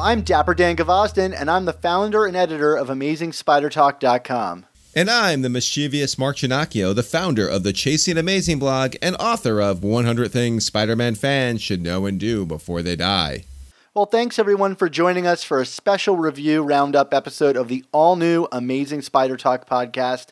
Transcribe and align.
I'm 0.00 0.22
Dapper 0.22 0.54
Dan 0.54 0.76
Gvozden, 0.76 1.38
and 1.38 1.50
I'm 1.50 1.66
the 1.66 1.74
founder 1.74 2.24
and 2.24 2.34
editor 2.34 2.74
of 2.74 2.88
AmazingSpiderTalk.com. 2.88 4.64
And 4.96 5.10
I'm 5.10 5.42
the 5.42 5.50
mischievous 5.50 6.18
Mark 6.18 6.38
Ginocchio, 6.38 6.94
the 6.94 7.02
founder 7.02 7.46
of 7.46 7.62
the 7.62 7.74
Chasing 7.74 8.16
Amazing 8.16 8.58
blog 8.58 8.96
and 9.02 9.14
author 9.16 9.60
of 9.60 9.84
100 9.84 10.32
Things 10.32 10.64
Spider 10.64 10.96
Man 10.96 11.14
fans 11.14 11.60
should 11.60 11.82
know 11.82 12.06
and 12.06 12.18
do 12.18 12.46
before 12.46 12.80
they 12.80 12.96
die. 12.96 13.44
Well, 13.92 14.06
thanks 14.06 14.38
everyone 14.38 14.74
for 14.76 14.88
joining 14.88 15.26
us 15.26 15.44
for 15.44 15.60
a 15.60 15.66
special 15.66 16.16
review 16.16 16.62
roundup 16.62 17.12
episode 17.12 17.56
of 17.56 17.68
the 17.68 17.84
all 17.92 18.16
new 18.16 18.48
Amazing 18.50 19.02
Spider 19.02 19.36
Talk 19.36 19.68
podcast. 19.68 20.28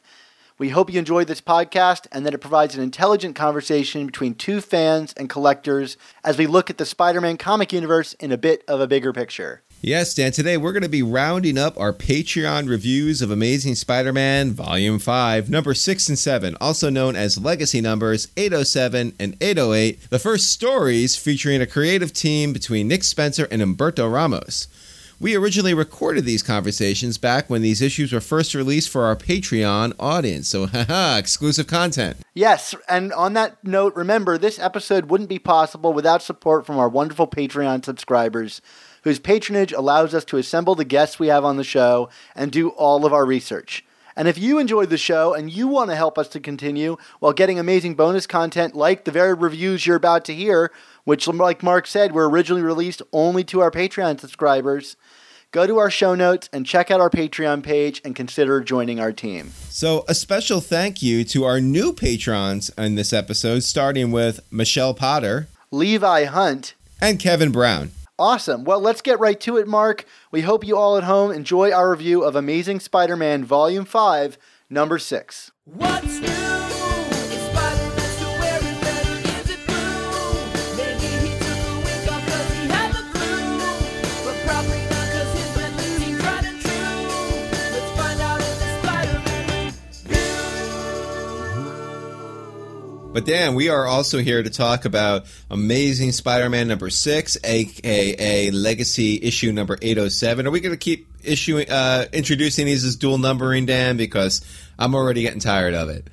We 0.59 0.71
hope 0.71 0.93
you 0.93 0.99
enjoyed 0.99 1.29
this 1.29 1.41
podcast 1.41 2.09
and 2.11 2.27
that 2.27 2.35
it 2.35 2.39
provides 2.39 2.75
an 2.75 2.83
intelligent 2.83 3.37
conversation 3.37 4.07
between 4.07 4.35
two 4.35 4.61
fans 4.61 5.15
and 5.17 5.31
collectors 5.31 5.97
as 6.25 6.37
we 6.37 6.49
look 6.49 6.69
at 6.69 6.79
the 6.79 6.85
Spider 6.85 7.21
Man 7.21 7.37
comic 7.37 7.73
universe 7.73 8.15
in 8.15 8.33
a 8.33 8.37
bit 8.37 8.65
of 8.67 8.81
a 8.81 8.89
bigger 8.89 9.13
picture. 9.13 9.63
Yes, 9.81 10.13
Dan, 10.15 10.33
today 10.33 10.57
we're 10.57 10.73
going 10.73 10.83
to 10.83 10.89
be 10.89 11.05
rounding 11.05 11.57
up 11.57 11.79
our 11.79 11.93
Patreon 11.93 12.69
reviews 12.69 13.23
of 13.23 13.31
Amazing 13.31 13.77
Spider 13.77 14.13
Man 14.13 14.51
Volume 14.51 14.99
5, 14.99 15.49
number 15.49 15.75
6 15.75 16.09
and 16.09 16.19
7, 16.19 16.57
also 16.61 16.91
known 16.91 17.15
as 17.15 17.39
Legacy 17.39 17.81
Numbers 17.81 18.27
807 18.37 19.15
and 19.21 19.37
808, 19.41 20.11
the 20.11 20.19
first 20.19 20.49
stories 20.49 21.15
featuring 21.15 21.63
a 21.63 21.67
creative 21.67 22.13
team 22.13 22.53
between 22.53 22.89
Nick 22.89 23.05
Spencer 23.05 23.47
and 23.53 23.63
Humberto 23.63 24.13
Ramos. 24.13 24.67
We 25.21 25.35
originally 25.35 25.75
recorded 25.75 26.27
these 26.27 26.45
conversations 26.45 27.19
back 27.19 27.51
when 27.51 27.61
these 27.61 27.83
issues 27.83 28.13
were 28.13 28.21
first 28.21 28.55
released 28.55 28.89
for 28.89 29.03
our 29.03 29.17
Patreon 29.17 29.95
audience, 29.99 30.47
so 30.47 30.67
haha, 30.69 31.19
exclusive 31.19 31.67
content. 31.67 32.19
Yes, 32.35 32.73
and 32.89 33.13
on 33.13 33.33
that 33.33 33.65
note, 33.65 33.97
remember 33.97 34.39
this 34.39 34.61
episode 34.61 35.07
wouldn't 35.07 35.29
be 35.29 35.41
possible 35.41 35.93
without 35.93 36.23
support 36.23 36.65
from 36.65 36.79
our 36.79 36.89
wonderful 36.89 37.27
Patreon 37.27 37.85
subscribers, 37.85 38.63
whose 39.03 39.19
patronage 39.19 39.73
allows 39.73 40.15
us 40.15 40.25
to 40.27 40.37
assemble 40.37 40.77
the 40.77 40.85
guests 40.85 41.19
we 41.19 41.27
have 41.27 41.45
on 41.45 41.57
the 41.57 41.65
show 41.65 42.09
and 42.37 42.53
do 42.53 42.69
all 42.69 43.05
of 43.05 43.13
our 43.13 43.27
research. 43.27 43.85
And 44.19 44.27
if 44.27 44.37
you 44.37 44.59
enjoyed 44.59 44.91
the 44.91 44.99
show 44.99 45.33
and 45.33 45.49
you 45.49 45.69
want 45.69 45.91
to 45.91 45.97
help 45.97 46.19
us 46.19 46.27
to 46.31 46.41
continue 46.41 46.97
while 47.21 47.33
getting 47.33 47.59
amazing 47.61 47.95
bonus 47.95 48.27
content 48.27 48.75
like 48.75 49.05
the 49.05 49.13
very 49.13 49.33
reviews 49.33 49.87
you're 49.87 49.95
about 49.95 50.25
to 50.25 50.35
hear, 50.35 50.73
which, 51.05 51.29
like 51.29 51.63
Mark 51.63 51.87
said, 51.87 52.11
were 52.11 52.29
originally 52.29 52.63
released 52.63 53.01
only 53.13 53.45
to 53.45 53.61
our 53.61 53.71
Patreon 53.71 54.19
subscribers, 54.19 54.97
go 55.53 55.67
to 55.67 55.79
our 55.79 55.91
show 55.91 56.15
notes 56.15 56.49
and 56.53 56.67
check 56.67 56.91
out 56.91 57.01
our 57.01 57.11
Patreon 57.11 57.63
page 57.63 58.01
and 58.05 58.15
consider 58.15 58.61
joining 58.61 59.01
our 59.01 59.13
team. 59.13 59.53
So, 59.69 60.05
a 60.09 60.15
special 60.15 60.61
thank 60.61 61.03
you 61.03 61.25
to 61.25 61.45
our 61.45 61.61
new 61.61 61.93
patrons 61.93 62.71
in 62.77 62.95
this 62.95 63.13
episode, 63.13 63.63
starting 63.63 64.11
with 64.11 64.41
Michelle 64.51 64.95
Potter 64.95 65.49
Levi 65.71 66.25
Hunt, 66.25 66.75
and 67.01 67.19
Kevin 67.19 67.53
Brown. 67.53 67.91
Awesome. 68.19 68.65
Well, 68.65 68.81
let's 68.81 69.01
get 69.01 69.21
right 69.21 69.39
to 69.41 69.59
it, 69.59 69.69
Mark. 69.69 70.05
We 70.33 70.41
hope 70.41 70.67
you 70.67 70.77
all 70.77 70.97
at 70.97 71.05
home 71.05 71.31
enjoy 71.31 71.71
our 71.71 71.91
review 71.91 72.25
of 72.25 72.35
Amazing 72.35 72.81
Spider 72.81 73.17
Man 73.17 73.45
Volume 73.45 73.85
5, 73.85 74.39
Number 74.69 74.99
6. 74.99 75.53
What's 75.65 76.21
new? 76.21 76.68
But 93.11 93.25
Dan, 93.25 93.55
we 93.55 93.71
are 93.71 93.87
also 93.87 94.19
here 94.19 94.43
to 94.43 94.51
talk 94.51 94.85
about 94.85 95.25
Amazing 95.51 96.13
Spider-Man 96.13 96.69
number 96.69 96.91
six, 96.91 97.39
aka 97.43 98.51
Legacy 98.51 99.19
issue 99.23 99.51
number 99.51 99.79
eight 99.81 99.97
oh 99.97 100.09
seven. 100.09 100.47
Are 100.47 100.51
we 100.51 100.61
going 100.61 100.75
to 100.75 100.79
keep 100.79 101.09
issuing, 101.25 101.71
uh, 101.71 102.05
introducing 102.13 102.67
these 102.67 102.85
as 102.85 102.97
dual 102.97 103.17
numbering, 103.17 103.65
Dan? 103.65 103.97
Because 103.97 104.45
I'm 104.79 104.95
already 104.95 105.23
getting 105.23 105.41
tired 105.41 105.75
of 105.75 105.89
it. 105.89 106.09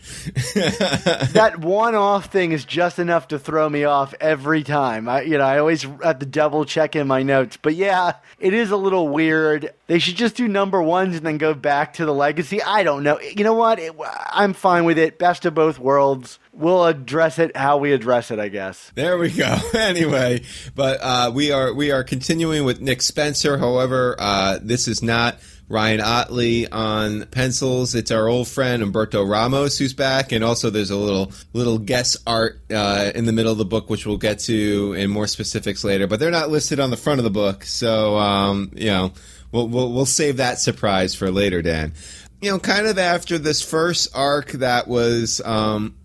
that 1.34 1.60
one-off 1.60 2.32
thing 2.32 2.54
is 2.54 2.66
just 2.66 2.98
enough 2.98 3.28
to 3.28 3.38
throw 3.38 3.70
me 3.70 3.84
off 3.84 4.16
every 4.20 4.64
time. 4.64 5.08
I, 5.08 5.22
you 5.22 5.38
know, 5.38 5.44
I 5.44 5.60
always 5.60 5.84
have 5.84 6.20
to 6.20 6.26
double 6.26 6.66
check 6.66 6.96
in 6.96 7.08
my 7.08 7.22
notes. 7.22 7.58
But 7.62 7.76
yeah, 7.76 8.14
it 8.40 8.54
is 8.54 8.72
a 8.72 8.78
little 8.78 9.10
weird. 9.10 9.72
They 9.88 10.00
should 10.00 10.16
just 10.16 10.36
do 10.36 10.48
number 10.48 10.82
ones 10.82 11.18
and 11.18 11.26
then 11.26 11.38
go 11.38 11.54
back 11.54 11.94
to 11.96 12.06
the 12.06 12.14
legacy. 12.14 12.64
I 12.64 12.84
don't 12.84 13.04
know. 13.04 13.20
You 13.20 13.44
know 13.44 13.54
what? 13.54 13.78
It, 13.80 13.94
I'm 14.32 14.54
fine 14.54 14.86
with 14.86 14.98
it. 14.98 15.20
Best 15.20 15.46
of 15.46 15.54
both 15.54 15.78
worlds. 15.78 16.40
We'll 16.58 16.86
address 16.86 17.38
it 17.38 17.58
how 17.58 17.78
we 17.78 17.92
address 17.92 18.32
it, 18.32 18.40
I 18.40 18.48
guess. 18.48 18.92
There 18.96 19.18
we 19.18 19.30
go. 19.30 19.58
anyway, 19.74 20.44
but 20.74 21.00
uh, 21.02 21.32
we 21.34 21.52
are 21.52 21.74
we 21.74 21.92
are 21.92 22.04
continuing 22.04 22.64
with 22.64 22.80
Nick 22.80 23.02
Spencer. 23.02 23.58
However, 23.58 24.16
uh, 24.18 24.60
this 24.62 24.88
is 24.88 25.04
not 25.04 25.38
Ryan 25.68 26.00
Ottley 26.00 26.70
on 26.72 27.26
pencils. 27.26 27.94
It's 27.94 28.10
our 28.10 28.30
old 28.30 28.48
friend 28.48 28.82
Humberto 28.82 29.28
Ramos 29.28 29.78
who's 29.78 29.94
back, 29.94 30.32
and 30.32 30.46
also 30.46 30.70
there's 30.70 30.92
a 30.92 30.96
little 30.96 31.34
little 31.52 31.78
guest 31.78 32.18
art 32.26 32.62
uh, 32.72 33.12
in 33.14 33.26
the 33.26 33.34
middle 33.34 33.52
of 33.52 33.58
the 33.58 33.66
book, 33.66 33.90
which 33.90 34.06
we'll 34.06 34.18
get 34.18 34.40
to 34.40 34.94
in 34.94 35.10
more 35.10 35.28
specifics 35.28 35.84
later. 35.84 36.08
But 36.08 36.22
they're 36.22 36.32
not 36.32 36.50
listed 36.50 36.80
on 36.80 36.90
the 36.90 36.98
front 36.98 37.20
of 37.20 37.26
the 37.26 37.32
book, 37.32 37.66
so 37.66 38.18
um, 38.18 38.72
you 38.76 38.92
know 38.92 39.12
we'll, 39.52 39.68
we'll 39.68 39.92
we'll 39.92 40.06
save 40.06 40.38
that 40.38 40.60
surprise 40.60 41.16
for 41.16 41.32
later, 41.32 41.62
Dan. 41.62 41.94
You 42.42 42.52
know, 42.52 42.60
kind 42.60 42.88
of 42.88 42.98
after 42.98 43.38
this 43.38 43.62
first 43.62 44.16
arc 44.16 44.52
that 44.52 44.88
was 44.88 45.42
um, 45.44 45.96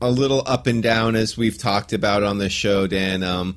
a 0.00 0.10
little 0.10 0.42
up 0.46 0.66
and 0.66 0.82
down, 0.82 1.16
as 1.16 1.36
we've 1.36 1.58
talked 1.58 1.92
about 1.92 2.22
on 2.22 2.38
the 2.38 2.48
show, 2.48 2.86
Dan. 2.86 3.22
Um, 3.22 3.56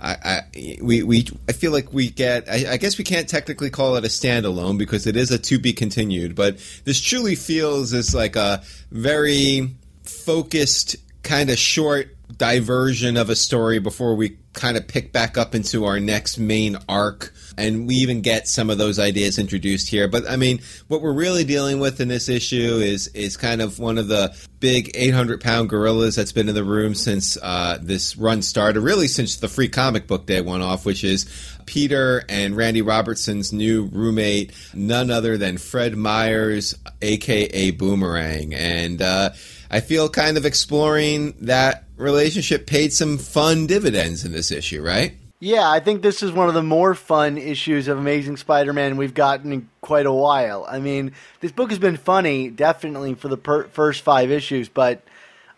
I, 0.00 0.16
I, 0.24 0.78
we, 0.82 1.02
we, 1.02 1.26
I 1.48 1.52
feel 1.52 1.72
like 1.72 1.92
we 1.92 2.10
get. 2.10 2.48
I, 2.48 2.72
I, 2.72 2.76
guess 2.76 2.98
we 2.98 3.04
can't 3.04 3.28
technically 3.28 3.70
call 3.70 3.96
it 3.96 4.04
a 4.04 4.08
standalone 4.08 4.76
because 4.76 5.06
it 5.06 5.16
is 5.16 5.30
a 5.30 5.38
to 5.38 5.58
be 5.58 5.72
continued. 5.72 6.34
But 6.34 6.58
this 6.84 7.00
truly 7.00 7.36
feels 7.36 7.94
as 7.94 8.14
like 8.14 8.36
a 8.36 8.62
very 8.90 9.74
focused, 10.02 10.96
kind 11.22 11.48
of 11.48 11.58
short 11.58 12.13
diversion 12.36 13.16
of 13.16 13.30
a 13.30 13.36
story 13.36 13.78
before 13.78 14.14
we 14.14 14.38
kind 14.54 14.76
of 14.76 14.86
pick 14.86 15.12
back 15.12 15.36
up 15.36 15.54
into 15.54 15.84
our 15.84 16.00
next 16.00 16.38
main 16.38 16.76
arc. 16.88 17.32
And 17.56 17.86
we 17.86 17.96
even 17.96 18.22
get 18.22 18.48
some 18.48 18.70
of 18.70 18.78
those 18.78 18.98
ideas 18.98 19.38
introduced 19.38 19.88
here. 19.88 20.08
But 20.08 20.28
I 20.28 20.36
mean, 20.36 20.60
what 20.88 21.02
we're 21.02 21.12
really 21.12 21.44
dealing 21.44 21.80
with 21.80 22.00
in 22.00 22.08
this 22.08 22.28
issue 22.28 22.78
is 22.80 23.08
is 23.08 23.36
kind 23.36 23.60
of 23.60 23.78
one 23.78 23.98
of 23.98 24.08
the 24.08 24.34
big 24.60 24.90
800 24.94 25.40
pound 25.40 25.68
gorillas 25.68 26.16
that's 26.16 26.32
been 26.32 26.48
in 26.48 26.54
the 26.54 26.64
room 26.64 26.94
since 26.94 27.36
uh, 27.42 27.78
this 27.80 28.16
run 28.16 28.42
started, 28.42 28.80
really 28.80 29.08
since 29.08 29.36
the 29.36 29.48
free 29.48 29.68
comic 29.68 30.06
book 30.06 30.26
day 30.26 30.40
went 30.40 30.62
off, 30.62 30.86
which 30.86 31.04
is 31.04 31.26
Peter 31.66 32.24
and 32.28 32.56
Randy 32.56 32.82
Robertson's 32.82 33.52
new 33.52 33.84
roommate, 33.92 34.52
none 34.74 35.10
other 35.10 35.36
than 35.36 35.58
Fred 35.58 35.96
Myers, 35.96 36.74
aka 37.02 37.70
Boomerang. 37.72 38.54
And 38.54 39.00
uh, 39.00 39.30
I 39.70 39.80
feel 39.80 40.08
kind 40.08 40.36
of 40.36 40.46
exploring 40.46 41.34
that 41.42 41.83
relationship 41.96 42.66
paid 42.66 42.92
some 42.92 43.18
fun 43.18 43.66
dividends 43.66 44.24
in 44.24 44.32
this 44.32 44.50
issue, 44.50 44.82
right? 44.82 45.16
Yeah, 45.40 45.68
I 45.68 45.80
think 45.80 46.00
this 46.00 46.22
is 46.22 46.32
one 46.32 46.48
of 46.48 46.54
the 46.54 46.62
more 46.62 46.94
fun 46.94 47.36
issues 47.36 47.88
of 47.88 47.98
Amazing 47.98 48.38
Spider-Man 48.38 48.96
we've 48.96 49.12
gotten 49.12 49.52
in 49.52 49.68
quite 49.82 50.06
a 50.06 50.12
while. 50.12 50.64
I 50.66 50.78
mean, 50.78 51.12
this 51.40 51.52
book 51.52 51.70
has 51.70 51.78
been 51.78 51.98
funny, 51.98 52.48
definitely 52.48 53.14
for 53.14 53.28
the 53.28 53.36
per- 53.36 53.64
first 53.68 54.02
five 54.02 54.30
issues, 54.30 54.68
but 54.68 55.02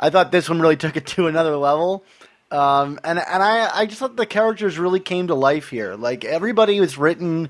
I 0.00 0.10
thought 0.10 0.32
this 0.32 0.48
one 0.48 0.60
really 0.60 0.76
took 0.78 0.96
it 0.96 1.06
to 1.08 1.28
another 1.28 1.56
level. 1.56 2.04
Um, 2.50 3.00
and 3.02 3.18
and 3.18 3.42
I 3.42 3.70
I 3.72 3.86
just 3.86 3.98
thought 3.98 4.16
the 4.16 4.26
characters 4.26 4.78
really 4.78 5.00
came 5.00 5.26
to 5.28 5.34
life 5.34 5.68
here. 5.68 5.96
Like 5.96 6.24
everybody 6.24 6.80
was 6.80 6.96
written 6.96 7.48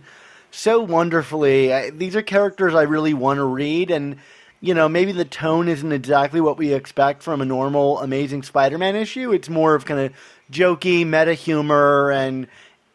so 0.50 0.80
wonderfully. 0.80 1.72
I, 1.72 1.90
these 1.90 2.16
are 2.16 2.22
characters 2.22 2.74
I 2.74 2.82
really 2.82 3.12
want 3.12 3.38
to 3.38 3.44
read, 3.44 3.90
and 3.90 4.16
you 4.60 4.74
know, 4.74 4.88
maybe 4.88 5.12
the 5.12 5.24
tone 5.24 5.68
isn't 5.68 5.92
exactly 5.92 6.40
what 6.40 6.58
we 6.58 6.72
expect 6.72 7.22
from 7.22 7.40
a 7.40 7.44
normal 7.44 8.00
Amazing 8.00 8.42
Spider-Man 8.42 8.96
issue. 8.96 9.32
It's 9.32 9.48
more 9.48 9.74
of 9.74 9.84
kind 9.84 10.00
of 10.00 10.12
jokey 10.50 11.06
meta 11.06 11.34
humor 11.34 12.10
and 12.10 12.46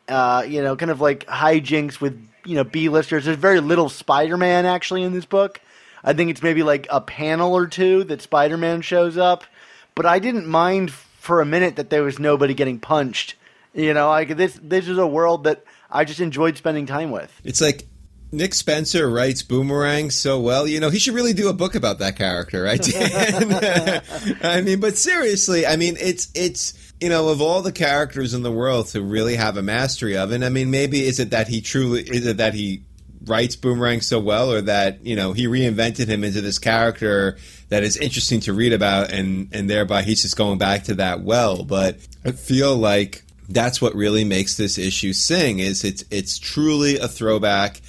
uh, 0.08 0.44
you 0.48 0.62
know, 0.62 0.76
kind 0.76 0.92
of 0.92 1.00
like 1.00 1.26
hijinks 1.26 2.02
with 2.02 2.28
you 2.46 2.56
know 2.56 2.64
B-listers. 2.64 3.26
There's 3.26 3.38
very 3.38 3.60
little 3.60 3.90
Spider-Man 3.90 4.66
actually 4.66 5.04
in 5.04 5.14
this 5.14 5.26
book. 5.26 5.62
I 6.04 6.14
think 6.14 6.32
it's 6.32 6.42
maybe 6.42 6.64
like 6.64 6.88
a 6.90 7.00
panel 7.00 7.56
or 7.56 7.68
two 7.68 8.04
that 8.06 8.22
Spider-Man 8.22 8.82
shows 8.82 9.18
up, 9.18 9.44
but 9.96 10.06
I 10.06 10.20
didn't 10.20 10.48
mind 10.48 10.92
for 10.92 11.42
a 11.42 11.46
minute 11.46 11.76
that 11.76 11.90
there 11.90 12.04
was 12.04 12.18
nobody 12.20 12.54
getting 12.54 12.80
punched. 12.80 13.36
You 13.74 13.94
know, 13.94 14.10
like 14.10 14.36
this 14.36 14.60
this 14.62 14.88
is 14.88 14.98
a 14.98 15.08
world 15.08 15.46
that 15.46 15.64
I 15.90 16.04
just 16.04 16.20
enjoyed 16.20 16.58
spending 16.58 16.86
time 16.86 17.12
with. 17.12 17.32
It's 17.44 17.62
like 17.62 17.88
Nick 18.32 18.54
Spencer 18.54 19.10
writes 19.10 19.44
Boomerang 19.44 20.10
so 20.10 20.40
well. 20.40 20.68
You 20.68 20.80
know, 20.80 20.90
he 20.90 21.00
should 21.00 21.14
really 21.14 21.34
do 21.34 21.50
a 21.50 21.54
book 21.54 21.76
about 21.76 22.00
that 22.00 22.16
character, 22.16 22.64
right? 22.64 22.82
Uh, 23.62 24.00
I 24.42 24.62
mean, 24.62 24.80
but 24.80 24.98
seriously, 24.98 25.66
I 25.66 25.76
mean, 25.76 25.98
it's 26.00 26.30
it's 26.34 26.94
you 27.00 27.10
know, 27.10 27.30
of 27.30 27.42
all 27.42 27.62
the 27.62 27.72
characters 27.72 28.34
in 28.34 28.44
the 28.44 28.52
world 28.52 28.88
to 28.88 29.02
really 29.02 29.36
have 29.36 29.58
a 29.58 29.62
mastery 29.62 30.16
of, 30.16 30.32
and 30.32 30.46
I 30.46 30.50
mean, 30.50 30.72
maybe 30.72 31.04
is 31.04 31.20
it 31.20 31.32
that 31.32 31.48
he 31.48 31.62
truly 31.62 32.02
is 32.02 32.26
it 32.26 32.38
that 32.38 32.54
he 32.54 32.84
writes 33.26 33.56
Boomerang 33.56 34.02
so 34.02 34.20
well, 34.20 34.52
or 34.52 34.62
that 34.62 35.06
you 35.06 35.16
know 35.16 35.34
he 35.34 35.48
reinvented 35.48 36.08
him 36.08 36.24
into 36.24 36.42
this 36.42 36.60
character 36.60 37.38
that 37.70 37.84
is 37.84 37.98
interesting 37.98 38.40
to 38.42 38.54
read 38.54 38.74
about, 38.74 39.12
and 39.12 39.50
and 39.52 39.70
thereby 39.70 40.04
he's 40.04 40.22
just 40.22 40.38
going 40.38 40.58
back 40.58 40.84
to 40.86 40.96
that 40.96 41.22
well. 41.22 41.64
But 41.64 41.98
I 42.24 42.32
feel 42.32 42.76
like 42.76 43.24
that's 43.50 43.82
what 43.82 43.96
really 43.96 44.24
makes 44.24 44.56
this 44.56 44.78
issue 44.78 45.14
sing 45.14 45.60
is 45.60 45.84
it's 45.84 46.04
it's 46.12 46.38
truly 46.38 46.98
a 46.98 47.08
throwback. 47.08 47.82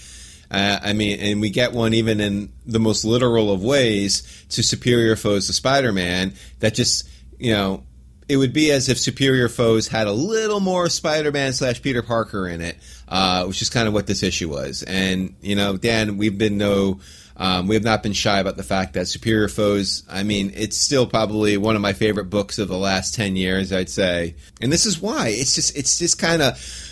Uh, 0.53 0.79
I 0.83 0.93
mean, 0.93 1.19
and 1.19 1.41
we 1.41 1.49
get 1.49 1.73
one 1.73 1.95
even 1.95 2.21
in 2.21 2.53
the 2.67 2.79
most 2.79 3.07
literal 3.07 3.51
of 3.51 3.65
ways 3.65 4.45
to 4.51 4.63
Superior 4.63 5.17
Foes 5.17 5.47
to 5.47 5.55
Spider-Man. 5.55 6.35
That 6.61 6.75
just 6.75 7.09
you 7.39 7.53
know 7.53 7.85
it 8.29 8.37
would 8.37 8.53
be 8.53 8.71
as 8.71 8.91
if 8.91 8.99
Superior 8.99 9.49
Foes 9.49 9.89
had 9.89 10.07
a 10.07 10.13
little 10.13 10.61
more 10.61 10.91
Spider-Man 10.91 11.55
slash 11.55 11.81
Peter 11.81 12.03
Parker 12.03 12.47
in 12.47 12.61
it, 12.61 12.77
uh, 13.09 13.47
which 13.47 13.63
is 13.63 13.71
kind 13.71 13.89
of 13.89 13.95
what 13.95 14.07
this 14.07 14.23
issue 14.23 14.51
was. 14.51 14.83
And 14.83 15.35
you 15.41 15.57
know, 15.57 15.79
Dan, 15.79 16.19
we've 16.19 16.37
been 16.37 16.59
no. 16.59 17.01
Um, 17.35 17.67
we 17.67 17.75
have 17.75 17.83
not 17.83 18.03
been 18.03 18.13
shy 18.13 18.41
about 18.41 18.59
the 18.59 18.63
fact 18.63 18.93
that 18.93 19.09
Superior 19.09 19.49
Foes, 19.49 20.03
I 20.09 20.23
mean, 20.23 20.53
it's 20.55 20.77
still 20.77 21.07
probably 21.07 21.57
one 21.57 21.77
of 21.77 21.83
my 21.83 21.95
favorite 21.95 22.27
books 22.27 22.59
of 22.59 22.69
the 22.69 22.77
last 22.77 23.15
10 23.15 23.37
years, 23.37 23.73
I'd 23.73 23.89
say. 23.89 24.37
And 24.61 24.71
this 24.71 24.85
is 24.85 25.01
why. 25.01 25.29
It's 25.29 25.55
just, 25.55 25.77
it's 25.77 25.99
just 25.99 26.19
kind 26.19 26.43
of 26.43 26.92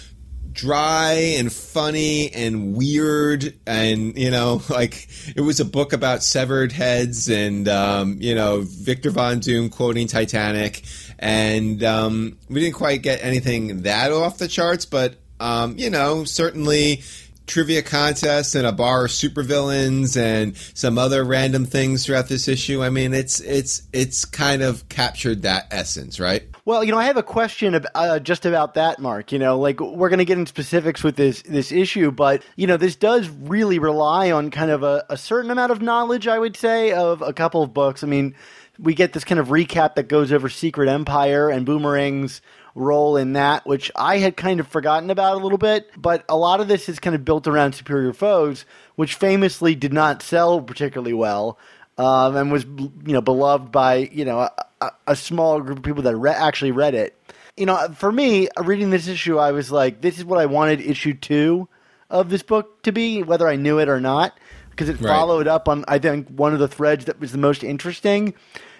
dry 0.60 1.12
and 1.38 1.50
funny 1.50 2.30
and 2.34 2.76
weird 2.76 3.54
and 3.66 4.14
you 4.18 4.30
know 4.30 4.60
like 4.68 5.08
it 5.34 5.40
was 5.40 5.58
a 5.58 5.64
book 5.64 5.94
about 5.94 6.22
severed 6.22 6.70
heads 6.70 7.30
and 7.30 7.66
um, 7.66 8.18
you 8.20 8.34
know 8.34 8.60
victor 8.60 9.10
von 9.10 9.40
doom 9.40 9.70
quoting 9.70 10.06
titanic 10.06 10.82
and 11.18 11.82
um, 11.82 12.36
we 12.50 12.60
didn't 12.60 12.74
quite 12.74 13.00
get 13.00 13.24
anything 13.24 13.82
that 13.82 14.12
off 14.12 14.36
the 14.36 14.48
charts 14.48 14.84
but 14.84 15.14
um, 15.40 15.78
you 15.78 15.88
know 15.88 16.24
certainly 16.24 17.02
trivia 17.46 17.82
contests 17.82 18.54
and 18.54 18.66
a 18.66 18.72
bar 18.72 19.06
of 19.06 19.10
supervillains 19.10 20.16
and 20.16 20.56
some 20.74 20.98
other 20.98 21.24
random 21.24 21.64
things 21.64 22.06
throughout 22.06 22.28
this 22.28 22.46
issue. 22.46 22.80
I 22.82 22.90
mean, 22.90 23.12
it's 23.12 23.40
it's 23.40 23.82
it's 23.92 24.24
kind 24.24 24.62
of 24.62 24.88
captured 24.88 25.42
that 25.42 25.66
essence, 25.72 26.20
right? 26.20 26.44
Well, 26.70 26.84
you 26.84 26.92
know, 26.92 26.98
I 26.98 27.06
have 27.06 27.16
a 27.16 27.24
question 27.24 27.84
uh, 27.96 28.20
just 28.20 28.46
about 28.46 28.74
that, 28.74 29.00
Mark. 29.00 29.32
You 29.32 29.40
know, 29.40 29.58
like 29.58 29.80
we're 29.80 30.08
going 30.08 30.20
to 30.20 30.24
get 30.24 30.38
into 30.38 30.50
specifics 30.50 31.02
with 31.02 31.16
this 31.16 31.42
this 31.42 31.72
issue, 31.72 32.12
but 32.12 32.44
you 32.54 32.68
know, 32.68 32.76
this 32.76 32.94
does 32.94 33.28
really 33.28 33.80
rely 33.80 34.30
on 34.30 34.52
kind 34.52 34.70
of 34.70 34.84
a, 34.84 35.04
a 35.08 35.16
certain 35.16 35.50
amount 35.50 35.72
of 35.72 35.82
knowledge, 35.82 36.28
I 36.28 36.38
would 36.38 36.56
say, 36.56 36.92
of 36.92 37.22
a 37.22 37.32
couple 37.32 37.64
of 37.64 37.74
books. 37.74 38.04
I 38.04 38.06
mean, 38.06 38.36
we 38.78 38.94
get 38.94 39.14
this 39.14 39.24
kind 39.24 39.40
of 39.40 39.48
recap 39.48 39.96
that 39.96 40.06
goes 40.06 40.30
over 40.30 40.48
Secret 40.48 40.88
Empire 40.88 41.50
and 41.50 41.66
Boomerang's 41.66 42.40
role 42.76 43.16
in 43.16 43.32
that, 43.32 43.66
which 43.66 43.90
I 43.96 44.18
had 44.18 44.36
kind 44.36 44.60
of 44.60 44.68
forgotten 44.68 45.10
about 45.10 45.38
a 45.38 45.42
little 45.42 45.58
bit. 45.58 45.90
But 45.96 46.24
a 46.28 46.36
lot 46.36 46.60
of 46.60 46.68
this 46.68 46.88
is 46.88 47.00
kind 47.00 47.16
of 47.16 47.24
built 47.24 47.48
around 47.48 47.72
Superior 47.72 48.12
Foes, 48.12 48.64
which 48.94 49.16
famously 49.16 49.74
did 49.74 49.92
not 49.92 50.22
sell 50.22 50.60
particularly 50.60 51.14
well. 51.14 51.58
Um, 52.00 52.34
and 52.36 52.50
was 52.50 52.64
you 52.64 53.12
know 53.12 53.20
beloved 53.20 53.70
by 53.70 54.08
you 54.10 54.24
know 54.24 54.48
a, 54.80 54.90
a 55.06 55.14
small 55.16 55.60
group 55.60 55.78
of 55.78 55.84
people 55.84 56.02
that 56.04 56.16
re- 56.16 56.30
actually 56.30 56.72
read 56.72 56.94
it. 56.94 57.16
You 57.56 57.66
know, 57.66 57.88
for 57.94 58.10
me, 58.10 58.48
reading 58.62 58.88
this 58.88 59.06
issue, 59.06 59.38
I 59.38 59.52
was 59.52 59.70
like, 59.70 60.00
this 60.00 60.16
is 60.18 60.24
what 60.24 60.38
I 60.38 60.46
wanted 60.46 60.80
issue 60.80 61.12
two 61.12 61.68
of 62.08 62.30
this 62.30 62.42
book 62.42 62.82
to 62.84 62.92
be, 62.92 63.22
whether 63.22 63.46
I 63.46 63.56
knew 63.56 63.78
it 63.78 63.88
or 63.88 64.00
not, 64.00 64.38
because 64.70 64.88
it 64.88 64.98
Right. 65.00 65.08
followed 65.08 65.46
up 65.46 65.68
on 65.68 65.84
I 65.88 65.98
think 65.98 66.28
one 66.28 66.54
of 66.54 66.58
the 66.58 66.68
threads 66.68 67.04
that 67.04 67.20
was 67.20 67.32
the 67.32 67.38
most 67.38 67.62
interesting. 67.62 68.32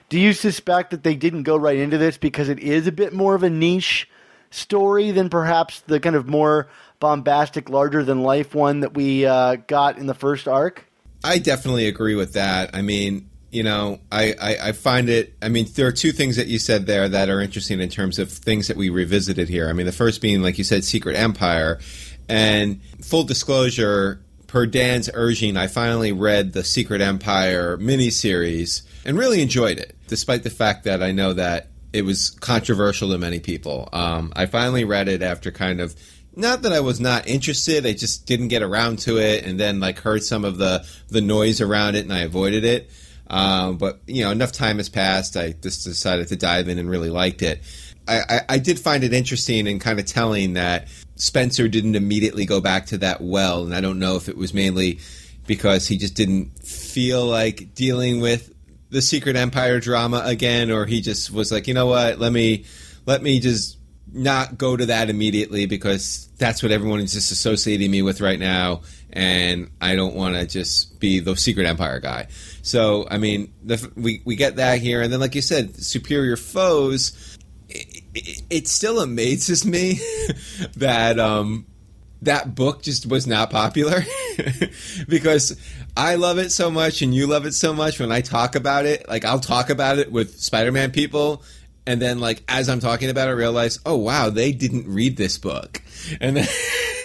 Do 0.08 0.18
you 0.18 0.32
suspect 0.32 0.90
that 0.90 1.02
they 1.04 1.14
didn't 1.14 1.42
go 1.42 1.56
right 1.56 1.76
into 1.78 1.98
this 1.98 2.16
because 2.16 2.48
it 2.48 2.58
is 2.58 2.86
a 2.86 2.92
bit 2.92 3.12
more 3.12 3.34
of 3.34 3.42
a 3.42 3.50
niche 3.50 4.08
story 4.50 5.10
than 5.10 5.28
perhaps 5.28 5.80
the 5.80 6.00
kind 6.00 6.16
of 6.16 6.26
more 6.26 6.68
bombastic, 7.00 7.68
larger 7.68 8.02
than 8.02 8.22
life 8.22 8.54
one 8.54 8.80
that 8.80 8.94
we 8.94 9.26
uh, 9.26 9.56
got 9.66 9.98
in 9.98 10.06
the 10.06 10.14
first 10.14 10.48
arc? 10.48 10.89
I 11.22 11.38
definitely 11.38 11.86
agree 11.86 12.14
with 12.14 12.34
that. 12.34 12.74
I 12.74 12.82
mean, 12.82 13.28
you 13.50 13.62
know, 13.62 14.00
I, 14.10 14.34
I, 14.40 14.68
I 14.68 14.72
find 14.72 15.08
it. 15.08 15.34
I 15.42 15.48
mean, 15.48 15.66
there 15.74 15.86
are 15.86 15.92
two 15.92 16.12
things 16.12 16.36
that 16.36 16.46
you 16.46 16.58
said 16.58 16.86
there 16.86 17.08
that 17.08 17.28
are 17.28 17.40
interesting 17.40 17.80
in 17.80 17.88
terms 17.88 18.18
of 18.18 18.30
things 18.30 18.68
that 18.68 18.76
we 18.76 18.90
revisited 18.90 19.48
here. 19.48 19.68
I 19.68 19.72
mean, 19.72 19.86
the 19.86 19.92
first 19.92 20.20
being, 20.20 20.40
like 20.42 20.56
you 20.58 20.64
said, 20.64 20.84
Secret 20.84 21.16
Empire. 21.16 21.80
And 22.28 22.80
full 23.02 23.24
disclosure, 23.24 24.22
per 24.46 24.66
Dan's 24.66 25.10
urging, 25.12 25.56
I 25.56 25.66
finally 25.66 26.12
read 26.12 26.52
the 26.52 26.64
Secret 26.64 27.00
Empire 27.00 27.76
miniseries 27.78 28.82
and 29.04 29.18
really 29.18 29.42
enjoyed 29.42 29.78
it, 29.78 29.96
despite 30.06 30.42
the 30.44 30.50
fact 30.50 30.84
that 30.84 31.02
I 31.02 31.12
know 31.12 31.32
that 31.32 31.68
it 31.92 32.02
was 32.02 32.30
controversial 32.30 33.10
to 33.10 33.18
many 33.18 33.40
people. 33.40 33.88
Um, 33.92 34.32
I 34.36 34.46
finally 34.46 34.84
read 34.84 35.08
it 35.08 35.22
after 35.22 35.50
kind 35.50 35.80
of 35.80 35.94
not 36.36 36.62
that 36.62 36.72
I 36.72 36.80
was 36.80 37.00
not 37.00 37.26
interested, 37.26 37.86
I 37.86 37.92
just 37.92 38.26
didn't 38.26 38.48
get 38.48 38.62
around 38.62 39.00
to 39.00 39.18
it, 39.18 39.44
and 39.44 39.58
then 39.58 39.80
like 39.80 39.98
heard 39.98 40.22
some 40.22 40.44
of 40.44 40.58
the 40.58 40.86
the 41.08 41.20
noise 41.20 41.60
around 41.60 41.96
it, 41.96 42.04
and 42.04 42.12
I 42.12 42.20
avoided 42.20 42.64
it. 42.64 42.90
Um, 43.28 43.76
but 43.76 44.00
you 44.06 44.24
know, 44.24 44.30
enough 44.30 44.52
time 44.52 44.78
has 44.78 44.88
passed. 44.88 45.36
I 45.36 45.52
just 45.52 45.84
decided 45.84 46.28
to 46.28 46.36
dive 46.36 46.68
in 46.68 46.78
and 46.78 46.90
really 46.90 47.10
liked 47.10 47.42
it. 47.42 47.62
I, 48.08 48.20
I, 48.28 48.40
I 48.48 48.58
did 48.58 48.80
find 48.80 49.04
it 49.04 49.12
interesting 49.12 49.68
and 49.68 49.80
kind 49.80 50.00
of 50.00 50.06
telling 50.06 50.54
that 50.54 50.88
Spencer 51.14 51.68
didn't 51.68 51.94
immediately 51.94 52.44
go 52.44 52.60
back 52.60 52.86
to 52.86 52.98
that 52.98 53.20
well, 53.20 53.64
and 53.64 53.74
I 53.74 53.80
don't 53.80 53.98
know 53.98 54.16
if 54.16 54.28
it 54.28 54.36
was 54.36 54.52
mainly 54.52 55.00
because 55.46 55.86
he 55.86 55.98
just 55.98 56.14
didn't 56.14 56.58
feel 56.64 57.24
like 57.24 57.74
dealing 57.74 58.20
with 58.20 58.52
the 58.90 59.02
Secret 59.02 59.36
Empire 59.36 59.80
drama 59.80 60.22
again, 60.24 60.70
or 60.70 60.86
he 60.86 61.00
just 61.00 61.30
was 61.30 61.52
like, 61.52 61.68
you 61.68 61.74
know 61.74 61.86
what, 61.86 62.18
let 62.18 62.32
me 62.32 62.64
let 63.06 63.22
me 63.22 63.40
just 63.40 63.76
not 64.12 64.58
go 64.58 64.76
to 64.76 64.86
that 64.86 65.10
immediately 65.10 65.66
because 65.66 66.28
that's 66.38 66.62
what 66.62 66.72
everyone 66.72 67.00
is 67.00 67.12
just 67.12 67.30
associating 67.30 67.90
me 67.90 68.02
with 68.02 68.20
right 68.20 68.38
now, 68.38 68.82
and 69.12 69.70
I 69.80 69.94
don't 69.94 70.14
want 70.14 70.34
to 70.36 70.46
just 70.46 71.00
be 71.00 71.20
the 71.20 71.36
Secret 71.36 71.66
Empire 71.66 72.00
guy. 72.00 72.28
So, 72.62 73.06
I 73.10 73.18
mean, 73.18 73.52
the, 73.62 73.90
we 73.96 74.22
we 74.24 74.36
get 74.36 74.56
that 74.56 74.78
here, 74.78 75.02
and 75.02 75.12
then, 75.12 75.20
like 75.20 75.34
you 75.34 75.42
said, 75.42 75.76
superior 75.76 76.36
foes. 76.36 77.36
It, 77.68 78.02
it, 78.14 78.42
it 78.50 78.68
still 78.68 79.00
amazes 79.00 79.64
me 79.64 80.00
that 80.76 81.20
um, 81.20 81.66
that 82.22 82.54
book 82.54 82.82
just 82.82 83.06
was 83.06 83.26
not 83.26 83.50
popular 83.50 84.04
because 85.08 85.56
I 85.96 86.16
love 86.16 86.38
it 86.38 86.50
so 86.50 86.70
much 86.70 87.02
and 87.02 87.14
you 87.14 87.26
love 87.26 87.46
it 87.46 87.54
so 87.54 87.72
much. 87.72 87.98
When 87.98 88.12
I 88.12 88.20
talk 88.20 88.54
about 88.54 88.86
it, 88.86 89.08
like 89.08 89.24
I'll 89.24 89.40
talk 89.40 89.70
about 89.70 89.98
it 89.98 90.12
with 90.12 90.38
Spider-Man 90.40 90.90
people, 90.90 91.42
and 91.86 92.00
then 92.00 92.20
like 92.20 92.42
as 92.48 92.68
I'm 92.68 92.80
talking 92.80 93.10
about 93.10 93.28
it, 93.28 93.32
I 93.32 93.34
realize, 93.34 93.78
oh 93.84 93.96
wow, 93.96 94.30
they 94.30 94.52
didn't 94.52 94.86
read 94.88 95.16
this 95.16 95.38
book, 95.38 95.82
and 96.20 96.36
then, 96.36 96.48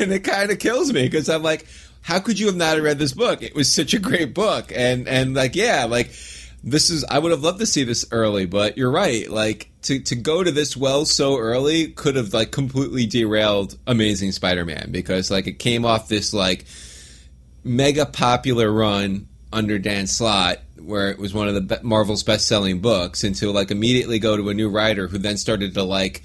and 0.00 0.12
it 0.12 0.24
kind 0.24 0.50
of 0.50 0.58
kills 0.58 0.92
me 0.92 1.02
because 1.02 1.28
I'm 1.28 1.42
like, 1.42 1.66
how 2.02 2.18
could 2.18 2.38
you 2.38 2.46
have 2.46 2.56
not 2.56 2.80
read 2.80 2.98
this 2.98 3.12
book? 3.12 3.42
It 3.42 3.54
was 3.54 3.72
such 3.72 3.94
a 3.94 3.98
great 3.98 4.34
book, 4.34 4.72
and 4.74 5.08
and 5.08 5.34
like 5.34 5.54
yeah, 5.54 5.84
like 5.84 6.10
this 6.64 6.90
is 6.90 7.04
I 7.04 7.18
would 7.18 7.32
have 7.32 7.42
loved 7.42 7.60
to 7.60 7.66
see 7.66 7.84
this 7.84 8.06
early, 8.10 8.46
but 8.46 8.76
you're 8.76 8.90
right. 8.90 9.28
Like 9.30 9.70
to 9.82 10.00
to 10.00 10.16
go 10.16 10.42
to 10.42 10.50
this 10.50 10.76
well 10.76 11.04
so 11.04 11.38
early 11.38 11.88
could 11.88 12.16
have 12.16 12.34
like 12.34 12.50
completely 12.50 13.06
derailed 13.06 13.78
Amazing 13.86 14.32
Spider-Man 14.32 14.88
because 14.90 15.30
like 15.30 15.46
it 15.46 15.58
came 15.58 15.84
off 15.84 16.08
this 16.08 16.34
like 16.34 16.64
mega 17.64 18.06
popular 18.06 18.72
run 18.72 19.28
under 19.52 19.78
Dan 19.78 20.06
Slott 20.06 20.58
where 20.76 21.10
it 21.10 21.18
was 21.18 21.34
one 21.34 21.48
of 21.48 21.54
the 21.54 21.60
be- 21.60 21.82
Marvel's 21.82 22.22
best-selling 22.22 22.80
books 22.80 23.24
and 23.24 23.34
to 23.36 23.50
like 23.50 23.70
immediately 23.70 24.18
go 24.18 24.36
to 24.36 24.48
a 24.48 24.54
new 24.54 24.68
writer 24.68 25.08
who 25.08 25.18
then 25.18 25.36
started 25.36 25.74
to 25.74 25.82
like 25.82 26.22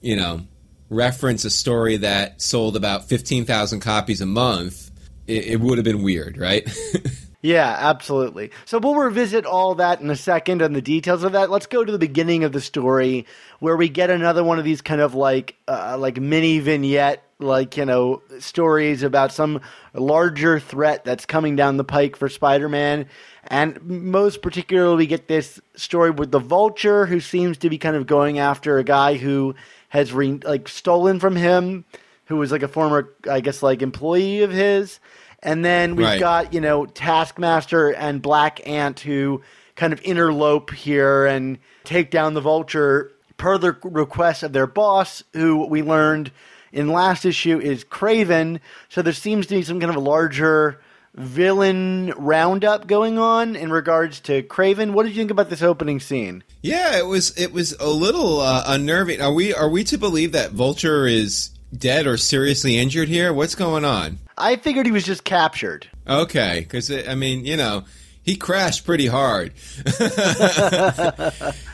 you 0.00 0.16
know 0.16 0.40
reference 0.88 1.44
a 1.44 1.50
story 1.50 1.98
that 1.98 2.40
sold 2.42 2.76
about 2.76 3.08
15,000 3.08 3.80
copies 3.80 4.20
a 4.20 4.26
month 4.26 4.90
it, 5.26 5.46
it 5.46 5.60
would 5.60 5.78
have 5.78 5.84
been 5.84 6.02
weird 6.02 6.38
right 6.38 6.68
Yeah, 7.42 7.74
absolutely. 7.78 8.50
So 8.66 8.78
we'll 8.78 8.96
revisit 8.96 9.46
all 9.46 9.76
that 9.76 10.00
in 10.00 10.10
a 10.10 10.16
second 10.16 10.60
and 10.60 10.76
the 10.76 10.82
details 10.82 11.24
of 11.24 11.32
that. 11.32 11.48
Let's 11.48 11.66
go 11.66 11.82
to 11.82 11.90
the 11.90 11.98
beginning 11.98 12.44
of 12.44 12.52
the 12.52 12.60
story 12.60 13.26
where 13.60 13.76
we 13.76 13.88
get 13.88 14.10
another 14.10 14.44
one 14.44 14.58
of 14.58 14.64
these 14.64 14.82
kind 14.82 15.00
of 15.00 15.14
like 15.14 15.56
uh, 15.66 15.96
like 15.98 16.20
mini 16.20 16.58
vignette 16.58 17.24
like 17.40 17.76
you 17.76 17.84
know 17.84 18.22
stories 18.38 19.02
about 19.02 19.32
some 19.32 19.60
larger 19.94 20.60
threat 20.60 21.04
that's 21.04 21.26
coming 21.26 21.56
down 21.56 21.76
the 21.76 21.84
pike 21.84 22.16
for 22.16 22.28
Spider-Man. 22.28 23.06
And 23.44 23.82
most 23.82 24.42
particularly, 24.42 24.96
we 24.96 25.06
get 25.06 25.26
this 25.28 25.60
story 25.74 26.10
with 26.10 26.30
the 26.30 26.38
Vulture, 26.38 27.06
who 27.06 27.20
seems 27.20 27.56
to 27.58 27.70
be 27.70 27.78
kind 27.78 27.96
of 27.96 28.06
going 28.06 28.38
after 28.38 28.78
a 28.78 28.84
guy 28.84 29.14
who 29.14 29.54
has 29.88 30.12
re- 30.12 30.40
like 30.44 30.68
stolen 30.68 31.18
from 31.18 31.36
him, 31.36 31.84
who 32.26 32.36
was 32.36 32.52
like 32.52 32.62
a 32.62 32.68
former, 32.68 33.12
I 33.28 33.40
guess, 33.40 33.62
like 33.62 33.82
employee 33.82 34.42
of 34.42 34.52
his. 34.52 35.00
And 35.42 35.64
then 35.64 35.96
we've 35.96 36.06
Right. 36.06 36.20
got 36.20 36.52
you 36.52 36.60
know 36.60 36.84
Taskmaster 36.86 37.88
and 37.94 38.20
Black 38.22 38.66
Ant 38.68 39.00
who 39.00 39.40
kind 39.74 39.92
of 39.94 40.00
interlope 40.02 40.74
here 40.74 41.24
and 41.24 41.58
take 41.84 42.10
down 42.10 42.34
the 42.34 42.40
Vulture 42.42 43.10
per 43.38 43.56
the 43.56 43.74
request 43.82 44.42
of 44.42 44.52
their 44.52 44.66
boss, 44.66 45.24
who 45.32 45.64
we 45.66 45.80
learned 45.82 46.30
in 46.72 46.88
last 46.88 47.24
issue 47.24 47.58
is 47.58 47.84
Kraven. 47.84 48.60
So 48.88 49.02
there 49.02 49.12
seems 49.12 49.46
to 49.48 49.54
be 49.56 49.62
some 49.62 49.80
kind 49.80 49.90
of 49.90 49.96
a 49.96 50.00
larger 50.00 50.80
villain 51.14 52.12
roundup 52.16 52.86
going 52.86 53.18
on 53.18 53.56
in 53.56 53.70
regards 53.72 54.20
to 54.20 54.42
Kraven. 54.42 54.92
What 54.92 55.04
did 55.04 55.10
you 55.10 55.16
think 55.16 55.30
about 55.30 55.50
this 55.50 55.62
opening 55.62 56.00
scene? 56.00 56.44
Yeah, 56.62 56.98
it 56.98 57.06
was 57.06 57.36
it 57.38 57.52
was 57.52 57.72
a 57.80 57.88
little 57.88 58.40
uh, 58.40 58.64
unnerving. 58.66 59.20
Are 59.20 59.32
we 59.32 59.52
are 59.52 59.68
we 59.68 59.84
to 59.84 59.98
believe 59.98 60.32
that 60.32 60.52
Vulture 60.52 61.06
is 61.06 61.50
dead 61.76 62.06
or 62.06 62.16
seriously 62.16 62.78
injured 62.78 63.08
here? 63.08 63.32
What's 63.32 63.54
going 63.54 63.84
on? 63.84 64.18
I 64.38 64.56
figured 64.56 64.86
he 64.86 64.92
was 64.92 65.04
just 65.04 65.24
captured. 65.24 65.88
Okay, 66.06 66.60
because 66.60 66.90
I 66.90 67.14
mean, 67.14 67.44
you 67.44 67.56
know, 67.56 67.84
he 68.22 68.36
crashed 68.36 68.84
pretty 68.84 69.06
hard. 69.06 69.52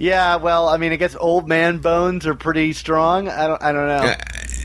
Yeah, 0.00 0.36
well, 0.36 0.66
I 0.66 0.78
mean, 0.78 0.92
I 0.92 0.96
guess 0.96 1.14
old 1.14 1.46
man 1.46 1.76
bones 1.76 2.26
are 2.26 2.34
pretty 2.34 2.72
strong. 2.72 3.28
I 3.28 3.46
don't, 3.46 3.62
I 3.62 3.70
don't 3.70 3.86
know. 3.86 4.14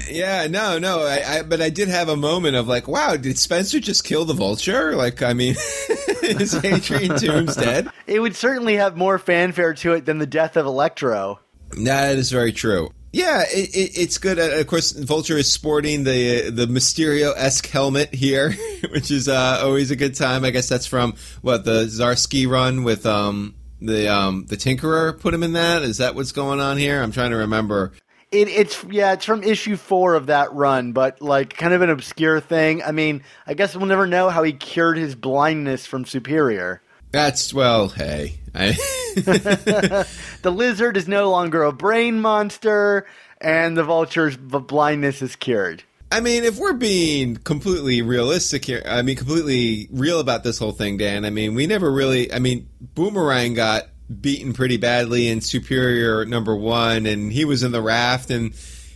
Yeah, 0.10 0.48
no, 0.48 0.78
no, 0.80 1.00
I, 1.00 1.40
I, 1.40 1.42
but 1.44 1.62
I 1.62 1.70
did 1.70 1.88
have 1.88 2.10
a 2.10 2.16
moment 2.16 2.56
of 2.56 2.68
like, 2.68 2.88
wow, 2.88 3.16
did 3.16 3.38
Spencer 3.38 3.80
just 3.80 4.04
kill 4.04 4.26
the 4.26 4.34
Vulture? 4.34 4.96
Like, 4.96 5.22
I 5.22 5.34
mean, 5.34 5.56
is 6.24 6.56
Adrian 6.56 7.14
Toomes 7.14 7.56
dead? 7.56 7.90
It 8.08 8.20
would 8.20 8.36
certainly 8.36 8.76
have 8.76 8.98
more 8.98 9.18
fanfare 9.18 9.74
to 9.76 9.94
it 9.94 10.06
than 10.06 10.18
the 10.18 10.28
death 10.28 10.58
of 10.58 10.66
Electro. 10.66 11.40
That 11.84 12.18
is 12.18 12.32
very 12.32 12.52
true. 12.52 12.92
Yeah, 13.12 13.44
it, 13.44 13.70
it, 13.76 13.98
it's 13.98 14.18
good. 14.18 14.40
Uh, 14.40 14.60
of 14.60 14.68
course, 14.68 14.92
Vulture 14.92 15.38
is 15.38 15.50
sporting 15.50 16.04
the 16.04 16.50
the 16.50 16.66
Mysterio 16.66 17.34
esque 17.36 17.66
helmet 17.68 18.14
here, 18.14 18.52
which 18.92 19.10
is 19.10 19.30
uh, 19.30 19.62
always 19.64 19.90
a 19.90 19.96
good 19.96 20.16
time. 20.16 20.44
I 20.44 20.52
guess 20.52 20.68
that's 20.68 20.86
from 20.86 21.16
what 21.42 21.64
the 21.64 21.86
Zdarsky 21.86 22.46
run 22.46 22.84
with 22.84 23.06
um, 23.06 23.56
the 23.80 24.14
um, 24.14 24.46
the 24.48 24.58
Tinkerer 24.58 25.18
put 25.18 25.34
him 25.34 25.44
in 25.44 25.54
that. 25.54 25.84
Is 25.84 26.00
that 26.00 26.14
what's 26.14 26.34
going 26.34 26.60
on 26.60 26.76
here? 26.78 27.02
I'm 27.02 27.14
trying 27.14 27.32
to 27.32 27.38
remember. 27.38 27.94
It, 28.32 28.48
it's 28.48 28.84
yeah, 28.86 29.14
it's 29.14 29.26
from 29.26 29.44
issue 29.44 29.78
four 29.78 30.16
of 30.16 30.28
that 30.28 30.54
run, 30.54 30.92
but 30.92 31.22
like 31.22 31.56
kind 31.56 31.74
of 31.74 31.82
an 31.82 31.90
obscure 31.90 32.40
thing. 32.40 32.84
I 32.84 32.92
mean, 32.92 33.24
I 33.46 33.54
guess 33.54 33.76
we'll 33.76 33.86
never 33.86 34.08
know 34.08 34.30
how 34.30 34.44
he 34.44 34.54
cured 34.54 34.98
his 34.98 35.16
blindness 35.16 35.86
from 35.86 36.06
Superior. 36.06 36.82
That's 37.12 37.54
well, 37.54 37.90
hey, 37.90 38.40
I, 38.54 38.72
The 39.16 40.52
lizard 40.52 40.98
is 40.98 41.08
no 41.08 41.32
longer 41.32 41.64
a 41.64 41.72
brain 41.72 42.20
monster, 42.20 43.06
and 43.40 43.78
the 43.78 43.84
vulture's 43.84 44.36
blindness 44.36 45.22
is 45.22 45.36
cured. 45.38 45.84
I 46.12 46.20
mean, 46.20 46.44
if 46.44 46.58
we're 46.58 46.74
being 46.74 47.38
completely 47.38 48.02
realistic 48.02 48.66
here, 48.66 48.84
I 48.86 49.02
mean, 49.02 49.16
completely 49.16 49.88
real 49.92 50.20
about 50.20 50.44
this 50.44 50.60
whole 50.60 50.72
thing, 50.72 50.98
Dan. 50.98 51.26
I 51.26 51.30
mean, 51.30 51.56
we 51.56 51.68
never 51.68 51.92
really. 51.92 52.32
I 52.32 52.40
mean, 52.40 52.70
Boomerang 52.82 53.54
got 53.54 53.84
beaten 54.22 54.54
pretty 54.54 54.78
badly 54.78 55.28
in 55.28 55.42
Superior 55.42 56.26
number 56.26 56.56
one, 56.56 57.06
and 57.06 57.32
he 57.32 57.46
was 57.46 57.64
in 57.64 57.72
the 57.72 57.82
raft, 57.82 58.30
and 58.30 58.54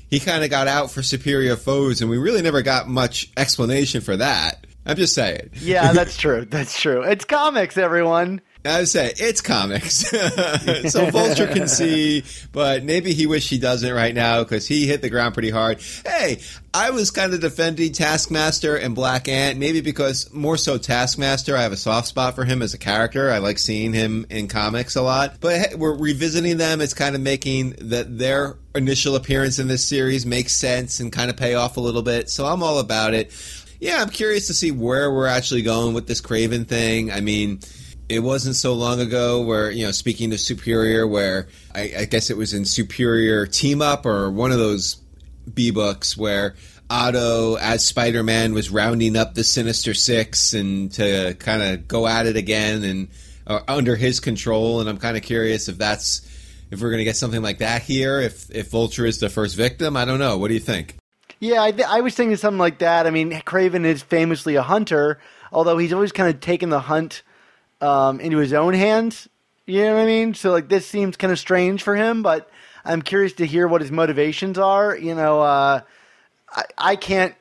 he 0.10 0.20
kind 0.20 0.44
of 0.44 0.50
got 0.50 0.68
out 0.68 0.92
for 0.92 1.02
Superior 1.02 1.56
foes, 1.56 2.02
and 2.02 2.10
we 2.10 2.18
really 2.18 2.42
never 2.42 2.62
got 2.62 2.88
much 2.88 3.32
explanation 3.38 4.02
for 4.02 4.18
that. 4.18 4.66
I'm 4.86 4.96
just 4.96 5.14
saying. 5.14 5.52
Yeah, 5.54 5.92
that's 5.94 6.18
true. 6.18 6.46
That's 6.46 6.80
true. 6.80 7.04
It's 7.04 7.26
comics, 7.26 7.78
everyone. 7.78 8.42
I 8.66 8.80
would 8.80 8.90
say 8.90 9.14
it's 9.16 9.40
comics, 9.40 9.96
so 10.92 11.10
Vulture 11.12 11.48
can 11.48 11.68
see, 11.70 12.26
but 12.52 12.84
maybe 12.84 13.14
he 13.14 13.26
wish 13.26 13.48
he 13.48 13.58
doesn't 13.58 13.94
right 13.94 14.14
now 14.14 14.44
because 14.44 14.68
he 14.68 14.86
hit 14.86 15.02
the 15.02 15.10
ground 15.10 15.34
pretty 15.34 15.50
hard. 15.50 15.82
Hey, 16.06 16.42
I 16.74 16.90
was 16.90 17.10
kind 17.10 17.34
of 17.34 17.40
defending 17.40 17.94
Taskmaster 17.94 18.76
and 18.76 18.94
Black 18.94 19.30
Ant, 19.30 19.58
maybe 19.60 19.80
because 19.80 20.34
more 20.34 20.58
so 20.58 20.78
Taskmaster. 20.78 21.56
I 21.56 21.62
have 21.62 21.72
a 21.72 21.78
soft 21.78 22.10
spot 22.10 22.36
for 22.36 22.44
him 22.44 22.62
as 22.62 22.74
a 22.74 22.78
character. 22.78 23.32
I 23.32 23.38
like 23.38 23.60
seeing 23.60 23.94
him 23.94 24.26
in 24.30 24.50
comics 24.50 24.98
a 24.98 25.02
lot, 25.02 25.38
but 25.40 25.56
hey, 25.56 25.76
we're 25.76 25.96
revisiting 25.96 26.58
them. 26.58 26.82
It's 26.82 26.94
kind 26.94 27.16
of 27.16 27.22
making 27.22 27.76
that 27.80 28.18
their 28.18 28.58
initial 28.76 29.16
appearance 29.16 29.60
in 29.60 29.70
this 29.70 29.88
series 29.88 30.26
make 30.26 30.50
sense 30.50 31.00
and 31.00 31.14
kind 31.14 31.30
of 31.30 31.38
pay 31.38 31.54
off 31.54 31.78
a 31.78 31.82
little 31.82 32.04
bit. 32.04 32.30
So 32.30 32.46
I'm 32.46 32.62
all 32.62 32.80
about 32.80 33.14
it. 33.14 33.32
Yeah, 33.80 34.02
I'm 34.02 34.10
curious 34.10 34.48
to 34.48 34.54
see 34.54 34.72
where 34.72 35.10
we're 35.10 35.28
actually 35.28 35.62
going 35.62 35.94
with 35.94 36.08
this 36.08 36.20
Kraven 36.20 36.68
thing. 36.68 37.10
I 37.10 37.22
mean 37.22 37.62
it 38.10 38.20
wasn't 38.20 38.56
so 38.56 38.74
long 38.74 39.00
ago 39.00 39.42
where 39.42 39.70
you 39.72 39.86
know 39.86 39.92
speaking 39.92 40.32
to 40.32 40.38
superior 40.38 41.08
where 41.08 41.48
I, 41.74 41.94
I 42.00 42.06
guess 42.06 42.30
it 42.30 42.38
was 42.38 42.54
in 42.54 42.66
superior 42.66 43.46
team 43.46 43.82
up 43.82 44.06
or 44.06 44.30
one 44.32 44.52
of 44.52 44.58
those 44.58 44.98
b 45.52 45.72
books 45.72 46.18
where 46.18 46.56
otto 46.90 47.56
as 47.56 47.88
spider-man 47.88 48.54
was 48.54 48.72
rounding 48.72 49.16
up 49.16 49.36
the 49.36 49.44
sinister 49.44 49.94
six 49.94 50.54
and 50.54 50.92
to 50.94 51.36
kind 51.36 51.62
of 51.62 51.88
go 51.88 52.08
at 52.08 52.26
it 52.26 52.36
again 52.36 52.84
and 52.84 53.10
uh, 53.46 53.62
under 53.68 53.96
his 53.96 54.20
control. 54.20 54.82
And 54.82 54.90
i'm 54.90 54.98
kind 54.98 55.16
of 55.16 55.24
curious 55.24 55.70
if 55.70 55.78
that's 55.78 56.28
if 56.72 56.82
we're 56.82 56.90
going 56.90 57.00
to 57.00 57.06
get 57.06 57.16
something 57.16 57.42
like 57.42 57.60
that 57.60 57.84
here 57.84 58.20
if 58.20 58.50
if 58.50 58.72
vulture 58.72 59.06
is 59.06 59.20
the 59.20 59.30
first 59.30 59.56
victim? 59.56 59.96
I 59.96 60.06
don't 60.06 60.20
know. 60.20 60.38
What 60.38 60.48
do 60.48 60.56
you 60.56 60.60
think? 60.60 60.96
Yeah, 61.42 61.64
I, 61.64 61.72
th- 61.72 61.88
I 61.88 62.02
was 62.02 62.16
thinking 62.16 62.36
something 62.36 62.60
like 62.60 62.80
that. 62.80 63.08
I 63.08 63.12
mean, 63.12 63.32
Kraven 63.32 63.86
is 63.86 64.02
famously 64.02 64.56
a 64.56 64.62
hunter, 64.62 65.20
although 65.54 65.78
he's 65.78 65.94
always 65.94 66.12
kind 66.12 66.28
of 66.28 66.42
taken 66.42 66.70
the 66.70 66.82
hunt 66.82 67.24
um, 67.82 68.20
into 68.20 68.38
his 68.38 68.54
own 68.54 68.74
hands. 68.74 69.28
You 69.66 69.84
know 69.86 69.96
what 69.96 70.02
I 70.02 70.06
mean? 70.06 70.34
So 70.34 70.52
like 70.52 70.70
this 70.70 70.88
seems 70.88 71.18
kind 71.18 71.32
of 71.32 71.40
strange 71.40 71.84
for 71.84 71.96
him, 71.96 72.24
but 72.24 72.50
I'm 72.84 73.02
curious 73.02 73.34
to 73.34 73.46
hear 73.46 73.68
what 73.68 73.82
his 73.82 73.92
motivations 73.92 74.58
are. 74.58 74.96
You 74.98 75.16
know, 75.16 75.42
uh, 75.42 75.82
I, 76.50 76.64
I 76.78 76.96
can't 76.96 77.36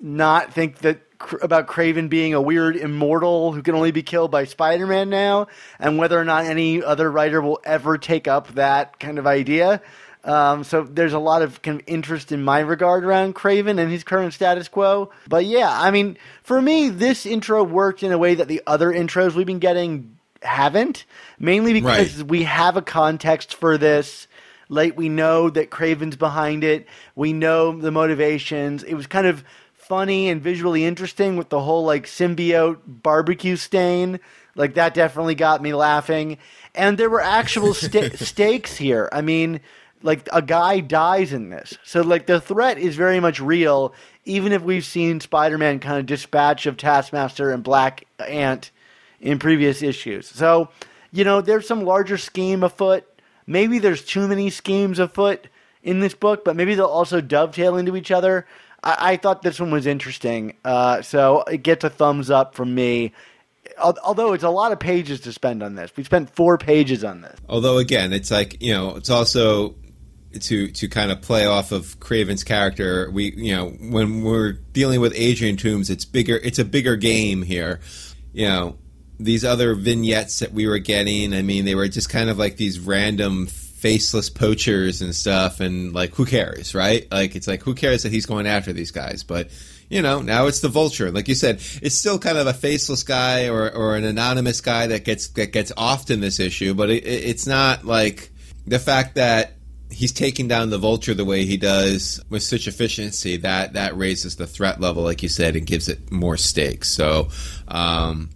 not 0.00 0.52
think 0.52 0.78
that 0.78 1.00
about 1.42 1.66
Kraven 1.66 2.08
being 2.08 2.34
a 2.34 2.40
weird 2.40 2.76
immortal 2.76 3.52
who 3.52 3.62
can 3.62 3.74
only 3.74 3.90
be 3.90 4.02
killed 4.02 4.30
by 4.30 4.44
Spider-Man 4.44 5.10
now, 5.10 5.48
and 5.78 5.98
whether 5.98 6.18
or 6.18 6.24
not 6.24 6.46
any 6.46 6.82
other 6.82 7.10
writer 7.10 7.40
will 7.40 7.60
ever 7.64 7.98
take 7.98 8.26
up 8.26 8.48
that 8.54 8.98
kind 8.98 9.18
of 9.18 9.26
idea. 9.26 9.82
Um, 10.24 10.64
so 10.64 10.82
there's 10.82 11.12
a 11.14 11.18
lot 11.18 11.40
of 11.42 11.62
kind 11.62 11.80
of 11.80 11.86
interest 11.88 12.30
in 12.30 12.42
my 12.42 12.60
regard 12.60 13.04
around 13.04 13.34
Kraven 13.34 13.78
and 13.78 13.90
his 13.90 14.04
current 14.04 14.34
status 14.34 14.68
quo. 14.68 15.10
But 15.28 15.46
yeah, 15.46 15.70
I 15.72 15.90
mean, 15.90 16.18
for 16.42 16.60
me, 16.60 16.88
this 16.90 17.24
intro 17.24 17.64
worked 17.64 18.02
in 18.02 18.12
a 18.12 18.18
way 18.18 18.34
that 18.34 18.48
the 18.48 18.62
other 18.66 18.90
intros 18.92 19.34
we've 19.34 19.46
been 19.46 19.58
getting 19.60 20.16
haven't. 20.42 21.04
Mainly 21.38 21.72
because 21.72 22.18
Right. 22.18 22.26
we 22.30 22.42
have 22.42 22.76
a 22.76 22.82
context 22.82 23.54
for 23.54 23.78
this. 23.78 24.26
Like 24.68 24.96
we 24.96 25.08
know 25.08 25.50
that 25.50 25.70
Kraven's 25.70 26.16
behind 26.16 26.64
it. 26.64 26.86
We 27.16 27.32
know 27.32 27.78
the 27.78 27.90
motivations. 27.90 28.82
It 28.82 28.94
was 28.94 29.06
kind 29.06 29.26
of 29.26 29.42
funny 29.72 30.28
and 30.28 30.40
visually 30.40 30.84
interesting 30.84 31.36
with 31.36 31.48
the 31.48 31.60
whole 31.60 31.84
like 31.84 32.06
symbiote 32.06 32.78
barbecue 32.86 33.56
stain. 33.56 34.20
Like 34.54 34.74
that 34.74 34.94
definitely 34.94 35.34
got 35.34 35.62
me 35.62 35.72
laughing. 35.74 36.38
And 36.74 36.98
there 36.98 37.10
were 37.10 37.20
actual 37.22 37.74
sta- 37.74 38.10
stakes 38.16 38.76
here. 38.76 39.08
I 39.12 39.22
mean, 39.22 39.60
like 40.02 40.28
a 40.32 40.42
guy 40.42 40.80
dies 40.80 41.32
in 41.32 41.50
this. 41.50 41.76
So 41.84 42.00
like 42.00 42.26
the 42.26 42.40
threat 42.40 42.78
is 42.78 42.96
very 42.96 43.20
much 43.20 43.40
real 43.40 43.94
even 44.24 44.52
if 44.52 44.62
we've 44.62 44.84
seen 44.84 45.20
Spider-Man 45.20 45.80
kind 45.80 45.98
of 45.98 46.06
dispatch 46.06 46.66
of 46.66 46.76
Taskmaster 46.76 47.50
and 47.50 47.62
Black 47.62 48.06
Ant 48.18 48.70
in 49.20 49.38
previous 49.38 49.82
issues. 49.82 50.28
So, 50.28 50.68
you 51.10 51.24
know, 51.24 51.40
there's 51.40 51.66
some 51.66 51.84
larger 51.84 52.18
scheme 52.18 52.62
afoot. 52.62 53.04
Maybe 53.46 53.78
there's 53.78 54.04
too 54.04 54.28
many 54.28 54.50
schemes 54.50 54.98
afoot 54.98 55.48
in 55.82 56.00
this 56.00 56.14
book, 56.14 56.44
but 56.44 56.56
maybe 56.56 56.74
they'll 56.74 56.86
also 56.86 57.20
dovetail 57.20 57.76
into 57.76 57.96
each 57.96 58.10
other. 58.10 58.46
I, 58.82 59.12
I 59.12 59.16
thought 59.16 59.42
this 59.42 59.58
one 59.58 59.70
was 59.70 59.86
interesting, 59.86 60.54
uh, 60.64 61.02
so 61.02 61.42
it 61.42 61.62
gets 61.62 61.84
a 61.84 61.90
thumbs 61.90 62.30
up 62.30 62.54
from 62.54 62.74
me. 62.74 63.12
Although 63.78 64.34
it's 64.34 64.44
a 64.44 64.50
lot 64.50 64.72
of 64.72 64.80
pages 64.80 65.20
to 65.20 65.32
spend 65.32 65.62
on 65.62 65.74
this, 65.74 65.90
we 65.96 66.04
spent 66.04 66.30
four 66.30 66.58
pages 66.58 67.02
on 67.02 67.22
this. 67.22 67.38
Although 67.48 67.78
again, 67.78 68.12
it's 68.12 68.30
like 68.30 68.60
you 68.60 68.72
know, 68.72 68.96
it's 68.96 69.10
also 69.10 69.74
to 70.38 70.68
to 70.68 70.88
kind 70.88 71.10
of 71.10 71.20
play 71.22 71.46
off 71.46 71.72
of 71.72 71.98
Kraven's 72.00 72.44
character. 72.44 73.10
We 73.10 73.32
you 73.36 73.56
know 73.56 73.70
when 73.70 74.22
we're 74.22 74.52
dealing 74.52 75.00
with 75.00 75.12
Adrian 75.16 75.56
Toomes, 75.56 75.90
it's 75.90 76.04
bigger. 76.04 76.36
It's 76.36 76.58
a 76.58 76.64
bigger 76.64 76.96
game 76.96 77.42
here. 77.42 77.80
You 78.32 78.46
know 78.48 78.78
these 79.18 79.44
other 79.44 79.74
vignettes 79.74 80.38
that 80.38 80.52
we 80.52 80.66
were 80.66 80.78
getting. 80.78 81.34
I 81.34 81.42
mean, 81.42 81.64
they 81.66 81.74
were 81.74 81.88
just 81.88 82.08
kind 82.08 82.30
of 82.30 82.38
like 82.38 82.56
these 82.56 82.78
random 82.80 83.46
faceless 83.48 84.28
poachers 84.30 85.00
and 85.02 85.14
stuff 85.16 85.60
and 85.60 85.94
like 85.94 86.14
who 86.14 86.26
cares 86.26 86.74
right 86.74 87.10
like 87.10 87.34
it's 87.34 87.46
like 87.48 87.62
who 87.62 87.74
cares 87.74 88.02
that 88.02 88.12
he's 88.12 88.26
going 88.26 88.46
after 88.46 88.74
these 88.74 88.90
guys 88.90 89.22
but 89.22 89.48
you 89.88 90.02
know 90.02 90.20
now 90.20 90.48
it's 90.48 90.60
the 90.60 90.68
vulture 90.68 91.10
like 91.10 91.28
you 91.28 91.34
said 91.34 91.54
it's 91.80 91.94
still 91.94 92.18
kind 92.18 92.36
of 92.36 92.46
a 92.46 92.52
faceless 92.52 93.04
guy 93.04 93.48
or, 93.48 93.74
or 93.74 93.96
an 93.96 94.04
anonymous 94.04 94.60
guy 94.60 94.88
that 94.88 95.06
gets 95.06 95.28
that 95.28 95.50
gets 95.54 95.72
off 95.78 96.10
in 96.10 96.20
this 96.20 96.38
issue 96.38 96.74
but 96.74 96.90
it, 96.90 97.06
it- 97.06 97.24
it's 97.30 97.46
not 97.46 97.82
like 97.86 98.30
the 98.66 98.78
fact 98.78 99.14
that 99.14 99.54
he's 99.90 100.12
taking 100.12 100.48
down 100.48 100.70
the 100.70 100.78
vulture 100.78 101.14
the 101.14 101.24
way 101.24 101.44
he 101.44 101.56
does 101.56 102.20
with 102.28 102.42
such 102.42 102.66
efficiency 102.66 103.36
that 103.38 103.74
that 103.74 103.96
raises 103.96 104.36
the 104.36 104.46
threat 104.46 104.80
level, 104.80 105.02
like 105.02 105.22
you 105.22 105.28
said, 105.28 105.56
and 105.56 105.66
gives 105.66 105.88
it 105.88 106.10
more 106.10 106.36
stakes. 106.36 106.90
So, 106.90 107.28
um, 107.68 108.30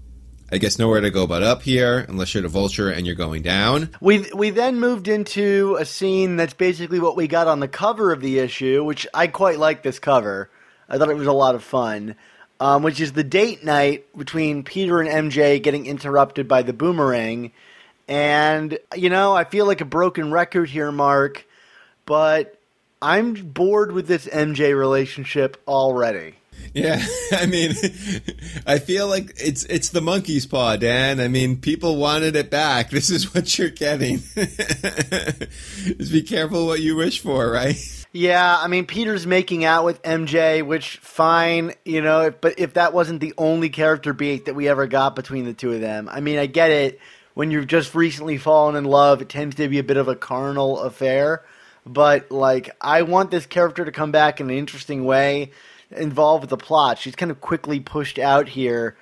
I 0.52 0.58
guess 0.58 0.78
nowhere 0.78 1.00
to 1.00 1.10
go 1.10 1.26
but 1.26 1.42
up 1.42 1.62
here, 1.62 2.04
unless 2.08 2.34
you're 2.34 2.42
the 2.42 2.48
vulture 2.48 2.90
and 2.90 3.06
you're 3.06 3.16
going 3.16 3.42
down. 3.42 3.90
We 4.00 4.30
we 4.32 4.50
then 4.50 4.78
moved 4.78 5.08
into 5.08 5.76
a 5.80 5.84
scene 5.84 6.36
that's 6.36 6.54
basically 6.54 7.00
what 7.00 7.16
we 7.16 7.26
got 7.26 7.48
on 7.48 7.60
the 7.60 7.68
cover 7.68 8.12
of 8.12 8.20
the 8.20 8.38
issue, 8.38 8.84
which 8.84 9.06
I 9.14 9.26
quite 9.26 9.58
like 9.58 9.82
this 9.82 9.98
cover. 9.98 10.50
I 10.88 10.98
thought 10.98 11.08
it 11.08 11.16
was 11.16 11.26
a 11.26 11.32
lot 11.32 11.54
of 11.54 11.64
fun. 11.64 12.16
Um, 12.60 12.84
which 12.84 13.00
is 13.00 13.12
the 13.12 13.24
date 13.24 13.64
night 13.64 14.06
between 14.16 14.62
Peter 14.62 15.00
and 15.00 15.32
MJ 15.32 15.60
getting 15.60 15.86
interrupted 15.86 16.46
by 16.46 16.62
the 16.62 16.72
boomerang. 16.72 17.50
And, 18.08 18.78
you 18.94 19.08
know, 19.08 19.34
I 19.34 19.44
feel 19.44 19.66
like 19.66 19.80
a 19.80 19.86
broken 19.86 20.30
record 20.30 20.68
here, 20.68 20.92
Mark, 20.92 21.46
but 22.06 22.58
I'm 23.00 23.34
bored 23.34 23.92
with 23.92 24.06
this 24.06 24.26
MJ 24.26 24.76
relationship 24.78 25.60
already. 25.66 26.34
Yeah, 26.72 27.04
I 27.32 27.46
mean, 27.46 27.72
I 28.66 28.78
feel 28.78 29.08
like 29.08 29.34
it's 29.36 29.64
it's 29.64 29.90
the 29.90 30.00
monkey's 30.00 30.46
paw, 30.46 30.76
Dan. 30.76 31.20
I 31.20 31.28
mean, 31.28 31.56
people 31.60 31.96
wanted 31.96 32.36
it 32.36 32.50
back. 32.50 32.90
This 32.94 33.10
is 33.10 33.34
what 33.34 33.58
you're 33.58 33.70
getting. 33.70 34.18
Just 34.36 36.12
be 36.12 36.22
careful 36.22 36.66
what 36.66 36.80
you 36.80 36.96
wish 36.96 37.20
for, 37.20 37.50
right? 37.50 37.76
Yeah, 38.12 38.56
I 38.58 38.68
mean, 38.68 38.86
Peter's 38.86 39.26
making 39.26 39.64
out 39.64 39.84
with 39.84 40.00
MJ, 40.02 40.64
which 40.64 40.98
fine, 40.98 41.72
you 41.84 42.00
know, 42.00 42.32
but 42.40 42.60
if 42.60 42.74
that 42.74 42.92
wasn't 42.94 43.20
the 43.20 43.34
only 43.36 43.68
character 43.68 44.12
beat 44.12 44.44
that 44.44 44.54
we 44.54 44.68
ever 44.68 44.86
got 44.86 45.16
between 45.16 45.44
the 45.44 45.52
two 45.52 45.72
of 45.72 45.80
them, 45.80 46.08
I 46.08 46.20
mean, 46.20 46.38
I 46.38 46.46
get 46.46 46.70
it. 46.70 47.00
When 47.34 47.50
you've 47.50 47.66
just 47.66 47.94
recently 47.94 48.38
fallen 48.38 48.76
in 48.76 48.84
love, 48.84 49.20
it 49.20 49.28
tends 49.28 49.56
to 49.56 49.68
be 49.68 49.78
a 49.78 49.84
bit 49.84 49.96
of 49.96 50.08
a 50.08 50.16
carnal 50.16 50.80
affair. 50.80 51.44
But 51.84 52.30
like, 52.30 52.70
I 52.80 53.02
want 53.02 53.30
this 53.30 53.44
character 53.44 53.84
to 53.84 53.92
come 53.92 54.12
back 54.12 54.40
in 54.40 54.50
an 54.50 54.56
interesting 54.56 55.04
way, 55.04 55.50
involved 55.90 56.42
with 56.42 56.50
the 56.50 56.56
plot. 56.56 56.98
She's 56.98 57.16
kind 57.16 57.30
of 57.30 57.40
quickly 57.40 57.80
pushed 57.80 58.18
out 58.18 58.48
here, 58.48 58.96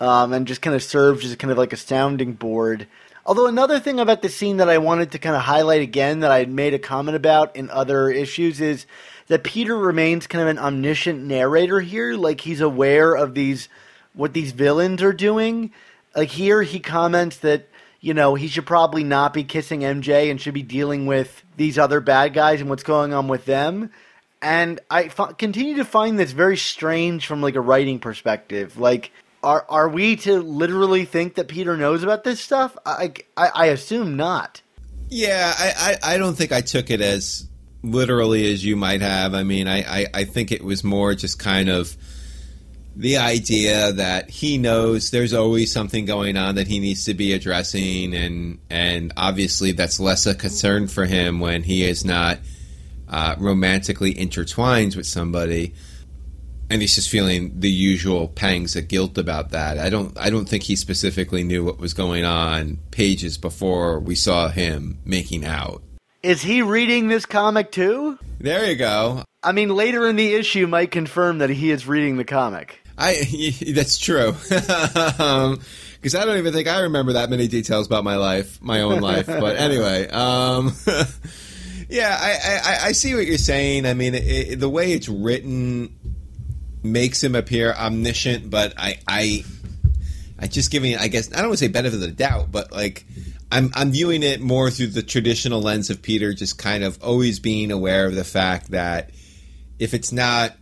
um, 0.00 0.32
and 0.32 0.46
just 0.46 0.62
kind 0.62 0.74
of 0.74 0.82
serves 0.82 1.24
as 1.24 1.36
kind 1.36 1.52
of 1.52 1.58
like 1.58 1.72
a 1.72 1.78
sounding 1.78 2.32
board. 2.32 2.86
Although 3.24 3.46
another 3.46 3.80
thing 3.80 3.98
about 3.98 4.22
the 4.22 4.28
scene 4.28 4.58
that 4.58 4.68
I 4.68 4.78
wanted 4.78 5.12
to 5.12 5.18
kind 5.18 5.34
of 5.34 5.42
highlight 5.42 5.82
again 5.82 6.20
that 6.20 6.30
I 6.30 6.38
had 6.38 6.50
made 6.50 6.74
a 6.74 6.78
comment 6.78 7.16
about 7.16 7.56
in 7.56 7.70
other 7.70 8.10
issues 8.10 8.60
is 8.60 8.86
that 9.26 9.42
Peter 9.42 9.76
remains 9.76 10.26
kind 10.28 10.42
of 10.42 10.48
an 10.48 10.58
omniscient 10.58 11.24
narrator 11.24 11.80
here. 11.80 12.14
Like 12.14 12.42
he's 12.42 12.60
aware 12.60 13.14
of 13.14 13.34
these 13.34 13.68
what 14.12 14.32
these 14.32 14.52
villains 14.52 15.02
are 15.02 15.12
doing. 15.12 15.72
Like 16.14 16.30
here 16.30 16.62
he 16.62 16.78
comments 16.78 17.38
that 17.38 17.68
you 18.00 18.14
know 18.14 18.34
he 18.34 18.48
should 18.48 18.66
probably 18.66 19.04
not 19.04 19.32
be 19.32 19.44
kissing 19.44 19.80
MJ 19.80 20.30
and 20.30 20.40
should 20.40 20.54
be 20.54 20.62
dealing 20.62 21.06
with 21.06 21.44
these 21.56 21.78
other 21.78 22.00
bad 22.00 22.34
guys 22.34 22.60
and 22.60 22.70
what's 22.70 22.82
going 22.82 23.12
on 23.12 23.28
with 23.28 23.44
them. 23.44 23.90
And 24.42 24.80
I 24.90 25.04
f- 25.04 25.38
continue 25.38 25.76
to 25.76 25.84
find 25.84 26.18
this 26.18 26.32
very 26.32 26.56
strange 26.56 27.26
from 27.26 27.40
like 27.40 27.54
a 27.54 27.60
writing 27.60 27.98
perspective. 27.98 28.78
Like 28.78 29.10
are 29.42 29.64
are 29.68 29.88
we 29.88 30.16
to 30.16 30.40
literally 30.40 31.04
think 31.04 31.36
that 31.36 31.48
Peter 31.48 31.76
knows 31.76 32.02
about 32.02 32.24
this 32.24 32.40
stuff? 32.40 32.76
I 32.84 33.12
I, 33.36 33.48
I 33.54 33.66
assume 33.66 34.16
not. 34.16 34.62
Yeah, 35.08 35.52
I, 35.56 35.98
I, 36.02 36.14
I, 36.14 36.18
don't 36.18 36.34
think 36.34 36.50
I 36.50 36.62
took 36.62 36.90
it 36.90 37.00
as 37.00 37.46
literally 37.84 38.52
as 38.52 38.64
you 38.64 38.74
might 38.74 39.02
have. 39.02 39.34
I 39.34 39.44
mean, 39.44 39.68
I, 39.68 40.00
I, 40.00 40.06
I 40.12 40.24
think 40.24 40.50
it 40.50 40.64
was 40.64 40.82
more 40.82 41.14
just 41.14 41.38
kind 41.38 41.68
of 41.68 41.96
the 42.96 43.18
idea 43.18 43.92
that 43.92 44.30
he 44.30 44.58
knows 44.58 45.10
there's 45.10 45.34
always 45.34 45.72
something 45.72 46.06
going 46.06 46.36
on 46.36 46.54
that 46.54 46.66
he 46.66 46.78
needs 46.78 47.04
to 47.04 47.14
be 47.14 47.32
addressing, 47.32 48.14
and 48.14 48.58
and 48.70 49.12
obviously 49.16 49.72
that's 49.72 50.00
less 50.00 50.26
a 50.26 50.34
concern 50.34 50.88
for 50.88 51.04
him 51.04 51.38
when 51.38 51.62
he 51.62 51.84
is 51.84 52.04
not 52.04 52.38
uh, 53.08 53.36
romantically 53.38 54.18
intertwined 54.18 54.96
with 54.96 55.06
somebody 55.06 55.74
and 56.68 56.82
he's 56.82 56.94
just 56.94 57.08
feeling 57.08 57.52
the 57.60 57.70
usual 57.70 58.28
pangs 58.28 58.74
of 58.76 58.88
guilt 58.88 59.18
about 59.18 59.50
that. 59.50 59.78
I 59.78 59.88
don't 59.90 60.16
I 60.18 60.30
don't 60.30 60.48
think 60.48 60.64
he 60.64 60.76
specifically 60.76 61.44
knew 61.44 61.64
what 61.64 61.78
was 61.78 61.94
going 61.94 62.24
on 62.24 62.78
pages 62.90 63.38
before 63.38 64.00
we 64.00 64.14
saw 64.14 64.48
him 64.48 64.98
making 65.04 65.44
out. 65.44 65.82
Is 66.22 66.42
he 66.42 66.62
reading 66.62 67.08
this 67.08 67.26
comic 67.26 67.70
too? 67.70 68.18
There 68.40 68.68
you 68.68 68.76
go. 68.76 69.22
I 69.42 69.52
mean, 69.52 69.68
later 69.68 70.08
in 70.08 70.16
the 70.16 70.34
issue 70.34 70.66
might 70.66 70.90
confirm 70.90 71.38
that 71.38 71.50
he 71.50 71.70
is 71.70 71.86
reading 71.86 72.16
the 72.16 72.24
comic. 72.24 72.80
I 72.98 73.54
that's 73.74 73.98
true. 73.98 74.34
um, 75.18 75.60
because 76.06 76.14
I 76.14 76.24
don't 76.24 76.38
even 76.38 76.52
think 76.52 76.68
I 76.68 76.82
remember 76.82 77.14
that 77.14 77.30
many 77.30 77.48
details 77.48 77.86
about 77.86 78.04
my 78.04 78.16
life, 78.16 78.62
my 78.62 78.82
own 78.82 79.00
life. 79.00 79.26
But 79.26 79.56
anyway, 79.58 80.08
um, 80.08 80.72
yeah, 81.88 82.16
I, 82.20 82.60
I, 82.64 82.86
I, 82.88 82.92
see 82.92 83.14
what 83.14 83.26
you're 83.26 83.38
saying. 83.38 83.86
I 83.86 83.94
mean, 83.94 84.14
it, 84.14 84.24
it, 84.24 84.60
the 84.60 84.68
way 84.68 84.92
it's 84.92 85.08
written 85.08 85.92
makes 86.84 87.24
him 87.24 87.34
appear 87.34 87.72
omniscient, 87.72 88.50
but 88.50 88.74
I 88.76 88.98
I 89.08 89.44
I 90.38 90.46
just 90.46 90.70
giving 90.70 90.96
I 90.96 91.08
guess 91.08 91.32
I 91.32 91.38
don't 91.38 91.48
want 91.48 91.58
to 91.58 91.64
say 91.64 91.68
benefit 91.68 91.96
of 91.96 92.00
the 92.02 92.12
doubt, 92.12 92.52
but 92.52 92.70
like 92.70 93.04
I'm 93.50 93.72
I'm 93.74 93.90
viewing 93.90 94.22
it 94.22 94.40
more 94.40 94.70
through 94.70 94.88
the 94.88 95.02
traditional 95.02 95.60
lens 95.60 95.90
of 95.90 96.02
Peter 96.02 96.34
just 96.34 96.58
kind 96.58 96.84
of 96.84 97.02
always 97.02 97.40
being 97.40 97.72
aware 97.72 98.06
of 98.06 98.14
the 98.14 98.24
fact 98.24 98.70
that 98.70 99.10
if 99.78 99.92
it's 99.92 100.12
not 100.12 100.52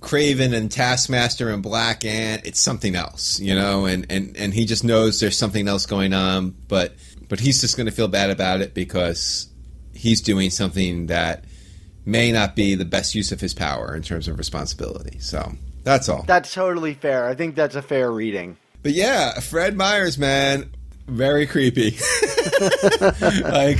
Kraven 0.00 0.54
and 0.54 0.70
Taskmaster 0.70 1.50
and 1.50 1.62
Black 1.62 2.04
Ant, 2.04 2.46
it's 2.46 2.60
something 2.60 2.94
else, 2.94 3.40
you 3.40 3.54
know, 3.54 3.86
and, 3.86 4.06
and, 4.10 4.36
and 4.36 4.54
he 4.54 4.64
just 4.64 4.84
knows 4.84 5.18
there's 5.20 5.36
something 5.36 5.66
else 5.66 5.86
going 5.86 6.12
on, 6.12 6.54
but 6.68 6.94
but 7.28 7.40
he's 7.40 7.60
just 7.60 7.76
gonna 7.76 7.90
feel 7.90 8.08
bad 8.08 8.30
about 8.30 8.60
it 8.60 8.74
because 8.74 9.48
he's 9.94 10.20
doing 10.20 10.50
something 10.50 11.06
that 11.06 11.44
may 12.06 12.32
not 12.32 12.56
be 12.56 12.74
the 12.74 12.84
best 12.84 13.14
use 13.14 13.32
of 13.32 13.40
his 13.40 13.52
power 13.52 13.94
in 13.94 14.02
terms 14.02 14.28
of 14.28 14.38
responsibility. 14.38 15.18
So 15.18 15.52
that's 15.82 16.08
all. 16.08 16.22
That's 16.22 16.54
totally 16.54 16.94
fair. 16.94 17.26
I 17.26 17.34
think 17.34 17.54
that's 17.54 17.74
a 17.74 17.82
fair 17.82 18.10
reading. 18.10 18.56
But 18.82 18.92
yeah, 18.92 19.40
Fred 19.40 19.76
Myers, 19.76 20.16
man, 20.16 20.70
very 21.06 21.46
creepy. 21.46 21.90
like, 23.42 23.78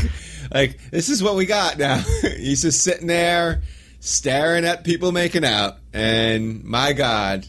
like 0.52 0.90
this 0.90 1.08
is 1.08 1.22
what 1.22 1.36
we 1.36 1.46
got 1.46 1.78
now. 1.78 1.98
He's 2.36 2.62
just 2.62 2.82
sitting 2.82 3.06
there 3.06 3.62
staring 4.00 4.64
at 4.64 4.84
people 4.84 5.12
making 5.12 5.44
out, 5.44 5.76
and 5.92 6.64
my 6.64 6.92
God, 6.92 7.46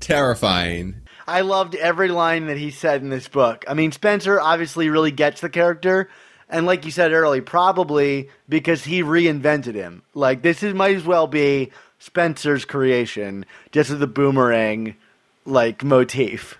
terrifying. 0.00 0.96
I 1.26 1.42
loved 1.42 1.74
every 1.74 2.08
line 2.08 2.46
that 2.46 2.56
he 2.56 2.70
said 2.70 3.02
in 3.02 3.10
this 3.10 3.28
book. 3.28 3.64
I 3.68 3.74
mean, 3.74 3.92
Spencer 3.92 4.40
obviously 4.40 4.88
really 4.88 5.10
gets 5.10 5.40
the 5.40 5.50
character, 5.50 6.08
and 6.48 6.64
like 6.66 6.84
you 6.84 6.90
said 6.90 7.12
early, 7.12 7.40
probably 7.40 8.30
because 8.48 8.84
he 8.84 9.02
reinvented 9.02 9.74
him. 9.74 10.02
Like 10.14 10.42
this 10.42 10.62
is 10.62 10.74
might 10.74 10.96
as 10.96 11.04
well 11.04 11.26
be 11.26 11.70
Spencer's 11.98 12.64
creation, 12.64 13.44
just 13.72 13.90
with 13.90 14.00
the 14.00 14.06
boomerang 14.06 14.96
like 15.44 15.84
motif. 15.84 16.58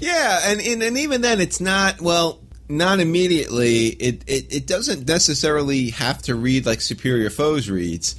Yeah, 0.00 0.40
and, 0.44 0.60
and 0.60 0.82
and 0.82 0.98
even 0.98 1.20
then, 1.20 1.40
it's 1.40 1.60
not 1.60 2.00
well. 2.00 2.40
Not 2.68 3.00
immediately. 3.00 3.86
It, 3.86 4.24
it 4.26 4.52
it 4.54 4.66
doesn't 4.66 5.08
necessarily 5.08 5.90
have 5.90 6.20
to 6.22 6.34
read 6.34 6.66
like 6.66 6.80
Superior 6.80 7.30
Foes 7.30 7.70
reads 7.70 8.14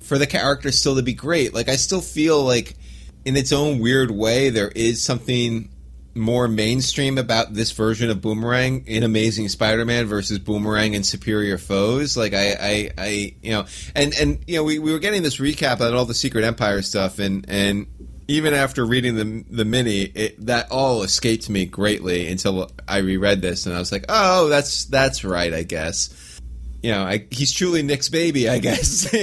for 0.00 0.16
the 0.16 0.26
character 0.26 0.72
still 0.72 0.96
to 0.96 1.02
be 1.02 1.12
great. 1.12 1.52
Like 1.52 1.68
I 1.68 1.76
still 1.76 2.00
feel 2.00 2.42
like, 2.42 2.76
in 3.24 3.36
its 3.36 3.52
own 3.52 3.78
weird 3.78 4.10
way, 4.10 4.48
there 4.48 4.68
is 4.68 5.02
something 5.02 5.70
more 6.14 6.48
mainstream 6.48 7.18
about 7.18 7.52
this 7.52 7.72
version 7.72 8.10
of 8.10 8.20
Boomerang 8.20 8.86
in 8.86 9.02
Amazing 9.02 9.48
Spider-Man 9.48 10.06
versus 10.06 10.38
Boomerang 10.38 10.94
and 10.94 11.04
Superior 11.04 11.58
Foes. 11.58 12.16
Like 12.16 12.34
I, 12.34 12.52
I, 12.52 12.90
I 12.96 13.34
you 13.42 13.50
know, 13.50 13.66
and 13.94 14.14
and 14.14 14.38
you 14.46 14.56
know, 14.56 14.64
we, 14.64 14.78
we 14.78 14.92
were 14.92 14.98
getting 14.98 15.22
this 15.22 15.36
recap 15.36 15.80
on 15.80 15.94
all 15.94 16.04
the 16.04 16.14
Secret 16.14 16.44
Empire 16.44 16.82
stuff, 16.82 17.18
and 17.18 17.44
and 17.48 17.86
even 18.28 18.52
after 18.52 18.84
reading 18.84 19.16
the 19.16 19.44
the 19.50 19.64
mini, 19.64 20.02
it, 20.02 20.46
that 20.46 20.70
all 20.70 21.02
escaped 21.02 21.48
me 21.48 21.64
greatly 21.64 22.28
until 22.28 22.70
I 22.86 22.98
reread 22.98 23.40
this, 23.40 23.66
and 23.66 23.74
I 23.74 23.78
was 23.78 23.90
like, 23.90 24.04
oh, 24.08 24.48
that's 24.48 24.84
that's 24.84 25.24
right, 25.24 25.52
I 25.52 25.62
guess. 25.62 26.40
You 26.82 26.92
know, 26.92 27.02
I, 27.02 27.26
he's 27.30 27.52
truly 27.52 27.82
Nick's 27.82 28.08
baby, 28.08 28.48
I 28.48 28.58
guess. 28.58 29.12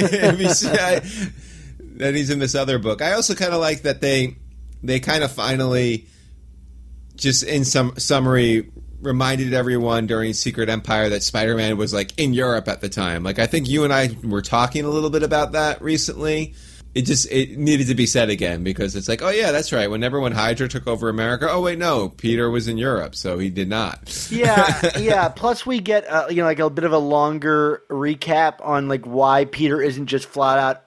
That 1.98 2.13
he's 2.13 2.30
in 2.30 2.39
this 2.39 2.56
other 2.56 2.78
book. 2.78 3.02
I 3.02 3.13
also 3.13 3.36
kind 3.36 3.54
of 3.54 3.62
like 3.62 3.84
that 3.84 4.02
they 4.02 4.36
they 4.84 5.00
kind 5.00 5.24
of 5.24 5.32
finally 5.32 6.08
just 7.15 7.44
in 7.44 7.63
some 7.63 7.98
summary 7.98 8.70
reminded 9.00 9.54
everyone 9.54 10.08
during 10.08 10.34
Secret 10.34 10.68
Empire 10.68 11.10
that 11.10 11.24
Spider-Man 11.24 11.78
was 11.78 11.94
like 11.94 12.18
in 12.20 12.34
Europe 12.34 12.68
at 12.68 12.82
the 12.82 12.89
time. 12.89 13.24
Like 13.24 13.39
I 13.39 13.46
think 13.46 13.70
you 13.70 13.84
and 13.84 13.94
I 13.94 14.10
were 14.24 14.41
talking 14.41 14.84
a 14.84 14.89
little 14.89 15.10
bit 15.10 15.24
about 15.24 15.54
that 15.54 15.82
recently. 15.82 16.56
It 16.95 17.01
just 17.01 17.29
it 17.29 17.58
needed 17.58 17.88
to 17.88 17.95
be 17.95 18.05
said 18.05 18.29
again 18.29 18.63
because 18.63 18.95
it's 18.95 19.10
like, 19.10 19.21
oh 19.21 19.29
yeah, 19.29 19.51
that's 19.51 19.73
right. 19.73 19.91
Whenever 19.91 20.19
when 20.21 20.31
Hydra 20.31 20.69
took 20.69 20.88
over 20.88 21.10
America, 21.10 21.47
oh 21.51 21.62
wait, 21.62 21.77
no, 21.77 22.08
Peter 22.08 22.49
was 22.49 22.69
in 22.69 22.77
Europe, 22.77 23.15
so 23.15 23.38
he 23.38 23.49
did 23.49 23.67
not. 23.67 24.29
yeah, 24.31 24.91
yeah. 24.97 25.27
Plus, 25.27 25.65
we 25.65 25.81
get 25.81 26.08
uh, 26.08 26.27
you 26.29 26.38
know 26.38 26.45
like 26.45 26.60
a 26.60 26.69
bit 26.69 26.86
of 26.86 26.93
a 26.93 26.97
longer 26.97 27.84
recap 27.89 28.65
on 28.65 28.88
like 28.88 29.05
why 29.05 29.43
Peter 29.43 29.81
isn't 29.81 30.08
just 30.08 30.25
flat 30.25 30.58
out 30.58 30.86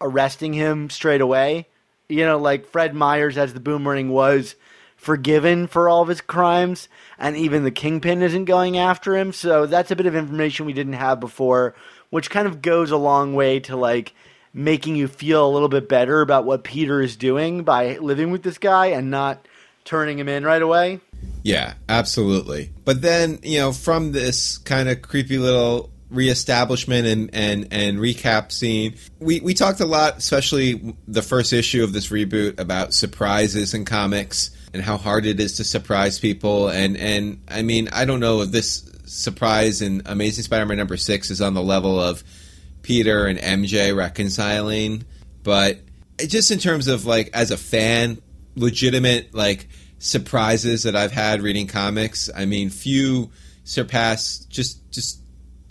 arresting 0.00 0.52
him 0.52 0.90
straight 0.90 1.20
away. 1.20 1.68
You 2.08 2.26
know, 2.26 2.38
like 2.38 2.66
Fred 2.66 2.94
Myers 2.94 3.38
as 3.38 3.54
the 3.54 3.60
Boomerang 3.60 4.10
was 4.10 4.56
forgiven 4.96 5.66
for 5.66 5.88
all 5.88 6.02
of 6.02 6.08
his 6.08 6.20
crimes, 6.20 6.88
and 7.18 7.36
even 7.36 7.62
the 7.62 7.70
Kingpin 7.70 8.22
isn't 8.22 8.46
going 8.46 8.76
after 8.76 9.16
him. 9.16 9.32
So 9.32 9.66
that's 9.66 9.90
a 9.90 9.96
bit 9.96 10.06
of 10.06 10.16
information 10.16 10.66
we 10.66 10.72
didn't 10.72 10.94
have 10.94 11.20
before, 11.20 11.74
which 12.10 12.30
kind 12.30 12.48
of 12.48 12.60
goes 12.62 12.90
a 12.90 12.96
long 12.96 13.34
way 13.34 13.60
to 13.60 13.76
like 13.76 14.14
making 14.54 14.94
you 14.94 15.08
feel 15.08 15.46
a 15.46 15.50
little 15.50 15.68
bit 15.68 15.88
better 15.88 16.20
about 16.22 16.44
what 16.44 16.62
Peter 16.62 17.02
is 17.02 17.16
doing 17.16 17.64
by 17.64 17.98
living 17.98 18.30
with 18.30 18.44
this 18.44 18.56
guy 18.56 18.86
and 18.86 19.10
not 19.10 19.46
turning 19.84 20.18
him 20.18 20.28
in 20.28 20.44
right 20.44 20.62
away. 20.62 21.00
Yeah, 21.42 21.74
absolutely. 21.88 22.72
But 22.84 23.02
then, 23.02 23.40
you 23.42 23.58
know, 23.58 23.72
from 23.72 24.12
this 24.12 24.58
kind 24.58 24.88
of 24.88 25.02
creepy 25.02 25.38
little 25.38 25.90
reestablishment 26.08 27.06
and, 27.06 27.30
and, 27.34 27.68
and 27.72 27.98
recap 27.98 28.52
scene, 28.52 28.94
we, 29.18 29.40
we 29.40 29.52
talked 29.52 29.80
a 29.80 29.86
lot, 29.86 30.18
especially 30.18 30.94
the 31.08 31.22
first 31.22 31.52
issue 31.52 31.82
of 31.82 31.92
this 31.92 32.08
reboot, 32.08 32.60
about 32.60 32.94
surprises 32.94 33.74
in 33.74 33.84
comics 33.84 34.50
and 34.72 34.82
how 34.82 34.96
hard 34.96 35.26
it 35.26 35.40
is 35.40 35.56
to 35.56 35.64
surprise 35.64 36.18
people. 36.18 36.68
And, 36.68 36.96
and 36.96 37.42
I 37.48 37.62
mean, 37.62 37.88
I 37.92 38.04
don't 38.04 38.20
know 38.20 38.42
if 38.42 38.50
this 38.50 38.88
surprise 39.04 39.82
in 39.82 40.02
Amazing 40.06 40.44
Spider 40.44 40.64
Man 40.64 40.78
number 40.78 40.96
six 40.96 41.30
is 41.30 41.40
on 41.42 41.54
the 41.54 41.62
level 41.62 42.00
of 42.00 42.22
Peter 42.84 43.26
and 43.26 43.38
MJ 43.38 43.96
reconciling, 43.96 45.04
but 45.42 45.80
just 46.18 46.52
in 46.52 46.60
terms 46.60 46.86
of 46.86 47.04
like, 47.04 47.30
as 47.34 47.50
a 47.50 47.56
fan, 47.56 48.22
legitimate, 48.54 49.34
like, 49.34 49.68
surprises 50.04 50.82
that 50.82 50.94
I've 50.94 51.12
had 51.12 51.40
reading 51.40 51.66
comics. 51.66 52.28
I 52.34 52.44
mean, 52.44 52.68
few 52.68 53.30
surpass 53.64 54.44
just 54.50 54.90
just 54.90 55.20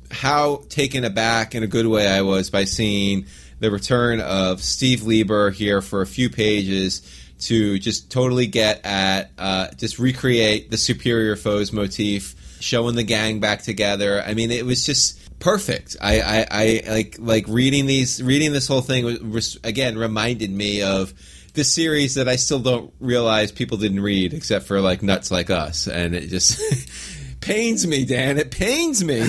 how 0.09 0.63
taken 0.69 1.03
aback 1.03 1.53
in 1.55 1.63
a 1.63 1.67
good 1.67 1.87
way 1.87 2.07
I 2.07 2.21
was 2.21 2.49
by 2.49 2.65
seeing 2.65 3.27
the 3.59 3.69
return 3.69 4.19
of 4.19 4.61
Steve 4.61 5.03
Lieber 5.03 5.51
here 5.51 5.81
for 5.81 6.01
a 6.01 6.07
few 6.07 6.29
pages 6.29 7.01
to 7.41 7.77
just 7.77 8.11
totally 8.11 8.47
get 8.47 8.85
at 8.85 9.31
uh, 9.37 9.67
just 9.77 9.99
recreate 9.99 10.71
the 10.71 10.77
superior 10.77 11.35
foes 11.35 11.71
motif, 11.71 12.35
showing 12.59 12.95
the 12.95 13.03
gang 13.03 13.39
back 13.39 13.61
together. 13.61 14.23
I 14.25 14.33
mean, 14.33 14.49
it 14.49 14.65
was 14.65 14.85
just 14.85 15.19
perfect. 15.43 15.97
I, 16.01 16.21
I, 16.21 16.47
I 16.49 16.83
like 16.89 17.17
like 17.19 17.45
reading 17.49 17.85
these 17.85 18.23
reading 18.23 18.53
this 18.53 18.65
whole 18.65 18.81
thing 18.81 19.29
was, 19.29 19.59
again 19.63 19.97
reminded 19.97 20.49
me 20.49 20.81
of 20.81 21.13
this 21.53 21.71
series 21.71 22.15
that 22.15 22.29
I 22.29 22.37
still 22.37 22.59
don't 22.59 22.93
realize 22.99 23.51
people 23.51 23.77
didn't 23.77 23.99
read 23.99 24.33
except 24.33 24.65
for 24.65 24.79
like 24.79 25.03
nuts 25.03 25.31
like 25.31 25.49
us, 25.49 25.87
and 25.87 26.15
it 26.15 26.29
just 26.29 26.59
pains 27.41 27.85
me, 27.85 28.05
Dan. 28.05 28.37
It 28.37 28.51
pains 28.51 29.03
me. 29.03 29.19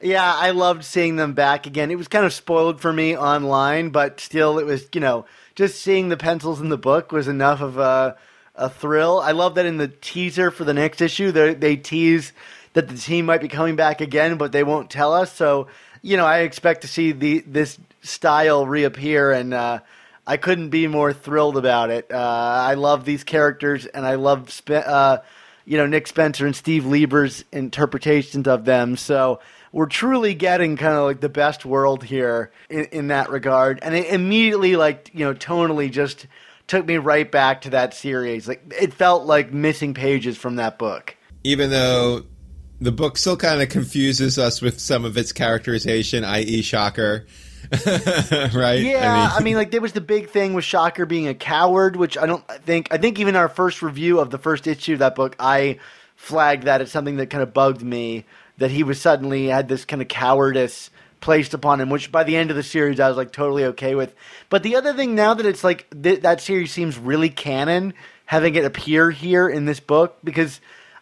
yeah, 0.00 0.32
I 0.34 0.52
loved 0.52 0.84
seeing 0.84 1.16
them 1.16 1.34
back 1.34 1.66
again. 1.66 1.90
It 1.90 1.98
was 1.98 2.08
kind 2.08 2.24
of 2.24 2.32
spoiled 2.32 2.80
for 2.80 2.92
me 2.92 3.16
online, 3.16 3.90
but 3.90 4.20
still, 4.20 4.60
it 4.60 4.64
was 4.64 4.86
you 4.94 5.00
know 5.00 5.26
just 5.56 5.82
seeing 5.82 6.08
the 6.08 6.16
pencils 6.16 6.60
in 6.60 6.68
the 6.68 6.78
book 6.78 7.10
was 7.10 7.26
enough 7.26 7.60
of 7.60 7.78
a 7.78 8.16
a 8.54 8.70
thrill. 8.70 9.18
I 9.18 9.32
love 9.32 9.56
that 9.56 9.66
in 9.66 9.78
the 9.78 9.88
teaser 9.88 10.52
for 10.52 10.62
the 10.62 10.74
next 10.74 11.00
issue, 11.00 11.32
they 11.32 11.54
they 11.54 11.76
tease 11.76 12.32
that 12.72 12.88
the 12.88 12.96
team 12.96 13.26
might 13.26 13.40
be 13.40 13.48
coming 13.48 13.76
back 13.76 14.00
again, 14.00 14.36
but 14.36 14.52
they 14.52 14.64
won't 14.64 14.90
tell 14.90 15.12
us. 15.12 15.32
So 15.32 15.68
you 16.02 16.16
know, 16.16 16.24
I 16.26 16.40
expect 16.40 16.82
to 16.82 16.88
see 16.88 17.12
the 17.12 17.40
this 17.46 17.78
style 18.02 18.66
reappear 18.66 19.32
and. 19.32 19.54
Uh, 19.54 19.80
I 20.26 20.36
couldn't 20.36 20.68
be 20.68 20.86
more 20.86 21.12
thrilled 21.12 21.56
about 21.56 21.90
it. 21.90 22.06
Uh, 22.12 22.16
I 22.16 22.74
love 22.74 23.04
these 23.04 23.24
characters, 23.24 23.86
and 23.86 24.06
I 24.06 24.14
love 24.14 24.50
Spe- 24.52 24.70
uh, 24.70 25.18
you 25.64 25.76
know 25.76 25.86
Nick 25.86 26.06
Spencer 26.06 26.46
and 26.46 26.54
Steve 26.54 26.86
Lieber's 26.86 27.44
interpretations 27.50 28.46
of 28.46 28.64
them. 28.64 28.96
So 28.96 29.40
we're 29.72 29.86
truly 29.86 30.34
getting 30.34 30.76
kind 30.76 30.94
of 30.94 31.04
like 31.04 31.20
the 31.20 31.28
best 31.28 31.64
world 31.64 32.04
here 32.04 32.50
in, 32.68 32.84
in 32.86 33.08
that 33.08 33.30
regard, 33.30 33.80
and 33.82 33.94
it 33.94 34.06
immediately 34.12 34.76
like 34.76 35.10
you 35.12 35.24
know 35.24 35.34
tonally 35.34 35.90
just 35.90 36.26
took 36.66 36.86
me 36.86 36.98
right 36.98 37.30
back 37.30 37.62
to 37.62 37.70
that 37.70 37.94
series. 37.94 38.46
Like 38.46 38.72
it 38.80 38.92
felt 38.92 39.26
like 39.26 39.52
missing 39.52 39.94
pages 39.94 40.36
from 40.36 40.56
that 40.56 40.78
book. 40.78 41.16
Even 41.42 41.70
though 41.70 42.24
the 42.80 42.92
book 42.92 43.18
still 43.18 43.36
kind 43.36 43.60
of 43.60 43.68
confuses 43.68 44.38
us 44.38 44.62
with 44.62 44.80
some 44.80 45.04
of 45.04 45.16
its 45.16 45.32
characterization, 45.32 46.24
i.e., 46.24 46.62
Shocker. 46.62 47.26
right? 47.86 48.80
Yeah, 48.80 49.12
I 49.12 49.14
mean, 49.14 49.30
I 49.36 49.40
mean, 49.42 49.56
like 49.56 49.70
there 49.70 49.82
was 49.82 49.92
the 49.92 50.00
big 50.00 50.30
thing 50.30 50.54
with 50.54 50.64
Shocker 50.64 51.06
being 51.06 51.28
a 51.28 51.34
coward, 51.34 51.94
which 51.94 52.16
I 52.18 52.26
don't 52.26 52.46
think. 52.64 52.88
I 52.90 52.96
think 52.96 53.18
even 53.18 53.36
our 53.36 53.48
first 53.48 53.82
review 53.82 54.18
of 54.18 54.30
the 54.30 54.38
first 54.38 54.66
issue 54.66 54.94
of 54.94 54.98
that 55.00 55.14
book, 55.14 55.36
I 55.38 55.78
flagged 56.16 56.64
that 56.64 56.80
as 56.80 56.90
something 56.90 57.16
that 57.16 57.26
kind 57.28 57.42
of 57.42 57.54
bugged 57.54 57.82
me 57.82 58.24
that 58.58 58.70
he 58.70 58.82
was 58.82 59.00
suddenly 59.00 59.46
had 59.46 59.68
this 59.68 59.84
kind 59.84 60.02
of 60.02 60.08
cowardice 60.08 60.90
placed 61.20 61.54
upon 61.54 61.80
him, 61.80 61.90
which 61.90 62.10
by 62.10 62.24
the 62.24 62.36
end 62.36 62.50
of 62.50 62.56
the 62.56 62.62
series 62.62 62.98
I 62.98 63.08
was 63.08 63.16
like 63.16 63.32
totally 63.32 63.64
okay 63.66 63.94
with. 63.94 64.14
But 64.48 64.62
the 64.62 64.76
other 64.76 64.94
thing 64.94 65.14
now 65.14 65.34
that 65.34 65.46
it's 65.46 65.62
like 65.62 65.86
th- 66.02 66.22
that 66.22 66.40
series 66.40 66.72
seems 66.72 66.98
really 66.98 67.28
canon, 67.28 67.94
having 68.26 68.54
it 68.54 68.64
appear 68.64 69.10
here 69.10 69.48
in 69.48 69.66
this 69.66 69.80
book 69.80 70.18
because. 70.24 70.60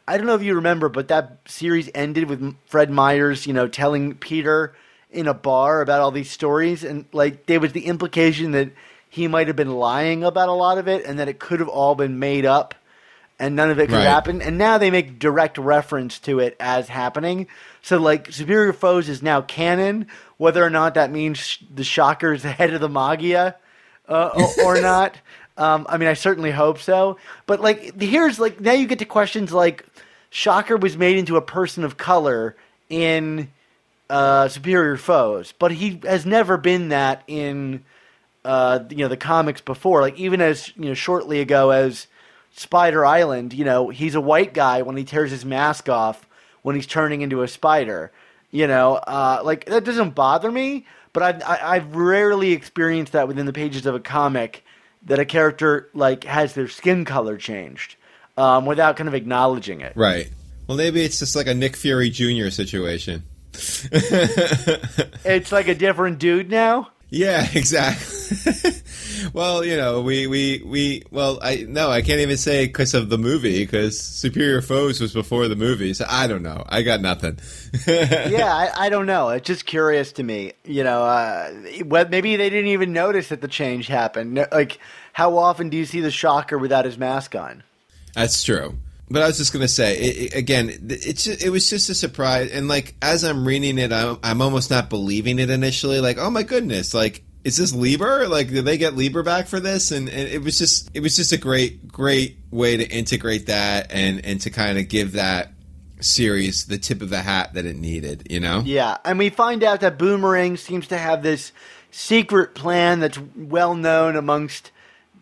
I 0.09 0.17
don't 0.17 0.27
know 0.27 0.35
if 0.35 0.43
you 0.43 0.55
remember, 0.55 0.89
but 0.89 1.09
that 1.09 1.39
series 1.47 1.91
ended 1.95 2.31
with 2.31 2.57
Fred 2.67 2.91
Myers, 2.91 3.47
you 3.47 3.53
know, 3.53 3.69
telling 3.69 4.15
Peter 4.15 4.75
in 5.11 5.29
a 5.29 5.35
bar 5.35 5.83
about 5.83 6.01
all 6.01 6.11
these 6.11 6.31
stories, 6.31 6.83
and 6.83 7.05
like 7.13 7.45
there 7.47 7.61
was 7.61 7.73
the 7.73 7.85
implication 7.87 8.53
that 8.53 8.71
he 9.11 9.29
might 9.29 9.47
have 9.49 9.57
been 9.57 9.75
lying 9.77 10.25
about 10.25 10.49
a 10.49 10.53
lot 10.53 10.79
of 10.79 10.89
it, 10.89 11.05
and 11.05 11.19
that 11.19 11.29
it 11.29 11.39
could 11.39 11.61
have 11.61 11.69
all 11.69 11.95
been 11.95 12.19
made 12.19 12.47
up, 12.47 12.75
and 13.39 13.55
none 13.55 13.71
of 13.71 13.79
it 13.79 13.89
could 13.89 13.97
Right. 13.97 14.05
happen. 14.05 14.41
And 14.41 14.57
now 14.57 14.79
they 14.79 14.91
make 14.91 15.19
direct 15.19 15.59
reference 15.59 16.19
to 16.21 16.41
it 16.41 16.57
as 16.59 16.89
happening. 16.89 17.47
So 17.83 17.99
like 17.99 18.33
Superior 18.33 18.73
Foes 18.73 19.09
is 19.11 19.23
now 19.23 19.43
canon, 19.43 20.07
whether 20.39 20.65
or 20.65 20.71
not 20.71 20.95
that 20.95 21.11
means 21.13 21.59
the 21.75 21.85
Shocker 21.85 22.33
is 22.33 22.43
the 22.43 22.53
head 22.53 22.73
of 22.73 22.81
the 22.81 22.89
Maggia 22.89 23.55
uh, 24.09 24.29
or, 24.35 24.55
or 24.55 24.79
not. 24.79 25.19
Um, 25.59 25.87
I 25.89 25.99
mean, 25.99 26.09
I 26.09 26.15
certainly 26.15 26.53
hope 26.53 26.79
so. 26.79 27.19
But 27.47 27.61
like, 27.61 28.01
here's 28.01 28.39
like 28.39 28.61
now 28.61 28.73
you 28.73 28.87
get 28.87 29.01
to 29.01 29.05
questions 29.05 29.53
like 29.53 29.85
Shocker 30.31 30.77
was 30.77 30.97
made 30.97 31.19
into 31.19 31.37
a 31.37 31.43
person 31.43 31.85
of 31.85 31.97
color 31.97 32.57
in 32.89 33.51
uh, 34.09 34.49
Superior 34.49 34.97
Foes, 34.97 35.53
but 35.59 35.73
he 35.73 36.01
has 36.05 36.25
never 36.25 36.57
been 36.57 36.91
that 36.91 37.25
in 37.27 37.85
uh, 38.45 38.85
you 38.89 38.99
know 38.99 39.09
the 39.09 39.17
comics 39.17 39.61
before. 39.61 40.01
Like 40.01 40.19
even 40.19 40.41
as 40.41 40.73
you 40.77 40.87
know 40.87 40.95
shortly 40.95 41.41
ago 41.41 41.71
as 41.71 42.07
Spider 42.53 43.05
Island, 43.05 43.53
you 43.53 43.65
know 43.65 43.89
he's 43.89 44.15
a 44.15 44.21
white 44.21 44.55
guy 44.55 44.83
when 44.83 44.97
he 44.97 45.05
tears 45.05 45.33
his 45.33 45.45
mask 45.45 45.89
off 45.89 46.25
when 46.63 46.77
he's 46.77 46.87
turning 46.87 47.23
into 47.23 47.43
a 47.43 47.49
spider. 47.49 48.13
You 48.51 48.67
know, 48.67 48.95
uh, 48.95 49.43
like 49.45 49.67
that 49.67 49.85
doesn't 49.85 50.15
bother 50.15 50.51
me, 50.51 50.87
but 51.13 51.23
I've, 51.23 51.43
I, 51.43 51.77
I've 51.77 51.97
rarely 51.97 52.53
experienced 52.53 53.13
that 53.13 53.29
within 53.29 53.45
the 53.45 53.53
pages 53.53 53.85
of 53.87 53.95
a 53.95 54.01
comic 54.01 54.65
that 55.09 55.19
a 55.19 55.25
character 55.25 55.89
like 55.95 56.25
has 56.25 56.55
their 56.55 56.69
skin 56.69 57.05
color 57.05 57.37
changed 57.37 57.97
um, 58.37 58.65
without 58.67 58.97
kind 58.97 59.09
of 59.09 59.15
acknowledging 59.15 59.81
it. 59.81 59.93
right. 59.97 60.31
Well, 60.67 60.77
maybe 60.77 61.03
it's 61.03 61.19
just 61.19 61.35
like 61.35 61.47
a 61.47 61.55
Nick 61.55 61.77
Fury 61.77 62.11
Jr. 62.11 62.51
situation. 62.51 63.23
It's 65.25 65.51
like 65.51 65.69
a 65.69 65.75
different 65.75 66.19
dude 66.19 66.51
now. 66.51 66.91
Yeah, 67.11 67.47
exactly. 67.55 68.73
well, 69.33 69.65
you 69.65 69.77
know, 69.77 70.03
we, 70.03 70.27
we, 70.27 70.63
we, 70.65 71.03
well, 71.11 71.39
I, 71.43 71.65
no, 71.69 71.91
I 71.91 72.03
can't 72.03 72.21
even 72.21 72.37
say 72.37 72.67
because 72.67 72.95
of 72.95 73.09
the 73.09 73.19
movie, 73.19 73.65
because 73.65 74.01
Superior 74.01 74.61
Foes 74.61 75.01
was 75.01 75.15
before 75.15 75.49
the 75.49 75.57
movie, 75.57 75.95
so 75.95 76.05
I 76.09 76.27
don't 76.27 76.43
know. 76.43 76.65
I 76.69 76.83
got 76.83 77.01
nothing. 77.01 77.39
yeah, 77.87 78.53
I, 78.55 78.87
I 78.87 78.89
don't 78.91 79.07
know. 79.07 79.31
It's 79.31 79.47
just 79.47 79.65
curious 79.65 80.13
to 80.13 80.23
me. 80.23 80.53
You 80.65 80.85
know, 80.85 81.03
uh, 81.03 81.51
what, 81.85 82.11
maybe 82.11 82.37
they 82.37 82.51
didn't 82.51 82.71
even 82.71 82.93
notice 82.93 83.29
that 83.29 83.41
the 83.41 83.49
change 83.49 83.87
happened. 83.87 84.47
Like, 84.53 84.79
how 85.13 85.39
often 85.39 85.71
do 85.71 85.77
you 85.77 85.87
see 85.87 86.01
the 86.01 86.11
Shocker 86.11 86.59
without 86.59 86.85
his 86.85 86.99
mask 86.99 87.35
on? 87.35 87.63
That's 88.15 88.43
true. 88.43 88.77
But 89.11 89.23
I 89.23 89.27
was 89.27 89.39
just 89.39 89.53
gonna 89.53 89.69
say 89.69 89.97
it, 89.99 90.17
it- 90.17 90.35
again. 90.37 90.71
It's 90.91 91.27
it 91.27 91.51
was 91.51 91.69
just 91.71 91.89
a 91.89 91.95
surprise, 91.95 92.51
and 92.51 92.69
like 92.69 92.95
as 93.01 93.25
I'm 93.25 93.47
reading 93.47 93.79
it, 93.79 93.93
I'm, 93.93 94.19
I'm 94.23 94.43
almost 94.43 94.71
not 94.71 94.91
believing 94.91 95.39
it 95.39 95.49
initially. 95.51 96.01
Like, 96.01 96.19
oh 96.19 96.31
my 96.31 96.43
goodness, 96.43 96.93
like 96.95 97.25
is 97.45 97.57
this 97.57 97.73
Lieber? 97.73 98.29
Like, 98.29 98.49
did 98.49 98.65
they 98.67 98.77
get 98.77 98.97
Lieber 98.97 99.23
back 99.23 99.47
for 99.47 99.61
this? 99.61 99.91
And, 99.91 100.09
and 100.09 100.29
it 100.29 100.43
was 100.43 100.59
just 100.59 100.91
it 100.93 101.01
was 101.01 101.17
just 101.17 101.33
a 101.33 101.39
great 101.39 101.89
great 101.89 102.37
way 102.51 102.77
to 102.77 102.87
integrate 102.87 103.47
that 103.47 103.91
and 103.91 104.25
and 104.25 104.41
to 104.43 104.51
kind 104.51 104.77
of 104.79 104.89
give 104.89 105.13
that 105.13 105.53
series 106.01 106.67
the 106.67 106.79
tip 106.79 107.03
of 107.03 107.11
the 107.11 107.23
hat 107.23 107.55
that 107.55 107.65
it 107.65 107.77
needed. 107.77 108.27
You 108.31 108.41
know? 108.41 108.63
Yeah, 108.65 108.99
and 109.05 109.19
we 109.19 109.31
find 109.31 109.65
out 109.65 109.81
that 109.81 109.99
Boomerang 109.99 110.57
seems 110.57 110.89
to 110.89 110.99
have 110.99 111.23
this 111.23 111.53
secret 111.91 112.55
plan 112.55 113.01
that's 113.01 113.19
well 113.35 113.75
known 113.75 114.17
amongst 114.17 114.71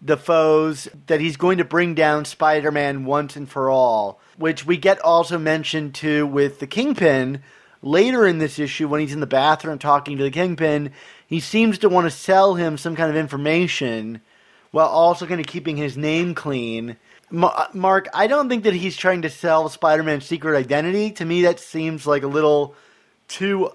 the 0.07 0.17
foes 0.17 0.89
that 1.09 1.21
he's 1.21 1.37
going 1.37 1.59
to 1.59 1.65
bring 1.65 1.95
down 1.95 2.25
Spider-Man 2.25 3.05
once 3.05 3.37
and 3.37 3.49
for 3.49 3.69
all, 3.69 4.21
which 4.37 4.65
we 4.65 4.77
get 4.77 5.01
also 5.01 5.39
mentioned 5.39 5.95
too 5.95 6.27
with 6.27 6.61
the 6.61 6.67
Kingpin 6.67 7.43
later 7.83 8.27
in 8.27 8.39
this 8.39 8.59
issue 8.59 8.89
when 8.89 9.01
he's 9.01 9.13
in 9.13 9.21
the 9.21 9.27
bathroom 9.27 9.79
talking 9.79 10.17
to 10.17 10.23
the 10.23 10.31
Kingpin. 10.31 10.93
He 11.27 11.41
seems 11.41 11.79
to 11.79 11.89
want 11.89 12.07
to 12.07 12.11
sell 12.11 12.55
him 12.55 12.79
some 12.79 12.95
kind 12.95 13.11
of 13.11 13.17
information 13.17 14.21
while 14.71 14.87
also 14.87 15.27
kind 15.27 15.41
of 15.41 15.47
keeping 15.47 15.77
his 15.77 15.97
name 15.97 16.35
clean. 16.35 16.97
Mark, 17.31 18.09
I 18.15 18.29
don't 18.29 18.49
think 18.49 18.63
that 18.65 18.75
he's 18.75 18.97
trying 18.97 19.23
to 19.23 19.31
sell 19.31 19.69
Spider-Man's 19.69 20.25
secret 20.25 20.57
identity. 20.57 21.11
To 21.13 21.25
me, 21.25 21.43
that 21.43 21.59
seems 21.59 22.07
like 22.07 22.23
a 22.23 22.29
little 22.29 22.77
too 23.27 23.73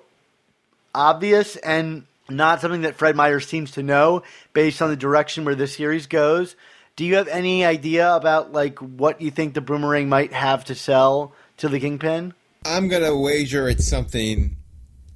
obvious 0.95 1.57
and 1.57 2.05
not 2.35 2.61
something 2.61 2.81
that 2.81 2.95
Fred 2.95 3.15
Myers 3.15 3.47
seems 3.47 3.71
to 3.71 3.83
know 3.83 4.23
based 4.53 4.81
on 4.81 4.89
the 4.89 4.95
direction 4.95 5.45
where 5.45 5.55
this 5.55 5.75
series 5.75 6.07
goes. 6.07 6.55
Do 6.95 7.05
you 7.05 7.15
have 7.15 7.27
any 7.27 7.65
idea 7.65 8.13
about 8.13 8.51
like 8.51 8.79
what 8.79 9.21
you 9.21 9.31
think 9.31 9.53
the 9.53 9.61
boomerang 9.61 10.09
might 10.09 10.33
have 10.33 10.65
to 10.65 10.75
sell 10.75 11.33
to 11.57 11.69
the 11.69 11.79
kingpin? 11.79 12.33
I'm 12.65 12.89
gonna 12.89 13.17
wager 13.17 13.67
it's 13.67 13.87
something 13.87 14.57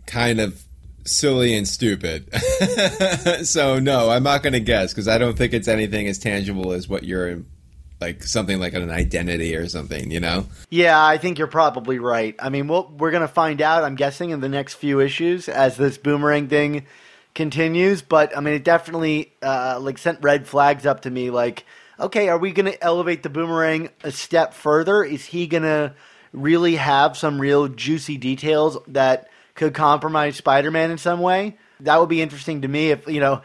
kind 0.07 0.39
of 0.39 0.63
silly 1.03 1.55
and 1.55 1.67
stupid. 1.67 2.33
so 3.43 3.79
no, 3.79 4.09
I'm 4.09 4.23
not 4.23 4.41
gonna 4.41 4.59
guess 4.59 4.93
because 4.93 5.07
I 5.07 5.17
don't 5.17 5.37
think 5.37 5.53
it's 5.53 5.67
anything 5.67 6.07
as 6.07 6.17
tangible 6.17 6.71
as 6.71 6.87
what 6.87 7.03
you're 7.03 7.43
like 8.01 8.23
something 8.23 8.59
like 8.59 8.73
an 8.73 8.89
identity 8.89 9.55
or 9.55 9.67
something, 9.67 10.11
you 10.11 10.19
know? 10.19 10.45
Yeah, 10.69 11.03
I 11.03 11.17
think 11.17 11.37
you're 11.37 11.47
probably 11.47 11.99
right. 11.99 12.35
I 12.39 12.49
mean, 12.49 12.67
we'll, 12.67 12.91
we're 12.97 13.11
going 13.11 13.21
to 13.21 13.27
find 13.27 13.61
out, 13.61 13.83
I'm 13.83 13.95
guessing, 13.95 14.31
in 14.31 14.41
the 14.41 14.49
next 14.49 14.75
few 14.75 14.99
issues 14.99 15.47
as 15.47 15.77
this 15.77 15.97
boomerang 15.97 16.47
thing 16.47 16.85
continues. 17.35 18.01
But 18.01 18.35
I 18.35 18.39
mean, 18.39 18.55
it 18.55 18.63
definitely 18.63 19.33
uh, 19.43 19.77
like 19.79 19.97
sent 19.97 20.23
red 20.23 20.47
flags 20.47 20.85
up 20.85 21.01
to 21.01 21.11
me. 21.11 21.29
Like, 21.29 21.65
okay, 21.99 22.29
are 22.29 22.37
we 22.39 22.51
going 22.51 22.71
to 22.71 22.83
elevate 22.83 23.21
the 23.21 23.29
boomerang 23.29 23.89
a 24.03 24.11
step 24.11 24.53
further? 24.53 25.03
Is 25.03 25.25
he 25.25 25.45
going 25.45 25.63
to 25.63 25.93
really 26.33 26.75
have 26.75 27.15
some 27.15 27.39
real 27.39 27.67
juicy 27.67 28.17
details 28.17 28.77
that 28.87 29.29
could 29.53 29.73
compromise 29.73 30.35
Spider-Man 30.37 30.91
in 30.91 30.97
some 30.97 31.19
way? 31.19 31.57
That 31.81 31.99
would 31.99 32.09
be 32.09 32.21
interesting 32.21 32.61
to 32.61 32.67
me. 32.67 32.91
If 32.91 33.07
you 33.07 33.19
know, 33.19 33.41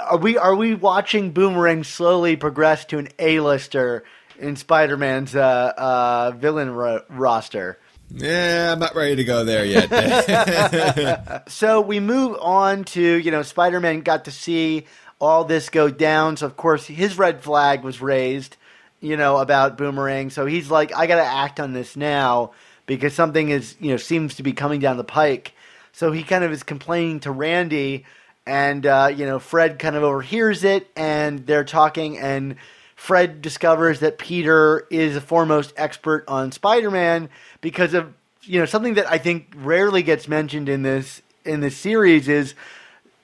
are 0.00 0.16
we 0.16 0.38
are 0.38 0.54
we 0.54 0.74
watching 0.74 1.32
Boomerang 1.32 1.84
slowly 1.84 2.36
progress 2.36 2.84
to 2.86 2.98
an 2.98 3.08
A-lister 3.18 4.04
in 4.38 4.56
Spider-Man's 4.56 5.36
uh, 5.36 5.72
uh, 5.76 6.32
villain 6.36 6.70
ro- 6.70 7.02
roster? 7.08 7.78
Yeah, 8.10 8.72
I'm 8.72 8.78
not 8.78 8.94
ready 8.94 9.16
to 9.16 9.24
go 9.24 9.44
there 9.44 9.64
yet. 9.64 11.48
so 11.48 11.80
we 11.80 12.00
move 12.00 12.36
on 12.40 12.84
to 12.84 13.00
you 13.00 13.30
know 13.30 13.42
Spider-Man 13.42 14.00
got 14.00 14.26
to 14.26 14.30
see 14.30 14.86
all 15.20 15.44
this 15.44 15.68
go 15.70 15.88
down. 15.90 16.36
So 16.36 16.46
of 16.46 16.56
course 16.56 16.86
his 16.86 17.18
red 17.18 17.42
flag 17.42 17.82
was 17.82 18.00
raised, 18.00 18.56
you 19.00 19.16
know 19.16 19.38
about 19.38 19.76
Boomerang. 19.78 20.30
So 20.30 20.46
he's 20.46 20.70
like, 20.70 20.94
I 20.94 21.06
got 21.06 21.16
to 21.16 21.24
act 21.24 21.60
on 21.60 21.72
this 21.72 21.96
now 21.96 22.52
because 22.86 23.14
something 23.14 23.48
is 23.48 23.76
you 23.80 23.90
know 23.90 23.96
seems 23.96 24.36
to 24.36 24.42
be 24.42 24.52
coming 24.52 24.80
down 24.80 24.96
the 24.96 25.04
pike. 25.04 25.52
So 25.92 26.12
he 26.12 26.22
kind 26.22 26.44
of 26.44 26.52
is 26.52 26.62
complaining 26.62 27.20
to 27.20 27.30
Randy 27.30 28.04
and 28.46 28.84
uh, 28.84 29.10
you 29.14 29.26
know 29.26 29.38
Fred 29.38 29.78
kind 29.78 29.96
of 29.96 30.02
overhears 30.02 30.64
it, 30.64 30.88
and 30.96 31.46
they're 31.46 31.64
talking, 31.64 32.18
and 32.18 32.56
Fred 32.96 33.42
discovers 33.42 34.00
that 34.00 34.18
Peter 34.18 34.86
is 34.90 35.16
a 35.16 35.20
foremost 35.20 35.72
expert 35.76 36.24
on 36.28 36.52
Spider-Man 36.52 37.28
because 37.64 37.94
of 37.94 38.12
you 38.42 38.60
know 38.60 38.66
something 38.66 38.94
that 38.94 39.10
I 39.10 39.16
think 39.16 39.54
rarely 39.56 40.02
gets 40.02 40.28
mentioned 40.28 40.68
in 40.68 40.82
this 40.82 41.22
in 41.46 41.60
this 41.60 41.74
series 41.74 42.28
is 42.28 42.54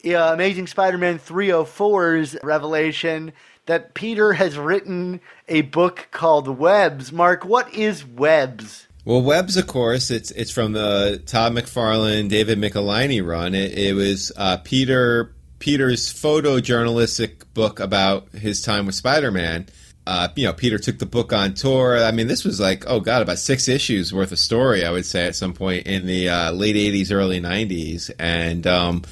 uh, 0.07 0.17
Amazing 0.17 0.67
Spider-Man 0.67 1.19
304's 1.19 2.39
revelation 2.43 3.35
that 3.67 3.93
Peter 3.93 4.33
has 4.33 4.57
written 4.57 5.21
a 5.47 5.61
book 5.61 6.09
called 6.11 6.49
Webs. 6.49 7.13
Mark, 7.13 7.45
what 7.45 7.73
is 7.75 8.03
Webs? 8.05 8.87
Well, 9.05 9.21
Webs, 9.21 9.59
of 9.59 9.67
course, 9.67 10.11
it's 10.11 10.31
it's 10.31 10.51
from 10.51 10.73
the 10.73 11.23
Todd 11.27 11.53
McFarlane, 11.53 12.31
David 12.31 12.59
Michelinie 12.59 13.25
run. 13.25 13.55
It, 13.55 13.77
it 13.77 13.93
was 13.95 14.33
uh, 14.39 14.57
Peter 14.57 15.35
Peter's 15.59 16.11
photojournalistic 16.11 17.43
book 17.53 17.79
about 17.79 18.31
his 18.31 18.63
time 18.63 18.87
with 18.87 18.95
Spider-Man. 18.95 19.67
Uh, 20.07 20.29
you 20.35 20.47
know, 20.47 20.53
Peter 20.53 20.79
took 20.79 20.99
the 20.99 21.07
book 21.07 21.33
on 21.33 21.55
tour. 21.55 22.03
I 22.03 22.11
mean, 22.11 22.27
this 22.27 22.45
was 22.45 22.59
like, 22.59 22.85
oh 22.87 23.01
god, 23.01 23.23
about 23.23 23.39
six 23.39 23.69
issues 23.69 24.13
worth 24.13 24.33
of 24.33 24.39
story. 24.39 24.85
I 24.85 24.91
would 24.91 25.07
say 25.07 25.27
at 25.27 25.37
some 25.37 25.53
point 25.53 25.87
in 25.87 26.07
the 26.07 26.29
uh, 26.29 26.53
late 26.53 26.77
'80s, 26.77 27.13
early 27.13 27.41
'90s, 27.41 28.11
and 28.19 28.67
um, 28.67 29.03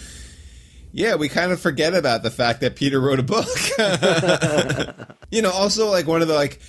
yeah, 0.93 1.15
we 1.17 1.29
kind 1.29 1.53
of 1.53 1.61
forget 1.61 1.95
about 1.95 2.23
the 2.23 2.31
fact 2.31 2.63
that 2.63 2.75
Peter 2.77 3.01
wrote 3.01 3.21
a 3.21 3.23
book. 3.23 3.47
you 5.31 5.43
know, 5.43 5.51
also 5.51 5.91
like 5.91 6.07
one 6.07 6.23
of 6.23 6.29
the 6.29 6.35
like 6.35 6.61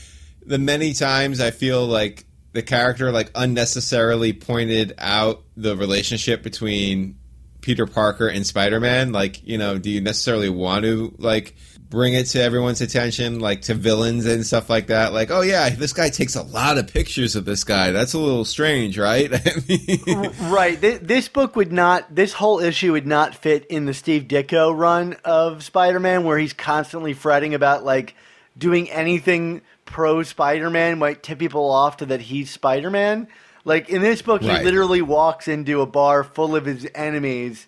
the 0.46 0.60
many 0.60 0.94
times 0.94 1.40
I 1.40 1.52
feel 1.52 1.86
like 1.86 2.26
the 2.52 2.62
character 2.62 3.12
like 3.12 3.32
unnecessarily 3.36 4.34
pointed 4.34 4.94
out 4.98 5.44
the 5.56 5.78
relationship 5.78 6.44
between 6.44 7.18
Peter 7.62 7.86
Parker 7.86 8.28
and 8.28 8.46
Spider-Man. 8.46 9.12
Like, 9.12 9.46
you 9.48 9.58
know, 9.58 9.78
do 9.78 9.90
you 9.90 10.02
necessarily 10.02 10.50
want 10.50 10.86
to 10.86 11.14
like 11.18 11.56
bring 11.90 12.14
it 12.14 12.26
to 12.28 12.42
everyone's 12.42 12.82
attention, 12.82 13.40
like 13.40 13.64
to 13.64 13.74
villains 13.74 14.26
and 14.26 14.46
stuff 14.46 14.70
like 14.70 14.88
that? 14.88 15.14
Like, 15.14 15.32
oh 15.32 15.42
yeah, 15.42 15.70
this 15.70 15.94
guy 15.94 16.10
takes 16.10 16.36
a 16.36 16.44
lot 16.44 16.78
of 16.78 16.88
pictures 16.88 17.36
of 17.36 17.46
this 17.46 17.64
guy. 17.64 17.92
That's 17.92 18.14
a 18.14 18.20
little 18.20 18.46
strange, 18.46 18.98
right? 18.98 19.32
right. 20.42 20.80
This 20.80 21.28
book 21.28 21.56
would 21.56 21.72
not. 21.72 22.14
This 22.14 22.34
whole 22.34 22.60
issue 22.60 22.94
would 22.94 23.08
not 23.08 23.36
fit 23.36 23.66
in 23.66 23.86
the 23.86 23.94
Steve 23.94 24.24
Ditko 24.24 24.78
run 24.78 25.18
of 25.26 25.64
Spider-Man, 25.64 26.24
where 26.24 26.38
he's 26.38 26.54
constantly 26.54 27.14
fretting 27.14 27.54
about 27.54 27.84
like 27.84 28.16
doing 28.58 28.90
anything 28.92 29.62
pro 29.86 30.22
Spider 30.22 30.70
Man 30.70 31.00
might 31.00 31.24
tip 31.24 31.40
people 31.40 31.70
off 31.70 31.98
to 31.98 32.06
that 32.08 32.22
he's 32.22 32.52
Spider 32.52 32.90
Man. 32.90 33.28
Like 33.66 33.90
in 33.90 34.02
this 34.02 34.22
book, 34.22 34.42
right. 34.42 34.60
he 34.60 34.64
literally 34.64 35.02
walks 35.02 35.48
into 35.48 35.82
a 35.82 35.86
bar 35.86 36.24
full 36.24 36.56
of 36.56 36.66
his 36.66 36.88
enemies 36.96 37.68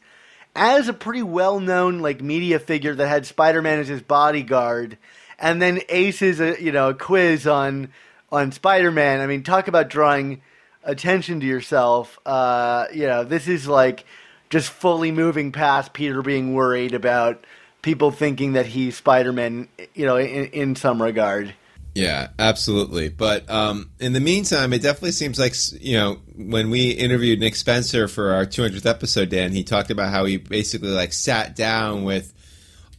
as 0.55 0.87
a 0.87 0.93
pretty 0.93 1.23
well 1.23 1.59
known 1.59 1.99
like 1.99 2.21
media 2.21 2.59
figure 2.59 2.95
that 2.95 3.07
had 3.07 3.25
Spider 3.25 3.61
Man 3.61 3.79
as 3.79 3.87
his 3.87 4.01
bodyguard, 4.01 4.97
and 5.39 5.61
then 5.61 5.81
aces 5.89 6.39
a 6.39 6.61
you 6.61 6.71
know 6.71 6.89
a 6.89 6.93
quiz 6.93 7.47
on 7.47 7.89
on 8.31 8.51
Spider 8.51 8.91
Man. 8.91 9.21
I 9.21 9.27
mean, 9.27 9.43
talk 9.43 9.67
about 9.67 9.89
drawing 9.89 10.41
attention 10.83 11.39
to 11.39 11.45
yourself. 11.45 12.19
Uh, 12.25 12.87
you 12.93 13.07
know, 13.07 13.23
this 13.23 13.47
is 13.47 13.67
like 13.67 14.05
just 14.49 14.69
fully 14.69 15.11
moving 15.11 15.51
past 15.51 15.93
Peter 15.93 16.21
being 16.21 16.53
worried 16.53 16.93
about 16.93 17.45
people 17.81 18.11
thinking 18.11 18.53
that 18.53 18.65
he's 18.65 18.97
Spider 18.97 19.31
Man. 19.31 19.67
You 19.93 20.05
know, 20.05 20.17
in, 20.17 20.47
in 20.47 20.75
some 20.75 21.01
regard. 21.01 21.53
Yeah, 21.93 22.29
absolutely. 22.39 23.09
But 23.09 23.49
um, 23.49 23.91
in 23.99 24.13
the 24.13 24.19
meantime, 24.19 24.71
it 24.73 24.81
definitely 24.81 25.11
seems 25.11 25.37
like 25.37 25.55
you 25.81 25.97
know 25.97 26.19
when 26.35 26.69
we 26.69 26.91
interviewed 26.91 27.39
Nick 27.39 27.55
Spencer 27.55 28.07
for 28.07 28.31
our 28.31 28.45
200th 28.45 28.85
episode, 28.85 29.29
Dan, 29.29 29.51
he 29.51 29.63
talked 29.63 29.91
about 29.91 30.09
how 30.09 30.25
he 30.25 30.37
basically 30.37 30.89
like 30.89 31.11
sat 31.11 31.55
down 31.55 32.03
with 32.03 32.33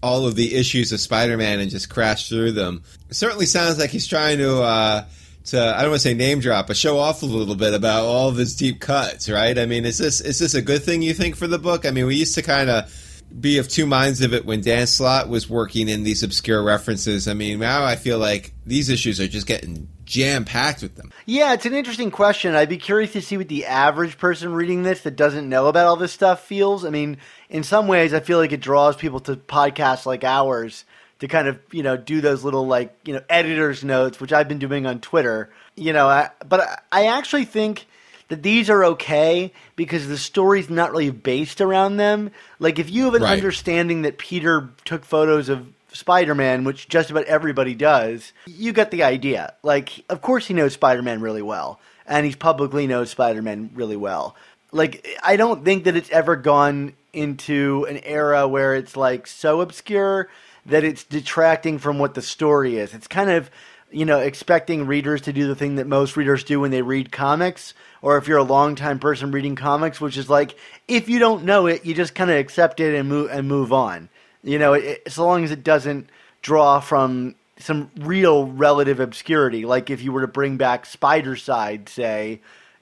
all 0.02 0.26
of 0.26 0.35
the 0.35 0.55
issues 0.55 0.92
of 0.92 1.00
Spider-Man 1.00 1.61
and 1.61 1.70
just 1.70 1.88
crashed 1.88 2.28
through 2.28 2.52
them. 2.52 2.83
It 3.09 3.14
certainly 3.14 3.46
sounds 3.46 3.78
like 3.78 3.90
he's 3.90 4.07
trying 4.07 4.38
to. 4.38 4.62
Uh, 4.62 5.05
to 5.44 5.59
I 5.61 5.81
don't 5.81 5.90
want 5.90 6.02
to 6.02 6.09
say 6.09 6.14
name 6.14 6.38
drop, 6.38 6.68
but 6.68 6.76
show 6.76 6.98
off 6.98 7.22
a 7.22 7.26
little 7.26 7.57
bit 7.57 7.74
about 7.74 8.05
all 8.05 8.28
of 8.28 8.37
his 8.37 8.55
deep 8.55 8.81
cuts, 8.81 9.28
right? 9.28 9.59
I 9.59 9.66
mean, 9.66 9.85
is 9.85 9.98
this 9.98 10.20
is 10.20 10.38
this 10.38 10.55
a 10.55 10.62
good 10.62 10.85
thing 10.85 11.02
you 11.02 11.14
think 11.14 11.35
for 11.35 11.46
the 11.48 11.59
book? 11.59 11.85
I 11.85 11.90
mean, 11.90 12.07
we 12.07 12.14
used 12.14 12.37
to 12.37 12.42
kind 12.42 12.70
of 12.70 12.92
be 13.40 13.59
of 13.59 13.68
two 13.68 13.87
minds 13.87 14.21
of 14.21 14.35
it 14.35 14.45
when 14.45 14.61
Dan 14.61 14.87
Slott 14.87 15.29
was 15.29 15.49
working 15.49 15.88
in 15.88 16.03
these 16.03 16.23
obscure 16.23 16.62
references. 16.62 17.29
I 17.29 17.35
mean, 17.35 17.59
now 17.59 17.85
I 17.85 17.97
feel 17.97 18.18
like 18.18 18.53
these 18.66 18.88
issues 18.88 19.21
are 19.21 19.29
just 19.29 19.47
getting 19.47 19.88
jam 20.05 20.45
packed 20.45 20.83
with 20.83 20.97
them. 20.97 21.11
Yeah, 21.27 21.55
it's 21.55 21.66
an 21.66 21.75
interesting 21.75 22.11
question. 22.11 22.55
I'd 22.55 22.68
be 22.68 22.77
curious 22.77 23.12
to 23.12 23.23
see 23.23 23.37
what 23.37 23.49
the 23.49 23.66
average 23.66 24.18
person 24.18 24.53
reading 24.53 24.83
this 24.83 25.03
that 25.03 25.16
doesn't 25.16 25.49
know 25.49 25.68
about 25.68 25.87
all 25.87 25.97
this 25.97 26.12
stuff 26.12 26.45
feels. 26.45 26.85
I 26.85 26.90
mean, 26.90 27.18
in 27.49 27.62
some 27.62 27.88
ways, 27.88 28.12
I 28.12 28.21
feel 28.21 28.38
like 28.38 28.53
it 28.53 28.61
draws 28.61 28.97
people 28.97 29.21
to 29.21 29.37
podcasts 29.37 30.07
like 30.07 30.25
ours 30.25 30.85
to 31.21 31.29
kind 31.29 31.47
of 31.47 31.59
you 31.71 31.83
know 31.85 31.97
do 31.97 32.21
those 32.21 32.42
little 32.45 32.66
like 32.66 32.95
you 33.05 33.14
know 33.14 33.23
editor's 33.31 33.85
notes, 33.85 34.21
which 34.21 34.33
I've 34.33 34.49
been 34.49 34.59
doing 34.59 34.87
on 34.87 35.01
Twitter. 35.01 35.51
You 35.77 35.92
know, 35.92 36.09
I, 36.09 36.31
but 36.47 36.85
I 36.90 37.07
actually 37.07 37.45
think 37.45 37.87
that 38.33 38.42
these 38.42 38.71
are 38.71 38.83
okay 38.83 39.53
because 39.77 40.09
the 40.09 40.16
story's 40.16 40.71
not 40.71 40.90
really 40.90 41.11
based 41.11 41.61
around 41.61 41.99
them. 41.99 42.31
Like 42.59 42.79
if 42.79 42.90
you 42.90 43.05
have 43.05 43.14
an 43.14 43.25
right. 43.25 43.33
understanding 43.33 44.03
that 44.03 44.16
Peter 44.16 44.71
took 44.87 45.05
photos 45.05 45.51
of 45.51 45.68
Spider-Man, 45.92 46.64
which 46.64 46.88
just 46.88 47.11
about 47.11 47.27
everybody 47.27 47.75
does, 47.75 48.33
you 48.47 48.73
get 48.73 48.90
the 48.90 49.03
idea. 49.03 49.53
Like 49.62 50.03
of 50.09 50.23
course 50.23 50.47
he 50.47 50.55
knows 50.55 50.73
Spider-Man 50.73 51.21
really 51.21 51.42
well 51.42 51.79
and 52.07 52.25
he's 52.25 52.35
publicly 52.35 52.87
knows 52.87 53.11
Spider-Man 53.11 53.73
really 53.75 53.97
well. 53.97 54.35
Like 54.73 55.07
I 55.23 55.37
don't 55.37 55.62
think 55.62 55.85
that 55.85 55.95
it's 55.95 56.09
ever 56.09 56.35
gone 56.35 56.95
into 57.12 57.87
an 57.90 57.99
era 57.99 58.49
where 58.49 58.75
it's 58.75 58.97
like 58.97 59.27
so 59.27 59.61
obscure 59.61 60.31
that 60.64 60.85
it's 60.85 61.05
detracting 61.05 61.79
from 61.79 61.99
what 61.99 62.14
the 62.14 62.23
story 62.23 62.79
is. 62.79 62.95
It's 62.95 63.09
kind 63.09 63.29
of 63.29 63.51
you 63.92 64.05
know, 64.05 64.18
expecting 64.18 64.87
readers 64.87 65.23
to 65.23 65.33
do 65.33 65.47
the 65.47 65.55
thing 65.55 65.77
that 65.77 65.87
most 65.87 66.16
readers 66.16 66.45
do 66.45 66.61
when 66.61 66.71
they 66.71 66.83
read 66.83 67.12
comics, 67.12 67.75
or 68.03 68.19
if 68.19 68.27
you're 68.27 68.38
a 68.38 68.43
longtime 68.43 68.99
person 68.99 69.31
reading 69.31 69.57
comics, 69.57 70.01
which 70.01 70.17
is 70.17 70.29
like 70.29 70.57
if 70.88 71.09
you 71.09 71.19
don't 71.19 71.45
know 71.45 71.67
it, 71.67 71.87
you 71.87 71.95
just 71.95 72.15
kind 72.15 72.31
of 72.31 72.37
accept 72.37 72.81
it 72.81 72.95
and 72.95 73.09
move 73.09 73.31
and 73.31 73.49
move 73.49 73.73
on. 73.73 74.09
You 74.43 74.59
know, 74.59 74.75
it, 74.75 75.11
so 75.11 75.25
long 75.25 75.45
as 75.45 75.53
it 75.53 75.62
doesn't 75.62 76.11
draw 76.43 76.81
from 76.81 77.37
some 77.59 77.91
real 78.01 78.47
relative 78.47 78.99
obscurity, 78.99 79.65
like 79.65 79.88
if 79.88 80.03
you 80.03 80.12
were 80.12 80.23
to 80.23 80.27
bring 80.27 80.57
back 80.57 80.85
Spidercide, 80.85 81.88
say, 81.88 82.41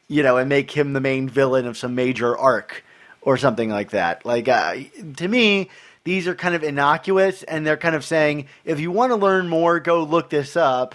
you 0.09 0.22
know, 0.22 0.38
and 0.38 0.48
make 0.48 0.70
him 0.70 0.94
the 0.94 1.00
main 1.00 1.28
villain 1.28 1.66
of 1.66 1.76
some 1.76 1.94
major 1.94 2.37
arc 2.37 2.83
or 3.20 3.37
something 3.37 3.68
like 3.68 3.90
that. 3.90 4.24
Like 4.24 4.48
uh, 4.48 4.76
to 5.16 5.28
me, 5.28 5.68
these 6.04 6.26
are 6.26 6.35
kind 6.35 6.54
of 6.54 6.62
innocuous, 6.62 7.42
and 7.42 7.66
they're 7.66 7.76
kind 7.76 7.94
of 7.94 8.04
saying 8.04 8.46
if 8.64 8.80
you 8.80 8.90
want 8.90 9.11
to 9.11 9.16
learn 9.16 9.48
more, 9.48 9.80
go 9.80 10.02
look 10.02 10.30
this 10.30 10.56
up. 10.56 10.94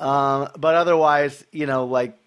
Um, 0.00 0.48
but 0.58 0.74
otherwise, 0.74 1.44
you 1.52 1.66
know, 1.66 1.84
like 1.84 2.18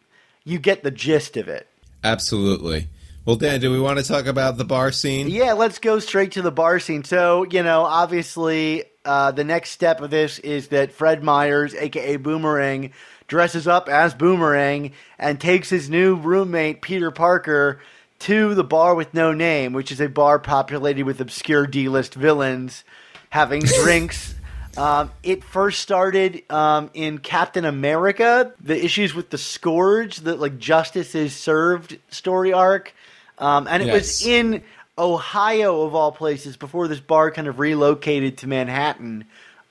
you 0.44 0.60
get 0.60 0.84
the 0.84 0.92
gist 0.92 1.38
of 1.38 1.48
it. 1.48 1.68
Absolutely. 2.04 2.90
Well, 3.26 3.38
Dan, 3.38 3.62
do 3.62 3.72
we 3.72 3.80
want 3.80 4.00
to 4.00 4.06
talk 4.06 4.26
about 4.26 4.58
the 4.58 4.66
bar 4.66 4.92
scene? 4.92 5.30
Yeah, 5.30 5.54
let's 5.54 5.80
go 5.80 6.00
straight 6.00 6.34
to 6.34 6.42
the 6.42 6.52
bar 6.52 6.80
scene. 6.80 7.06
So, 7.06 7.46
you 7.50 7.64
know, 7.64 7.84
obviously, 7.84 8.84
uh, 9.06 9.32
the 9.32 9.46
next 9.46 9.72
step 9.72 10.02
of 10.02 10.10
this 10.10 10.40
is 10.40 10.68
that 10.70 10.92
Fred 10.92 11.24
Myers, 11.24 11.74
aka 11.74 12.18
Boomerang, 12.18 12.92
dresses 13.28 13.66
up 13.66 13.88
as 13.88 14.14
Boomerang 14.14 14.92
and 15.18 15.40
takes 15.40 15.70
his 15.70 15.90
new 15.90 16.16
roommate 16.16 16.82
Peter 16.82 17.12
Parker 17.12 17.80
to 18.20 18.54
the 18.56 18.64
bar 18.64 18.94
with 18.94 19.14
no 19.14 19.34
name, 19.34 19.72
which 19.72 19.92
is 19.92 20.02
a 20.02 20.10
bar 20.10 20.38
populated 20.38 21.04
with 21.04 21.22
obscure 21.22 21.66
D-list 21.66 22.14
villains 22.14 22.84
having 23.30 23.62
drinks. 23.84 24.36
Um, 24.76 25.12
it 25.22 25.44
first 25.44 25.82
started 25.82 26.50
um, 26.50 26.90
in 26.94 27.20
Captain 27.20 27.64
America, 27.64 28.54
the 28.60 28.84
issues 28.84 29.14
with 29.14 29.30
the 29.30 29.38
Scourge, 29.38 30.18
the 30.18 30.36
like 30.36 30.58
Justice 30.58 31.14
is 31.14 31.36
Served 31.36 32.00
story 32.10 32.54
arc, 32.54 32.94
um, 33.38 33.68
and 33.68 33.84
it 33.84 33.94
was 33.94 34.26
in 34.26 34.64
Ohio 34.98 35.84
of 35.84 35.94
all 35.94 36.12
places 36.12 36.58
before 36.58 36.88
this 36.88 37.00
bar 37.00 37.30
kind 37.32 37.48
of 37.48 37.60
relocated 37.60 38.40
to 38.40 38.48
Manhattan 38.48 39.26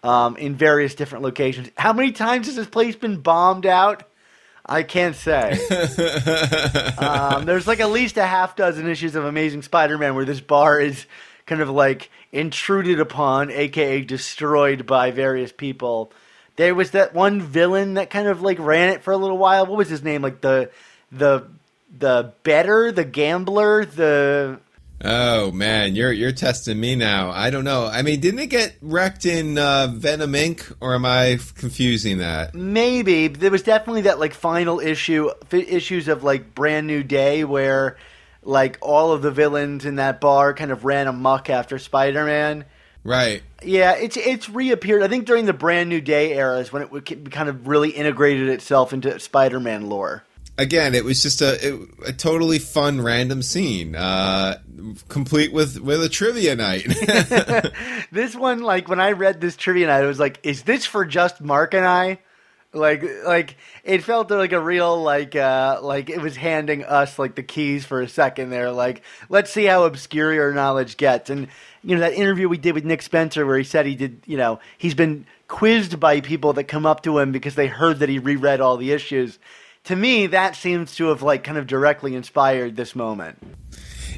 um, 0.05 0.37
in 0.37 0.55
various 0.55 0.95
different 0.95 1.25
locations. 1.25 1.71
How 1.77 1.93
many 1.93 2.12
times 2.12 2.47
has 2.47 2.57
this 2.57 2.67
place 2.69 2.95
been 2.95 3.19
bombed 3.19 3.67
out? 3.67 4.05
I 4.65 4.85
can't 4.85 5.17
say. 5.17 5.59
um, 6.99 7.45
there's 7.47 7.67
like 7.67 7.81
at 7.81 7.91
least 7.91 8.17
a 8.17 8.27
half 8.27 8.55
dozen 8.55 8.88
issues 8.88 9.17
of 9.17 9.25
Amazing 9.25 9.62
Spider-Man 9.62 10.15
where 10.15 10.25
this 10.25 10.41
bar 10.41 10.81
is 10.81 11.07
kind 11.47 11.61
of 11.61 11.69
like 11.69 12.11
intruded 12.33 12.99
upon, 12.99 13.51
aka 13.51 14.01
destroyed 14.03 14.87
by 14.87 15.11
various 15.11 15.53
people. 15.53 16.12
There 16.57 16.75
was 16.75 16.90
that 16.92 17.14
one 17.14 17.40
villain 17.40 17.95
that 17.95 18.11
kind 18.11 18.29
of 18.29 18.42
like 18.42 18.59
ran 18.59 18.90
it 18.90 19.03
for 19.03 19.12
a 19.12 19.16
little 19.16 19.38
while. 19.38 19.66
What 19.66 19.79
was 19.79 19.88
his 19.88 20.03
name? 20.03 20.23
Like 20.23 20.40
the 20.40 20.71
the 21.11 21.47
the 21.99 22.33
better, 22.42 22.90
the 22.90 23.05
gambler, 23.05 23.85
the 23.85 24.59
Oh 25.05 25.51
man, 25.51 25.97
you're 25.97 26.12
you're 26.12 26.33
testing 26.33 26.79
me 26.79 26.95
now. 26.95 27.31
I 27.31 27.51
don't 27.51 27.64
know. 27.64 27.87
I 27.87 28.03
mean, 28.03 28.21
didn't 28.21 28.38
it 28.40 28.51
get 28.51 28.77
wrecked 28.81 29.27
in 29.27 29.59
uh, 29.59 29.88
Venom 29.92 30.33
Inc. 30.33 30.73
or 30.81 30.95
am 30.95 31.05
I 31.05 31.38
confusing 31.57 32.18
that? 32.18 32.55
maybe 32.55 33.27
there 33.27 33.51
was 33.51 33.62
definitely 33.62 34.03
that 34.03 34.21
like 34.21 34.33
final 34.33 34.79
issue 34.79 35.29
f- 35.51 35.55
issues 35.55 36.07
of 36.07 36.23
like 36.23 36.55
brand 36.55 36.87
new 36.87 37.03
day 37.03 37.42
where 37.45 37.97
like 38.43 38.79
all 38.81 39.13
of 39.13 39.23
the 39.23 39.31
villains 39.31 39.85
in 39.85 39.97
that 39.97 40.21
bar 40.21 40.53
kind 40.55 40.71
of 40.71 40.85
ran 40.85 41.07
amok 41.07 41.49
after 41.51 41.79
spider-man 41.79 42.65
Right. 43.05 43.43
yeah 43.63 43.93
it's 43.95 44.17
it's 44.17 44.49
reappeared 44.49 45.03
i 45.03 45.09
think 45.09 45.27
during 45.27 45.45
the 45.47 45.53
brand 45.53 45.89
new 45.89 46.01
day 46.01 46.35
era 46.35 46.59
is 46.59 46.73
when 46.73 46.83
it 46.83 46.93
would 46.93 47.31
kind 47.33 47.49
of 47.49 47.67
really 47.67 47.91
integrated 47.91 48.49
itself 48.49 48.93
into 48.93 49.19
spider-man 49.19 49.89
lore 49.89 50.25
Again, 50.59 50.95
it 50.95 51.03
was 51.03 51.23
just 51.23 51.41
a, 51.41 51.55
it, 51.67 51.81
a 52.09 52.13
totally 52.13 52.59
fun 52.59 53.01
random 53.01 53.41
scene, 53.41 53.97
uh, 53.97 54.59
complete 55.09 55.51
with 55.51 55.81
with 55.81 56.03
a 56.05 56.11
trivia 56.11 56.55
night. 56.55 56.85
this 58.13 58.35
one 58.37 58.61
like 58.61 58.87
when 58.87 59.01
i 59.01 59.13
read 59.13 59.41
this 59.41 59.57
trivia 59.57 59.87
night 59.87 60.03
i 60.03 60.07
was 60.07 60.21
like 60.21 60.39
is 60.43 60.63
this 60.65 60.85
for 60.85 61.07
just 61.07 61.41
mark 61.41 61.73
and 61.73 61.87
i 61.87 62.19
like 62.73 63.05
like 63.25 63.57
it 63.85 64.03
felt 64.03 64.31
like 64.31 64.53
a 64.53 64.61
real 64.61 65.03
like 65.03 65.37
uh 65.37 65.79
like 65.83 66.09
it 66.09 66.21
was 66.21 66.37
handing 66.37 66.85
us 66.85 67.19
like 67.19 67.35
the 67.35 67.43
keys 67.43 67.85
for 67.85 68.01
a 68.01 68.09
second 68.09 68.51
there 68.51 68.71
like 68.73 69.03
let's 69.29 69.51
see 69.51 69.65
how 69.65 69.85
obscure 69.85 70.33
your 70.33 70.55
knowledge 70.55 70.97
gets 70.97 71.29
and 71.29 71.49
you 71.83 71.95
know 71.95 72.01
that 72.01 72.15
interview 72.15 72.49
we 72.49 72.57
did 72.57 72.75
with 72.75 72.85
nick 72.85 73.03
spencer 73.03 73.45
where 73.45 73.59
he 73.59 73.65
said 73.65 73.85
he 73.85 73.95
did 73.95 74.23
you 74.27 74.37
know 74.37 74.59
he's 74.79 74.95
been 74.95 75.27
quizzed 75.49 76.01
by 76.01 76.21
people 76.21 76.55
that 76.55 76.65
come 76.65 76.87
up 76.87 77.03
to 77.03 77.19
him 77.19 77.31
because 77.31 77.57
they 77.57 77.67
heard 77.67 77.99
that 77.99 78.09
he 78.09 78.19
reread 78.19 78.61
all 78.61 78.79
the 78.79 78.93
issues 78.93 79.39
to 79.85 79.95
me 79.95 80.27
that 80.27 80.57
seems 80.57 80.95
to 80.97 81.09
have 81.09 81.21
like 81.23 81.45
kind 81.45 81.59
of 81.59 81.67
directly 81.67 82.15
inspired 82.15 82.75
this 82.77 82.97
moment 82.97 83.39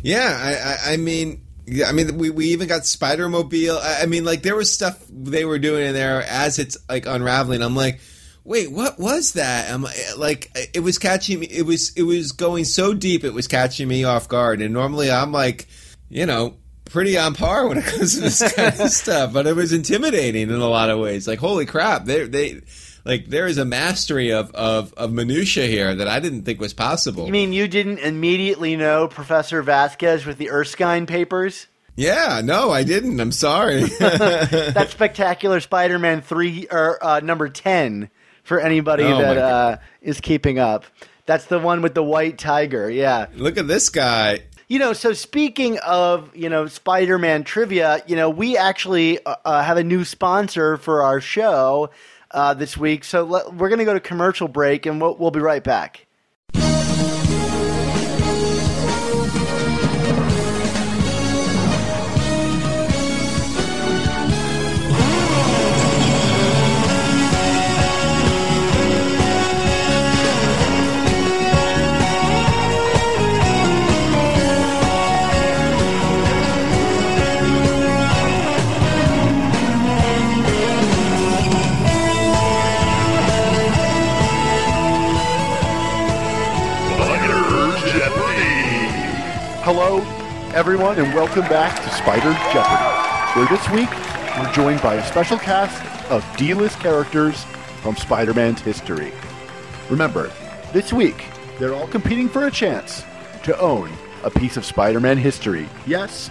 Yeah, 0.05 0.39
I, 0.39 0.91
I, 0.91 0.93
I 0.93 0.97
mean, 0.99 1.41
yeah, 1.67 1.89
I 1.89 1.93
mean, 1.93 2.19
we, 2.19 2.29
we 2.29 2.47
even 2.49 2.69
got 2.69 2.85
Spider 2.85 3.27
Mobile. 3.31 3.79
I, 3.79 4.03
I 4.03 4.07
mean, 4.07 4.27
like 4.27 4.43
there 4.43 4.55
was 4.55 4.71
stuff 4.71 5.03
they 5.09 5.47
were 5.47 5.59
doing 5.59 5.87
in 5.87 5.95
there 5.95 6.23
as 6.23 6.59
it's 6.59 6.77
like 6.91 7.07
unraveling. 7.07 7.63
I'm 7.63 7.75
like, 7.75 8.01
wait, 8.45 8.71
what 8.71 8.99
was 8.99 9.33
that? 9.33 9.73
I'm 9.73 9.87
like- 10.17 10.51
it 10.75 10.81
was 10.81 10.99
catching 10.99 11.41
me. 11.41 11.47
It 11.47 11.63
was 11.67 11.93
it 11.97 12.03
was 12.03 12.33
going 12.33 12.65
so 12.65 12.95
deep. 12.95 13.25
It 13.25 13.35
was 13.35 13.49
catching 13.49 13.89
me 13.89 14.05
off 14.05 14.29
guard. 14.29 14.61
And 14.63 14.73
normally 14.75 15.11
I'm 15.11 15.33
like, 15.33 15.67
you 16.09 16.27
know. 16.27 16.57
Pretty 16.91 17.17
on 17.17 17.35
par 17.35 17.67
when 17.67 17.79
it 17.79 17.85
comes 17.85 18.15
to 18.15 18.21
this 18.21 18.53
kind 18.55 18.79
of 18.79 18.91
stuff, 18.91 19.33
but 19.33 19.47
it 19.47 19.57
was 19.57 19.73
intimidating 19.73 20.43
in 20.51 20.55
a 20.61 20.69
lot 20.69 20.91
of 20.91 20.99
ways. 21.01 21.27
Like, 21.27 21.39
holy 21.39 21.65
crap, 21.65 22.05
they 22.05 22.27
they 22.29 22.61
like 23.07 23.27
there 23.27 23.47
is 23.47 23.57
a 23.57 23.65
mastery 23.65 24.33
of 24.33 24.51
of 24.55 24.93
of 24.93 25.11
minutia 25.11 25.67
here 25.67 25.95
that 25.95 26.07
I 26.07 26.21
didn't 26.21 26.43
think 26.43 26.61
was 26.61 26.75
possible. 26.75 27.25
you 27.25 27.33
mean 27.33 27.55
you 27.55 27.69
didn't 27.69 27.99
immediately 28.01 28.77
know 28.77 29.09
professor 29.09 29.63
vasquez 29.63 30.27
with 30.27 30.37
the 30.37 30.51
erskine 30.51 31.07
papers 31.07 31.67
Yeah, 31.97 32.43
no, 32.45 32.71
I 32.71 32.85
didn't. 32.85 33.19
I'm 33.19 33.33
sorry. 33.33 33.85
that 33.99 34.89
Spectacular 34.91 35.61
Spider-Man 35.61 36.21
three 36.21 36.67
or 36.71 37.03
uh, 37.05 37.21
number 37.21 37.49
ten 37.49 38.11
for 38.45 38.61
anybody 38.61 39.03
Oh, 39.05 39.19
that 39.19 39.37
uh, 39.39 39.77
is 40.01 40.21
keeping 40.21 40.59
up. 40.59 40.85
That's 41.27 41.47
the 41.47 41.59
one 41.59 41.83
with 41.83 41.95
the 41.95 42.03
white 42.03 42.39
tiger. 42.39 42.89
Yeah, 42.91 43.27
Look 43.35 43.57
at 43.59 43.67
this 43.67 43.89
guy. 43.89 44.41
you 44.69 44.79
know. 44.79 44.93
So 44.93 45.13
speaking 45.15 45.79
of 45.79 46.35
you 46.37 46.49
know 46.49 46.67
Spider-Man 46.67 47.45
trivia, 47.45 48.03
you 48.07 48.15
know 48.15 48.31
we 48.31 48.57
actually 48.57 49.25
uh, 49.25 49.35
uh, 49.45 49.63
have 49.65 49.77
a 49.79 49.85
new 49.85 50.05
sponsor 50.05 50.77
for 50.77 51.03
our 51.03 51.21
show 51.21 51.91
uh, 52.31 52.53
this 52.55 52.77
week. 52.77 53.05
So 53.05 53.25
let, 53.25 53.55
we're 53.55 53.69
going 53.71 53.79
to 53.79 53.85
go 53.85 53.95
to 53.95 54.01
commercial 54.01 54.49
break, 54.49 54.87
and 54.87 55.01
we'll, 55.01 55.17
we'll 55.17 55.31
be 55.31 55.41
right 55.41 55.65
back. 55.65 56.07
Hello, 89.77 89.99
everyone, 90.55 91.01
and 91.01 91.13
welcome 91.13 91.43
back 91.49 91.83
to 91.83 91.91
Spider 91.91 92.33
Jeopardy, 92.53 93.35
where 93.35 93.49
this 93.49 93.69
week 93.71 93.91
we're 94.39 94.53
joined 94.53 94.81
by 94.81 94.95
a 94.95 95.05
special 95.05 95.37
cast 95.37 95.85
of 96.13 96.25
D-list 96.37 96.79
characters 96.79 97.43
from 97.83 97.97
Spider-Man's 97.97 98.61
history. 98.61 99.13
Remember, 99.91 100.31
this 100.73 100.93
week 100.93 101.25
they're 101.59 101.75
all 101.75 101.89
competing 101.89 102.29
for 102.29 102.47
a 102.47 102.53
chance 102.53 103.05
to 103.43 103.59
own 103.59 103.91
a 104.23 104.31
piece 104.31 104.57
of 104.57 104.65
Spider-Man 104.65 105.19
history. 105.19 105.69
Yes, 105.89 106.31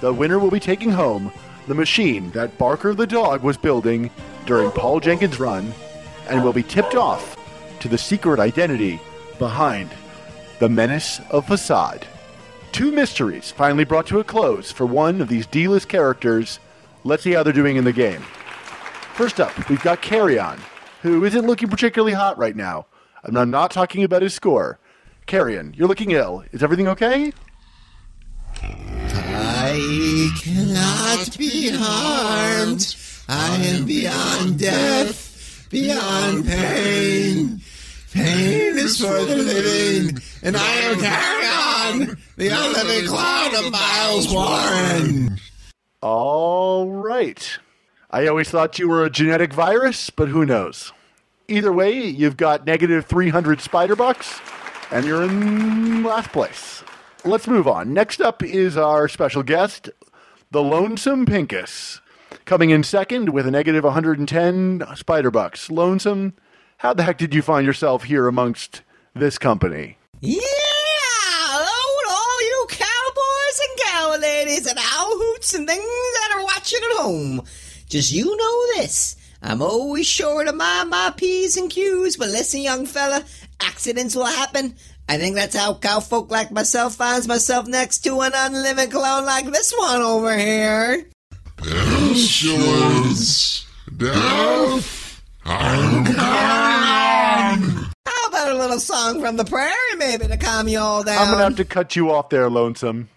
the 0.00 0.12
winner 0.12 0.38
will 0.38 0.52
be 0.52 0.60
taking 0.60 0.90
home 0.90 1.32
the 1.66 1.74
machine 1.74 2.30
that 2.30 2.56
Barker 2.58 2.94
the 2.94 3.08
dog 3.08 3.42
was 3.42 3.56
building 3.56 4.08
during 4.46 4.70
Paul 4.70 5.00
Jenkins' 5.00 5.40
run 5.40 5.74
and 6.28 6.44
will 6.44 6.52
be 6.52 6.62
tipped 6.62 6.94
off 6.94 7.36
to 7.80 7.88
the 7.88 7.98
secret 7.98 8.38
identity 8.38 9.00
behind 9.40 9.90
the 10.60 10.68
Menace 10.68 11.20
of 11.30 11.44
Facade. 11.44 12.06
Two 12.74 12.90
mysteries 12.90 13.52
finally 13.52 13.84
brought 13.84 14.08
to 14.08 14.18
a 14.18 14.24
close 14.24 14.72
for 14.72 14.84
one 14.84 15.20
of 15.20 15.28
these 15.28 15.46
D-list 15.46 15.88
characters. 15.88 16.58
Let's 17.04 17.22
see 17.22 17.30
how 17.30 17.44
they're 17.44 17.52
doing 17.52 17.76
in 17.76 17.84
the 17.84 17.92
game. 17.92 18.20
First 19.14 19.38
up, 19.38 19.68
we've 19.70 19.80
got 19.84 20.02
Carrion, 20.02 20.58
who 21.00 21.24
isn't 21.24 21.46
looking 21.46 21.68
particularly 21.68 22.14
hot 22.14 22.36
right 22.36 22.56
now. 22.56 22.86
I'm 23.22 23.48
not 23.48 23.70
talking 23.70 24.02
about 24.02 24.22
his 24.22 24.34
score. 24.34 24.80
Carrion, 25.26 25.72
you're 25.76 25.86
looking 25.86 26.10
ill. 26.10 26.42
Is 26.50 26.64
everything 26.64 26.88
okay? 26.88 27.32
I 28.60 30.30
cannot 30.42 31.38
be 31.38 31.70
harmed. 31.72 32.96
I 33.28 33.54
am 33.66 33.86
beyond 33.86 34.58
death, 34.58 35.68
beyond 35.70 36.44
pain. 36.44 37.60
Pain 38.14 38.78
is 38.78 39.00
for 39.00 39.24
the 39.24 39.34
living, 39.34 40.22
and 40.44 40.56
I 40.56 40.70
am 40.70 41.00
Carrion, 41.00 42.18
the 42.36 42.48
unliving 42.48 43.08
clone 43.08 43.66
of 43.66 43.72
Miles 43.72 44.32
Warren. 44.32 45.40
All 46.00 46.88
right. 46.88 47.58
I 48.12 48.28
always 48.28 48.50
thought 48.50 48.78
you 48.78 48.88
were 48.88 49.04
a 49.04 49.10
genetic 49.10 49.52
virus, 49.52 50.10
but 50.10 50.28
who 50.28 50.46
knows? 50.46 50.92
Either 51.48 51.72
way, 51.72 52.04
you've 52.04 52.36
got 52.36 52.64
negative 52.64 53.04
300 53.06 53.60
spider 53.60 53.96
bucks, 53.96 54.38
and 54.92 55.04
you're 55.04 55.24
in 55.24 56.04
last 56.04 56.30
place. 56.30 56.84
Let's 57.24 57.48
move 57.48 57.66
on. 57.66 57.92
Next 57.92 58.20
up 58.20 58.44
is 58.44 58.76
our 58.76 59.08
special 59.08 59.42
guest, 59.42 59.90
the 60.52 60.62
Lonesome 60.62 61.26
Pinkus, 61.26 61.98
coming 62.44 62.70
in 62.70 62.84
second 62.84 63.30
with 63.30 63.44
a 63.44 63.50
negative 63.50 63.82
110 63.82 64.84
spider 64.94 65.32
bucks. 65.32 65.68
Lonesome, 65.68 66.34
how 66.84 66.92
the 66.92 67.02
heck 67.02 67.16
did 67.16 67.34
you 67.34 67.40
find 67.40 67.66
yourself 67.66 68.04
here 68.04 68.28
amongst 68.28 68.82
this 69.14 69.38
company? 69.38 69.96
Yeah! 70.20 70.42
Hello 70.42 71.70
all 72.10 72.42
you 72.42 72.66
cowboys 72.68 73.60
and 73.66 73.78
gal 73.78 74.18
ladies 74.20 74.66
and 74.66 74.78
owl 74.78 75.16
hoots 75.16 75.54
and 75.54 75.66
things 75.66 75.80
that 75.80 76.34
are 76.36 76.44
watching 76.44 76.80
at 76.84 76.92
home. 76.98 77.40
Just 77.88 78.12
you 78.12 78.36
know 78.36 78.66
this. 78.76 79.16
I'm 79.40 79.62
always 79.62 80.06
sure 80.06 80.44
to 80.44 80.52
mind 80.52 80.90
my 80.90 81.10
P's 81.16 81.56
and 81.56 81.70
Q's, 81.70 82.18
but 82.18 82.28
listen, 82.28 82.60
young 82.60 82.84
fella, 82.84 83.24
accidents 83.60 84.14
will 84.14 84.26
happen. 84.26 84.74
I 85.08 85.16
think 85.16 85.36
that's 85.36 85.56
how 85.56 85.76
cowfolk 85.76 86.30
like 86.30 86.50
myself 86.50 86.96
finds 86.96 87.26
myself 87.26 87.66
next 87.66 88.00
to 88.00 88.20
an 88.20 88.32
unliving 88.34 88.90
clone 88.90 89.24
like 89.24 89.46
this 89.46 89.72
one 89.74 90.02
over 90.02 90.36
here. 90.36 91.08
Pestilence, 91.56 93.66
death, 93.96 95.03
carrion. 95.44 96.04
How 98.06 98.28
about 98.28 98.50
a 98.50 98.54
little 98.54 98.80
song 98.80 99.20
from 99.20 99.36
the 99.36 99.44
prairie, 99.44 99.74
maybe, 99.98 100.26
to 100.26 100.36
calm 100.36 100.68
you 100.68 100.78
all 100.78 101.02
down? 101.04 101.18
I'm 101.18 101.30
gonna 101.32 101.44
have 101.44 101.56
to 101.56 101.64
cut 101.64 101.96
you 101.96 102.10
off 102.12 102.28
there, 102.30 102.48
lonesome. 102.50 103.08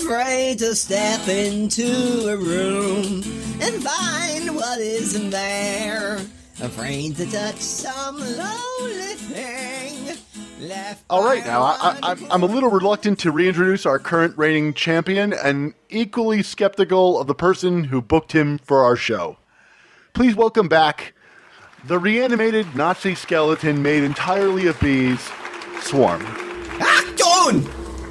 Afraid 0.00 0.58
to 0.58 0.74
step 0.74 1.26
into 1.28 2.28
a 2.28 2.36
room 2.36 3.22
and 3.60 3.82
find 3.82 4.54
what 4.54 4.78
isn't 4.80 5.30
there. 5.30 6.18
Afraid 6.60 7.16
to 7.16 7.30
touch 7.30 7.56
some 7.56 8.18
lonely 8.18 9.14
thing 9.14 10.16
left. 10.68 11.04
All 11.08 11.24
right, 11.24 11.44
now 11.46 11.62
I, 11.62 11.76
I, 11.80 11.98
I'm- 12.10 12.26
I'm 12.30 12.42
a 12.42 12.46
little 12.46 12.70
reluctant 12.70 13.18
to 13.20 13.30
reintroduce 13.30 13.86
our 13.86 13.98
current 13.98 14.36
reigning 14.36 14.74
champion, 14.74 15.32
and 15.32 15.74
equally 15.88 16.42
skeptical 16.42 17.18
of 17.20 17.26
the 17.26 17.34
person 17.34 17.84
who 17.84 18.02
booked 18.02 18.32
him 18.32 18.58
for 18.58 18.82
our 18.82 18.96
show. 18.96 19.38
Please 20.12 20.34
welcome 20.36 20.68
back 20.68 21.14
the 21.84 21.98
reanimated 21.98 22.76
Nazi 22.76 23.14
skeleton 23.14 23.82
made 23.82 24.04
entirely 24.04 24.68
of 24.68 24.78
bees, 24.80 25.20
Swarm. 25.80 26.22
Achtung! 26.78 27.68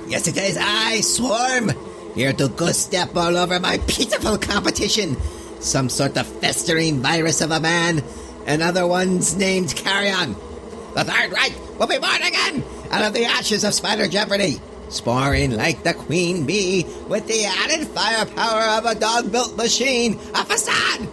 Yes, 0.10 0.28
it 0.28 0.36
is 0.38 0.58
I, 0.60 1.00
Swarm, 1.02 1.72
here 2.14 2.34
to 2.34 2.50
go 2.50 2.68
step 2.68 3.16
all 3.16 3.38
over 3.38 3.60
my 3.60 3.78
pitiful 3.88 4.38
competition. 4.38 5.16
Some 5.62 5.88
sort 5.88 6.18
of 6.18 6.28
festering 6.28 7.02
virus 7.02 7.40
of 7.40 7.52
a 7.52 7.60
man, 7.60 8.04
and 8.46 8.62
other 8.62 8.86
ones 8.86 9.38
named 9.38 9.74
Carrion. 9.76 10.36
The 10.96 11.06
Third 11.06 11.32
Reich 11.32 11.54
will 11.80 11.88
be 11.88 11.98
born 11.98 12.22
again 12.22 12.64
out 12.92 13.06
of 13.06 13.14
the 13.14 13.26
ashes 13.26 13.64
of 13.64 13.74
Spider 13.74 14.08
Jeopardy, 14.08 14.60
sporing 14.90 15.52
like 15.52 15.84
the 15.84 15.94
queen 15.94 16.46
bee 16.46 16.86
with 17.08 17.26
the 17.28 17.46
added 17.46 17.88
firepower 17.88 18.78
of 18.78 18.86
a 18.86 19.00
dog-built 19.00 19.56
machine, 19.56 20.16
a 20.36 20.44
facade, 20.44 21.08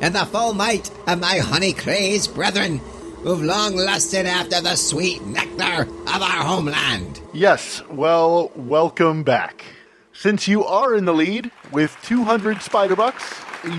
and 0.00 0.14
the 0.14 0.24
full 0.26 0.54
might 0.54 0.90
of 1.06 1.20
my 1.20 1.38
honey-crazed 1.38 2.34
brethren 2.34 2.78
who've 3.22 3.42
long 3.42 3.76
lusted 3.76 4.26
after 4.26 4.60
the 4.60 4.76
sweet 4.76 5.22
nectar 5.24 5.82
of 5.82 6.22
our 6.22 6.44
homeland. 6.44 7.20
Yes, 7.32 7.82
well, 7.88 8.50
welcome 8.54 9.22
back. 9.22 9.64
Since 10.12 10.46
you 10.46 10.64
are 10.64 10.94
in 10.94 11.06
the 11.06 11.14
lead 11.14 11.50
with 11.72 11.96
200 12.02 12.62
spider 12.62 12.94
bucks, 12.94 13.34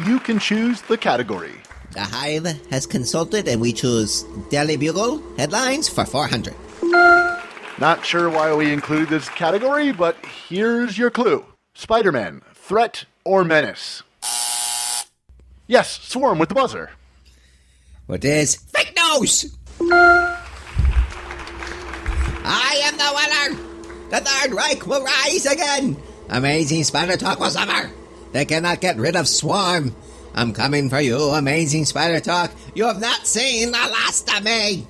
you 0.05 0.20
can 0.20 0.39
choose 0.39 0.82
the 0.82 0.97
category. 0.97 1.53
The 1.91 2.01
Hive 2.01 2.59
has 2.72 2.86
consulted 2.86 3.47
and 3.47 3.61
we 3.61 3.72
choose 3.72 4.24
Daily 4.49 4.76
Bugle 4.76 5.24
headlines 5.38 5.88
for 5.88 6.05
400. 6.05 6.53
Not 7.80 8.05
sure 8.05 8.30
why 8.30 8.53
we 8.53 8.74
included 8.74 9.09
this 9.09 9.30
category, 9.30 9.91
but 9.91 10.18
here's 10.47 10.97
your 10.97 11.11
clue 11.11 11.45
Spider 11.74 12.11
Man, 12.11 12.41
threat 12.53 13.05
or 13.24 13.43
menace? 13.43 14.03
Yes, 15.68 15.99
Swarm 16.01 16.39
with 16.39 16.49
the 16.49 16.55
buzzer. 16.55 16.91
What 18.05 18.24
is 18.24 18.55
fake 18.55 18.95
news? 18.95 19.57
I 22.47 22.82
am 22.84 22.97
the 22.97 23.11
winner! 23.16 23.61
The 24.11 24.22
Third 24.22 24.53
Reich 24.53 24.86
will 24.86 25.03
rise 25.03 25.47
again! 25.47 25.97
Amazing 26.30 26.84
Spider 26.84 27.18
Talk 27.18 27.39
was 27.39 27.55
over! 27.55 27.91
They 28.32 28.45
cannot 28.45 28.82
get 28.82 28.97
rid 28.97 29.16
of 29.16 29.28
Swarm! 29.28 29.95
I'm 30.36 30.53
coming 30.53 30.89
for 30.89 30.99
you, 30.99 31.18
Amazing 31.18 31.86
Spider 31.86 32.20
Talk! 32.20 32.51
You 32.76 32.86
have 32.86 33.01
not 33.01 33.26
seen 33.26 33.72
the 33.72 33.78
last 33.78 34.32
of 34.36 34.43
me! 34.43 34.86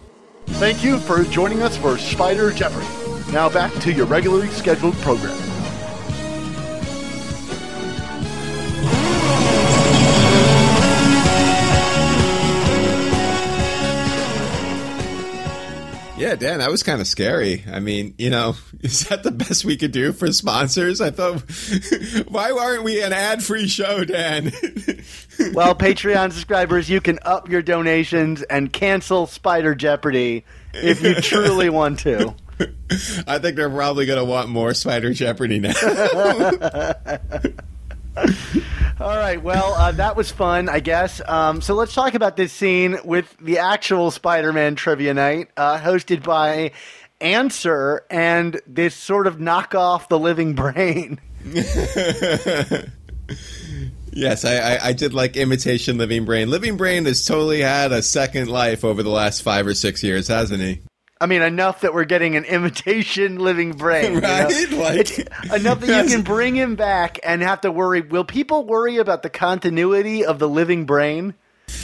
Thank 0.48 0.84
you 0.84 1.00
for 1.00 1.24
joining 1.24 1.62
us 1.62 1.78
for 1.78 1.98
Spider 1.98 2.52
Jeopardy. 2.52 2.86
Now 3.32 3.48
back 3.50 3.74
to 3.82 3.94
your 3.94 4.06
regularly 4.08 4.50
scheduled 4.50 4.96
program. 4.96 5.45
Yeah, 16.36 16.50
Dan, 16.50 16.60
that 16.60 16.70
was 16.70 16.84
kind 16.84 17.00
of 17.00 17.08
scary. 17.08 17.64
I 17.72 17.80
mean, 17.80 18.14
you 18.18 18.30
know, 18.30 18.56
is 18.82 19.08
that 19.08 19.24
the 19.24 19.32
best 19.32 19.64
we 19.64 19.78
could 19.78 19.94
do 19.94 20.12
for 20.12 20.32
sponsors? 20.34 21.00
I 21.00 21.12
thought, 21.12 21.42
why 22.28 22.52
aren't 22.52 22.84
we 22.84 23.02
an 23.02 23.14
ad-free 23.14 23.68
show, 23.68 24.04
Dan? 24.04 24.52
Well, 25.54 25.76
Patreon 25.76 26.32
subscribers, 26.32 26.90
you 26.90 27.02
can 27.02 27.20
up 27.24 27.50
your 27.50 27.62
donations 27.62 28.42
and 28.44 28.72
cancel 28.72 29.28
Spider 29.28 29.76
Jeopardy 29.76 30.46
if 30.74 31.04
you 31.04 31.16
truly 31.16 31.70
want 31.70 32.00
to. 32.00 32.34
I 33.28 33.40
think 33.40 33.58
they're 33.58 33.70
probably 33.70 34.06
going 34.06 34.18
to 34.18 34.24
want 34.24 34.48
more 34.48 34.74
Spider 34.74 35.14
Jeopardy 35.14 35.60
now. 35.60 35.74
All 39.00 39.18
right, 39.18 39.42
well, 39.42 39.74
uh, 39.74 39.92
that 39.94 40.16
was 40.16 40.32
fun, 40.32 40.70
I 40.70 40.80
guess. 40.80 41.22
Um, 41.28 41.62
so 41.62 41.74
let's 41.74 41.94
talk 41.94 42.14
about 42.14 42.38
this 42.38 42.54
scene 42.54 42.98
with 43.04 43.36
the 43.42 43.60
actual 43.60 44.10
Spider 44.10 44.54
Man 44.54 44.76
trivia 44.76 45.14
night, 45.14 45.50
uh, 45.58 45.78
hosted 45.80 46.24
by 46.24 46.72
Answer 47.22 48.06
and 48.10 48.60
this 48.68 48.96
sort 48.96 49.28
of 49.28 49.38
knockoff 49.38 50.08
The 50.10 50.20
Living 50.20 50.54
Brain. 50.54 51.20
yes, 54.12 54.46
I, 54.46 54.58
I, 54.58 54.88
I 54.88 54.94
did 54.94 55.14
like 55.14 55.38
imitation 55.38 55.98
Living 55.98 56.26
Brain. 56.26 56.50
Living 56.50 56.78
Brain 56.78 57.06
has 57.06 57.26
totally 57.26 57.62
had 57.62 57.92
a 57.92 58.02
second 58.02 58.50
life 58.50 58.84
over 58.84 59.04
the 59.04 59.10
last 59.10 59.44
five 59.44 59.68
or 59.68 59.74
six 59.74 60.04
years, 60.04 60.28
hasn't 60.28 60.62
he? 60.62 60.82
I 61.22 61.28
mean, 61.28 61.42
enough 61.42 61.82
that 61.82 61.94
we're 61.94 62.04
getting 62.06 62.36
an 62.36 62.44
imitation 62.44 63.40
living 63.40 63.72
brain. 63.72 64.16
you 64.16 64.22
know? 64.22 64.28
Right? 64.50 64.72
Like- 64.72 65.20
enough 65.54 65.80
that 65.82 66.06
you 66.06 66.12
can 66.12 66.24
bring 66.24 66.56
him 66.56 66.76
back 66.76 67.20
and 67.24 67.42
have 67.42 67.62
to 67.62 67.72
worry. 67.72 68.02
Will 68.02 68.26
people 68.26 68.66
worry 68.66 68.98
about 68.98 69.24
the 69.24 69.30
continuity 69.30 70.26
of 70.26 70.40
the 70.40 70.50
living 70.50 70.86
brain? 70.86 71.34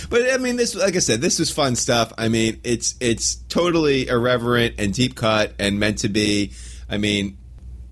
But 0.09 0.31
I 0.31 0.37
mean, 0.37 0.57
this, 0.57 0.75
like 0.75 0.95
I 0.95 0.99
said, 0.99 1.21
this 1.21 1.39
was 1.39 1.49
fun 1.49 1.75
stuff. 1.75 2.11
I 2.17 2.27
mean, 2.27 2.59
it's 2.63 2.95
it's 2.99 3.35
totally 3.49 4.07
irreverent 4.07 4.75
and 4.77 4.93
deep 4.93 5.15
cut 5.15 5.53
and 5.59 5.79
meant 5.79 5.99
to 5.99 6.09
be. 6.09 6.51
I 6.89 6.97
mean, 6.97 7.37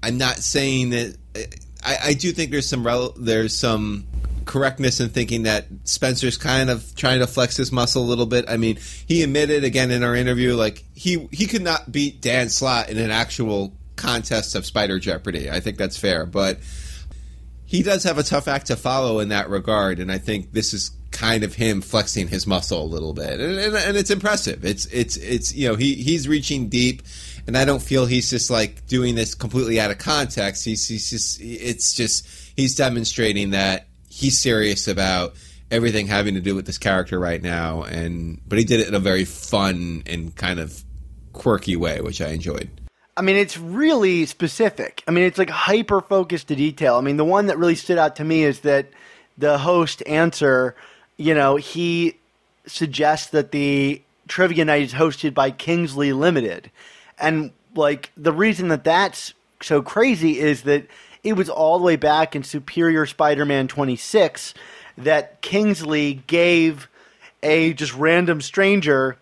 I'm 0.04 0.18
not 0.18 0.38
saying 0.38 0.90
that. 0.92 1.16
I, 1.84 1.98
I 2.08 2.14
do 2.14 2.32
think 2.32 2.52
there's 2.52 2.68
some 2.68 2.86
rel- 2.86 3.14
there's 3.18 3.56
some 3.58 4.06
correctness 4.50 5.00
in 5.00 5.10
thinking 5.10 5.44
that 5.44 5.68
Spencer's 5.84 6.36
kind 6.36 6.72
of 6.72 6.96
trying 6.96 7.20
to 7.20 7.28
flex 7.28 7.56
his 7.56 7.72
muscle 7.72 8.02
a 8.02 8.08
little 8.10 8.26
bit. 8.26 8.46
I 8.50 8.58
mean, 8.58 8.80
he 9.08 9.22
admitted 9.22 9.64
again 9.64 9.92
in 9.92 10.04
our 10.04 10.16
interview, 10.16 10.56
like 10.56 10.84
he 10.96 11.28
he 11.32 11.46
could 11.46 11.62
not 11.62 11.92
beat 11.92 12.20
Dan 12.20 12.50
Slott 12.50 12.90
in 12.90 12.98
an 12.98 13.12
actual 13.12 13.78
contest 13.96 14.56
of 14.56 14.66
Spider 14.66 14.98
Jeopardy. 14.98 15.52
I 15.52 15.60
think 15.60 15.78
that's 15.78 15.98
fair, 15.98 16.26
but 16.26 16.58
he 17.64 17.84
does 17.84 18.04
have 18.06 18.18
a 18.18 18.24
tough 18.24 18.48
act 18.48 18.68
to 18.68 18.76
follow 18.76 19.20
in 19.20 19.30
that 19.30 19.52
regard, 19.52 20.00
and 20.00 20.12
I 20.12 20.18
think 20.18 20.52
this 20.52 20.74
is 20.74 20.90
kind 21.12 21.44
of 21.44 21.54
him 21.54 21.82
flexing 21.82 22.28
his 22.28 22.48
muscle 22.48 22.82
a 22.82 22.90
little 22.90 23.14
bit, 23.14 23.40
and, 23.40 23.56
and, 23.60 23.76
and 23.76 23.98
it's 23.98 24.10
impressive. 24.10 24.66
It's 24.66 24.88
it's 24.88 25.16
it's 25.18 25.54
you 25.54 25.70
know 25.70 25.76
he 25.76 25.94
he's 25.94 26.28
reaching 26.28 26.70
deep, 26.70 27.04
and 27.46 27.56
I 27.56 27.66
don't 27.66 27.84
feel 27.84 28.08
he's 28.08 28.32
just 28.32 28.50
like 28.50 28.88
doing 28.88 29.14
this 29.14 29.36
completely 29.36 29.80
out 29.80 29.92
of 29.92 30.00
context. 30.00 30.66
He's 30.66 30.88
he's 30.88 31.08
just 31.12 31.40
it's 31.40 31.94
just 31.94 32.28
he's 32.56 32.74
demonstrating 32.74 33.52
that 33.52 33.89
he's 34.20 34.40
serious 34.40 34.88
about 34.88 35.34
everything 35.72 36.08
having 36.08 36.34
to 36.34 36.42
do 36.42 36.56
with 36.56 36.66
this 36.66 36.78
character 36.78 37.18
right 37.18 37.42
now, 37.42 37.84
and 37.84 38.42
but 38.48 38.60
he 38.60 38.66
did 38.66 38.82
it 38.82 38.88
in 38.88 38.94
a 38.94 39.00
very 39.00 39.26
fun 39.26 40.04
and 40.06 40.36
kind 40.36 40.60
of 40.60 40.84
quirky 41.32 41.76
way, 41.76 42.02
which 42.02 42.22
I 42.22 42.30
enjoyed. 42.30 42.70
I 43.16 43.22
mean, 43.22 43.36
it's 43.36 43.58
really 43.58 44.26
specific. 44.26 45.04
I 45.08 45.12
mean, 45.12 45.24
it's 45.24 45.38
like 45.38 45.50
hyper 45.50 46.02
focused 46.02 46.50
to 46.50 46.56
detail. 46.56 46.96
I 46.96 47.02
mean, 47.02 47.18
the 47.18 47.26
one 47.26 47.48
that 47.48 47.58
really 47.58 47.76
stood 47.76 47.98
out 47.98 48.18
to 48.18 48.24
me 48.24 48.44
is 48.44 48.62
that 48.62 48.88
the 49.38 49.58
host 49.58 50.04
answer, 50.06 50.76
you 51.18 51.34
know, 51.34 51.56
he 51.56 52.18
suggests 52.66 53.30
that 53.32 53.52
the 53.52 54.02
trivia 54.28 54.66
night 54.66 54.84
is 54.84 54.94
hosted 54.94 55.34
by 55.34 55.52
Kingsley 55.52 56.14
Limited. 56.14 56.72
And 57.18 57.52
like 57.76 58.12
the 58.16 58.32
reason 58.32 58.70
that 58.70 58.84
that's 58.84 59.34
so 59.62 59.82
crazy 59.82 60.40
is 60.40 60.64
that 60.64 60.88
it 61.24 61.34
was 61.34 61.50
all 61.50 61.78
the 61.78 61.86
way 61.86 61.96
back 61.96 62.36
in 62.36 62.44
Superior 62.44 63.06
Spider-Man 63.06 63.68
26 63.68 64.54
that 64.98 65.42
Kingsley 65.42 66.24
gave 66.28 66.88
a 67.44 67.74
just 67.74 67.94
random 67.94 68.42
stranger 68.42 69.18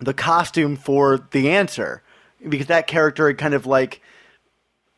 the 0.00 0.14
costume 0.14 0.76
for 0.76 1.26
the 1.30 1.50
answer 1.50 2.02
because 2.48 2.66
that 2.66 2.86
character 2.86 3.28
had 3.28 3.38
kind 3.38 3.54
of 3.54 3.66
like 3.66 4.00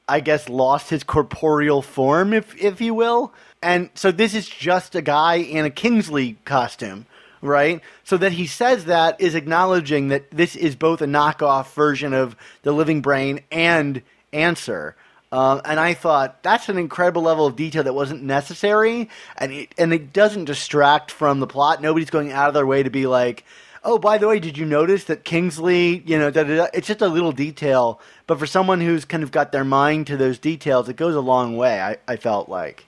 I 0.08 0.20
guess 0.20 0.48
lost 0.48 0.90
his 0.90 1.02
corporeal 1.02 1.82
form 1.82 2.32
if 2.32 2.56
if 2.62 2.80
you 2.80 2.94
will. 2.94 3.32
And 3.62 3.90
so 3.94 4.10
this 4.10 4.34
is 4.34 4.48
just 4.48 4.94
a 4.94 5.02
guy 5.02 5.36
in 5.36 5.64
a 5.64 5.70
Kingsley 5.70 6.36
costume, 6.44 7.06
right? 7.40 7.80
So 8.04 8.18
that 8.18 8.32
he 8.32 8.46
says 8.46 8.84
that 8.84 9.20
is 9.20 9.34
acknowledging 9.34 10.08
that 10.08 10.30
this 10.30 10.56
is 10.56 10.76
both 10.76 11.00
a 11.00 11.06
knockoff 11.06 11.72
version 11.72 12.12
of 12.12 12.36
the 12.62 12.72
Living 12.72 13.00
Brain 13.00 13.40
and 13.50 14.02
Answer. 14.32 14.96
Um, 15.34 15.62
and 15.64 15.80
I 15.80 15.94
thought 15.94 16.44
that's 16.44 16.68
an 16.68 16.78
incredible 16.78 17.22
level 17.22 17.44
of 17.44 17.56
detail 17.56 17.82
that 17.82 17.92
wasn't 17.92 18.22
necessary, 18.22 19.08
and 19.36 19.50
it 19.50 19.74
and 19.76 19.92
it 19.92 20.12
doesn't 20.12 20.44
distract 20.44 21.10
from 21.10 21.40
the 21.40 21.46
plot. 21.48 21.82
Nobody's 21.82 22.08
going 22.08 22.30
out 22.30 22.46
of 22.46 22.54
their 22.54 22.64
way 22.64 22.84
to 22.84 22.90
be 22.90 23.08
like, 23.08 23.44
"Oh, 23.82 23.98
by 23.98 24.16
the 24.16 24.28
way, 24.28 24.38
did 24.38 24.56
you 24.56 24.64
notice 24.64 25.02
that 25.04 25.24
Kingsley?" 25.24 26.04
You 26.06 26.20
know, 26.20 26.30
da, 26.30 26.44
da, 26.44 26.56
da. 26.56 26.66
it's 26.72 26.86
just 26.86 27.02
a 27.02 27.08
little 27.08 27.32
detail, 27.32 28.00
but 28.28 28.38
for 28.38 28.46
someone 28.46 28.80
who's 28.80 29.04
kind 29.04 29.24
of 29.24 29.32
got 29.32 29.50
their 29.50 29.64
mind 29.64 30.06
to 30.06 30.16
those 30.16 30.38
details, 30.38 30.88
it 30.88 30.94
goes 30.94 31.16
a 31.16 31.20
long 31.20 31.56
way. 31.56 31.80
I, 31.80 31.96
I 32.06 32.14
felt 32.14 32.48
like. 32.48 32.86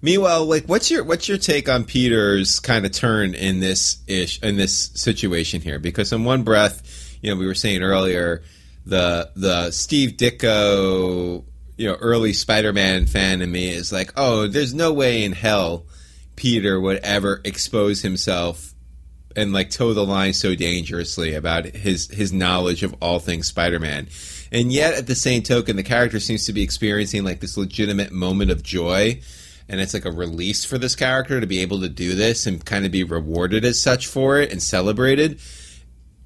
Meanwhile, 0.00 0.46
like, 0.46 0.64
what's 0.64 0.90
your 0.90 1.04
what's 1.04 1.28
your 1.28 1.36
take 1.36 1.68
on 1.68 1.84
Peter's 1.84 2.58
kind 2.58 2.86
of 2.86 2.92
turn 2.92 3.34
in 3.34 3.60
this 3.60 3.98
ish 4.06 4.42
in 4.42 4.56
this 4.56 4.92
situation 4.94 5.60
here? 5.60 5.78
Because 5.78 6.10
in 6.10 6.24
one 6.24 6.42
breath, 6.42 7.18
you 7.20 7.30
know, 7.30 7.38
we 7.38 7.46
were 7.46 7.54
saying 7.54 7.82
earlier, 7.82 8.42
the 8.86 9.30
the 9.36 9.70
Steve 9.72 10.12
Ditko, 10.12 11.44
you 11.76 11.88
know, 11.88 11.94
early 11.94 12.32
Spider-Man 12.32 13.06
fan 13.06 13.42
in 13.42 13.50
me 13.50 13.70
is 13.70 13.92
like, 13.92 14.12
oh, 14.16 14.46
there's 14.46 14.74
no 14.74 14.92
way 14.92 15.24
in 15.24 15.32
hell 15.32 15.86
Peter 16.36 16.80
would 16.80 16.98
ever 16.98 17.40
expose 17.44 18.02
himself 18.02 18.74
and 19.34 19.52
like 19.52 19.70
toe 19.70 19.94
the 19.94 20.04
line 20.04 20.32
so 20.32 20.54
dangerously 20.54 21.34
about 21.34 21.64
his 21.64 22.08
his 22.10 22.32
knowledge 22.32 22.82
of 22.82 22.94
all 23.00 23.18
things 23.18 23.46
Spider-Man. 23.46 24.08
And 24.50 24.70
yet, 24.72 24.94
at 24.94 25.06
the 25.06 25.14
same 25.14 25.42
token, 25.42 25.76
the 25.76 25.82
character 25.82 26.20
seems 26.20 26.44
to 26.46 26.52
be 26.52 26.62
experiencing 26.62 27.24
like 27.24 27.40
this 27.40 27.56
legitimate 27.56 28.12
moment 28.12 28.50
of 28.50 28.62
joy 28.62 29.20
and 29.68 29.80
it's 29.80 29.94
like 29.94 30.04
a 30.04 30.10
release 30.10 30.64
for 30.64 30.78
this 30.78 30.94
character 30.94 31.40
to 31.40 31.46
be 31.46 31.60
able 31.60 31.80
to 31.80 31.88
do 31.88 32.14
this 32.14 32.46
and 32.46 32.64
kind 32.64 32.84
of 32.84 32.92
be 32.92 33.04
rewarded 33.04 33.64
as 33.64 33.80
such 33.80 34.06
for 34.06 34.38
it 34.38 34.52
and 34.52 34.62
celebrated 34.62 35.40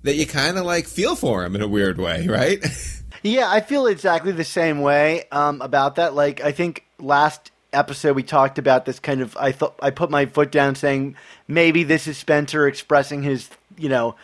that 0.02 0.16
you 0.16 0.26
kind 0.26 0.58
of 0.58 0.64
like 0.64 0.86
feel 0.86 1.14
for 1.16 1.44
him 1.44 1.54
in 1.54 1.62
a 1.62 1.68
weird 1.68 1.98
way, 1.98 2.26
right? 2.26 2.58
Yeah, 3.26 3.50
I 3.50 3.60
feel 3.60 3.86
exactly 3.86 4.30
the 4.30 4.44
same 4.44 4.80
way 4.80 5.24
um, 5.32 5.60
about 5.60 5.96
that. 5.96 6.14
Like, 6.14 6.40
I 6.40 6.52
think 6.52 6.84
last 7.00 7.50
episode 7.72 8.14
we 8.14 8.22
talked 8.22 8.58
about 8.58 8.84
this 8.84 9.00
kind 9.00 9.20
of. 9.20 9.36
I 9.36 9.50
thought 9.50 9.74
I 9.82 9.90
put 9.90 10.10
my 10.10 10.26
foot 10.26 10.52
down, 10.52 10.76
saying 10.76 11.16
maybe 11.48 11.82
this 11.82 12.06
is 12.06 12.16
Spencer 12.16 12.68
expressing 12.68 13.22
his, 13.22 13.50
you 13.76 13.88
know, 13.88 14.14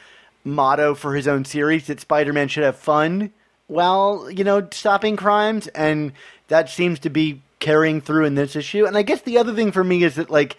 motto 0.44 0.94
for 0.94 1.16
his 1.16 1.26
own 1.26 1.44
series 1.44 1.88
that 1.88 2.00
Spider-Man 2.00 2.46
should 2.48 2.64
have 2.64 2.76
fun 2.76 3.32
while 3.66 4.30
you 4.30 4.44
know 4.44 4.68
stopping 4.70 5.16
crimes, 5.16 5.66
and 5.68 6.12
that 6.46 6.70
seems 6.70 7.00
to 7.00 7.11
be 7.11 7.42
carrying 7.59 8.00
through 8.00 8.26
in 8.26 8.36
this 8.36 8.55
issue. 8.55 8.86
And 8.86 8.96
I 8.96 9.03
guess 9.03 9.22
the 9.22 9.38
other 9.38 9.55
thing 9.55 9.72
for 9.72 9.82
me 9.82 10.05
is 10.05 10.14
that 10.14 10.30
like 10.30 10.57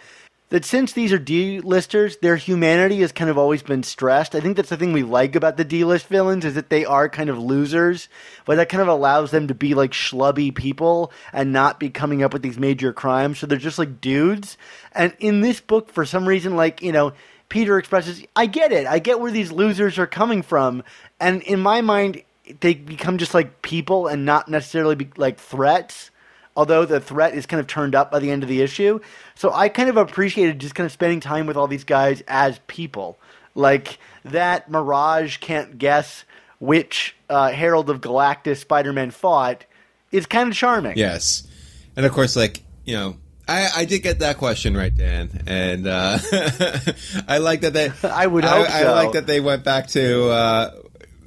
that 0.54 0.64
since 0.64 0.94
these 0.94 1.12
are 1.12 1.18
D-listers, 1.18 2.18
their 2.18 2.36
humanity 2.36 3.00
has 3.00 3.12
kind 3.12 3.32
of 3.32 3.40
always 3.40 3.64
been 3.64 3.82
stressed. 3.82 4.36
I 4.36 4.40
think 4.40 4.56
that's 4.56 4.70
the 4.70 4.78
thing 4.78 4.94
we 4.94 5.02
like 5.02 5.36
about 5.36 5.58
the 5.58 5.66
D-list 5.66 6.06
villains 6.06 6.46
is 6.46 6.54
that 6.54 6.70
they 6.70 6.86
are 6.86 7.10
kind 7.10 7.32
of 7.32 7.40
losers, 7.40 8.08
but 8.46 8.58
that 8.58 8.70
kind 8.70 8.84
of 8.84 8.88
allows 8.88 9.32
them 9.32 9.48
to 9.48 9.56
be 9.56 9.74
like 9.74 9.94
schlubby 9.94 10.54
people 10.54 11.12
and 11.32 11.52
not 11.52 11.80
be 11.80 11.90
coming 11.90 12.22
up 12.22 12.34
with 12.34 12.44
these 12.44 12.60
major 12.60 12.94
crimes. 12.94 13.40
So 13.40 13.48
they're 13.48 13.58
just 13.58 13.80
like 13.80 14.00
dudes. 14.00 14.60
And 14.92 15.16
in 15.18 15.42
this 15.42 15.60
book, 15.60 15.92
for 15.92 16.06
some 16.06 16.28
reason, 16.28 16.56
like, 16.56 16.84
you 16.84 16.92
know, 16.92 17.14
Peter 17.50 17.80
expresses, 17.80 18.24
I 18.36 18.46
get 18.46 18.72
it. 18.72 18.86
I 18.86 19.00
get 19.00 19.20
where 19.20 19.32
these 19.32 19.52
losers 19.52 19.98
are 19.98 20.06
coming 20.06 20.44
from. 20.44 20.84
And 21.20 21.42
in 21.42 21.62
my 21.62 21.82
mind, 21.82 22.22
they 22.60 22.76
become 22.76 23.18
just 23.18 23.34
like 23.34 23.64
people 23.64 24.06
and 24.06 24.24
not 24.24 24.50
necessarily 24.50 24.94
be, 24.94 25.10
like 25.18 25.40
threats 25.40 26.12
although 26.56 26.86
the 26.86 27.00
threat 27.00 27.34
is 27.34 27.46
kind 27.46 27.60
of 27.60 27.68
turned 27.68 27.96
up 27.96 28.12
by 28.12 28.20
the 28.20 28.32
end 28.32 28.44
of 28.44 28.50
the 28.50 28.62
issue. 28.62 29.00
So 29.36 29.52
I 29.52 29.70
kind 29.70 29.90
of 29.90 29.98
appreciated 29.98 30.60
just 30.60 30.76
kind 30.76 30.86
of 30.86 30.92
spending 30.92 31.20
time 31.20 31.46
with 31.48 31.58
all 31.58 31.68
these 31.68 31.84
guys 31.84 32.22
as 32.28 32.60
people. 32.68 33.18
Like 33.56 33.98
that 34.26 34.70
Mirage 34.70 35.38
can't 35.38 35.78
guess 35.78 36.26
which 36.60 37.16
uh, 37.30 37.52
Herald 37.52 37.90
of 37.90 38.02
Galactus 38.02 38.58
Spider 38.58 38.94
Man 38.94 39.12
fought 39.12 39.66
is 40.12 40.26
kind 40.26 40.50
of 40.50 40.56
charming. 40.56 40.98
yes, 40.98 41.48
and 41.96 42.06
of 42.06 42.12
course, 42.12 42.36
like 42.36 42.62
you 42.86 42.96
know. 42.96 43.18
I, 43.46 43.70
I 43.76 43.84
did 43.86 44.04
get 44.04 44.20
that 44.20 44.38
question 44.38 44.74
right, 44.74 44.96
Dan, 44.96 45.44
and 45.48 45.86
uh, 45.86 46.18
I 47.28 47.40
like 47.40 47.60
that 47.62 47.74
they. 47.74 47.92
I 48.08 48.26
would 48.26 48.46
I, 48.46 48.48
hope 48.48 48.70
I 48.70 48.84
so. 48.84 48.94
like 48.94 49.12
that 49.12 49.28
they 49.28 49.42
went 49.42 49.66
back 49.66 49.88
to. 49.90 50.30
Uh, 50.30 50.72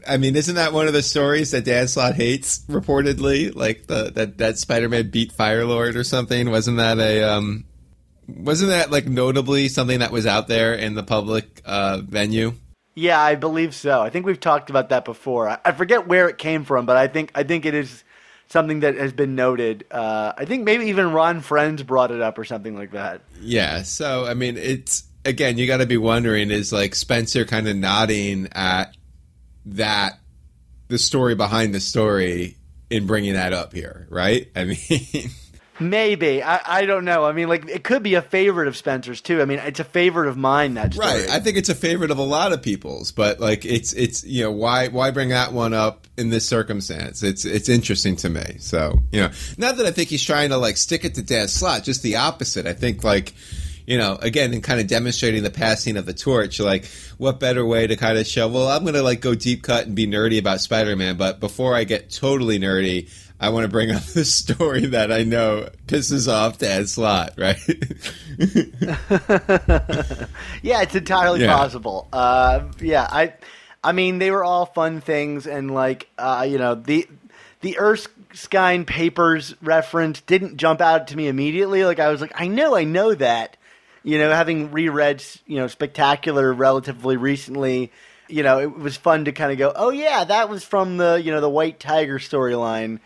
I 0.09 0.17
mean, 0.17 0.37
isn't 0.37 0.55
that 0.55 0.73
one 0.73 0.87
of 0.87 0.93
the 0.93 1.03
stories 1.03 1.51
that 1.51 1.65
Dan 1.65 1.89
Slott 1.89 2.15
hates? 2.15 2.61
Reportedly, 2.69 3.55
like 3.55 3.87
the 3.87 4.11
that 4.15 4.39
that 4.39 4.59
Spider-Man 4.59 5.11
beat 5.11 5.33
Firelord 5.33 5.95
or 5.97 6.05
something. 6.05 6.51
Wasn't 6.51 6.79
that 6.79 6.99
a 6.99 7.23
um? 7.23 7.65
Wasn't 8.29 8.71
that 8.71 8.91
like 8.91 9.07
notably 9.07 9.69
something 9.69 10.01
that 10.01 10.11
was 10.11 10.27
out 10.27 10.49
there 10.49 10.75
in 10.75 10.95
the 10.95 11.03
public 11.03 11.63
uh, 11.65 12.03
venue? 12.05 12.55
Yeah, 12.95 13.21
I 13.21 13.35
believe 13.35 13.75
so. 13.75 14.01
I 14.01 14.11
think 14.11 14.25
we've 14.27 14.41
talked 14.41 14.71
about 14.71 14.89
that 14.89 15.05
before. 15.05 15.49
I, 15.49 15.59
I 15.65 15.73
forget 15.73 16.07
where 16.09 16.29
it 16.29 16.39
came 16.39 16.65
from, 16.65 16.87
but 16.87 16.97
I 16.97 17.09
think 17.09 17.31
I 17.35 17.43
think 17.43 17.67
it 17.67 17.75
is 17.75 18.03
something 18.49 18.81
that 18.81 18.97
has 18.97 19.13
been 19.13 19.35
noted. 19.35 19.85
Uh, 19.91 20.33
I 20.37 20.45
think 20.45 20.65
maybe 20.65 20.87
even 20.87 21.13
Ron 21.13 21.41
Frenz 21.41 21.83
brought 21.83 22.11
it 22.11 22.23
up 22.23 22.39
or 22.39 22.45
something 22.45 22.75
like 22.75 22.93
that. 22.93 23.21
Yeah. 23.41 23.83
So 23.83 24.25
I 24.25 24.35
mean, 24.35 24.57
it's 24.57 25.05
again, 25.27 25.59
you 25.59 25.67
got 25.67 25.79
to 25.79 25.87
be 25.87 25.97
wondering 25.97 26.51
is 26.51 26.73
like 26.73 26.95
Spencer 26.95 27.45
kind 27.45 27.69
of 27.69 27.77
nodding 27.77 28.49
at 28.53 28.96
that 29.67 30.19
the 30.89 30.99
story 30.99 31.35
behind 31.35 31.75
the 31.75 31.81
story 31.81 32.57
in 32.91 33.07
bringing 33.07 33.35
that 33.35 33.53
up 33.53 33.73
here, 33.73 34.07
right? 34.11 34.49
I 34.55 34.64
mean, 34.64 35.31
Maybe 35.79 36.43
I, 36.43 36.79
I 36.79 36.87
don't 36.87 37.05
know. 37.05 37.25
I 37.25 37.33
mean, 37.33 37.49
like 37.49 37.69
it 37.69 37.85
could 37.85 38.03
be 38.03 38.14
a 38.14 38.23
favorite 38.23 38.69
of 38.69 38.77
Spencer's 38.77 39.21
too. 39.21 39.43
I 39.43 39.45
mean, 39.45 39.59
it's 39.59 39.81
a 39.81 39.85
favorite 39.85 40.29
of 40.29 40.37
mine. 40.37 40.75
That 40.75 40.95
story. 40.95 41.07
right? 41.07 41.29
I 41.29 41.41
think 41.41 41.59
it's 41.59 41.69
a 41.69 41.75
favorite 41.75 42.11
of 42.11 42.19
a 42.19 42.23
lot 42.23 42.53
of 42.53 42.62
people's, 42.62 43.12
but 43.12 43.41
like 43.41 43.67
it's 43.67 43.93
it's 43.93 44.25
you 44.25 44.43
know 44.45 44.53
why 44.53 44.89
why 44.89 45.11
bring 45.11 45.31
that 45.31 45.53
one 45.53 45.75
up 45.75 46.07
in 46.17 46.31
this 46.31 46.49
circumstance? 46.49 47.23
It's 47.23 47.45
it's 47.45 47.69
interesting 47.69 48.17
to 48.17 48.31
me. 48.31 48.57
So 48.59 49.01
you 49.12 49.21
know, 49.21 49.31
not 49.59 49.77
that 49.77 49.87
I 49.87 49.91
think 49.91 50.09
he's 50.09 50.23
trying 50.23 50.49
to 50.51 50.57
like 50.57 50.79
stick 50.79 51.05
it 51.05 51.14
to 51.17 51.23
Dan 51.23 51.49
Slott, 51.49 51.85
just 51.85 52.03
the 52.03 52.17
opposite. 52.17 52.67
I 52.67 52.73
think 52.73 53.05
like 53.05 53.35
you 53.87 53.97
know, 53.99 54.18
again, 54.20 54.53
in 54.53 54.61
kind 54.62 54.80
of 54.80 54.87
demonstrating 54.89 55.43
the 55.43 55.51
passing 55.51 55.97
of 55.97 56.05
the 56.07 56.12
torch, 56.12 56.59
like 56.61 56.87
what 57.18 57.39
better 57.41 57.64
way 57.64 57.87
to 57.87 57.97
kind 57.97 58.18
of 58.18 58.26
show, 58.26 58.49
well, 58.49 58.68
I'm 58.68 58.82
going 58.82 58.95
to 58.95 59.03
like 59.03 59.20
go 59.20 59.34
deep 59.34 59.62
cut 59.62 59.87
and 59.87 59.95
be 59.95 60.07
nerdy 60.07 60.39
about 60.39 60.61
Spider 60.61 60.97
Man, 60.97 61.16
but 61.16 61.41
before 61.41 61.74
I 61.74 61.84
get 61.84 62.11
totally 62.11 62.59
nerdy, 62.59 63.09
I 63.39 63.51
want 63.51 63.64
to 63.64 63.68
bring 63.68 63.91
up 63.91 64.03
this 64.14 64.34
story 64.34 64.87
that 64.87 65.12
I 65.12 65.22
know 65.22 65.68
pisses 65.87 66.26
off 66.32 66.59
Dan 66.59 66.87
Slott, 66.87 67.34
right? 67.39 67.59
Yeah, 70.62 70.82
it's 70.82 70.95
entirely 70.95 71.41
Yeah. 71.43 71.55
possible. 71.57 72.09
Uh, 72.12 72.64
yeah, 72.80 73.07
I, 73.11 73.34
I 73.84 73.93
mean, 73.93 74.18
they 74.18 74.30
were 74.30 74.43
all 74.45 74.66
fun 74.66 75.01
things, 75.01 75.47
and 75.47 75.70
like, 75.72 76.09
uh, 76.18 76.47
you 76.49 76.59
know, 76.59 76.74
the 76.74 77.07
the 77.61 77.78
Erskine 77.78 78.84
Papers 78.84 79.55
reference 79.62 80.20
didn't 80.22 80.57
jump 80.57 80.80
out 80.80 81.09
to 81.09 81.16
me 81.16 81.28
immediately. 81.28 81.84
Like, 81.84 81.99
I 82.01 82.09
was 82.11 82.20
like, 82.20 82.32
I 82.34 82.49
know, 82.49 82.76
I 82.76 82.84
know 82.84 83.14
that. 83.14 83.57
You 84.07 84.19
know, 84.19 84.31
having 84.31 84.71
reread, 84.71 85.25
you 85.47 85.57
know, 85.57 85.67
Spectacular 85.67 86.53
relatively 86.53 87.17
recently, 87.17 87.91
you 88.29 88.45
know, 88.45 88.61
it 88.61 88.79
was 88.79 88.97
fun 88.97 89.25
to 89.25 89.33
kind 89.33 89.51
of 89.51 89.59
go, 89.59 89.73
oh 89.75 89.91
yeah, 89.91 90.23
that 90.23 90.49
was 90.49 90.63
from 90.63 90.97
the 90.97 91.21
you 91.21 91.33
know 91.33 91.41
the 91.41 91.51
White 91.51 91.81
Tiger 91.81 92.21
storyline. 92.21 93.01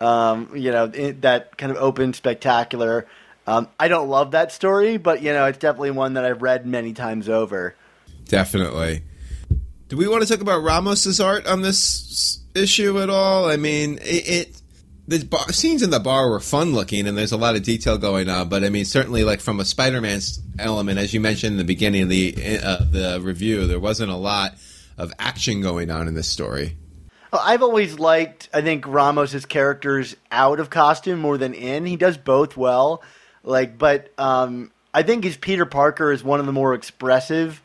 Um, 0.00 0.50
you 0.54 0.70
know, 0.70 0.84
it, 0.84 1.22
that 1.22 1.58
kind 1.58 1.72
of 1.72 1.78
open 1.78 2.12
Spectacular. 2.12 3.08
Um, 3.48 3.66
I 3.80 3.88
don't 3.88 4.08
love 4.08 4.30
that 4.30 4.52
story, 4.52 4.96
but 4.96 5.22
you 5.22 5.32
know, 5.32 5.46
it's 5.46 5.58
definitely 5.58 5.90
one 5.90 6.14
that 6.14 6.24
I've 6.24 6.40
read 6.40 6.66
many 6.66 6.92
times 6.92 7.28
over. 7.28 7.74
Definitely. 8.26 9.02
Do 9.88 9.96
we 9.96 10.06
want 10.06 10.22
to 10.22 10.28
talk 10.28 10.40
about 10.40 10.62
Ramos's 10.62 11.20
art 11.20 11.48
on 11.48 11.62
this 11.62 12.38
issue 12.54 13.00
at 13.00 13.10
all? 13.10 13.50
I 13.50 13.56
mean, 13.56 13.98
it, 14.02 14.28
it 14.28 14.62
the 15.06 15.24
bar, 15.24 15.52
scenes 15.52 15.82
in 15.82 15.90
the 15.90 16.00
bar 16.00 16.30
were 16.30 16.40
fun 16.40 16.72
looking, 16.72 17.06
and 17.06 17.16
there's 17.16 17.32
a 17.32 17.36
lot 17.36 17.56
of 17.56 17.62
detail 17.62 17.98
going 17.98 18.28
on. 18.28 18.48
But 18.48 18.64
I 18.64 18.70
mean, 18.70 18.84
certainly, 18.84 19.24
like 19.24 19.40
from 19.40 19.60
a 19.60 19.64
Spider-Man 19.64 20.20
element, 20.58 20.98
as 20.98 21.12
you 21.12 21.20
mentioned 21.20 21.52
in 21.52 21.58
the 21.58 21.64
beginning 21.64 22.02
of 22.02 22.08
the 22.08 22.34
uh, 22.62 22.84
the 22.90 23.20
review, 23.22 23.66
there 23.66 23.80
wasn't 23.80 24.10
a 24.10 24.16
lot 24.16 24.54
of 24.96 25.12
action 25.18 25.60
going 25.60 25.90
on 25.90 26.08
in 26.08 26.14
this 26.14 26.28
story. 26.28 26.76
I've 27.32 27.62
always 27.62 27.98
liked, 27.98 28.48
I 28.54 28.62
think, 28.62 28.86
Ramos's 28.86 29.44
characters 29.44 30.14
out 30.30 30.60
of 30.60 30.70
costume 30.70 31.18
more 31.18 31.36
than 31.36 31.52
in. 31.52 31.84
He 31.84 31.96
does 31.96 32.16
both 32.16 32.56
well. 32.56 33.02
Like, 33.42 33.76
but 33.76 34.12
um, 34.18 34.70
I 34.92 35.02
think 35.02 35.24
his 35.24 35.36
Peter 35.36 35.66
Parker 35.66 36.12
is 36.12 36.22
one 36.22 36.38
of 36.40 36.46
the 36.46 36.52
more 36.52 36.74
expressive 36.74 37.60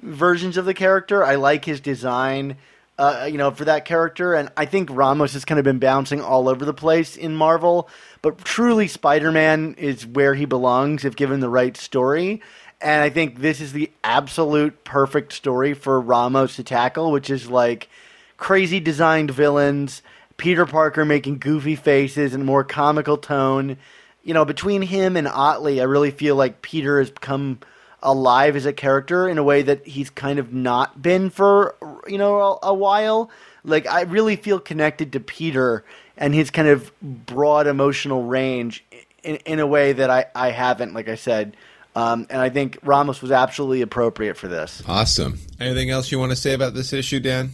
versions 0.00 0.56
of 0.56 0.64
the 0.64 0.74
character. 0.74 1.24
I 1.24 1.36
like 1.36 1.64
his 1.64 1.80
design, 1.80 2.56
uh, 2.98 3.28
you 3.30 3.38
know, 3.38 3.50
for 3.50 3.64
that 3.64 3.84
character, 3.84 4.34
and 4.34 4.50
I 4.56 4.66
think 4.66 4.88
Ramos 4.92 5.32
has 5.32 5.44
kind 5.44 5.58
of 5.58 5.64
been 5.64 5.78
bouncing 5.78 6.20
all 6.20 6.48
over 6.48 6.64
the 6.64 6.74
place 6.74 7.16
in 7.16 7.34
Marvel. 7.34 7.88
But 8.20 8.38
truly, 8.38 8.86
Spider-Man 8.86 9.74
is 9.78 10.06
where 10.06 10.34
he 10.34 10.44
belongs 10.44 11.04
if 11.04 11.16
given 11.16 11.40
the 11.40 11.48
right 11.48 11.76
story. 11.76 12.42
And 12.80 13.02
I 13.02 13.10
think 13.10 13.40
this 13.40 13.60
is 13.60 13.72
the 13.72 13.90
absolute 14.02 14.84
perfect 14.84 15.32
story 15.32 15.72
for 15.72 16.00
Ramos 16.00 16.56
to 16.56 16.64
tackle, 16.64 17.12
which 17.12 17.30
is 17.30 17.48
like 17.48 17.88
crazy 18.36 18.80
designed 18.80 19.30
villains, 19.30 20.02
Peter 20.36 20.66
Parker 20.66 21.04
making 21.04 21.38
goofy 21.38 21.76
faces 21.76 22.34
and 22.34 22.44
more 22.44 22.64
comical 22.64 23.16
tone. 23.16 23.76
You 24.24 24.34
know, 24.34 24.44
between 24.44 24.82
him 24.82 25.16
and 25.16 25.28
Ottley, 25.28 25.80
I 25.80 25.84
really 25.84 26.10
feel 26.10 26.36
like 26.36 26.62
Peter 26.62 26.98
has 26.98 27.10
become 27.10 27.60
alive 28.02 28.56
as 28.56 28.66
a 28.66 28.72
character 28.72 29.28
in 29.28 29.38
a 29.38 29.42
way 29.42 29.62
that 29.62 29.86
he's 29.86 30.10
kind 30.10 30.38
of 30.38 30.52
not 30.52 31.00
been 31.00 31.30
for 31.30 31.76
you 32.06 32.18
know 32.18 32.40
a, 32.40 32.68
a 32.68 32.74
while. 32.74 33.30
like 33.64 33.86
I 33.86 34.02
really 34.02 34.36
feel 34.36 34.58
connected 34.58 35.12
to 35.12 35.20
Peter 35.20 35.84
and 36.16 36.34
his 36.34 36.50
kind 36.50 36.68
of 36.68 36.92
broad 37.00 37.66
emotional 37.66 38.24
range 38.24 38.84
in, 39.22 39.36
in 39.36 39.60
a 39.60 39.66
way 39.66 39.92
that 39.92 40.10
I, 40.10 40.26
I 40.34 40.50
haven't, 40.50 40.94
like 40.94 41.08
I 41.08 41.14
said. 41.14 41.56
Um, 41.94 42.26
and 42.30 42.40
I 42.40 42.48
think 42.48 42.78
Ramos 42.82 43.20
was 43.20 43.30
absolutely 43.30 43.82
appropriate 43.82 44.36
for 44.36 44.48
this. 44.48 44.82
Awesome. 44.86 45.38
Anything 45.60 45.90
else 45.90 46.10
you 46.10 46.18
want 46.18 46.30
to 46.30 46.36
say 46.36 46.54
about 46.54 46.74
this 46.74 46.92
issue, 46.92 47.20
Dan? 47.20 47.50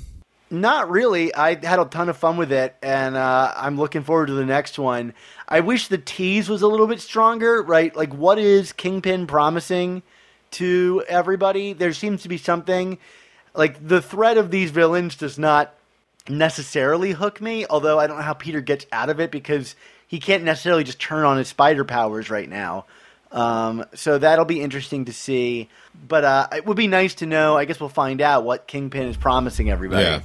Not 0.51 0.90
really. 0.90 1.34
I 1.34 1.55
had 1.64 1.78
a 1.78 1.84
ton 1.84 2.09
of 2.09 2.16
fun 2.16 2.36
with 2.36 2.53
it, 2.53 2.74
and 2.82 3.16
uh, 3.16 3.53
I'm 3.55 3.76
looking 3.76 4.03
forward 4.03 4.26
to 4.26 4.32
the 4.32 4.46
next 4.46 4.78
one. 4.78 5.12
I 5.46 5.61
wish 5.61 5.88
the 5.88 5.99
tease 5.99 6.49
was 6.49 6.62
a 6.62 6.68
little 6.68 6.86
bit 6.86 7.01
stronger, 7.01 7.62
right? 7.62 7.94
Like, 7.94 8.14
what 8.14 8.38
is 8.38 8.72
Kingpin 8.72 9.26
promising 9.26 10.03
to 10.53 11.05
everybody? 11.09 11.72
There 11.72 11.92
seems 11.92 12.22
to 12.22 12.28
be 12.28 12.38
something. 12.38 12.99
Like, 13.55 13.86
the 13.86 14.03
threat 14.03 14.38
of 14.38 14.51
these 14.51 14.70
villains 14.70 15.16
does 15.16 15.38
not 15.38 15.74
necessarily 16.28 17.12
hook 17.12 17.40
me, 17.40 17.66
although 17.68 17.99
I 17.99 18.07
don't 18.07 18.16
know 18.16 18.22
how 18.22 18.34
Peter 18.34 18.61
gets 18.61 18.86
out 18.92 19.11
of 19.11 19.20
it 19.20 19.30
because 19.30 19.74
he 20.07 20.20
can't 20.20 20.44
necessarily 20.44 20.84
just 20.84 21.01
turn 21.01 21.24
on 21.24 21.38
his 21.38 21.49
spider 21.49 21.84
powers 21.84 22.30
right 22.30 22.49
now. 22.49 22.86
Um, 23.30 23.84
so 23.94 24.18
that'll 24.18 24.44
be 24.44 24.61
interesting 24.61 25.07
to 25.07 25.12
see. 25.12 25.68
But 26.07 26.24
uh, 26.24 26.49
it 26.57 26.66
would 26.66 26.76
be 26.76 26.86
nice 26.86 27.16
to 27.16 27.26
know. 27.26 27.57
I 27.57 27.64
guess 27.64 27.80
we'll 27.80 27.88
find 27.88 28.20
out 28.20 28.44
what 28.44 28.66
Kingpin 28.66 29.09
is 29.09 29.16
promising 29.16 29.70
everybody. 29.70 30.05
Yeah. 30.05 30.20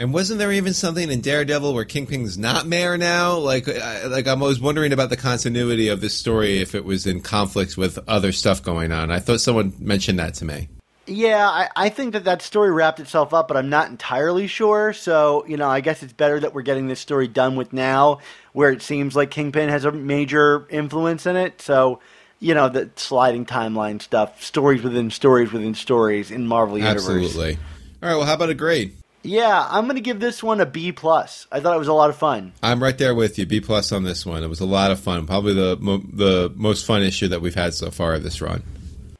And 0.00 0.14
wasn't 0.14 0.38
there 0.38 0.52
even 0.52 0.74
something 0.74 1.10
in 1.10 1.20
Daredevil 1.20 1.74
where 1.74 1.84
Kingpin's 1.84 2.38
not 2.38 2.66
mayor 2.66 2.96
now? 2.96 3.36
Like, 3.38 3.68
I, 3.68 4.04
like 4.06 4.28
I 4.28 4.34
was 4.34 4.60
wondering 4.60 4.92
about 4.92 5.10
the 5.10 5.16
continuity 5.16 5.88
of 5.88 6.00
this 6.00 6.14
story 6.14 6.58
if 6.58 6.76
it 6.76 6.84
was 6.84 7.06
in 7.06 7.20
conflict 7.20 7.76
with 7.76 7.98
other 8.06 8.30
stuff 8.30 8.62
going 8.62 8.92
on. 8.92 9.10
I 9.10 9.18
thought 9.18 9.40
someone 9.40 9.72
mentioned 9.80 10.20
that 10.20 10.34
to 10.34 10.44
me. 10.44 10.68
Yeah, 11.06 11.48
I, 11.48 11.68
I 11.74 11.88
think 11.88 12.12
that 12.12 12.24
that 12.24 12.42
story 12.42 12.70
wrapped 12.70 13.00
itself 13.00 13.32
up, 13.32 13.48
but 13.48 13.56
I'm 13.56 13.70
not 13.70 13.88
entirely 13.88 14.46
sure. 14.46 14.92
So, 14.92 15.44
you 15.48 15.56
know, 15.56 15.68
I 15.68 15.80
guess 15.80 16.02
it's 16.02 16.12
better 16.12 16.38
that 16.38 16.54
we're 16.54 16.62
getting 16.62 16.86
this 16.86 17.00
story 17.00 17.26
done 17.26 17.56
with 17.56 17.72
now, 17.72 18.18
where 18.52 18.70
it 18.70 18.82
seems 18.82 19.16
like 19.16 19.30
Kingpin 19.30 19.70
has 19.70 19.84
a 19.84 19.90
major 19.90 20.66
influence 20.68 21.26
in 21.26 21.34
it. 21.34 21.62
So, 21.62 22.00
you 22.40 22.54
know, 22.54 22.68
the 22.68 22.90
sliding 22.96 23.46
timeline 23.46 24.00
stuff, 24.00 24.44
stories 24.44 24.82
within 24.82 25.10
stories 25.10 25.50
within 25.50 25.74
stories 25.74 26.30
in 26.30 26.46
Marvel 26.46 26.78
Universe. 26.78 27.08
Absolutely. 27.08 27.54
All 28.02 28.08
right. 28.08 28.16
Well, 28.16 28.26
how 28.26 28.34
about 28.34 28.50
a 28.50 28.54
grade? 28.54 28.94
Yeah, 29.28 29.66
I'm 29.70 29.84
going 29.84 29.96
to 29.96 30.00
give 30.02 30.20
this 30.20 30.42
one 30.42 30.60
a 30.60 30.66
B 30.66 30.90
plus. 30.92 31.46
I 31.52 31.60
thought 31.60 31.74
it 31.76 31.78
was 31.78 31.88
a 31.88 31.92
lot 31.92 32.08
of 32.10 32.16
fun. 32.16 32.52
I'm 32.62 32.82
right 32.82 32.96
there 32.96 33.14
with 33.14 33.38
you. 33.38 33.44
B 33.46 33.60
plus 33.60 33.92
on 33.92 34.02
this 34.04 34.24
one. 34.24 34.42
It 34.42 34.48
was 34.48 34.60
a 34.60 34.64
lot 34.66 34.90
of 34.90 34.98
fun. 35.00 35.26
Probably 35.26 35.52
the 35.54 35.76
mo- 35.78 36.02
the 36.12 36.50
most 36.56 36.86
fun 36.86 37.02
issue 37.02 37.28
that 37.28 37.40
we've 37.42 37.54
had 37.54 37.74
so 37.74 37.90
far 37.90 38.14
of 38.14 38.22
this 38.22 38.40
run. 38.40 38.62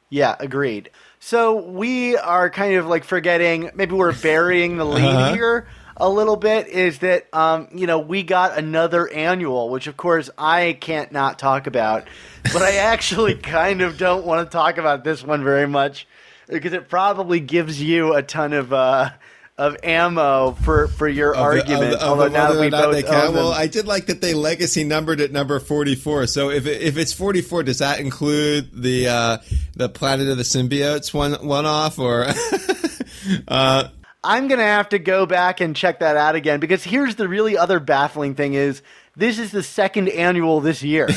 Yeah, 0.09 0.35
agreed. 0.39 0.89
So 1.19 1.57
we 1.61 2.17
are 2.17 2.49
kind 2.49 2.75
of 2.75 2.87
like 2.87 3.03
forgetting, 3.03 3.69
maybe 3.75 3.93
we're 3.93 4.13
burying 4.19 4.77
the 4.77 4.85
lead 4.85 5.03
Uh-huh. 5.05 5.33
here 5.35 5.67
a 5.97 6.09
little 6.09 6.37
bit. 6.37 6.67
Is 6.67 6.99
that 6.99 7.27
um, 7.33 7.67
you 7.73 7.85
know 7.85 7.99
we 7.99 8.23
got 8.23 8.57
another 8.57 9.07
annual, 9.07 9.69
which 9.69 9.85
of 9.87 9.95
course 9.97 10.29
I 10.37 10.75
can't 10.79 11.11
not 11.11 11.37
talk 11.37 11.67
about, 11.67 12.07
but 12.51 12.61
I 12.63 12.77
actually 12.77 13.35
kind 13.59 13.81
of 13.81 13.97
don't 13.99 14.25
want 14.25 14.49
to 14.49 14.51
talk 14.51 14.77
about 14.79 15.03
this 15.03 15.23
one 15.23 15.43
very 15.43 15.67
much 15.67 16.07
because 16.47 16.73
it 16.73 16.89
probably 16.89 17.39
gives 17.39 17.79
you 17.79 18.15
a 18.15 18.23
ton 18.23 18.53
of. 18.53 18.73
Uh, 18.73 19.11
of 19.59 19.75
ammo 19.83 20.53
for, 20.53 20.87
for 20.87 21.07
your 21.07 21.35
Of 21.35 21.41
argument, 21.41 21.83
of 21.83 21.89
the- 21.91 21.95
of 21.97 22.09
although 22.09 22.23
the 22.23 22.29
now 22.29 22.53
that 22.53 22.61
we 22.61 22.69
both 22.69 22.93
they 22.93 23.01
them. 23.01 23.33
Well, 23.33 23.51
I 23.51 23.67
did 23.67 23.85
like 23.85 24.05
that 24.05 24.21
they 24.21 24.33
legacy 24.33 24.85
numbered 24.85 25.19
at 25.19 25.31
number 25.33 25.59
44. 25.59 26.27
So 26.27 26.49
if 26.49 26.65
it, 26.65 26.81
if 26.81 26.97
it's 26.97 27.11
44, 27.11 27.63
does 27.63 27.79
that 27.79 27.99
include 27.99 28.71
the 28.73 29.09
uh, 29.09 29.37
the 29.75 29.89
Planet 29.89 30.29
of 30.29 30.37
the 30.37 30.43
Symbiotes 30.43 31.13
one 31.13 31.33
one 31.45 31.65
off 31.65 31.99
or? 31.99 32.25
uh, 33.47 33.89
I'm 34.23 34.47
gonna 34.47 34.63
have 34.63 34.89
to 34.89 34.99
go 34.99 35.25
back 35.25 35.59
and 35.61 35.75
check 35.75 35.99
that 35.99 36.15
out 36.17 36.35
again 36.35 36.59
because 36.59 36.83
here's 36.83 37.15
the 37.15 37.27
really 37.27 37.57
other 37.57 37.79
baffling 37.79 38.35
thing 38.35 38.53
is 38.53 38.81
this 39.15 39.39
is 39.39 39.51
the 39.51 39.63
second 39.63 40.09
annual 40.09 40.61
this 40.61 40.83
year. 40.83 41.09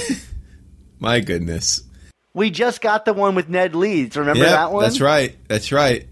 my 0.98 1.20
goodness. 1.20 1.82
we 2.34 2.50
just 2.50 2.80
got 2.80 3.04
the 3.04 3.12
one 3.12 3.34
with 3.34 3.48
Ned 3.48 3.74
Leeds. 3.76 4.16
Remember 4.16 4.42
Yep, 4.42 4.50
that 4.50 4.72
one? 4.72 4.82
That's 4.82 5.00
right. 5.00 5.36
That's 5.48 5.70
right. 5.72 6.06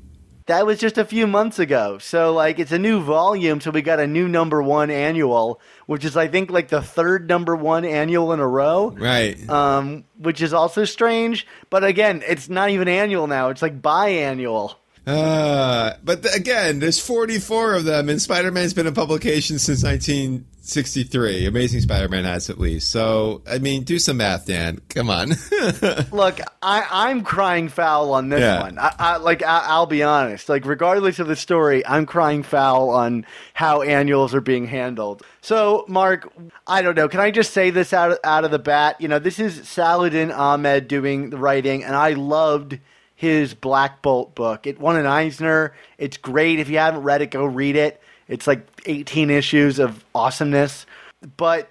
That 0.46 0.66
was 0.66 0.78
just 0.78 0.98
a 0.98 1.04
few 1.04 1.26
months 1.26 1.58
ago. 1.58 1.98
So 1.98 2.32
like 2.32 2.58
it's 2.58 2.72
a 2.72 2.78
new 2.78 3.02
volume, 3.02 3.60
so 3.60 3.70
we 3.70 3.82
got 3.82 4.00
a 4.00 4.06
new 4.06 4.28
number 4.28 4.62
one 4.62 4.90
annual, 4.90 5.60
which 5.86 6.04
is 6.04 6.16
I 6.16 6.28
think 6.28 6.50
like 6.50 6.68
the 6.68 6.82
third 6.82 7.28
number 7.28 7.54
one 7.54 7.84
annual 7.84 8.32
in 8.32 8.40
a 8.40 8.46
row. 8.46 8.90
Right. 8.90 9.48
Um, 9.48 10.04
which 10.18 10.42
is 10.42 10.52
also 10.52 10.84
strange. 10.84 11.46
But 11.70 11.84
again, 11.84 12.22
it's 12.26 12.48
not 12.48 12.70
even 12.70 12.88
annual 12.88 13.26
now. 13.26 13.48
It's 13.50 13.62
like 13.62 13.80
biannual. 13.80 14.74
Uh, 15.06 15.94
but 16.04 16.22
th- 16.22 16.34
again, 16.34 16.78
there's 16.78 17.00
44 17.00 17.74
of 17.74 17.84
them, 17.84 18.08
and 18.08 18.20
Spider-Man's 18.20 18.74
been 18.74 18.86
in 18.86 18.94
publication 18.94 19.58
since 19.58 19.82
1963. 19.82 21.46
Amazing 21.46 21.80
Spider-Man 21.80 22.24
has 22.24 22.50
at 22.50 22.58
least. 22.58 22.90
So, 22.90 23.42
I 23.50 23.58
mean, 23.58 23.82
do 23.84 23.98
some 23.98 24.18
math, 24.18 24.46
Dan. 24.46 24.80
Come 24.90 25.10
on. 25.10 25.30
Look, 26.12 26.38
I, 26.62 26.86
I'm 26.90 27.22
crying 27.22 27.68
foul 27.68 28.12
on 28.12 28.28
this 28.28 28.40
Yeah. 28.40 28.60
one. 28.62 28.78
I, 28.78 28.94
I, 28.98 29.16
like, 29.16 29.42
I, 29.42 29.64
I'll 29.68 29.86
be 29.86 30.02
honest. 30.02 30.48
Like, 30.48 30.64
regardless 30.66 31.18
of 31.18 31.26
the 31.28 31.36
story, 31.36 31.84
I'm 31.86 32.06
crying 32.06 32.42
foul 32.42 32.90
on 32.90 33.26
how 33.54 33.82
annuals 33.82 34.34
are 34.34 34.40
being 34.40 34.66
handled. 34.66 35.22
So, 35.40 35.84
Mark, 35.88 36.30
I 36.66 36.82
don't 36.82 36.94
know. 36.96 37.08
Can 37.08 37.20
I 37.20 37.30
just 37.30 37.52
say 37.52 37.70
this 37.70 37.92
out 37.92 38.12
of, 38.12 38.18
out 38.22 38.44
of 38.44 38.50
the 38.50 38.58
bat? 38.58 39.00
You 39.00 39.08
know, 39.08 39.18
this 39.18 39.38
is 39.38 39.66
Saladin 39.66 40.30
Ahmed 40.30 40.88
doing 40.88 41.30
the 41.30 41.38
writing, 41.38 41.82
and 41.84 41.96
I 41.96 42.10
loved 42.12 42.78
his 43.20 43.52
Black 43.52 44.00
Bolt 44.00 44.34
book. 44.34 44.66
It 44.66 44.80
won 44.80 44.96
an 44.96 45.04
Eisner. 45.04 45.74
It's 45.98 46.16
great. 46.16 46.58
If 46.58 46.70
you 46.70 46.78
haven't 46.78 47.02
read 47.02 47.20
it, 47.20 47.30
go 47.30 47.44
read 47.44 47.76
it. 47.76 48.00
It's 48.28 48.46
like 48.46 48.66
18 48.86 49.28
issues 49.28 49.78
of 49.78 50.02
awesomeness. 50.14 50.86
But 51.36 51.70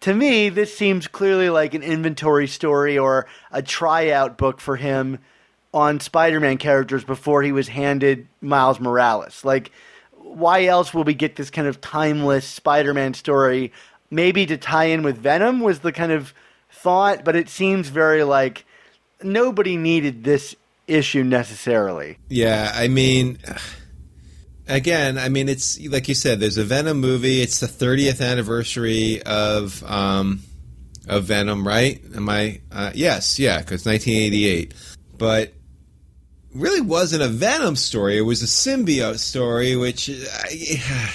to 0.00 0.12
me, 0.12 0.48
this 0.48 0.76
seems 0.76 1.06
clearly 1.06 1.48
like 1.48 1.74
an 1.74 1.84
inventory 1.84 2.48
story 2.48 2.98
or 2.98 3.28
a 3.52 3.62
tryout 3.62 4.36
book 4.36 4.60
for 4.60 4.74
him 4.74 5.20
on 5.72 6.00
Spider-Man 6.00 6.58
characters 6.58 7.04
before 7.04 7.44
he 7.44 7.52
was 7.52 7.68
handed 7.68 8.26
Miles 8.40 8.80
Morales. 8.80 9.44
Like, 9.44 9.70
why 10.10 10.64
else 10.64 10.92
will 10.92 11.04
we 11.04 11.14
get 11.14 11.36
this 11.36 11.50
kind 11.50 11.68
of 11.68 11.80
timeless 11.80 12.48
Spider-Man 12.48 13.14
story? 13.14 13.72
Maybe 14.10 14.44
to 14.44 14.56
tie 14.56 14.86
in 14.86 15.04
with 15.04 15.18
Venom 15.18 15.60
was 15.60 15.78
the 15.78 15.92
kind 15.92 16.10
of 16.10 16.34
thought, 16.68 17.24
but 17.24 17.36
it 17.36 17.48
seems 17.48 17.90
very 17.90 18.24
like 18.24 18.64
nobody 19.22 19.76
needed 19.76 20.24
this 20.24 20.56
issue 20.90 21.24
necessarily. 21.24 22.18
Yeah, 22.28 22.70
I 22.74 22.88
mean, 22.88 23.38
again, 24.68 25.18
I 25.18 25.28
mean, 25.28 25.48
it's 25.48 25.80
like 25.86 26.08
you 26.08 26.14
said. 26.14 26.40
There's 26.40 26.58
a 26.58 26.64
Venom 26.64 27.00
movie. 27.00 27.40
It's 27.40 27.60
the 27.60 27.66
30th 27.66 28.20
anniversary 28.20 29.22
of 29.22 29.82
um, 29.84 30.40
of 31.08 31.24
Venom, 31.24 31.66
right? 31.66 32.02
Am 32.14 32.28
I? 32.28 32.60
Uh, 32.70 32.90
yes, 32.94 33.38
yeah, 33.38 33.58
because 33.58 33.86
1988. 33.86 34.74
But 35.16 35.52
really 36.54 36.80
wasn't 36.80 37.22
a 37.22 37.28
Venom 37.28 37.76
story. 37.76 38.18
It 38.18 38.22
was 38.22 38.42
a 38.42 38.46
symbiote 38.46 39.18
story, 39.18 39.76
which. 39.76 40.10
I, 40.10 41.10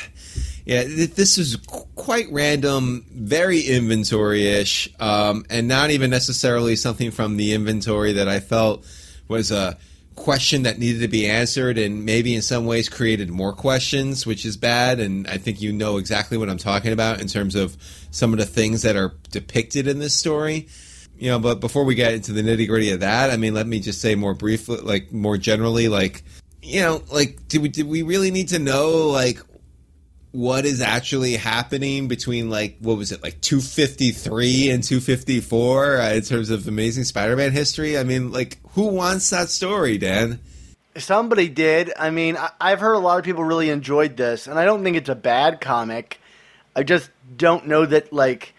Yeah, 0.66 0.84
this 0.84 1.38
is 1.38 1.58
quite 1.94 2.26
random, 2.32 3.06
very 3.12 3.62
inventory-ish, 3.62 4.90
um, 5.00 5.46
and 5.48 5.68
not 5.68 5.92
even 5.92 6.10
necessarily 6.10 6.76
something 6.76 7.12
from 7.12 7.38
the 7.38 7.54
inventory 7.54 8.14
that 8.14 8.28
I 8.28 8.40
felt 8.40 8.84
was 9.28 9.52
a 9.52 9.78
question 10.16 10.64
that 10.64 10.80
needed 10.80 11.02
to 11.02 11.08
be 11.08 11.28
answered, 11.28 11.78
and 11.78 12.06
maybe 12.06 12.36
in 12.36 12.42
some 12.42 12.66
ways 12.66 12.90
created 12.90 13.30
more 13.30 13.54
questions, 13.54 14.26
which 14.26 14.46
is 14.46 14.58
bad. 14.58 15.00
And 15.00 15.28
I 15.28 15.38
think 15.38 15.62
you 15.62 15.74
know 15.74 15.98
exactly 15.98 16.38
what 16.38 16.50
I'm 16.50 16.58
talking 16.58 16.94
about 16.94 17.22
in 17.22 17.28
terms 17.28 17.56
of 17.56 17.78
some 18.12 18.34
of 18.34 18.40
the 18.40 18.46
things 18.46 18.82
that 18.84 18.96
are 18.96 19.14
depicted 19.32 19.88
in 19.88 20.00
this 20.00 20.16
story. 20.16 20.68
You 21.18 21.30
know, 21.32 21.40
but 21.40 21.62
before 21.62 21.86
we 21.86 21.96
get 21.96 22.14
into 22.14 22.34
the 22.34 22.42
nitty 22.42 22.68
gritty 22.68 22.92
of 22.92 23.00
that, 23.00 23.30
I 23.30 23.38
mean, 23.38 23.54
let 23.54 23.68
me 23.68 23.80
just 23.80 24.02
say 24.02 24.16
more 24.16 24.34
briefly, 24.34 24.78
like 24.78 25.14
more 25.14 25.38
generally, 25.38 25.88
like 25.88 26.24
you 26.62 26.82
know, 26.82 27.04
like 27.12 27.48
did 27.48 27.62
we 27.62 27.70
did 27.70 27.88
we 27.88 28.02
really 28.02 28.32
need 28.32 28.50
to 28.50 28.60
know 28.60 29.08
like 29.10 29.40
what 30.36 30.66
is 30.66 30.82
actually 30.82 31.36
happening 31.36 32.08
between 32.10 32.50
like 32.50 32.76
what 32.80 32.98
was 32.98 33.12
it 33.14 33.24
like 33.24 33.40
253 33.42 34.70
and 34.70 34.84
254 34.84 35.98
uh, 36.02 36.14
in 36.14 36.22
terms 36.22 36.50
of 36.50 36.68
amazing 36.68 37.06
spider-man 37.06 37.52
history 37.54 37.98
i 37.98 38.04
mean 38.04 38.32
like 38.34 38.58
who 38.72 38.88
wants 38.88 39.30
that 39.30 39.50
story 39.50 39.98
dan 39.98 40.40
Somebody 40.98 41.50
did. 41.50 41.92
I 42.00 42.10
mean, 42.10 42.38
I- 42.38 42.52
I've 42.62 42.80
heard 42.80 42.94
a 42.94 43.00
lot 43.00 43.20
of 43.20 43.26
people 43.26 43.44
really 43.44 43.70
enjoyed 43.70 44.16
this, 44.16 44.48
and 44.48 44.58
I 44.58 44.64
don't 44.64 44.82
think 44.82 44.96
it's 44.96 45.10
a 45.10 45.16
bad 45.16 45.60
comic. 45.60 46.22
I 46.74 46.84
just 46.84 47.10
don't 47.36 47.68
know 47.68 47.86
that 47.86 48.14
like 48.14 48.54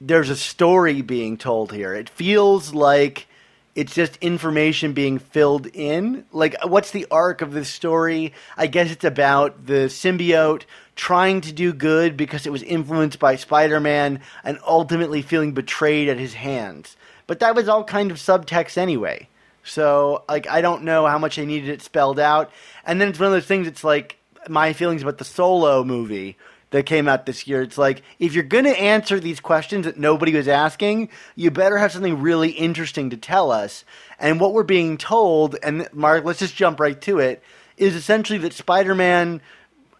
there's 0.00 0.30
a 0.30 0.36
story 0.36 1.02
being 1.02 1.36
told 1.36 1.70
here. 1.70 1.92
It 1.92 2.08
feels 2.08 2.72
like 2.72 3.26
it's 3.74 3.94
just 3.94 4.16
information 4.22 4.94
being 4.94 5.18
filled 5.18 5.66
in. 5.66 6.24
Like, 6.32 6.56
what's 6.64 6.92
the 6.92 7.06
arc 7.10 7.42
of 7.42 7.52
this 7.52 7.68
story? 7.68 8.32
I 8.56 8.68
guess 8.68 8.90
it's 8.90 9.04
about 9.04 9.66
the 9.66 9.88
symbiote 9.88 10.62
trying 10.96 11.40
to 11.42 11.52
do 11.52 11.72
good 11.72 12.16
because 12.16 12.46
it 12.46 12.52
was 12.52 12.62
influenced 12.62 13.18
by 13.18 13.36
Spider 13.36 13.80
Man 13.80 14.20
and 14.44 14.58
ultimately 14.66 15.22
feeling 15.22 15.52
betrayed 15.52 16.08
at 16.08 16.18
his 16.18 16.34
hands. 16.34 16.96
But 17.26 17.40
that 17.40 17.54
was 17.54 17.68
all 17.68 17.84
kind 17.84 18.10
of 18.10 18.18
subtext 18.18 18.76
anyway. 18.76 19.28
So, 19.64 20.24
like, 20.28 20.48
I 20.48 20.60
don't 20.60 20.82
know 20.82 21.06
how 21.06 21.18
much 21.18 21.36
they 21.36 21.46
needed 21.46 21.70
it 21.70 21.82
spelled 21.82 22.18
out. 22.18 22.50
And 22.84 23.00
then 23.00 23.08
it's 23.08 23.18
one 23.18 23.28
of 23.28 23.32
those 23.32 23.46
things. 23.46 23.66
It's 23.66 23.84
like 23.84 24.18
my 24.48 24.72
feelings 24.72 25.02
about 25.02 25.18
the 25.18 25.24
Solo 25.24 25.84
movie 25.84 26.36
that 26.70 26.86
came 26.86 27.06
out 27.06 27.26
this 27.26 27.46
year. 27.46 27.62
It's 27.62 27.78
like 27.78 28.02
if 28.18 28.34
you're 28.34 28.42
going 28.44 28.64
to 28.64 28.78
answer 28.78 29.20
these 29.20 29.40
questions 29.40 29.84
that 29.84 29.98
nobody 29.98 30.34
was 30.34 30.48
asking, 30.48 31.10
you 31.36 31.50
better 31.50 31.78
have 31.78 31.92
something 31.92 32.20
really 32.20 32.50
interesting 32.50 33.10
to 33.10 33.16
tell 33.16 33.50
us. 33.50 33.84
And 34.18 34.40
what 34.40 34.52
we're 34.52 34.62
being 34.62 34.98
told, 34.98 35.56
and 35.62 35.88
Mark, 35.92 36.24
let's 36.24 36.40
just 36.40 36.56
jump 36.56 36.80
right 36.80 37.00
to 37.02 37.18
it, 37.18 37.42
is 37.76 37.94
essentially 37.94 38.38
that 38.40 38.52
Spider-Man, 38.52 39.40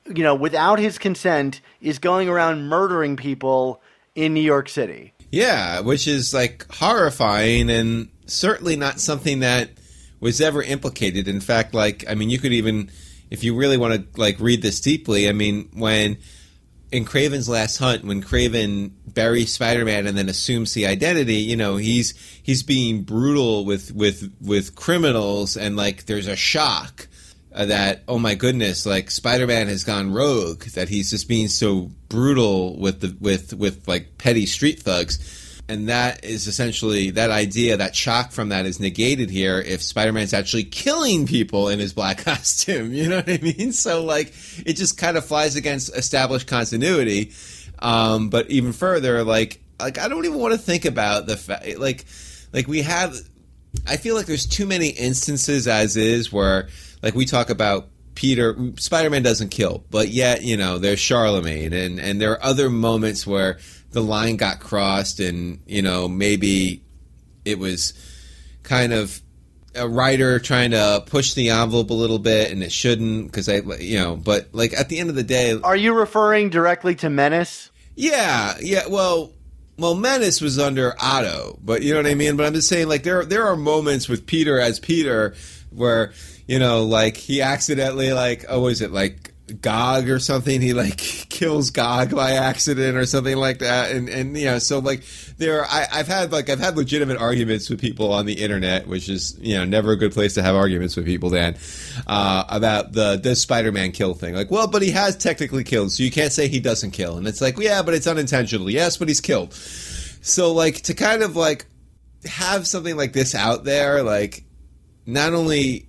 you 0.07 0.23
know, 0.23 0.35
without 0.35 0.79
his 0.79 0.99
consent, 0.99 1.61
is 1.81 1.99
going 1.99 2.29
around 2.29 2.69
murdering 2.69 3.17
people 3.17 3.81
in 4.15 4.35
New 4.35 4.41
York 4.41 4.69
City. 4.69 5.13
Yeah, 5.31 5.81
which 5.81 6.07
is 6.07 6.35
like 6.35 6.67
horrifying 6.73 7.71
and 7.71 8.09
certainly 8.27 8.77
not 8.77 9.01
something 9.01 9.41
that 9.41 9.71
was 10.21 10.41
ever 10.41 10.63
implicated. 10.63 11.29
In 11.29 11.41
fact, 11.41 11.75
like 11.75 12.05
I 12.09 12.15
mean, 12.15 12.31
you 12.31 12.39
could 12.39 12.53
even, 12.53 12.91
if 13.31 13.43
you 13.43 13.57
really 13.57 13.77
want 13.77 13.95
to 13.95 14.21
like 14.21 14.39
read 14.41 14.63
this 14.63 14.81
deeply, 14.81 15.29
I 15.29 15.33
mean, 15.33 15.71
when 15.75 16.19
in 16.93 17.07
Kraven's 17.07 17.49
Last 17.49 17.79
Hunt, 17.79 18.05
when 18.05 18.21
Craven 18.21 18.95
buries 19.07 19.55
Spider-Man 19.55 20.07
and 20.07 20.17
then 20.17 20.29
assumes 20.29 20.75
the 20.75 20.87
identity, 20.87 21.37
you 21.37 21.57
know, 21.57 21.77
he's 21.77 22.15
he's 22.43 22.63
being 22.63 23.03
brutal 23.03 23.65
with 23.65 23.93
with 23.93 24.31
with 24.41 24.77
criminals, 24.77 25.57
and 25.57 25.77
like 25.77 26.05
there's 26.05 26.29
a 26.29 26.37
shock 26.37 27.09
that 27.55 28.03
oh 28.09 28.19
my 28.19 28.35
goodness, 28.35 28.87
like 28.87 29.11
Spider-Man 29.11 29.69
has 29.69 29.85
gone 29.85 30.13
rogue, 30.13 30.65
that 30.75 30.89
he's 30.89 31.11
just 31.11 31.29
being 31.29 31.49
so 31.49 31.91
brutal 32.09 32.79
with 32.79 33.01
the 33.01 33.17
with 33.21 33.55
with 33.55 33.87
like 33.89 34.19
petty 34.19 34.47
street 34.47 34.81
thugs. 34.81 35.41
And 35.69 35.89
that 35.89 36.25
is 36.25 36.49
essentially 36.49 37.11
that 37.13 37.31
idea, 37.31 37.77
that 37.77 37.95
shock 37.95 38.33
from 38.33 38.51
that 38.51 38.67
is 38.67 38.81
negated 38.81 39.31
here 39.31 39.59
if 39.59 39.83
Spider 39.83 40.13
Man's 40.13 40.35
actually 40.35 40.65
killing 40.65 41.27
people 41.27 41.69
in 41.69 41.79
his 41.79 41.93
black 41.93 42.19
costume. 42.25 42.93
You 42.93 43.09
know 43.09 43.17
what 43.17 43.29
I 43.31 43.39
mean? 43.39 43.73
So, 43.73 44.05
like, 44.05 44.35
it 44.67 44.75
just 44.75 44.99
kind 44.99 45.17
of 45.17 45.25
flies 45.25 45.57
against 45.57 45.97
established 45.97 46.47
continuity. 46.47 47.33
Um, 47.79 48.29
but 48.29 48.51
even 48.51 48.73
further, 48.73 49.25
like, 49.25 49.63
like 49.81 49.99
I 49.99 50.09
don't 50.09 50.25
even 50.25 50.39
want 50.39 50.53
to 50.53 50.59
think 50.59 50.85
about 50.85 51.27
the 51.27 51.37
fact, 51.37 51.79
like, 51.79 52.05
like 52.53 52.67
we 52.67 52.83
have. 52.83 53.17
I 53.87 53.97
feel 53.97 54.15
like 54.15 54.27
there's 54.27 54.45
too 54.45 54.67
many 54.67 54.89
instances 54.89 55.67
as 55.67 55.97
is 55.97 56.31
where, 56.31 56.69
like, 57.03 57.15
we 57.15 57.25
talk 57.27 57.51
about 57.51 57.89
Peter 58.15 58.57
Spider 58.77 59.11
Man 59.11 59.23
doesn't 59.23 59.49
kill, 59.49 59.85
but 59.91 60.09
yet 60.09 60.43
you 60.43 60.57
know 60.57 60.79
there's 60.79 60.99
Charlemagne, 61.01 61.73
and 61.73 61.99
and 61.99 62.21
there 62.21 62.33
are 62.33 62.45
other 62.45 62.69
moments 62.69 63.27
where 63.27 63.59
the 63.91 64.03
line 64.03 64.37
got 64.37 64.61
crossed, 64.61 65.19
and 65.21 65.61
you 65.67 65.81
know 65.83 66.09
maybe 66.09 66.83
it 67.45 67.59
was 67.59 67.95
kind 68.63 68.93
of 68.93 69.21
a 69.75 69.89
writer 69.89 70.39
trying 70.39 70.73
to 70.73 71.03
push 71.07 71.33
the 71.33 71.49
envelope 71.49 71.89
a 71.89 71.95
little 71.95 72.19
bit, 72.19 72.51
and 72.53 72.63
it 72.63 72.71
shouldn't 72.71 73.27
because 73.27 73.49
I 73.49 73.63
you 73.81 73.99
know, 73.99 74.17
but 74.17 74.51
like 74.53 74.75
at 74.75 74.91
the 74.91 74.99
end 74.99 75.09
of 75.09 75.17
the 75.17 75.23
day, 75.23 75.59
Are 75.63 75.75
you 75.77 75.95
referring 75.95 76.51
directly 76.51 76.95
to 76.97 77.09
Menace? 77.09 77.71
yeah, 77.97 78.57
yeah. 78.61 78.83
Well, 78.89 79.33
well, 79.79 79.95
Menace 79.95 80.43
was 80.43 80.59
under 80.59 80.95
Otto, 81.01 81.59
but 81.65 81.83
you 81.83 81.95
know 81.95 82.01
what 82.01 82.07
I 82.11 82.15
mean. 82.15 82.37
But 82.37 82.45
I'm 82.47 82.53
just 82.55 82.69
saying, 82.69 82.89
like 82.89 83.05
there 83.05 83.25
there 83.25 83.47
are 83.47 83.57
moments 83.57 84.07
with 84.07 84.27
Peter 84.27 84.61
as 84.61 84.79
Peter 84.79 85.35
where 85.71 86.13
you 86.47 86.59
know, 86.59 86.85
like 86.85 87.17
he 87.17 87.43
accidentally 87.43 88.13
like 88.13 88.45
oh, 88.49 88.67
is 88.67 88.81
it 88.81 88.93
like 88.93 89.33
Gog 89.61 90.09
or 90.09 90.19
something? 90.19 90.61
He 90.61 90.73
like 90.73 90.97
kills 91.29 91.71
Gog 91.71 92.15
by 92.15 92.33
accident 92.33 92.97
or 92.97 93.07
something 93.07 93.37
like 93.37 93.59
that, 93.59 93.91
and 93.91 94.09
and 94.09 94.37
you 94.37 94.47
know, 94.47 94.59
so 94.59 94.79
like 94.79 95.05
there, 95.39 95.65
I, 95.65 95.87
I've 95.93 96.09
had 96.09 96.33
like 96.33 96.49
I've 96.49 96.61
had 96.61 96.77
legitimate 96.77 97.19
arguments 97.19 97.69
with 97.69 97.81
people 97.81 98.13
on 98.13 98.27
the 98.27 98.35
internet, 98.35 98.87
which 98.87 99.09
is 99.09 99.37
you 99.41 99.57
know 99.57 99.65
never 99.65 99.93
a 99.93 99.97
good 99.97 100.13
place 100.13 100.35
to 100.35 100.43
have 100.43 100.55
arguments 100.55 100.97
with 100.97 101.07
people. 101.07 101.31
Dan, 101.31 101.57
uh, 102.07 102.45
about 102.49 102.93
the 102.93 103.17
the 103.23 103.37
Spider-Man 103.37 103.93
kill 103.93 104.15
thing. 104.15 104.35
Like, 104.35 104.51
well, 104.51 104.69
but 104.69 104.83
he 104.83 104.91
has 104.93 105.17
technically 105.17 105.65
killed, 105.65 105.93
so 105.93 106.03
you 106.03 106.11
can't 106.11 106.33
say 106.33 106.49
he 106.49 106.61
doesn't 106.61 106.93
kill. 106.93 107.17
And 107.19 107.27
it's 107.27 107.41
like, 107.41 107.59
yeah, 107.59 107.83
but 107.83 107.95
it's 107.95 108.07
unintentional. 108.07 108.71
Yes, 108.71 108.97
but 108.97 109.09
he's 109.09 109.21
killed. 109.21 109.53
So 109.55 110.53
like 110.53 110.83
to 110.83 110.95
kind 110.95 111.23
of 111.23 111.37
like 111.37 111.67
have 112.25 112.67
something 112.67 112.97
like 112.97 113.13
this 113.13 113.35
out 113.35 113.65
there, 113.65 114.03
like 114.03 114.45
not 115.05 115.35
only 115.35 115.89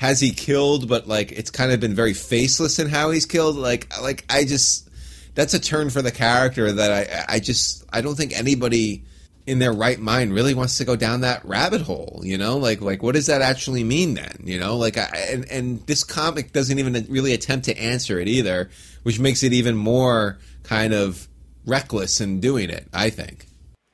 has 0.00 0.18
he 0.18 0.30
killed, 0.30 0.88
but 0.88 1.06
like 1.06 1.30
it's 1.30 1.50
kind 1.50 1.70
of 1.72 1.78
been 1.78 1.94
very 1.94 2.14
faceless 2.14 2.78
in 2.78 2.88
how 2.88 3.10
he's 3.10 3.26
killed. 3.26 3.56
Like 3.56 3.86
like 4.00 4.24
I 4.30 4.44
just 4.44 4.88
that's 5.34 5.52
a 5.52 5.60
turn 5.60 5.90
for 5.90 6.00
the 6.00 6.10
character 6.10 6.72
that 6.72 6.90
I 7.28 7.34
I 7.34 7.38
just 7.38 7.84
I 7.92 8.00
don't 8.00 8.14
think 8.14 8.32
anybody 8.32 9.04
in 9.46 9.58
their 9.58 9.74
right 9.74 9.98
mind 9.98 10.32
really 10.32 10.54
wants 10.54 10.78
to 10.78 10.86
go 10.86 10.96
down 10.96 11.20
that 11.20 11.44
rabbit 11.44 11.82
hole. 11.82 12.22
You 12.24 12.38
know, 12.38 12.56
like 12.56 12.80
like 12.80 13.02
what 13.02 13.14
does 13.14 13.26
that 13.26 13.42
actually 13.42 13.84
mean 13.84 14.14
then? 14.14 14.38
You 14.42 14.58
know, 14.58 14.78
like 14.78 14.96
I 14.96 15.10
and 15.32 15.44
and 15.50 15.86
this 15.86 16.02
comic 16.02 16.54
doesn't 16.54 16.78
even 16.78 17.06
really 17.10 17.34
attempt 17.34 17.66
to 17.66 17.78
answer 17.78 18.18
it 18.18 18.26
either, 18.26 18.70
which 19.02 19.20
makes 19.20 19.42
it 19.42 19.52
even 19.52 19.76
more 19.76 20.38
kind 20.62 20.94
of 20.94 21.28
reckless 21.66 22.22
in 22.22 22.40
doing 22.40 22.70
it. 22.70 22.88
I 22.94 23.10
think. 23.10 23.48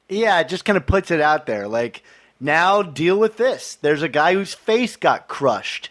Yeah, 0.09 0.39
it 0.39 0.49
just 0.49 0.65
kind 0.65 0.77
of 0.77 0.87
puts 0.87 1.11
it 1.11 1.21
out 1.21 1.47
there. 1.47 1.67
Like, 1.67 2.05
now 2.39 2.83
deal 2.83 3.19
with 3.19 3.39
this. 3.39 3.75
There's 3.75 4.03
a 4.03 4.09
guy 4.09 4.35
whose 4.35 4.55
face 4.55 4.95
got 4.95 5.27
crushed 5.27 5.91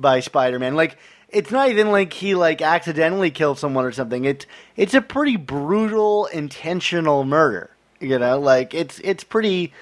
by 0.00 0.20
Spider-Man. 0.20 0.74
Like, 0.76 0.96
it's 1.28 1.50
not 1.50 1.68
even 1.68 1.90
like 1.92 2.12
he 2.12 2.34
like 2.34 2.62
accidentally 2.62 3.30
killed 3.30 3.58
someone 3.58 3.84
or 3.84 3.92
something. 3.92 4.24
It's 4.24 4.46
it's 4.76 4.94
a 4.94 5.02
pretty 5.02 5.36
brutal, 5.36 6.26
intentional 6.26 7.24
murder. 7.24 7.70
You 8.00 8.18
know, 8.18 8.38
like 8.40 8.72
it's 8.74 8.98
it's 9.00 9.24
pretty 9.24 9.72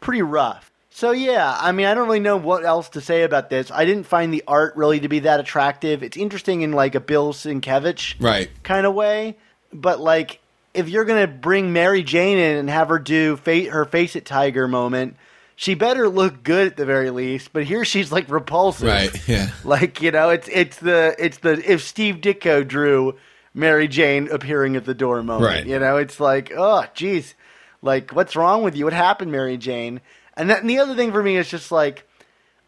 pretty 0.00 0.22
rough. 0.22 0.70
So 0.90 1.12
yeah, 1.12 1.56
I 1.60 1.70
mean, 1.70 1.86
I 1.86 1.94
don't 1.94 2.06
really 2.08 2.18
know 2.18 2.36
what 2.36 2.64
else 2.64 2.88
to 2.90 3.00
say 3.00 3.22
about 3.22 3.50
this. 3.50 3.70
I 3.70 3.84
didn't 3.84 4.04
find 4.06 4.32
the 4.34 4.42
art 4.48 4.74
really 4.74 4.98
to 5.00 5.08
be 5.08 5.20
that 5.20 5.38
attractive. 5.38 6.02
It's 6.02 6.16
interesting 6.16 6.62
in 6.62 6.72
like 6.72 6.96
a 6.96 7.00
Bill 7.00 7.32
Sienkiewicz 7.32 8.16
Right. 8.20 8.50
kind 8.64 8.84
of 8.84 8.94
way, 8.94 9.36
but 9.72 10.00
like 10.00 10.40
if 10.74 10.88
you're 10.88 11.04
gonna 11.04 11.28
bring 11.28 11.72
Mary 11.72 12.02
Jane 12.02 12.38
in 12.38 12.56
and 12.56 12.68
have 12.70 12.88
her 12.88 12.98
do 12.98 13.36
fa- 13.36 13.70
her 13.70 13.84
face 13.84 14.16
it 14.16 14.24
tiger 14.26 14.66
moment, 14.66 15.16
she 15.60 15.74
better 15.74 16.08
look 16.08 16.44
good 16.44 16.68
at 16.68 16.76
the 16.76 16.86
very 16.86 17.10
least. 17.10 17.52
But 17.52 17.64
here 17.64 17.84
she's 17.84 18.12
like 18.12 18.30
repulsive, 18.30 18.86
Right. 18.86 19.28
Yeah. 19.28 19.50
Like 19.64 20.00
you 20.00 20.12
know, 20.12 20.30
it's 20.30 20.48
it's 20.52 20.76
the 20.76 21.16
it's 21.18 21.38
the 21.38 21.60
if 21.70 21.82
Steve 21.82 22.18
Ditko 22.18 22.66
drew 22.66 23.16
Mary 23.52 23.88
Jane 23.88 24.28
appearing 24.30 24.76
at 24.76 24.84
the 24.84 24.94
door 24.94 25.20
moment. 25.20 25.50
Right. 25.50 25.66
You 25.66 25.80
know, 25.80 25.96
it's 25.96 26.20
like 26.20 26.52
oh 26.56 26.84
geez, 26.94 27.34
like 27.82 28.12
what's 28.12 28.36
wrong 28.36 28.62
with 28.62 28.76
you? 28.76 28.84
What 28.84 28.92
happened, 28.94 29.32
Mary 29.32 29.56
Jane? 29.56 30.00
And, 30.36 30.48
that, 30.48 30.60
and 30.60 30.70
the 30.70 30.78
other 30.78 30.94
thing 30.94 31.10
for 31.10 31.24
me 31.24 31.36
is 31.36 31.50
just 31.50 31.72
like 31.72 32.04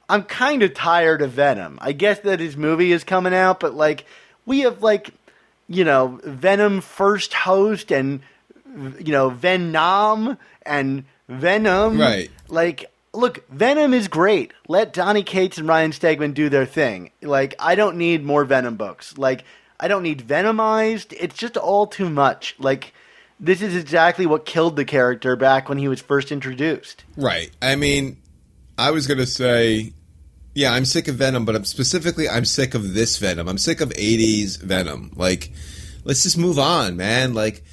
I'm 0.09 0.25
kind 0.25 0.65
of 0.65 0.75
tired 0.75 1.23
of 1.23 1.31
Venom. 1.31 1.79
I 1.81 1.93
guess 1.93 2.19
that 2.21 2.41
his 2.41 2.57
movie 2.57 2.91
is 2.91 3.05
coming 3.05 3.33
out, 3.33 3.61
but 3.61 3.73
like 3.73 4.05
we 4.47 4.61
have 4.61 4.83
like 4.83 5.11
you 5.69 5.85
know 5.85 6.19
Venom 6.25 6.81
first 6.81 7.35
host 7.35 7.93
and 7.93 8.21
you 8.99 9.13
know 9.13 9.31
Venom 9.31 10.37
and 10.67 11.05
Venom. 11.29 12.01
Right. 12.01 12.33
Like 12.51 12.91
look, 13.13 13.49
Venom 13.49 13.95
is 13.95 14.09
great. 14.09 14.53
Let 14.69 14.93
Donny 14.93 15.23
Cates 15.23 15.59
and 15.59 15.69
Ryan 15.69 15.91
Stegman 15.93 16.35
do 16.35 16.49
their 16.49 16.67
thing. 16.67 17.11
Like 17.23 17.55
I 17.59 17.75
don't 17.75 17.97
need 17.97 18.25
more 18.25 18.45
Venom 18.45 18.77
books. 18.77 19.17
Like 19.19 19.45
I 19.79 19.89
don't 19.89 20.03
need 20.03 20.27
Venomized. 20.27 21.15
It's 21.19 21.37
just 21.37 21.57
all 21.57 21.87
too 21.87 22.11
much. 22.11 22.57
Like 22.59 22.93
this 23.41 23.63
is 23.63 23.75
exactly 23.75 24.27
what 24.27 24.45
killed 24.45 24.77
the 24.77 24.85
character 24.85 25.35
back 25.35 25.69
when 25.69 25.79
he 25.79 25.89
was 25.89 26.01
first 26.01 26.31
introduced. 26.31 27.05
Right. 27.17 27.51
I 27.63 27.75
mean, 27.75 28.21
I 28.77 28.91
was 28.91 29.07
going 29.07 29.19
to 29.19 29.27
say, 29.27 29.95
yeah, 30.55 30.73
I'm 30.73 30.85
sick 30.85 31.09
of 31.09 31.17
Venom, 31.17 31.47
but 31.47 31.57
I'm 31.57 31.65
specifically, 31.65 32.29
I'm 32.29 32.45
sick 32.45 32.75
of 32.75 32.93
this 32.93 33.17
Venom. 33.17 33.49
I'm 33.49 33.57
sick 33.57 33.81
of 33.81 33.89
80s 33.91 34.61
Venom. 34.61 35.13
Like, 35.17 35.53
let's 36.05 36.23
just 36.23 36.37
move 36.37 36.59
on, 36.59 36.99
man. 36.99 37.33
Like, 37.33 37.65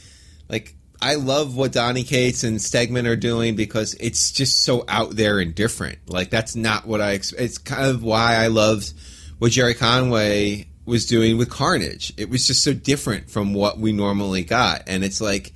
like, 0.48 0.77
I 1.02 1.16
love 1.16 1.56
what 1.56 1.72
Donny 1.74 2.04
Cates 2.04 2.44
and 2.44 2.58
Stegman 2.58 3.08
are 3.08 3.16
doing 3.16 3.56
because 3.56 3.94
it's 3.96 4.32
just 4.32 4.64
so 4.64 4.84
out 4.88 5.16
there 5.16 5.40
and 5.40 5.54
different. 5.54 6.00
Like, 6.10 6.30
that's 6.30 6.56
not 6.56 6.88
what 6.88 7.02
I, 7.02 7.14
it's 7.38 7.58
kind 7.58 7.88
of 7.88 8.04
why 8.04 8.36
I 8.36 8.48
loved 8.48 8.94
what 9.38 9.52
Gerry 9.52 9.76
Conway 9.76 10.68
was 10.86 11.06
doing 11.06 11.38
with 11.38 11.50
Carnage. 11.50 12.14
It 12.18 12.30
was 12.30 12.48
just 12.48 12.64
so 12.64 12.74
different 12.74 13.30
from 13.30 13.54
what 13.54 13.78
we 13.78 13.92
normally 13.92 14.44
got. 14.44 14.84
And 14.88 15.04
it's 15.04 15.22
like, 15.22 15.54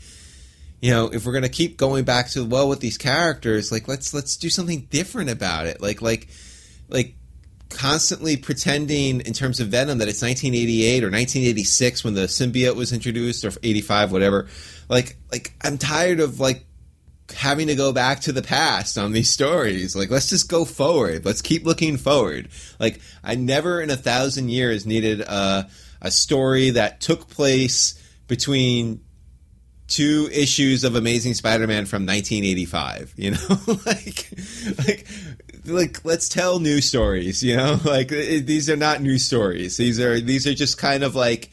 you 0.82 0.92
know, 0.92 1.08
if 1.08 1.26
we're 1.26 1.34
gonna 1.34 1.50
keep 1.50 1.78
going 1.78 2.04
back 2.04 2.30
to 2.32 2.44
well 2.44 2.68
with 2.68 2.80
these 2.80 2.98
characters, 2.98 3.72
like 3.72 3.88
let's 3.88 4.14
let's 4.14 4.36
do 4.36 4.50
something 4.50 4.88
different 4.90 5.30
about 5.30 5.68
it. 5.68 5.80
Like 5.80 6.02
like 6.02 6.28
like 6.90 7.16
constantly 7.70 8.36
pretending 8.36 9.22
in 9.22 9.32
terms 9.32 9.60
of 9.60 9.70
Venom 9.70 10.00
that 10.00 10.10
it's 10.10 10.22
1988 10.22 11.04
or 11.04 11.08
1986 11.08 12.04
when 12.04 12.14
the 12.16 12.22
symbiote 12.22 12.76
was 12.76 12.92
introduced 12.92 13.46
or 13.46 13.52
85 13.64 14.12
whatever. 14.12 14.48
Like 14.92 15.16
like 15.32 15.54
I'm 15.62 15.78
tired 15.78 16.20
of 16.20 16.42
like 16.42 16.66
having 17.34 17.68
to 17.68 17.76
go 17.76 17.94
back 17.94 18.20
to 18.22 18.34
the 18.34 18.42
past 18.42 18.98
on 18.98 19.14
these 19.14 19.30
stories. 19.30 19.96
Like 19.96 20.12
let's 20.12 20.30
just 20.30 20.50
go 20.50 20.66
forward. 20.66 21.26
Let's 21.26 21.42
keep 21.42 21.66
looking 21.66 21.96
forward. 21.96 22.50
Like 22.78 23.00
I 23.24 23.36
never 23.36 23.82
in 23.82 23.90
a 23.90 23.96
thousand 23.96 24.50
years 24.50 24.86
needed 24.86 25.22
a 25.22 25.70
a 26.02 26.12
story 26.12 26.72
that 26.72 27.00
took 27.00 27.30
place 27.30 27.98
between 28.28 29.02
two 29.88 30.30
issues 30.32 30.84
of 30.84 30.96
Amazing 30.96 31.36
Spider-Man 31.36 31.86
from 31.86 32.06
1985. 32.06 33.14
You 33.16 33.32
know, 33.32 33.38
like, 33.86 34.30
like 34.78 35.08
like 35.66 36.06
let's 36.06 36.28
tell 36.28 36.60
new 36.60 36.82
stories. 36.82 37.42
You 37.42 37.56
know, 37.56 37.80
like 37.86 38.12
it, 38.12 38.46
these 38.46 38.70
are 38.70 38.76
not 38.76 39.02
new 39.02 39.18
stories. 39.18 39.78
These 39.78 40.02
are 40.02 40.20
these 40.20 40.48
are 40.48 40.54
just 40.54 40.78
kind 40.78 41.04
of 41.04 41.16
like, 41.16 41.50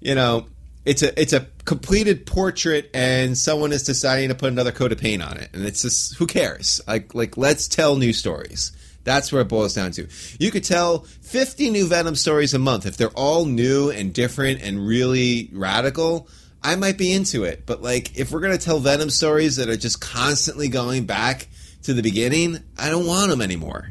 you 0.00 0.14
know, 0.14 0.46
it's 0.84 1.02
a 1.02 1.20
it's 1.20 1.32
a 1.32 1.46
completed 1.64 2.26
portrait, 2.26 2.90
and 2.94 3.36
someone 3.36 3.72
is 3.72 3.82
deciding 3.82 4.28
to 4.28 4.34
put 4.34 4.52
another 4.52 4.72
coat 4.72 4.92
of 4.92 4.98
paint 4.98 5.22
on 5.22 5.36
it, 5.36 5.50
and 5.52 5.64
it's 5.64 5.82
just 5.82 6.16
who 6.16 6.26
cares? 6.26 6.80
Like 6.86 7.14
like 7.14 7.36
let's 7.36 7.68
tell 7.68 7.96
new 7.96 8.12
stories. 8.12 8.72
That's 9.04 9.32
where 9.32 9.42
it 9.42 9.48
boils 9.48 9.74
down 9.74 9.90
to. 9.92 10.06
You 10.38 10.50
could 10.50 10.64
tell 10.64 11.00
50 11.00 11.70
new 11.70 11.86
Venom 11.86 12.14
stories 12.14 12.54
a 12.54 12.58
month. 12.58 12.86
If 12.86 12.96
they're 12.96 13.08
all 13.10 13.44
new 13.46 13.90
and 13.90 14.14
different 14.14 14.62
and 14.62 14.86
really 14.86 15.50
radical, 15.52 16.28
I 16.62 16.76
might 16.76 16.98
be 16.98 17.12
into 17.12 17.44
it. 17.44 17.66
But, 17.66 17.82
like, 17.82 18.16
if 18.16 18.30
we're 18.30 18.40
going 18.40 18.56
to 18.56 18.64
tell 18.64 18.78
Venom 18.78 19.10
stories 19.10 19.56
that 19.56 19.68
are 19.68 19.76
just 19.76 20.00
constantly 20.00 20.68
going 20.68 21.04
back 21.04 21.48
to 21.82 21.94
the 21.94 22.02
beginning, 22.02 22.62
I 22.78 22.90
don't 22.90 23.06
want 23.06 23.30
them 23.30 23.42
anymore. 23.42 23.88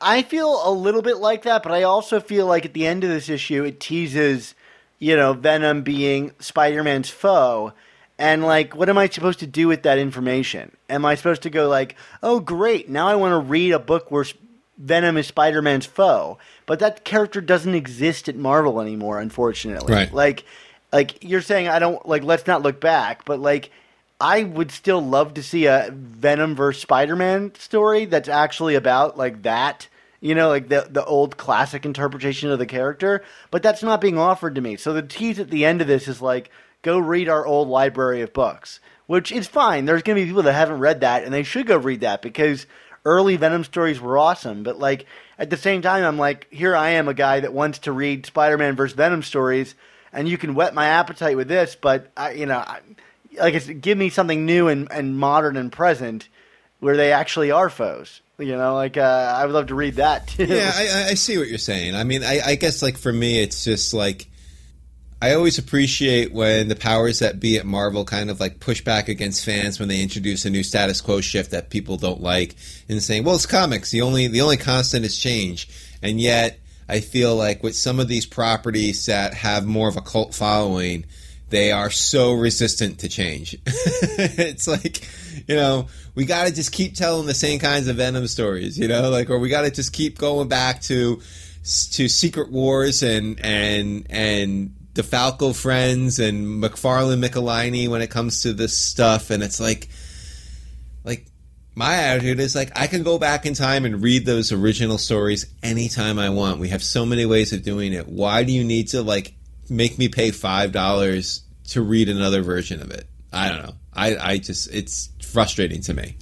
I 0.00 0.22
feel 0.22 0.68
a 0.68 0.72
little 0.72 1.02
bit 1.02 1.18
like 1.18 1.42
that, 1.42 1.62
but 1.62 1.72
I 1.72 1.82
also 1.82 2.20
feel 2.20 2.46
like 2.46 2.64
at 2.64 2.74
the 2.74 2.86
end 2.86 3.04
of 3.04 3.10
this 3.10 3.28
issue, 3.28 3.64
it 3.64 3.80
teases, 3.80 4.54
you 4.98 5.16
know, 5.16 5.32
Venom 5.32 5.82
being 5.82 6.32
Spider 6.38 6.82
Man's 6.82 7.10
foe. 7.10 7.72
And, 8.18 8.44
like, 8.44 8.74
what 8.74 8.88
am 8.88 8.96
I 8.96 9.08
supposed 9.08 9.40
to 9.40 9.46
do 9.46 9.68
with 9.68 9.82
that 9.82 9.98
information? 9.98 10.74
Am 10.88 11.04
I 11.04 11.16
supposed 11.16 11.42
to 11.42 11.50
go, 11.50 11.68
like, 11.68 11.96
oh, 12.22 12.40
great, 12.40 12.88
now 12.88 13.08
I 13.08 13.14
want 13.14 13.32
to 13.32 13.50
read 13.50 13.72
a 13.72 13.78
book 13.78 14.10
where 14.10 14.24
Venom 14.78 15.18
is 15.18 15.26
Spider 15.26 15.60
Man's 15.60 15.86
foe? 15.86 16.38
But 16.64 16.78
that 16.78 17.04
character 17.04 17.40
doesn't 17.40 17.74
exist 17.74 18.28
at 18.28 18.36
Marvel 18.36 18.80
anymore, 18.80 19.20
unfortunately. 19.20 19.92
Right. 19.92 20.12
Like, 20.12 20.44
like 20.92 21.22
you're 21.22 21.42
saying, 21.42 21.68
I 21.68 21.78
don't, 21.78 22.08
like, 22.08 22.22
let's 22.22 22.46
not 22.46 22.62
look 22.62 22.80
back, 22.80 23.26
but, 23.26 23.38
like, 23.38 23.70
I 24.20 24.44
would 24.44 24.70
still 24.70 25.02
love 25.02 25.34
to 25.34 25.42
see 25.42 25.66
a 25.66 25.90
Venom 25.92 26.54
versus 26.54 26.80
Spider 26.80 27.16
Man 27.16 27.54
story 27.56 28.06
that's 28.06 28.28
actually 28.28 28.74
about 28.74 29.18
like 29.18 29.42
that. 29.42 29.88
You 30.20 30.34
know, 30.34 30.48
like 30.48 30.68
the 30.68 30.86
the 30.90 31.04
old 31.04 31.36
classic 31.36 31.84
interpretation 31.84 32.50
of 32.50 32.58
the 32.58 32.66
character, 32.66 33.22
but 33.50 33.62
that's 33.62 33.82
not 33.82 34.00
being 34.00 34.18
offered 34.18 34.54
to 34.54 34.60
me. 34.60 34.76
So 34.76 34.92
the 34.92 35.02
tease 35.02 35.38
at 35.38 35.50
the 35.50 35.64
end 35.64 35.80
of 35.80 35.86
this 35.86 36.08
is 36.08 36.22
like, 36.22 36.50
go 36.82 36.98
read 36.98 37.28
our 37.28 37.44
old 37.44 37.68
library 37.68 38.22
of 38.22 38.32
books, 38.32 38.80
which 39.06 39.30
is 39.30 39.46
fine. 39.46 39.84
There's 39.84 40.02
going 40.02 40.16
to 40.16 40.22
be 40.22 40.28
people 40.28 40.44
that 40.44 40.52
haven't 40.52 40.80
read 40.80 41.00
that, 41.00 41.24
and 41.24 41.32
they 41.32 41.42
should 41.42 41.66
go 41.66 41.76
read 41.76 42.00
that 42.00 42.22
because 42.22 42.66
early 43.04 43.36
Venom 43.36 43.64
stories 43.64 44.00
were 44.00 44.18
awesome. 44.18 44.62
But 44.62 44.78
like 44.78 45.06
at 45.38 45.50
the 45.50 45.56
same 45.56 45.82
time, 45.82 46.02
I'm 46.04 46.18
like, 46.18 46.48
here 46.50 46.74
I 46.74 46.90
am, 46.90 47.08
a 47.08 47.14
guy 47.14 47.40
that 47.40 47.52
wants 47.52 47.80
to 47.80 47.92
read 47.92 48.26
Spider-Man 48.26 48.74
versus 48.74 48.96
Venom 48.96 49.22
stories, 49.22 49.74
and 50.12 50.28
you 50.28 50.38
can 50.38 50.54
whet 50.54 50.74
my 50.74 50.86
appetite 50.86 51.36
with 51.36 51.48
this, 51.48 51.76
but 51.76 52.10
I, 52.16 52.32
you 52.32 52.46
know, 52.46 52.58
I, 52.58 52.80
like 53.38 53.54
it's 53.54 53.66
give 53.66 53.98
me 53.98 54.08
something 54.08 54.46
new 54.46 54.68
and, 54.68 54.90
and 54.90 55.18
modern 55.18 55.56
and 55.56 55.70
present 55.70 56.28
where 56.80 56.96
they 56.96 57.12
actually 57.12 57.50
are 57.50 57.68
foes. 57.68 58.22
You 58.38 58.56
know, 58.56 58.74
like 58.74 58.96
uh, 58.98 59.34
I 59.36 59.46
would 59.46 59.54
love 59.54 59.68
to 59.68 59.74
read 59.74 59.94
that 59.94 60.28
too. 60.28 60.44
Yeah, 60.44 60.70
I, 60.74 61.08
I- 61.10 61.14
see 61.14 61.38
what 61.38 61.48
you're 61.48 61.58
saying. 61.58 61.94
I 61.94 62.04
mean, 62.04 62.22
I, 62.22 62.40
I 62.44 62.54
guess 62.56 62.82
like 62.82 62.98
for 62.98 63.12
me, 63.12 63.40
it's 63.42 63.64
just 63.64 63.94
like 63.94 64.26
I 65.22 65.32
always 65.32 65.58
appreciate 65.58 66.32
when 66.34 66.68
the 66.68 66.76
powers 66.76 67.20
that 67.20 67.40
be 67.40 67.56
at 67.56 67.64
Marvel 67.64 68.04
kind 68.04 68.28
of 68.30 68.38
like 68.38 68.60
push 68.60 68.82
back 68.82 69.08
against 69.08 69.44
fans 69.44 69.80
when 69.80 69.88
they 69.88 70.02
introduce 70.02 70.44
a 70.44 70.50
new 70.50 70.62
status 70.62 71.00
quo 71.00 71.22
shift 71.22 71.52
that 71.52 71.70
people 71.70 71.96
don't 71.96 72.20
like, 72.20 72.54
and 72.90 73.02
saying, 73.02 73.24
"Well, 73.24 73.36
it's 73.36 73.46
comics. 73.46 73.90
The 73.90 74.02
only 74.02 74.28
the 74.28 74.42
only 74.42 74.58
constant 74.58 75.06
is 75.06 75.18
change." 75.18 75.68
And 76.02 76.20
yet, 76.20 76.58
I 76.90 77.00
feel 77.00 77.34
like 77.34 77.62
with 77.62 77.74
some 77.74 77.98
of 77.98 78.08
these 78.08 78.26
properties 78.26 79.06
that 79.06 79.32
have 79.32 79.64
more 79.64 79.88
of 79.88 79.96
a 79.96 80.02
cult 80.02 80.34
following, 80.34 81.06
they 81.48 81.70
are 81.70 81.90
so 81.90 82.32
resistant 82.32 83.00
to 83.00 83.08
change. 83.08 83.56
it's 83.66 84.66
like, 84.66 85.08
you 85.48 85.54
know, 85.54 85.88
we 86.14 86.24
got 86.24 86.46
to 86.46 86.54
just 86.54 86.72
keep 86.72 86.94
telling 86.94 87.26
the 87.26 87.34
same 87.34 87.60
kinds 87.60 87.88
of 87.88 87.96
Venom 87.96 88.26
stories, 88.26 88.78
you 88.78 88.88
know, 88.88 89.10
like, 89.10 89.30
or 89.30 89.38
we 89.38 89.48
got 89.48 89.62
to 89.62 89.70
just 89.70 89.92
keep 89.92 90.18
going 90.18 90.48
back 90.48 90.82
to 90.82 91.20
to 91.92 92.08
Secret 92.08 92.50
Wars 92.50 93.02
and 93.02 93.40
and 93.44 94.06
and 94.08 94.74
DeFalco 94.94 95.54
Frenz 95.54 96.18
and 96.18 96.62
McFarlane 96.62 97.24
Michelinie 97.24 97.88
when 97.88 98.02
it 98.02 98.10
comes 98.10 98.42
to 98.42 98.52
this 98.52 98.76
stuff, 98.76 99.30
and 99.30 99.42
it's 99.42 99.60
like, 99.60 99.88
like 101.04 101.26
my 101.74 101.94
attitude 101.94 102.40
is 102.40 102.54
like 102.54 102.72
I 102.74 102.86
can 102.86 103.02
go 103.02 103.18
back 103.18 103.46
in 103.46 103.54
time 103.54 103.84
and 103.84 104.02
read 104.02 104.26
those 104.26 104.52
original 104.52 104.98
stories 104.98 105.46
anytime 105.62 106.18
I 106.18 106.30
want. 106.30 106.60
We 106.60 106.70
have 106.70 106.82
so 106.82 107.04
many 107.04 107.26
ways 107.26 107.52
of 107.52 107.62
doing 107.62 107.92
it. 107.92 108.08
Why 108.08 108.42
do 108.42 108.52
you 108.52 108.64
need 108.64 108.88
to 108.88 109.02
like 109.02 109.34
make 109.68 109.98
me 109.98 110.08
pay 110.08 110.30
five 110.30 110.72
dollars 110.72 111.42
to 111.68 111.82
read 111.82 112.08
another 112.08 112.42
version 112.42 112.80
of 112.80 112.90
it? 112.90 113.06
I 113.32 113.48
don't 113.48 113.62
know. 113.62 113.74
I, 113.92 114.16
I 114.16 114.38
just 114.38 114.72
it's 114.72 115.10
frustrating 115.22 115.80
to 115.82 115.94
me. 115.94 116.16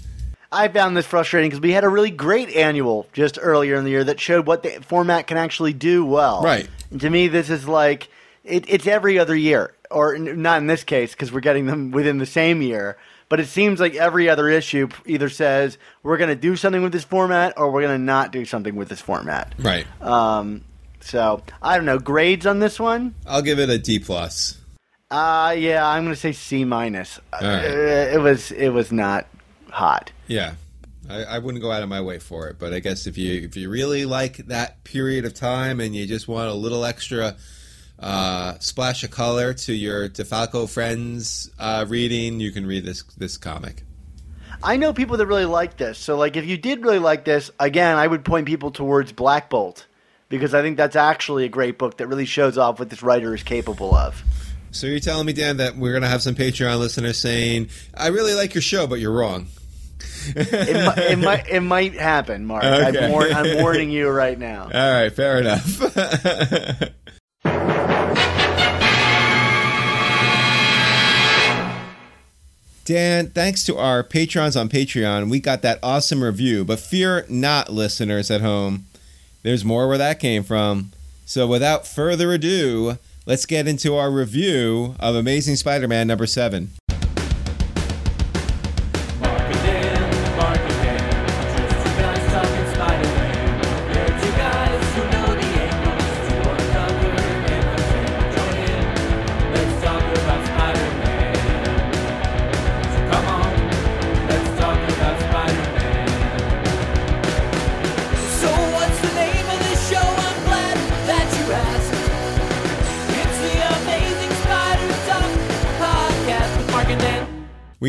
I 0.51 0.69
found 0.69 0.97
this 0.97 1.07
frustrating 1.07 1.51
because 1.51 1.61
we 1.61 1.73
had 1.73 1.83
a 1.83 1.89
really 1.89 2.11
great 2.11 2.49
annual 2.51 3.09
just 3.13 3.39
earlier 3.41 3.75
in 3.75 3.85
the 3.85 3.91
year 3.91 4.05
that 4.05 4.21
showed 4.21 4.47
what 4.47 4.63
the 4.63 4.71
format 4.87 5.27
can 5.27 5.37
actually 5.37 5.73
do 5.73 6.05
well. 6.05 6.43
Right. 6.43 6.69
And 6.91 7.01
to 7.01 7.11
me, 7.11 7.27
this 7.27 7.51
is 7.51 7.67
like 7.67 8.09
it, 8.45 8.65
it's 8.69 8.87
every 8.87 9.19
other 9.19 9.35
year, 9.35 9.75
or 9.91 10.17
not 10.17 10.59
in 10.59 10.69
this 10.69 10.85
case 10.85 11.13
because 11.13 11.33
we're 11.33 11.41
getting 11.41 11.67
them 11.67 11.91
within 11.91 12.19
the 12.19 12.27
same 12.27 12.63
year. 12.63 12.97
But 13.29 13.41
it 13.41 13.47
seems 13.47 13.81
like 13.81 13.95
every 13.95 14.29
other 14.29 14.49
issue 14.49 14.89
either 15.07 15.29
says 15.29 15.79
we're 16.03 16.19
going 16.19 16.29
to 16.29 16.37
do 16.37 16.57
something 16.57 16.83
with 16.83 16.93
this 16.93 17.05
format 17.05 17.55
or 17.57 17.71
we're 17.71 17.83
going 17.83 17.99
to 17.99 18.05
not 18.05 18.31
do 18.31 18.45
something 18.45 18.77
with 18.77 18.89
this 18.89 19.01
format. 19.01 19.55
Right. 19.59 19.87
Um, 20.01 20.63
so 21.05 21.43
I 21.63 21.77
don't 21.77 21.87
know 21.87 21.99
grades 21.99 22.47
on 22.47 22.59
this 22.59 22.81
one. 22.81 23.15
I'll 23.27 23.43
give 23.43 23.59
it 23.59 23.71
a 23.71 23.79
D 23.79 23.99
plus. 23.99 24.59
Uh 25.11 25.55
yeah, 25.57 25.87
I'm 25.87 26.05
going 26.05 26.15
to 26.15 26.21
say 26.21 26.33
C 26.33 26.65
minus. 26.65 27.21
Uh, 27.33 27.39
right. 27.43 27.65
It 27.65 28.21
was 28.21 28.51
it 28.51 28.71
was 28.71 28.91
not 28.91 29.27
hot. 29.71 30.11
Yeah. 30.27 30.55
I, 31.09 31.25
I 31.25 31.39
wouldn't 31.39 31.63
go 31.63 31.71
out 31.71 31.83
of 31.83 31.89
my 31.89 32.01
way 32.01 32.19
for 32.19 32.49
it, 32.49 32.59
but 32.59 32.73
I 32.73 32.81
guess 32.81 33.07
if 33.07 33.19
you 33.19 33.43
if 33.43 33.57
you 33.57 33.69
really 33.69 34.07
like 34.07 34.39
that 34.47 34.83
period 34.85 35.25
of 35.25 35.35
time 35.35 35.81
and 35.81 35.95
you 35.95 36.07
just 36.07 36.27
want 36.27 36.49
a 36.49 36.55
little 36.55 36.85
extra 36.85 37.37
uh, 37.99 38.55
splash 38.59 39.05
of 39.05 39.11
color 39.11 39.53
to 39.55 39.73
your 39.73 40.09
DeFalco 40.09 40.69
Frenz 40.69 41.51
uh, 41.59 41.85
reading, 41.89 42.41
you 42.41 42.53
can 42.53 42.67
read 42.67 42.85
this 42.85 43.03
this 43.19 43.37
comic. 43.37 43.85
I 44.63 44.77
know 44.77 44.95
people 44.95 45.19
that 45.19 45.27
really 45.27 45.45
like 45.45 45.77
this. 45.77 45.99
So, 45.99 46.17
like, 46.17 46.37
if 46.37 46.47
you 46.47 46.57
did 46.57 46.83
really 46.83 46.99
like 46.99 47.25
this, 47.25 47.51
again, 47.61 47.97
I 47.99 48.07
would 48.07 48.25
point 48.25 48.47
people 48.47 48.71
towards 48.71 49.13
Black 49.13 49.51
Bolt 49.51 49.87
because 50.39 50.55
I 50.55 50.63
think 50.63 50.77
that's 50.77 50.97
actually 50.97 51.45
a 51.45 51.49
great 51.49 51.79
book 51.79 51.99
that 51.99 52.07
really 52.07 52.25
shows 52.27 52.59
off 52.59 52.79
what 52.79 52.91
this 52.91 53.03
writer 53.03 53.35
is 53.35 53.43
capable 53.43 53.95
of. 53.95 54.23
So 54.71 54.87
you're 54.87 54.99
telling 55.01 55.27
me, 55.27 55.33
Dan, 55.33 55.59
that 55.59 55.77
we're 55.77 55.93
gonna 55.93 56.09
have 56.09 56.23
some 56.23 56.35
Patreon 56.35 56.79
listeners 56.79 57.19
saying, 57.19 57.69
"I 57.97 58.09
really 58.09 58.35
like 58.35 58.55
your 58.55 58.63
show, 58.63 58.87
but 58.87 58.99
you're 59.01 59.13
wrong." 59.13 59.47
It, 60.37 60.97
mi- 60.97 61.03
it 61.13 61.19
might 61.19 61.49
it 61.49 61.61
might 61.61 61.95
happen, 61.95 62.45
Mark. 62.47 62.65
Okay. 62.65 63.05
I'm, 63.07 63.11
war- 63.13 63.29
I'm 63.29 63.63
warning 63.63 63.91
you 63.91 64.09
right 64.09 64.39
now. 64.39 64.65
All 64.65 64.71
right, 64.93 65.11
fair 65.13 65.39
enough. 65.41 65.81
Dan, 72.85 73.29
thanks 73.31 73.65
to 73.65 73.79
our 73.79 74.03
patrons 74.03 74.57
on 74.57 74.69
Patreon, 74.69 75.31
we 75.31 75.41
got 75.41 75.63
that 75.63 75.79
awesome 75.83 76.23
review. 76.23 76.65
But 76.65 76.81
fear 76.81 77.25
not, 77.31 77.71
listeners 77.73 78.31
at 78.31 78.43
home, 78.43 78.85
there's 79.45 79.65
more 79.65 79.87
where 79.87 79.99
that 79.99 80.19
came 80.19 80.43
from. 80.43 80.91
So 81.27 81.47
without 81.47 81.87
further 81.87 82.33
ado, 82.33 82.99
let's 83.27 83.47
get 83.47 83.69
into 83.69 83.95
our 83.95 84.11
review 84.11 84.97
of 84.99 85.15
Amazing 85.15 85.57
Spider 85.57 85.87
Man 85.87 86.09
number 86.09 86.27
seven. 86.27 86.71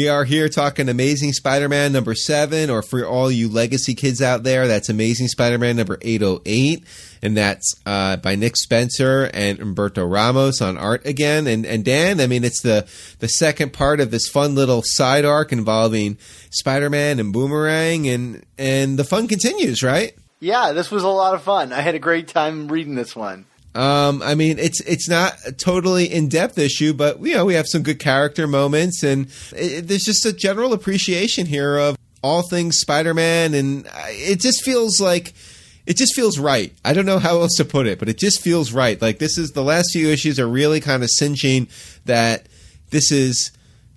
We 0.06 0.10
are 0.10 0.24
here 0.24 0.50
talking 0.50 0.88
Amazing 0.88 1.34
Spider 1.34 1.68
Man 1.68 1.92
number 1.92 2.14
seven, 2.14 2.70
or 2.70 2.84
for 2.84 3.04
all 3.08 3.32
you 3.32 3.50
legacy 3.50 3.96
kids 3.96 4.22
out 4.22 4.44
there, 4.44 4.68
that's 4.68 4.88
Amazing 4.88 5.30
Spider 5.30 5.58
Man 5.58 5.78
number 5.78 5.98
808. 6.00 6.86
And 7.24 7.36
that's 7.36 7.74
uh, 7.88 8.18
by 8.18 8.36
Nick 8.36 8.56
Spencer 8.56 9.32
and 9.34 9.58
Humberto 9.58 10.08
Ramos 10.08 10.62
on 10.62 10.78
art 10.78 11.08
again. 11.08 11.48
And, 11.48 11.66
and 11.66 11.84
Dan, 11.84 12.22
I 12.22 12.28
mean, 12.28 12.44
it's 12.44 12.62
the, 12.62 12.88
the 13.18 13.28
second 13.28 13.74
part 13.74 14.00
of 14.00 14.12
this 14.12 14.28
fun 14.28 14.54
little 14.54 14.84
side 14.86 15.26
arc 15.26 15.52
involving 15.52 16.20
Spider 16.52 16.92
Man 16.92 17.20
and 17.20 17.34
Boomerang, 17.34 18.08
and, 18.08 18.46
and 18.60 19.00
the 19.00 19.06
fun 19.06 19.28
continues, 19.28 19.82
right? 19.82 20.16
Yeah, 20.40 20.72
this 20.74 20.92
was 20.92 21.02
a 21.02 21.10
lot 21.10 21.34
of 21.34 21.42
fun. 21.42 21.74
I 21.74 21.82
had 21.82 21.96
a 21.96 22.00
great 22.00 22.28
time 22.28 22.68
reading 22.68 22.94
this 22.94 23.16
one. 23.16 23.48
Um, 23.76 24.22
I 24.24 24.36
mean, 24.36 24.58
it's 24.58 24.80
it's 24.82 25.10
not 25.10 25.34
a 25.46 25.52
totally 25.52 26.06
in 26.06 26.30
depth 26.30 26.58
issue, 26.58 26.94
but 26.94 27.20
you 27.20 27.34
know 27.34 27.44
we 27.46 27.56
have 27.56 27.68
some 27.68 27.84
good 27.84 28.00
character 28.00 28.48
moments, 28.48 29.04
and 29.04 29.28
it, 29.52 29.88
there's 29.88 30.04
just 30.04 30.26
a 30.26 30.32
general 30.32 30.72
appreciation 30.72 31.46
here 31.46 31.78
of 31.78 31.98
all 32.24 32.42
things 32.42 32.78
Spider-Man, 32.80 33.54
and 33.54 33.86
it 34.08 34.40
just 34.40 34.64
feels 34.64 35.02
like 35.02 35.34
it 35.86 35.98
just 35.98 36.16
feels 36.16 36.40
right. 36.40 36.74
I 36.86 36.94
don't 36.94 37.06
know 37.06 37.20
how 37.20 37.42
else 37.42 37.58
to 37.58 37.66
put 37.66 37.86
it, 37.86 38.00
but 38.00 38.08
it 38.08 38.18
just 38.18 38.42
feels 38.42 38.72
right. 38.72 39.00
Like 39.02 39.20
this 39.20 39.38
is 39.38 39.52
the 39.52 39.64
last 39.64 39.92
few 39.92 40.08
issues 40.08 40.40
are 40.40 40.48
really 40.48 40.80
kind 40.80 41.04
of 41.04 41.10
cinching 41.10 41.68
that 42.06 42.48
this 42.92 43.12
is 43.12 43.52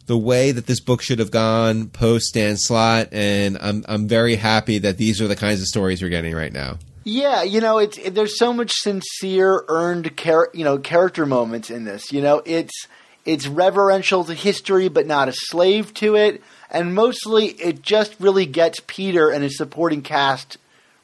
the 0.07 0.19
way 0.19 0.51
that 0.51 0.67
this 0.67 0.81
book 0.81 1.03
should 1.03 1.21
have 1.21 1.31
gone 1.31 1.89
post 1.89 2.35
Dan 2.35 2.57
Slott, 2.57 3.13
and 3.13 3.57
I'm 3.61 3.85
I'm 3.89 4.09
very 4.09 4.35
happy 4.35 4.79
that 4.79 4.99
these 4.99 5.21
are 5.21 5.29
the 5.29 5.37
kinds 5.37 5.61
of 5.61 5.69
stories 5.69 6.03
we're 6.03 6.09
getting 6.09 6.35
right 6.35 6.53
now. 6.53 6.79
Yeah, 7.05 7.43
you 7.43 7.61
know, 7.61 7.79
it's 7.79 7.97
it, 7.99 8.15
there's 8.15 8.39
so 8.39 8.53
much 8.53 8.73
sincere, 8.73 9.65
earned, 9.69 10.17
char- 10.17 10.51
you 10.53 10.65
know, 10.65 10.79
character 10.79 11.25
moments 11.27 11.71
in 11.71 11.85
this. 11.85 12.13
You 12.13 12.21
know, 12.21 12.43
it's 12.45 12.87
it's 13.25 13.47
reverential 13.47 14.25
to 14.25 14.35
history, 14.35 14.89
but 14.89 15.07
not 15.07 15.29
a 15.29 15.33
slave 15.33 15.95
to 15.95 16.17
it, 16.17 16.43
and 16.71 16.95
mostly 16.95 17.47
it 17.47 17.83
just 17.83 18.15
really 18.21 18.47
gets 18.47 18.81
Peter 18.87 19.31
and 19.31 19.43
his 19.43 19.57
supporting 19.57 20.03
cast 20.03 20.59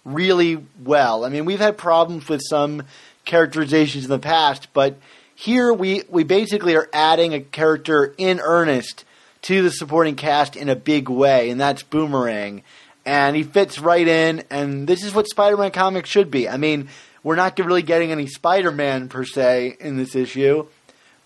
really 0.04 0.64
well. 0.82 1.24
I 1.24 1.28
mean, 1.30 1.44
we've 1.44 1.58
had 1.58 1.78
problems 1.78 2.28
with 2.28 2.42
some 2.48 2.82
characterizations 3.24 4.04
in 4.04 4.10
the 4.10 4.18
past, 4.18 4.68
but 4.74 4.96
here 5.34 5.72
we 5.72 6.02
we 6.08 6.24
basically 6.24 6.76
are 6.76 6.88
adding 6.92 7.32
a 7.32 7.40
character 7.40 8.14
in 8.18 8.40
earnest 8.40 9.04
to 9.42 9.62
the 9.62 9.70
supporting 9.70 10.16
cast 10.16 10.56
in 10.56 10.68
a 10.68 10.76
big 10.76 11.08
way, 11.08 11.50
and 11.50 11.60
that's 11.60 11.82
Boomerang. 11.82 12.62
And 13.06 13.36
he 13.36 13.42
fits 13.42 13.78
right 13.78 14.06
in, 14.06 14.44
and 14.50 14.86
this 14.86 15.04
is 15.04 15.14
what 15.14 15.28
Spider-Man 15.28 15.72
comics 15.72 16.08
should 16.08 16.30
be. 16.30 16.48
I 16.48 16.56
mean, 16.56 16.88
we're 17.22 17.36
not 17.36 17.58
really 17.58 17.82
getting 17.82 18.12
any 18.12 18.26
Spider-Man 18.26 19.08
per 19.08 19.24
se 19.24 19.76
in 19.78 19.96
this 19.96 20.14
issue, 20.14 20.66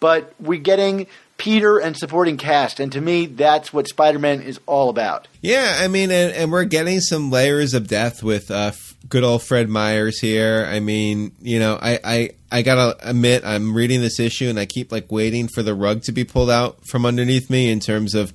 but 0.01 0.33
we're 0.41 0.59
getting 0.59 1.07
Peter 1.37 1.79
and 1.79 1.97
supporting 1.97 2.37
cast, 2.37 2.81
and 2.81 2.91
to 2.91 3.01
me, 3.01 3.27
that's 3.27 3.73
what 3.73 3.87
Spider-Man 3.87 4.43
is 4.43 4.59
all 4.67 4.91
about. 4.91 5.29
Yeah, 5.41 5.77
I 5.79 5.87
mean, 5.87 6.11
and, 6.11 6.35
and 6.35 6.51
we're 6.51 6.65
getting 6.65 7.01
some 7.01 7.31
layers 7.31 7.75
of 7.75 7.87
death 7.87 8.25
with 8.25 8.51
uh, 8.51 8.73
good 9.09 9.23
old 9.23 9.45
Fred 9.45 9.69
Myers 9.69 10.19
here. 10.21 10.67
I 10.69 10.81
mean, 10.81 11.33
you 11.41 11.61
know, 11.61 11.79
I, 11.81 12.01
I 12.03 12.31
I 12.51 12.63
gotta 12.63 12.97
admit, 13.09 13.45
I'm 13.45 13.75
reading 13.75 14.01
this 14.01 14.19
issue 14.19 14.49
and 14.49 14.59
I 14.59 14.67
keep 14.67 14.91
like 14.91 15.13
waiting 15.13 15.49
for 15.49 15.63
the 15.63 15.75
rug 15.75 16.03
to 16.05 16.13
be 16.13 16.25
pulled 16.25 16.51
out 16.51 16.79
from 16.89 17.07
underneath 17.07 17.51
me 17.51 17.71
in 17.71 17.79
terms 17.79 18.15
of 18.15 18.33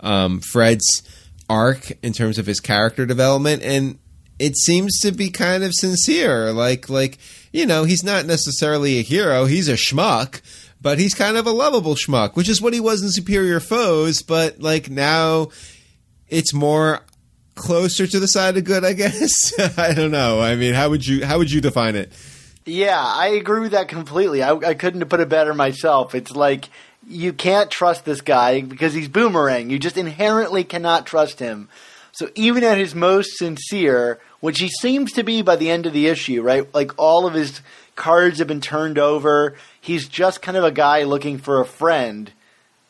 um, 0.00 0.40
Fred's 0.40 1.02
arc, 1.48 1.92
in 2.02 2.12
terms 2.12 2.38
of 2.38 2.46
his 2.46 2.60
character 2.60 3.06
development, 3.06 3.62
and 3.62 3.98
it 4.38 4.56
seems 4.56 5.00
to 5.00 5.12
be 5.12 5.30
kind 5.30 5.64
of 5.64 5.72
sincere. 5.74 6.52
Like, 6.52 6.88
like 6.88 7.18
you 7.52 7.66
know, 7.66 7.84
he's 7.84 8.04
not 8.04 8.26
necessarily 8.26 8.98
a 8.98 9.02
hero; 9.02 9.46
he's 9.46 9.68
a 9.68 9.74
schmuck 9.74 10.40
but 10.80 10.98
he's 10.98 11.14
kind 11.14 11.36
of 11.36 11.46
a 11.46 11.50
lovable 11.50 11.94
schmuck, 11.94 12.36
which 12.36 12.48
is 12.48 12.60
what 12.62 12.72
he 12.72 12.78
was 12.78 13.02
in 13.02 13.10
Superior 13.10 13.60
Foes. 13.60 14.22
But 14.22 14.60
like 14.60 14.88
now, 14.88 15.48
it's 16.28 16.54
more 16.54 17.00
closer 17.54 18.06
to 18.06 18.20
the 18.20 18.28
side 18.28 18.56
of 18.56 18.64
good, 18.64 18.84
I 18.84 18.92
guess. 18.92 19.52
I 19.78 19.94
don't 19.94 20.10
know. 20.10 20.40
I 20.40 20.56
mean, 20.56 20.74
how 20.74 20.90
would 20.90 21.06
you 21.06 21.26
how 21.26 21.38
would 21.38 21.50
you 21.50 21.60
define 21.60 21.96
it? 21.96 22.12
Yeah, 22.64 23.00
I 23.00 23.28
agree 23.28 23.60
with 23.60 23.72
that 23.72 23.88
completely. 23.88 24.42
I, 24.42 24.52
I 24.52 24.74
couldn't 24.74 25.00
have 25.00 25.08
put 25.08 25.20
it 25.20 25.28
better 25.28 25.54
myself. 25.54 26.14
It's 26.14 26.32
like 26.32 26.68
you 27.08 27.32
can't 27.32 27.70
trust 27.70 28.04
this 28.04 28.20
guy 28.20 28.60
because 28.60 28.94
he's 28.94 29.08
boomerang. 29.08 29.70
You 29.70 29.78
just 29.78 29.96
inherently 29.96 30.64
cannot 30.64 31.06
trust 31.06 31.38
him. 31.38 31.68
So 32.12 32.30
even 32.34 32.64
at 32.64 32.78
his 32.78 32.94
most 32.94 33.36
sincere, 33.36 34.18
which 34.40 34.58
he 34.58 34.68
seems 34.68 35.12
to 35.12 35.22
be 35.22 35.42
by 35.42 35.56
the 35.56 35.70
end 35.70 35.86
of 35.86 35.92
the 35.92 36.06
issue, 36.06 36.42
right? 36.42 36.72
Like 36.74 36.92
all 36.98 37.26
of 37.26 37.34
his 37.34 37.60
cards 37.94 38.38
have 38.38 38.48
been 38.48 38.60
turned 38.60 38.98
over. 38.98 39.56
He's 39.80 40.08
just 40.08 40.42
kind 40.42 40.56
of 40.56 40.64
a 40.64 40.70
guy 40.70 41.02
looking 41.02 41.38
for 41.38 41.60
a 41.60 41.66
friend, 41.66 42.30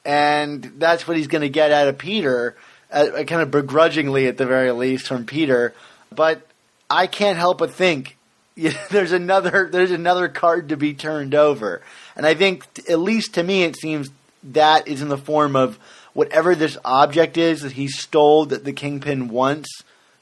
and 0.05 0.73
that's 0.79 1.09
what 1.09 1.17
he's 1.17 1.27
going 1.27 1.43
to 1.43 1.49
get 1.49 1.73
out 1.73 1.89
of 1.89 1.99
Peter, 1.99 2.57
uh, 2.93 3.25
kind 3.27 3.43
of 3.43 3.51
begrudgingly 3.51 4.29
at 4.29 4.37
the 4.37 4.47
very 4.47 4.71
least 4.71 5.09
from 5.09 5.27
Peter. 5.27 5.75
But 6.15 6.47
I 6.89 7.07
can't 7.07 7.39
help 7.39 7.59
but 7.59 7.73
think 7.73 8.17
there's 8.91 9.13
another 9.13 9.69
there's 9.71 9.91
another 9.91 10.29
card 10.29 10.71
to 10.71 10.77
be 10.77 10.95
turned 10.95 11.35
over, 11.35 11.83
and 12.17 12.27
I 12.27 12.35
think 12.35 12.65
at 12.89 12.99
least 12.99 13.35
to 13.35 13.43
me 13.43 13.63
it 13.63 13.77
seems 13.77 14.11
that 14.43 14.89
is 14.89 15.03
in 15.03 15.09
the 15.09 15.19
form 15.19 15.55
of 15.55 15.79
whatever 16.13 16.55
this 16.55 16.79
object 16.85 17.37
is 17.37 17.61
that 17.61 17.73
he 17.73 17.89
stole 17.89 18.47
that 18.47 18.65
the 18.65 18.73
kingpin 18.73 19.29
wants 19.29 19.69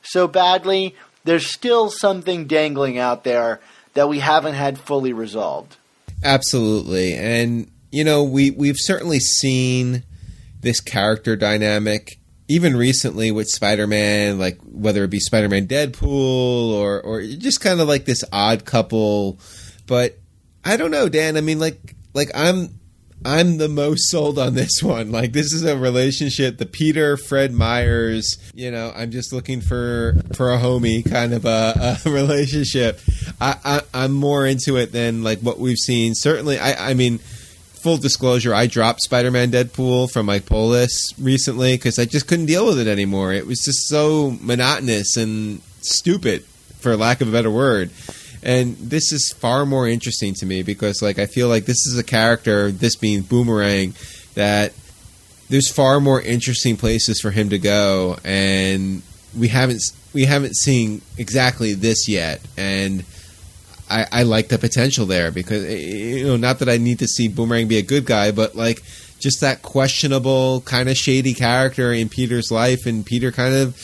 so 0.02 0.26
badly. 0.26 0.94
There's 1.22 1.46
still 1.46 1.88
something 1.90 2.46
dangling 2.46 2.98
out 2.98 3.24
there 3.24 3.60
that 3.94 4.08
we 4.08 4.18
haven't 4.18 4.54
had 4.54 4.78
fully 4.78 5.12
resolved. 5.12 5.76
Absolutely. 6.22 7.14
And 7.14 7.70
you 7.92 8.02
know, 8.02 8.24
we 8.24 8.50
we've 8.50 8.78
certainly 8.78 9.20
seen 9.20 10.02
this 10.60 10.80
character 10.80 11.36
dynamic 11.36 12.18
even 12.48 12.76
recently 12.76 13.30
with 13.30 13.48
Spider-Man, 13.48 14.38
like 14.38 14.58
whether 14.62 15.04
it 15.04 15.10
be 15.10 15.20
Spider-Man 15.20 15.66
Deadpool 15.66 16.72
or 16.72 17.00
or 17.00 17.22
just 17.22 17.60
kind 17.60 17.80
of 17.80 17.88
like 17.88 18.04
this 18.04 18.24
odd 18.32 18.64
couple, 18.64 19.38
but 19.86 20.18
I 20.64 20.76
don't 20.76 20.90
know, 20.90 21.08
Dan. 21.08 21.36
I 21.36 21.40
mean 21.40 21.58
like 21.58 21.94
like 22.14 22.30
I'm 22.34 22.80
I'm 23.26 23.56
the 23.56 23.68
most 23.68 24.10
sold 24.10 24.38
on 24.38 24.54
this 24.54 24.82
one. 24.82 25.10
Like 25.10 25.32
this 25.32 25.52
is 25.52 25.64
a 25.64 25.76
relationship, 25.76 26.58
the 26.58 26.66
Peter 26.66 27.16
Fred 27.16 27.52
Myers. 27.52 28.36
You 28.54 28.70
know, 28.70 28.92
I'm 28.94 29.10
just 29.10 29.32
looking 29.32 29.60
for 29.60 30.16
for 30.34 30.52
a 30.52 30.58
homie 30.58 31.08
kind 31.08 31.32
of 31.32 31.46
a, 31.46 31.98
a 32.04 32.10
relationship. 32.10 33.00
I, 33.40 33.80
I 33.94 34.04
am 34.04 34.12
more 34.12 34.46
into 34.46 34.76
it 34.76 34.92
than 34.92 35.22
like 35.22 35.40
what 35.40 35.58
we've 35.58 35.78
seen. 35.78 36.14
Certainly, 36.14 36.58
I 36.58 36.90
I 36.90 36.94
mean, 36.94 37.18
full 37.18 37.96
disclosure, 37.96 38.54
I 38.54 38.66
dropped 38.66 39.02
Spider-Man 39.02 39.50
Deadpool 39.50 40.10
from 40.10 40.26
Mike 40.26 40.50
list 40.50 41.14
recently 41.18 41.76
because 41.76 41.98
I 41.98 42.04
just 42.04 42.28
couldn't 42.28 42.46
deal 42.46 42.66
with 42.66 42.78
it 42.78 42.88
anymore. 42.88 43.32
It 43.32 43.46
was 43.46 43.60
just 43.60 43.88
so 43.88 44.36
monotonous 44.42 45.16
and 45.16 45.62
stupid, 45.80 46.44
for 46.78 46.94
lack 46.94 47.22
of 47.22 47.28
a 47.28 47.32
better 47.32 47.50
word 47.50 47.90
and 48.44 48.76
this 48.76 49.10
is 49.10 49.32
far 49.32 49.64
more 49.64 49.88
interesting 49.88 50.34
to 50.34 50.46
me 50.46 50.62
because 50.62 51.00
like 51.02 51.18
I 51.18 51.26
feel 51.26 51.48
like 51.48 51.64
this 51.64 51.86
is 51.86 51.98
a 51.98 52.04
character, 52.04 52.70
this 52.70 52.94
being 52.94 53.22
Boomerang, 53.22 53.94
that 54.34 54.74
there's 55.48 55.72
far 55.72 55.98
more 55.98 56.20
interesting 56.20 56.76
places 56.76 57.20
for 57.20 57.30
him 57.30 57.48
to 57.48 57.58
go, 57.58 58.18
and 58.22 59.02
we 59.36 59.48
haven't 59.48 59.80
we 60.12 60.26
haven't 60.26 60.56
seen 60.56 61.00
exactly 61.18 61.74
this 61.74 62.08
yet, 62.08 62.40
and. 62.56 63.04
I, 63.86 64.06
I 64.10 64.22
like 64.22 64.48
the 64.48 64.58
potential 64.58 65.04
there 65.04 65.30
because 65.30 65.62
eh, 65.62 65.76
you 65.76 66.26
know 66.26 66.38
not 66.38 66.60
that 66.60 66.70
I 66.70 66.78
need 66.78 67.00
to 67.00 67.06
see 67.06 67.28
Boomerang 67.28 67.68
be 67.68 67.76
a 67.76 67.82
good 67.82 68.06
guy, 68.06 68.30
but 68.30 68.56
like 68.56 68.82
just 69.20 69.42
that 69.42 69.60
questionable 69.60 70.62
kind 70.62 70.88
of 70.88 70.96
shady 70.96 71.34
character 71.34 71.92
in 71.92 72.08
Peter's 72.08 72.50
life, 72.50 72.86
and 72.86 73.04
Peter 73.04 73.30
kind 73.30 73.54
of 73.54 73.76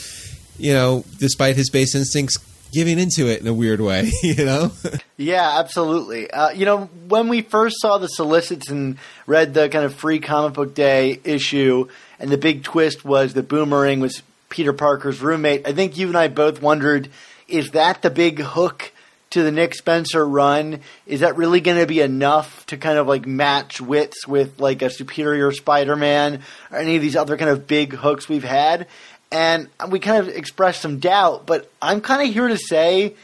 you 0.61 0.75
know, 0.75 1.05
despite 1.19 1.57
his 1.57 1.71
base 1.71 1.95
instincts, 1.95 2.37
giving 2.73 2.99
into 2.99 3.29
it 3.29 3.41
in 3.41 3.47
a 3.47 3.55
weird 3.55 3.81
way, 3.81 4.11
you 4.23 4.45
know? 4.45 4.73
yeah, 5.16 5.59
absolutely. 5.59 6.31
Uh, 6.31 6.51
you 6.51 6.64
know, 6.64 6.87
when 7.09 7.29
we 7.29 7.43
first 7.43 7.81
saw 7.81 7.99
the 7.99 8.09
solicits 8.09 8.68
and 8.71 8.99
read 9.27 9.55
the 9.55 9.68
kind 9.68 9.85
of 9.85 9.95
free 9.95 10.21
comic 10.21 10.55
book 10.55 10.75
day 10.75 11.21
issue, 11.25 11.89
and 12.18 12.31
the 12.31 12.39
big 12.39 12.62
twist 12.62 13.05
was 13.05 13.35
that 13.35 13.49
Boomerang 13.49 14.01
was 14.01 14.23
Peter 14.49 14.73
Parker's 14.73 15.21
roommate, 15.21 15.66
I 15.66 15.73
think 15.73 15.97
you 15.97 16.09
and 16.09 16.16
I 16.16 16.29
both 16.29 16.61
wondered 16.61 17.11
is 17.49 17.71
that 17.73 18.03
the 18.03 18.11
big 18.11 18.39
hook 18.39 18.93
to 19.31 19.43
the 19.45 19.53
Nick 19.53 19.75
Spencer 19.75 20.27
run? 20.27 20.81
Is 21.07 21.21
that 21.21 21.37
really 21.37 21.61
going 21.61 21.79
to 21.79 21.87
be 21.87 22.01
enough 22.01 22.66
to 22.66 22.77
kind 22.77 22.99
of 22.99 23.07
like 23.07 23.27
match 23.27 23.81
wits 23.81 24.27
with 24.27 24.59
like 24.59 24.83
a 24.83 24.91
superior 24.91 25.53
Spider 25.53 25.97
Man 25.97 26.43
or 26.71 26.79
any 26.79 26.97
of 26.97 27.03
these 27.03 27.16
other 27.16 27.37
kind 27.37 27.51
of 27.51 27.66
big 27.66 27.93
hooks 27.93 28.29
we've 28.29 28.45
had? 28.45 28.89
And 29.33 29.68
we 29.89 30.01
kind 30.01 30.18
of 30.18 30.28
expressed 30.28 30.83
some 30.83 30.99
doubt, 30.99 31.47
but 31.47 31.70
I'm 31.81 32.01
kind 32.01 32.26
of 32.26 32.35
here 32.35 32.49
to 32.49 32.59
say 32.59 33.14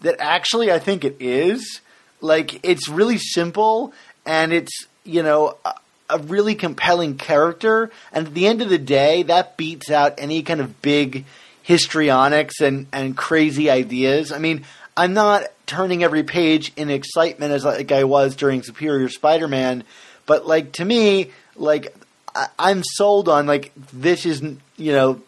that 0.00 0.16
actually 0.18 0.72
I 0.72 0.78
think 0.78 1.04
it 1.04 1.16
is. 1.20 1.80
Like, 2.20 2.64
it's 2.64 2.88
really 2.88 3.18
simple, 3.18 3.92
and 4.24 4.52
it's, 4.52 4.86
you 5.04 5.22
know, 5.22 5.56
a, 5.64 5.74
a 6.10 6.18
really 6.18 6.54
compelling 6.54 7.16
character, 7.16 7.90
and 8.12 8.28
at 8.28 8.34
the 8.34 8.46
end 8.46 8.62
of 8.62 8.68
the 8.68 8.78
day, 8.78 9.24
that 9.24 9.56
beats 9.56 9.90
out 9.90 10.14
any 10.18 10.42
kind 10.42 10.60
of 10.60 10.80
big 10.82 11.24
histrionics 11.62 12.60
and, 12.60 12.86
and 12.92 13.16
crazy 13.16 13.70
ideas. 13.70 14.30
I 14.30 14.38
mean, 14.38 14.64
I'm 14.96 15.14
not 15.14 15.44
turning 15.66 16.02
every 16.04 16.22
page 16.22 16.72
in 16.76 16.90
excitement 16.90 17.52
as 17.52 17.64
like 17.64 17.92
I 17.92 18.04
was 18.04 18.36
during 18.36 18.62
Superior 18.62 19.08
Spider-Man, 19.08 19.84
but 20.26 20.46
like 20.46 20.72
to 20.72 20.84
me, 20.84 21.30
like 21.56 21.94
I, 22.34 22.48
I'm 22.58 22.82
sold 22.84 23.28
on 23.28 23.46
like 23.46 23.72
this 23.92 24.26
is 24.26 24.42
you 24.76 24.92
know 24.92 25.22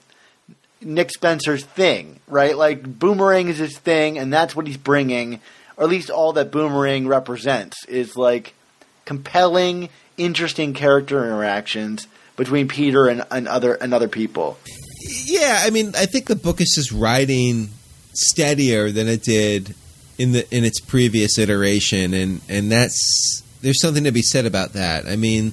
Nick 0.84 1.10
Spencer's 1.10 1.64
thing, 1.64 2.20
right? 2.26 2.56
Like 2.56 2.82
Boomerang 2.98 3.48
is 3.48 3.58
his 3.58 3.78
thing, 3.78 4.18
and 4.18 4.32
that's 4.32 4.54
what 4.54 4.66
he's 4.66 4.76
bringing, 4.76 5.40
or 5.76 5.84
at 5.84 5.90
least 5.90 6.10
all 6.10 6.32
that 6.34 6.50
Boomerang 6.50 7.06
represents 7.06 7.84
is 7.86 8.16
like 8.16 8.54
compelling, 9.04 9.88
interesting 10.16 10.74
character 10.74 11.24
interactions 11.24 12.06
between 12.36 12.68
Peter 12.68 13.06
and, 13.06 13.24
and 13.30 13.48
other 13.48 13.74
and 13.74 13.94
other 13.94 14.08
people. 14.08 14.58
Yeah, 15.24 15.60
I 15.62 15.70
mean, 15.70 15.92
I 15.96 16.06
think 16.06 16.26
the 16.26 16.36
book 16.36 16.60
is 16.60 16.72
just 16.74 16.92
writing 16.92 17.68
steadier 18.12 18.90
than 18.90 19.08
it 19.08 19.22
did 19.22 19.74
in 20.18 20.32
the 20.32 20.54
in 20.54 20.64
its 20.64 20.80
previous 20.80 21.38
iteration, 21.38 22.14
and 22.14 22.40
and 22.48 22.70
that's 22.70 23.42
there's 23.60 23.80
something 23.80 24.04
to 24.04 24.12
be 24.12 24.22
said 24.22 24.46
about 24.46 24.72
that. 24.74 25.06
I 25.06 25.16
mean, 25.16 25.52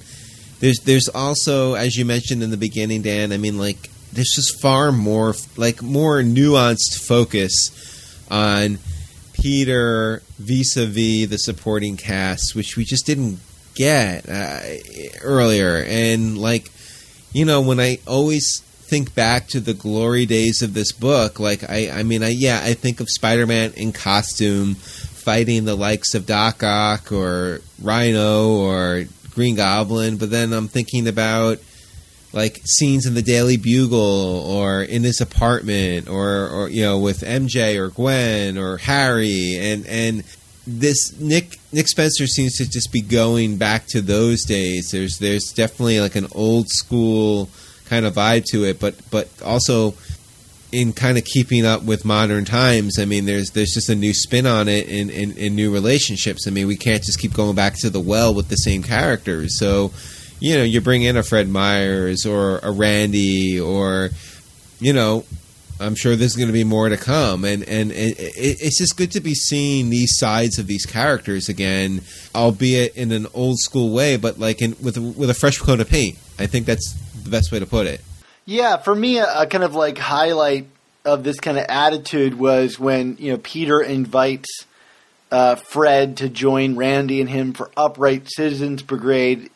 there's 0.60 0.80
there's 0.80 1.10
also, 1.10 1.74
as 1.74 1.98
you 1.98 2.06
mentioned 2.06 2.44
in 2.44 2.52
the 2.52 2.58
beginning, 2.58 3.02
Dan. 3.02 3.32
I 3.32 3.38
mean, 3.38 3.58
like 3.58 3.90
there's 4.14 4.34
just 4.36 4.62
far 4.62 4.92
more 4.92 5.34
like 5.58 5.82
more 5.82 6.22
nuanced 6.22 7.06
focus 7.08 7.70
on 8.30 8.80
Peter 9.34 10.22
vis-a-vis 10.38 11.30
the 11.30 11.38
supporting 11.38 11.98
cast, 11.98 12.56
which 12.56 12.78
we 12.78 12.86
just 12.86 13.06
didn't 13.06 13.40
get 13.76 14.28
uh, 14.30 14.62
earlier. 15.22 15.84
And 15.88 16.38
like, 16.38 16.72
you 17.34 17.46
know, 17.46 17.62
when 17.62 17.80
I 17.80 18.00
always 18.06 18.62
think 18.62 19.16
back 19.16 19.48
to 19.48 19.60
the 19.60 19.74
glory 19.74 20.26
days 20.26 20.62
of 20.62 20.74
this 20.74 20.92
book, 20.92 21.40
like 21.40 21.70
I, 21.70 21.90
I 21.92 22.04
mean, 22.04 22.24
I 22.24 22.30
yeah, 22.30 22.62
I 22.64 22.74
think 22.74 23.00
of 23.00 23.10
Spider-Man 23.10 23.74
in 23.76 23.94
costume 23.94 24.76
fighting 24.76 25.66
the 25.66 25.76
likes 25.76 26.14
of 26.14 26.26
Doc 26.26 26.64
Ock 26.64 27.12
or 27.12 27.62
Rhino 27.82 28.50
or 28.58 29.06
Green 29.32 29.56
Goblin, 29.56 30.18
but 30.18 30.30
then 30.30 30.52
I'm 30.52 30.68
thinking 30.68 31.08
about 31.08 31.60
like 32.34 32.62
scenes 32.66 33.06
in 33.06 33.14
the 33.14 33.22
Daily 33.22 33.58
Bugle 33.58 34.00
or 34.00 34.82
in 34.84 35.02
this 35.02 35.20
apartment 35.20 36.08
or, 36.08 36.48
or 36.48 36.70
you 36.70 36.84
know 36.84 36.98
with 36.98 37.22
MJ 37.22 37.78
or 37.78 37.90
Gwen 37.90 38.58
or 38.58 38.78
Harry 38.78 39.58
and 39.58 39.86
and 39.88 40.24
this 40.66 41.20
Nick 41.20 41.60
Nick 41.74 41.88
Spencer 41.88 42.28
seems 42.28 42.56
to 42.58 42.70
just 42.70 42.92
be 42.92 43.02
going 43.02 43.58
back 43.58 43.88
to 43.88 44.02
those 44.02 44.44
days. 44.44 44.92
There's 44.92 45.18
there's 45.18 45.52
definitely 45.52 46.00
like 46.00 46.16
an 46.16 46.28
old 46.34 46.70
school 46.70 47.50
kind 47.86 48.06
of 48.06 48.16
vibe 48.16 48.46
to 48.52 48.64
it, 48.66 48.80
but 48.80 48.96
but 49.10 49.30
also 49.44 49.96
in 50.72 50.94
kind 50.94 51.18
of 51.18 51.26
keeping 51.26 51.66
up 51.66 51.84
with 51.84 52.06
modern 52.06 52.46
times. 52.46 52.98
I 53.00 53.06
mean, 53.06 53.26
there's 53.26 53.52
there's 53.52 53.74
just 53.74 53.90
a 53.90 53.96
new 53.96 54.14
spin 54.14 54.46
on 54.46 54.68
it 54.68 54.88
in, 54.88 55.10
in, 55.10 55.34
in 55.34 55.56
new 55.56 55.72
relationships. 55.74 56.48
I 56.48 56.52
mean, 56.52 56.68
we 56.68 56.78
can't 56.78 57.04
just 57.04 57.20
keep 57.20 57.34
going 57.34 57.56
back 57.56 57.76
to 57.80 57.90
the 57.90 58.00
well 58.00 58.34
with 58.34 58.48
the 58.48 58.56
same 58.56 58.84
characters. 58.84 59.60
So 59.60 59.92
you 60.42 60.58
know, 60.58 60.64
you 60.64 60.82
bring 60.82 61.04
in 61.04 61.16
a 61.16 61.24
Fred 61.24 61.48
Myers 61.48 62.26
or 62.26 62.58
a 62.60 62.72
Randy 62.72 63.62
or, 63.62 64.10
you 64.80 64.92
know, 64.92 65.24
I'm 65.80 65.96
sure 65.96 66.16
there's 66.16 66.36
going 66.36 66.48
to 66.48 66.54
be 66.54 66.64
more 66.64 66.90
to 66.90 66.98
come, 66.98 67.44
and 67.44 67.64
and 67.68 67.92
it, 67.92 68.16
it's 68.20 68.78
just 68.78 68.98
good 68.98 69.12
to 69.14 69.20
be 69.20 69.34
seeing 69.34 69.90
these 69.90 70.16
sides 70.18 70.60
of 70.60 70.68
these 70.68 70.86
characters 70.86 71.50
again, 71.50 72.02
albeit 72.36 72.96
in 72.96 73.12
an 73.12 73.26
old 73.34 73.58
school 73.60 73.92
way, 73.92 74.16
but 74.16 74.38
like 74.38 74.62
in 74.62 74.76
with 74.82 74.98
with 74.98 75.32
a 75.32 75.34
fresh 75.34 75.58
coat 75.58 75.80
of 75.80 75.90
paint. 75.90 76.20
I 76.38 76.46
think 76.46 76.68
that's 76.68 76.94
the 77.24 77.32
best 77.32 77.52
way 77.52 77.58
to 77.58 77.66
put 77.66 77.88
it. 77.88 78.02
Yeah, 78.46 78.78
for 78.78 78.94
me, 78.94 79.18
a, 79.18 79.42
a 79.42 79.48
kind 79.48 79.64
of 79.64 79.74
like 79.74 79.98
highlight 79.98 80.68
of 81.04 81.24
this 81.24 81.40
kind 81.40 81.58
of 81.58 81.66
attitude 81.68 82.36
was 82.36 82.80
when 82.80 83.18
you 83.20 83.32
know 83.32 83.40
Peter 83.40 83.82
invites 83.82 84.66
uh, 85.32 85.56
Fred 85.56 86.18
to 86.18 86.30
join 86.30 86.76
Randy 86.76 87.22
and 87.22 87.30
him 87.30 87.54
for 87.54 87.72
Upright 87.76 88.30
Citizens 88.32 88.84
Brigade 88.84 89.50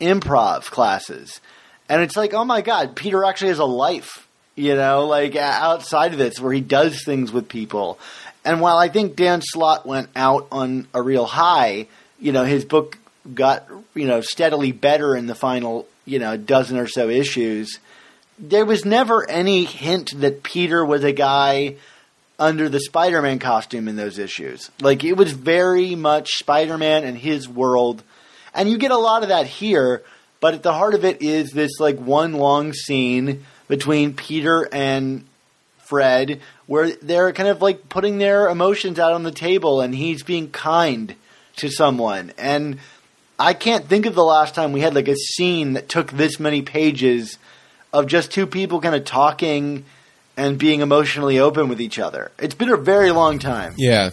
improv 0.00 0.64
classes. 0.64 1.40
And 1.88 2.02
it's 2.02 2.16
like, 2.16 2.34
oh 2.34 2.44
my 2.44 2.62
God, 2.62 2.96
Peter 2.96 3.24
actually 3.24 3.48
has 3.48 3.58
a 3.58 3.64
life, 3.64 4.26
you 4.54 4.74
know, 4.74 5.06
like 5.06 5.36
outside 5.36 6.12
of 6.12 6.18
this 6.18 6.40
where 6.40 6.52
he 6.52 6.60
does 6.60 7.04
things 7.04 7.32
with 7.32 7.48
people. 7.48 7.98
And 8.44 8.60
while 8.60 8.76
I 8.76 8.88
think 8.88 9.16
Dan 9.16 9.42
Slott 9.42 9.86
went 9.86 10.08
out 10.14 10.46
on 10.52 10.86
a 10.94 11.02
real 11.02 11.26
high, 11.26 11.88
you 12.20 12.32
know, 12.32 12.44
his 12.44 12.64
book 12.64 12.98
got, 13.34 13.68
you 13.94 14.06
know, 14.06 14.20
steadily 14.20 14.72
better 14.72 15.16
in 15.16 15.26
the 15.26 15.34
final, 15.34 15.86
you 16.04 16.18
know, 16.18 16.36
dozen 16.36 16.78
or 16.78 16.86
so 16.86 17.08
issues. 17.08 17.78
There 18.38 18.64
was 18.64 18.84
never 18.84 19.28
any 19.28 19.64
hint 19.64 20.20
that 20.20 20.42
Peter 20.42 20.84
was 20.84 21.04
a 21.04 21.12
guy 21.12 21.76
under 22.38 22.68
the 22.68 22.80
Spider 22.80 23.22
Man 23.22 23.38
costume 23.38 23.88
in 23.88 23.96
those 23.96 24.18
issues. 24.18 24.70
Like, 24.80 25.04
it 25.04 25.14
was 25.14 25.32
very 25.32 25.94
much 25.94 26.34
Spider 26.34 26.76
Man 26.78 27.04
and 27.04 27.16
his 27.16 27.48
world 27.48 28.02
and 28.56 28.68
you 28.68 28.78
get 28.78 28.90
a 28.90 28.96
lot 28.96 29.22
of 29.22 29.28
that 29.28 29.46
here, 29.46 30.02
but 30.40 30.54
at 30.54 30.62
the 30.62 30.72
heart 30.72 30.94
of 30.94 31.04
it 31.04 31.22
is 31.22 31.50
this 31.52 31.78
like 31.78 31.98
one 31.98 32.32
long 32.34 32.72
scene 32.72 33.44
between 33.68 34.14
Peter 34.14 34.68
and 34.72 35.24
Fred 35.78 36.40
where 36.66 36.90
they're 36.90 37.32
kind 37.32 37.48
of 37.48 37.62
like 37.62 37.88
putting 37.88 38.18
their 38.18 38.48
emotions 38.48 38.98
out 38.98 39.12
on 39.12 39.22
the 39.22 39.30
table 39.30 39.80
and 39.80 39.94
he's 39.94 40.22
being 40.22 40.50
kind 40.50 41.14
to 41.56 41.70
someone. 41.70 42.32
And 42.36 42.78
I 43.38 43.54
can't 43.54 43.86
think 43.86 44.06
of 44.06 44.14
the 44.14 44.24
last 44.24 44.54
time 44.54 44.72
we 44.72 44.80
had 44.80 44.94
like 44.94 45.08
a 45.08 45.16
scene 45.16 45.74
that 45.74 45.88
took 45.88 46.10
this 46.12 46.40
many 46.40 46.62
pages 46.62 47.38
of 47.92 48.06
just 48.06 48.32
two 48.32 48.46
people 48.46 48.80
kind 48.80 48.94
of 48.94 49.04
talking 49.04 49.84
and 50.36 50.58
being 50.58 50.80
emotionally 50.80 51.38
open 51.38 51.68
with 51.68 51.80
each 51.80 51.98
other. 51.98 52.30
It's 52.38 52.54
been 52.54 52.70
a 52.70 52.76
very 52.76 53.10
long 53.10 53.38
time. 53.38 53.74
Yeah. 53.78 54.10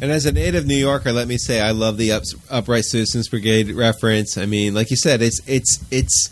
And 0.00 0.12
as 0.12 0.26
a 0.26 0.32
native 0.32 0.66
New 0.66 0.76
Yorker, 0.76 1.12
let 1.12 1.26
me 1.26 1.38
say 1.38 1.60
I 1.60 1.72
love 1.72 1.96
the 1.96 2.12
Ups, 2.12 2.34
Upright 2.48 2.84
Citizens 2.84 3.28
Brigade 3.28 3.72
reference. 3.72 4.38
I 4.38 4.46
mean, 4.46 4.74
like 4.74 4.90
you 4.90 4.96
said, 4.96 5.22
it's 5.22 5.40
it's 5.46 5.84
it's 5.90 6.30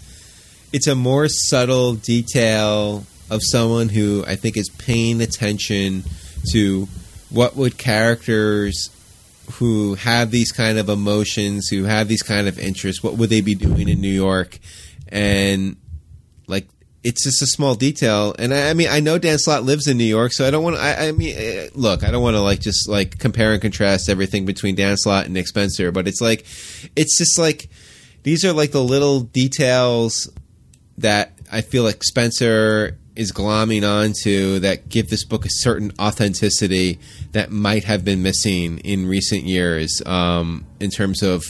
it's 0.72 0.86
a 0.86 0.94
more 0.94 1.28
subtle 1.28 1.94
detail 1.94 3.04
of 3.28 3.40
someone 3.42 3.88
who 3.88 4.24
I 4.26 4.36
think 4.36 4.56
is 4.56 4.68
paying 4.68 5.20
attention 5.20 6.04
to 6.52 6.86
what 7.30 7.56
would 7.56 7.76
characters 7.76 8.90
who 9.54 9.94
have 9.94 10.30
these 10.30 10.52
kind 10.52 10.78
of 10.78 10.88
emotions, 10.88 11.68
who 11.68 11.84
have 11.84 12.08
these 12.08 12.22
kind 12.22 12.48
of 12.48 12.58
interests, 12.58 13.02
what 13.02 13.14
would 13.14 13.30
they 13.30 13.40
be 13.40 13.54
doing 13.54 13.88
in 13.88 14.00
New 14.00 14.08
York? 14.08 14.58
And 15.08 15.76
like 16.46 16.68
it's 17.06 17.22
just 17.22 17.40
a 17.40 17.46
small 17.46 17.76
detail. 17.76 18.34
And 18.36 18.52
I, 18.52 18.70
I, 18.70 18.74
mean, 18.74 18.88
I 18.90 18.98
know 18.98 19.16
Dan 19.16 19.38
Slott 19.38 19.62
lives 19.62 19.86
in 19.86 19.96
New 19.96 20.02
York, 20.02 20.32
so 20.32 20.44
I 20.44 20.50
don't 20.50 20.64
want 20.64 20.74
to. 20.74 20.82
I, 20.82 21.06
I, 21.06 21.12
mean, 21.12 21.36
eh, 21.36 21.68
look, 21.72 22.02
I 22.02 22.10
don't 22.10 22.20
want 22.20 22.34
to 22.34 22.40
like 22.40 22.58
just 22.58 22.88
like 22.88 23.20
compare 23.20 23.52
and 23.52 23.62
contrast 23.62 24.08
everything 24.08 24.44
between 24.44 24.74
Dan 24.74 24.96
Slott 24.96 25.26
and 25.26 25.34
Nick 25.34 25.46
Spencer, 25.46 25.92
but 25.92 26.08
it's 26.08 26.20
like, 26.20 26.40
it's 26.96 27.16
just 27.16 27.38
like 27.38 27.68
these 28.24 28.44
are 28.44 28.52
like 28.52 28.72
the 28.72 28.82
little 28.82 29.20
details 29.20 30.28
that 30.98 31.38
I 31.50 31.60
feel 31.60 31.84
like 31.84 32.02
Spencer 32.02 32.98
is 33.14 33.30
glomming 33.30 33.88
onto 33.88 34.58
that 34.58 34.88
give 34.88 35.08
this 35.08 35.24
book 35.24 35.46
a 35.46 35.50
certain 35.50 35.92
authenticity 36.00 36.98
that 37.30 37.52
might 37.52 37.84
have 37.84 38.04
been 38.04 38.24
missing 38.24 38.78
in 38.78 39.06
recent 39.06 39.44
years 39.44 40.02
um, 40.06 40.66
in 40.80 40.90
terms 40.90 41.22
of 41.22 41.44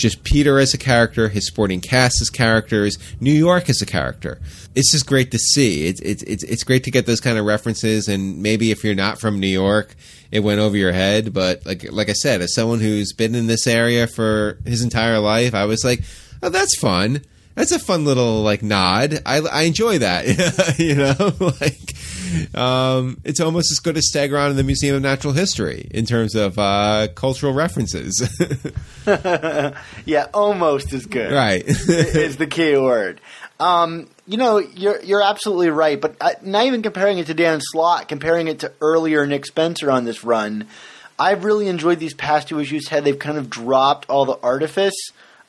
just 0.00 0.24
Peter 0.24 0.58
as 0.58 0.74
a 0.74 0.78
character, 0.78 1.28
his 1.28 1.46
sporting 1.46 1.80
cast 1.80 2.20
as 2.20 2.30
characters, 2.30 2.98
New 3.20 3.32
York 3.32 3.68
as 3.68 3.80
a 3.82 3.86
character. 3.86 4.40
It's 4.74 4.92
just 4.92 5.06
great 5.06 5.30
to 5.32 5.38
see. 5.38 5.86
It's 5.86 6.00
it's 6.00 6.22
it's, 6.24 6.44
it's 6.44 6.64
great 6.64 6.84
to 6.84 6.90
get 6.90 7.06
those 7.06 7.20
kind 7.20 7.38
of 7.38 7.44
references, 7.44 8.08
and 8.08 8.42
maybe 8.42 8.70
if 8.70 8.84
you're 8.84 8.94
not 8.94 9.20
from 9.20 9.40
New 9.40 9.48
York, 9.48 9.94
it 10.30 10.40
went 10.40 10.60
over 10.60 10.76
your 10.76 10.92
head. 10.92 11.32
But 11.32 11.64
like 11.66 11.90
like 11.92 12.08
I 12.08 12.14
said, 12.14 12.40
as 12.40 12.54
someone 12.54 12.80
who's 12.80 13.12
been 13.12 13.34
in 13.34 13.46
this 13.46 13.66
area 13.66 14.06
for 14.06 14.58
his 14.64 14.82
entire 14.82 15.18
life, 15.18 15.54
I 15.54 15.64
was 15.64 15.84
like, 15.84 16.02
oh, 16.42 16.48
that's 16.48 16.78
fun. 16.78 17.22
That's 17.60 17.72
a 17.72 17.78
fun 17.78 18.06
little 18.06 18.40
like 18.42 18.62
nod. 18.62 19.20
I, 19.26 19.40
I 19.40 19.62
enjoy 19.64 19.98
that. 19.98 20.24
you 20.78 20.94
know, 20.94 21.14
like 21.60 22.56
um, 22.58 23.20
it's 23.22 23.38
almost 23.38 23.70
as 23.70 23.80
good 23.80 23.98
as 23.98 24.10
Stegron 24.10 24.48
in 24.48 24.56
the 24.56 24.64
Museum 24.64 24.96
of 24.96 25.02
Natural 25.02 25.34
History 25.34 25.86
in 25.90 26.06
terms 26.06 26.34
of 26.34 26.58
uh, 26.58 27.08
cultural 27.14 27.52
references. 27.52 28.18
yeah, 30.06 30.26
almost 30.32 30.94
as 30.94 31.04
good. 31.04 31.32
Right 31.32 31.62
is 31.66 32.38
the 32.38 32.46
key 32.46 32.78
word. 32.78 33.20
Um, 33.58 34.08
you 34.26 34.38
know, 34.38 34.56
you're 34.56 35.02
you're 35.02 35.22
absolutely 35.22 35.68
right, 35.68 36.00
but 36.00 36.16
uh, 36.18 36.30
not 36.40 36.64
even 36.64 36.80
comparing 36.80 37.18
it 37.18 37.26
to 37.26 37.34
Dan 37.34 37.60
Slott, 37.60 38.08
comparing 38.08 38.48
it 38.48 38.60
to 38.60 38.72
earlier 38.80 39.26
Nick 39.26 39.44
Spencer 39.44 39.90
on 39.90 40.06
this 40.06 40.24
run. 40.24 40.66
I've 41.18 41.44
really 41.44 41.68
enjoyed 41.68 41.98
these 41.98 42.14
past 42.14 42.48
two 42.48 42.58
issues. 42.58 42.88
How 42.88 43.00
they've 43.00 43.18
kind 43.18 43.36
of 43.36 43.50
dropped 43.50 44.08
all 44.08 44.24
the 44.24 44.38
artifice 44.42 44.96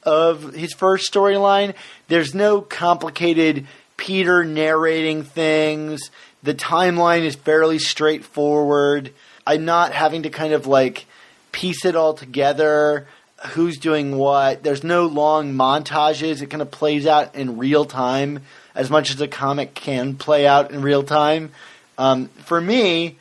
of 0.03 0.53
his 0.53 0.73
first 0.73 1.11
storyline. 1.11 1.75
There's 2.07 2.33
no 2.35 2.61
complicated 2.61 3.67
Peter 3.97 4.43
narrating 4.43 5.23
things 5.23 6.09
the 6.43 6.53
timeline 6.53 7.21
is 7.21 7.35
fairly 7.35 7.79
straightforward. 7.79 9.13
I'm 9.45 9.65
not 9.65 9.93
having 9.93 10.23
to 10.23 10.29
kind 10.29 10.53
of 10.53 10.65
like 10.65 11.05
piece 11.51 11.85
it 11.85 11.95
all 11.95 12.13
together. 12.13 13.07
Who's 13.49 13.77
doing 13.77 14.17
what? 14.17 14.63
There's 14.63 14.83
no 14.83 15.05
long 15.05 15.53
montages. 15.53 16.41
It 16.41 16.47
kind 16.47 16.61
of 16.61 16.71
plays 16.71 17.05
out 17.05 17.35
in 17.35 17.57
real 17.57 17.85
time 17.85 18.41
as 18.73 18.89
much 18.89 19.11
as 19.11 19.21
a 19.21 19.27
comic 19.27 19.73
can 19.73 20.15
play 20.15 20.47
out 20.47 20.71
in 20.71 20.81
real 20.81 21.03
time. 21.03 21.51
Um, 21.97 22.29
for 22.45 22.59
me, 22.59 23.17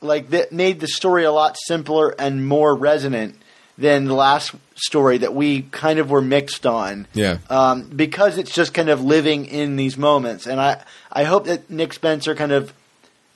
like 0.00 0.30
that 0.30 0.52
made 0.52 0.80
the 0.80 0.88
story 0.88 1.24
a 1.24 1.32
lot 1.32 1.56
simpler 1.66 2.14
and 2.18 2.46
more 2.46 2.74
resonant 2.74 3.36
than 3.76 4.04
the 4.04 4.14
last 4.14 4.54
story 4.76 5.18
that 5.18 5.34
we 5.34 5.62
kind 5.62 5.98
of 5.98 6.10
were 6.10 6.22
mixed 6.22 6.66
on. 6.66 7.06
Yeah. 7.12 7.38
Um, 7.50 7.88
because 7.88 8.38
it's 8.38 8.52
just 8.52 8.74
kind 8.74 8.88
of 8.88 9.02
living 9.02 9.46
in 9.46 9.76
these 9.76 9.96
moments, 9.96 10.46
and 10.46 10.60
I 10.60 10.82
I 11.12 11.24
hope 11.24 11.46
that 11.46 11.70
Nick 11.70 11.92
Spencer 11.92 12.34
kind 12.34 12.52
of 12.52 12.72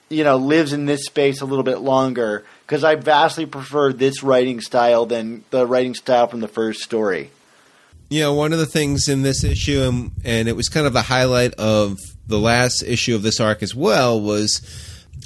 you 0.08 0.24
know 0.24 0.36
lives 0.36 0.72
in 0.72 0.86
this 0.86 1.04
space 1.04 1.40
a 1.40 1.46
little 1.46 1.64
bit 1.64 1.78
longer 1.78 2.44
because 2.66 2.84
I 2.84 2.94
vastly 2.94 3.46
prefer 3.46 3.92
this 3.92 4.22
writing 4.22 4.60
style 4.60 5.06
than 5.06 5.44
the 5.50 5.66
writing 5.66 5.94
style 5.94 6.26
from 6.26 6.40
the 6.40 6.48
first 6.48 6.80
story. 6.80 7.30
You 8.10 8.20
know, 8.20 8.34
one 8.34 8.54
of 8.54 8.58
the 8.58 8.66
things 8.66 9.08
in 9.08 9.20
this 9.20 9.44
issue, 9.44 9.82
and, 9.82 10.12
and 10.24 10.48
it 10.48 10.56
was 10.56 10.70
kind 10.70 10.86
of 10.86 10.94
the 10.94 11.02
highlight 11.02 11.52
of 11.54 11.98
the 12.26 12.38
last 12.38 12.82
issue 12.82 13.14
of 13.14 13.22
this 13.22 13.38
arc 13.38 13.62
as 13.62 13.74
well, 13.74 14.18
was 14.18 14.62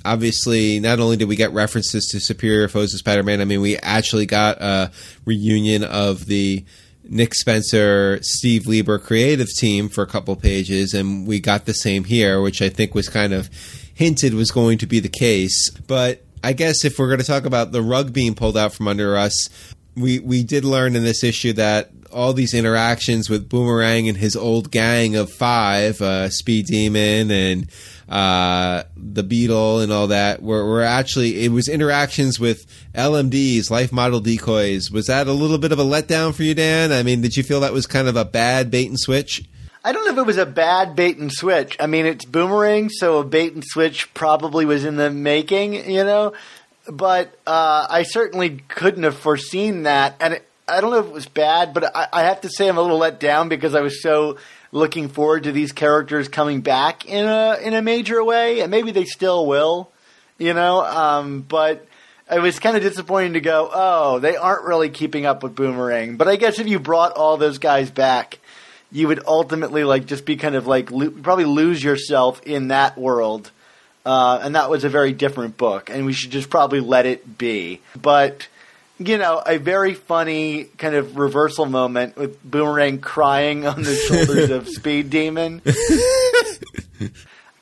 obviously 0.05 0.81
not 0.81 1.01
only 1.01 1.17
did 1.17 1.29
we 1.29 1.37
get 1.37 1.53
references 1.53 2.09
to 2.09 2.21
Superior 2.21 2.69
Foes 2.69 2.93
of 2.95 3.01
Spider-Man, 3.01 3.41
I 3.41 3.45
mean 3.45 3.61
we 3.61 3.77
actually 3.79 4.27
got 4.27 4.61
a 4.61 4.91
reunion 5.25 5.85
of 5.85 6.27
the 6.27 6.65
Nick 7.05 7.35
Spencer, 7.35 8.19
Steve 8.23 8.67
Lieber 8.67 8.99
creative 8.99 9.49
team 9.55 9.89
for 9.89 10.03
a 10.03 10.07
couple 10.07 10.37
pages, 10.37 10.95
and 10.95 11.27
we 11.27 11.41
got 11.41 11.65
the 11.67 11.75
same 11.75 12.05
here, 12.05 12.41
which 12.41 12.63
I 12.63 12.69
think 12.69 12.95
was 12.95 13.09
kind 13.09 13.33
of 13.33 13.51
hinted 13.95 14.35
was 14.35 14.51
going 14.51 14.79
to 14.79 14.87
be 14.87 15.01
the 15.01 15.09
case. 15.09 15.71
But 15.71 16.23
I 16.45 16.53
guess 16.53 16.85
if 16.85 16.99
we're 16.99 17.09
going 17.09 17.21
to 17.21 17.27
talk 17.27 17.45
about 17.45 17.73
the 17.73 17.83
rug 17.83 18.13
being 18.13 18.35
pulled 18.35 18.57
out 18.57 18.73
from 18.73 18.89
under 18.89 19.17
us, 19.17 19.49
we 19.97 20.19
we 20.21 20.43
did 20.43 20.65
learn 20.65 20.97
in 20.97 21.05
this 21.05 21.23
issue 21.23 21.53
that 21.55 21.91
all 22.13 22.33
these 22.33 22.55
interactions 22.55 23.31
with 23.31 23.49
Boomerang 23.49 24.09
and 24.09 24.17
his 24.17 24.37
old 24.37 24.71
gang 24.71 25.17
of 25.17 25.31
five, 25.33 26.01
uh, 26.01 26.29
Speed 26.29 26.67
Demon 26.67 27.31
and 27.31 27.71
uh, 28.09 28.85
the 28.97 29.23
Beetle 29.23 29.81
and 29.81 29.93
all 29.93 30.09
that, 30.09 30.43
were, 30.43 30.65
were 30.65 30.83
actually 30.83 31.45
it 31.45 31.51
was 31.51 31.69
interactions 31.69 32.39
with 32.39 32.67
LMDs, 32.95 33.71
life 33.71 33.93
model 33.93 34.21
decoys. 34.21 34.91
Was 34.91 35.07
that 35.07 35.27
a 35.27 35.33
little 35.33 35.59
bit 35.59 35.73
of 35.73 35.79
a 35.79 35.85
letdown 35.85 36.35
for 36.35 36.43
you, 36.43 36.55
Dan? 36.55 36.93
I 36.93 37.03
mean, 37.03 37.21
did 37.21 37.37
you 37.37 37.43
feel 37.43 37.61
that 37.61 37.73
was 37.73 37.87
kind 37.87 38.09
of 38.09 38.17
a 38.17 38.25
bad 38.25 38.71
bait 38.71 38.89
and 38.89 38.99
switch? 38.99 39.45
I 39.85 39.93
don't 39.93 40.05
know 40.05 40.13
if 40.13 40.19
it 40.19 40.27
was 40.27 40.39
a 40.39 40.47
bad 40.47 40.95
bait 40.95 41.19
and 41.19 41.33
switch. 41.33 41.77
I 41.81 41.87
mean, 41.87 42.07
it's 42.07 42.25
Boomerang, 42.25 42.89
so 42.89 43.19
a 43.19 43.25
bait 43.25 43.53
and 43.53 43.65
switch 43.65 44.13
probably 44.15 44.65
was 44.65 44.85
in 44.85 44.97
the 44.97 45.11
making, 45.11 45.91
you 45.91 46.05
know. 46.05 46.35
But 46.89 47.35
uh, 47.47 47.87
I 47.91 48.05
certainly 48.05 48.63
couldn't 48.69 49.03
have 49.03 49.17
foreseen 49.17 49.85
that, 49.85 50.17
and 50.21 50.35
it, 50.35 50.49
I 50.69 50.81
don't 50.81 50.91
know 50.91 51.01
if 51.01 51.07
it 51.07 51.13
was 51.13 51.27
bad, 51.27 51.75
but 51.75 51.97
I, 51.97 52.09
I 52.13 52.23
have 52.23 52.41
to 52.43 52.49
say 52.49 52.69
I'm 52.69 52.79
a 52.79 52.83
little 52.83 52.99
let 52.99 53.19
down 53.19 53.49
because 53.49 53.75
I 53.75 53.81
was 53.81 54.03
so 54.03 54.39
looking 54.73 55.09
forward 55.09 55.45
to 55.45 55.53
these 55.53 55.71
characters 55.71 56.29
coming 56.29 56.63
back 56.63 57.07
in 57.07 57.27
a 57.27 57.59
in 57.63 57.75
a 57.75 57.83
major 57.83 58.25
way, 58.25 58.61
and 58.61 58.71
maybe 58.71 58.91
they 58.91 59.05
still 59.05 59.47
will, 59.47 59.91
you 60.39 60.55
know. 60.55 60.85
Um, 60.85 61.43
but 61.43 61.87
it 62.31 62.41
was 62.41 62.59
kind 62.59 62.77
of 62.77 62.83
disappointing 62.83 63.35
to 63.35 63.41
go, 63.41 63.71
oh, 63.73 64.19
they 64.19 64.37
aren't 64.37 64.65
really 64.65 64.89
keeping 64.89 65.27
up 65.27 65.43
with 65.43 65.55
Boomerang. 65.55 66.17
But 66.17 66.29
I 66.29 66.37
guess 66.37 66.59
if 66.59 66.67
you 66.67 66.79
brought 66.79 67.13
all 67.13 67.37
those 67.37 67.59
guys 67.59 67.91
back, 67.91 68.39
you 68.91 69.09
would 69.09 69.23
ultimately 69.27 69.85
like 69.85 70.07
just 70.07 70.25
be 70.25 70.37
kind 70.37 70.55
of 70.55 70.67
like 70.67 70.91
lo- 70.91 71.11
probably 71.11 71.45
lose 71.45 71.85
yourself 71.85 72.43
in 72.45 72.69
that 72.69 72.97
world. 72.97 73.51
Uh, 74.05 74.41
and 74.43 74.57
that 74.57 74.69
was 74.69 74.83
a 74.83 74.89
very 74.89 75.13
different 75.13 75.57
book, 75.57 75.89
and 75.89 76.05
we 76.05 76.13
should 76.13 76.33
just 76.33 76.51
probably 76.51 76.81
let 76.81 77.07
it 77.07 77.39
be. 77.39 77.81
But 78.01 78.49
you 79.07 79.19
know, 79.19 79.43
a 79.45 79.59
very 79.59 79.95
funny 79.95 80.65
kind 80.79 80.95
of 80.95 81.17
reversal 81.17 81.67
moment 81.67 82.17
with 82.17 82.43
Boomerang 82.43 83.01
crying 83.01 83.67
on 83.67 83.83
the 83.83 83.95
shoulders 83.95 84.51
of 84.51 84.69
Speed 84.77 85.11
Demon. 85.11 85.63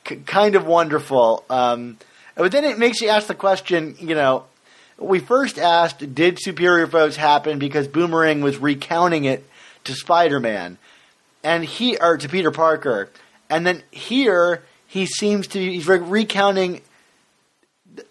C- 0.07 0.17
kind 0.27 0.55
of 0.55 0.67
wonderful. 0.67 1.45
Um, 1.51 1.99
but 2.35 2.53
then 2.53 2.65
it 2.65 2.79
makes 2.79 3.01
you 3.01 3.09
ask 3.09 3.27
the 3.27 3.35
question, 3.35 3.97
you 4.01 4.15
know, 4.15 4.45
we 4.99 5.19
first 5.19 5.59
asked, 5.59 6.15
did 6.15 6.39
Superior 6.41 6.87
Foes 6.87 7.17
happen 7.17 7.59
because 7.59 7.89
Boomerang 7.89 8.41
was 8.41 8.59
recounting 8.59 9.25
it 9.25 9.47
to 9.85 9.95
Spider 9.95 10.41
Man 10.41 10.79
and 11.43 11.65
he 11.65 11.97
or 11.97 12.17
to 12.19 12.29
Peter 12.29 12.51
Parker, 12.51 13.11
and 13.49 13.67
then 13.67 13.83
here 13.91 14.63
he 14.87 15.07
seems 15.07 15.47
to 15.49 15.59
he's 15.59 15.87
re- 15.87 15.99
recounting, 15.99 16.83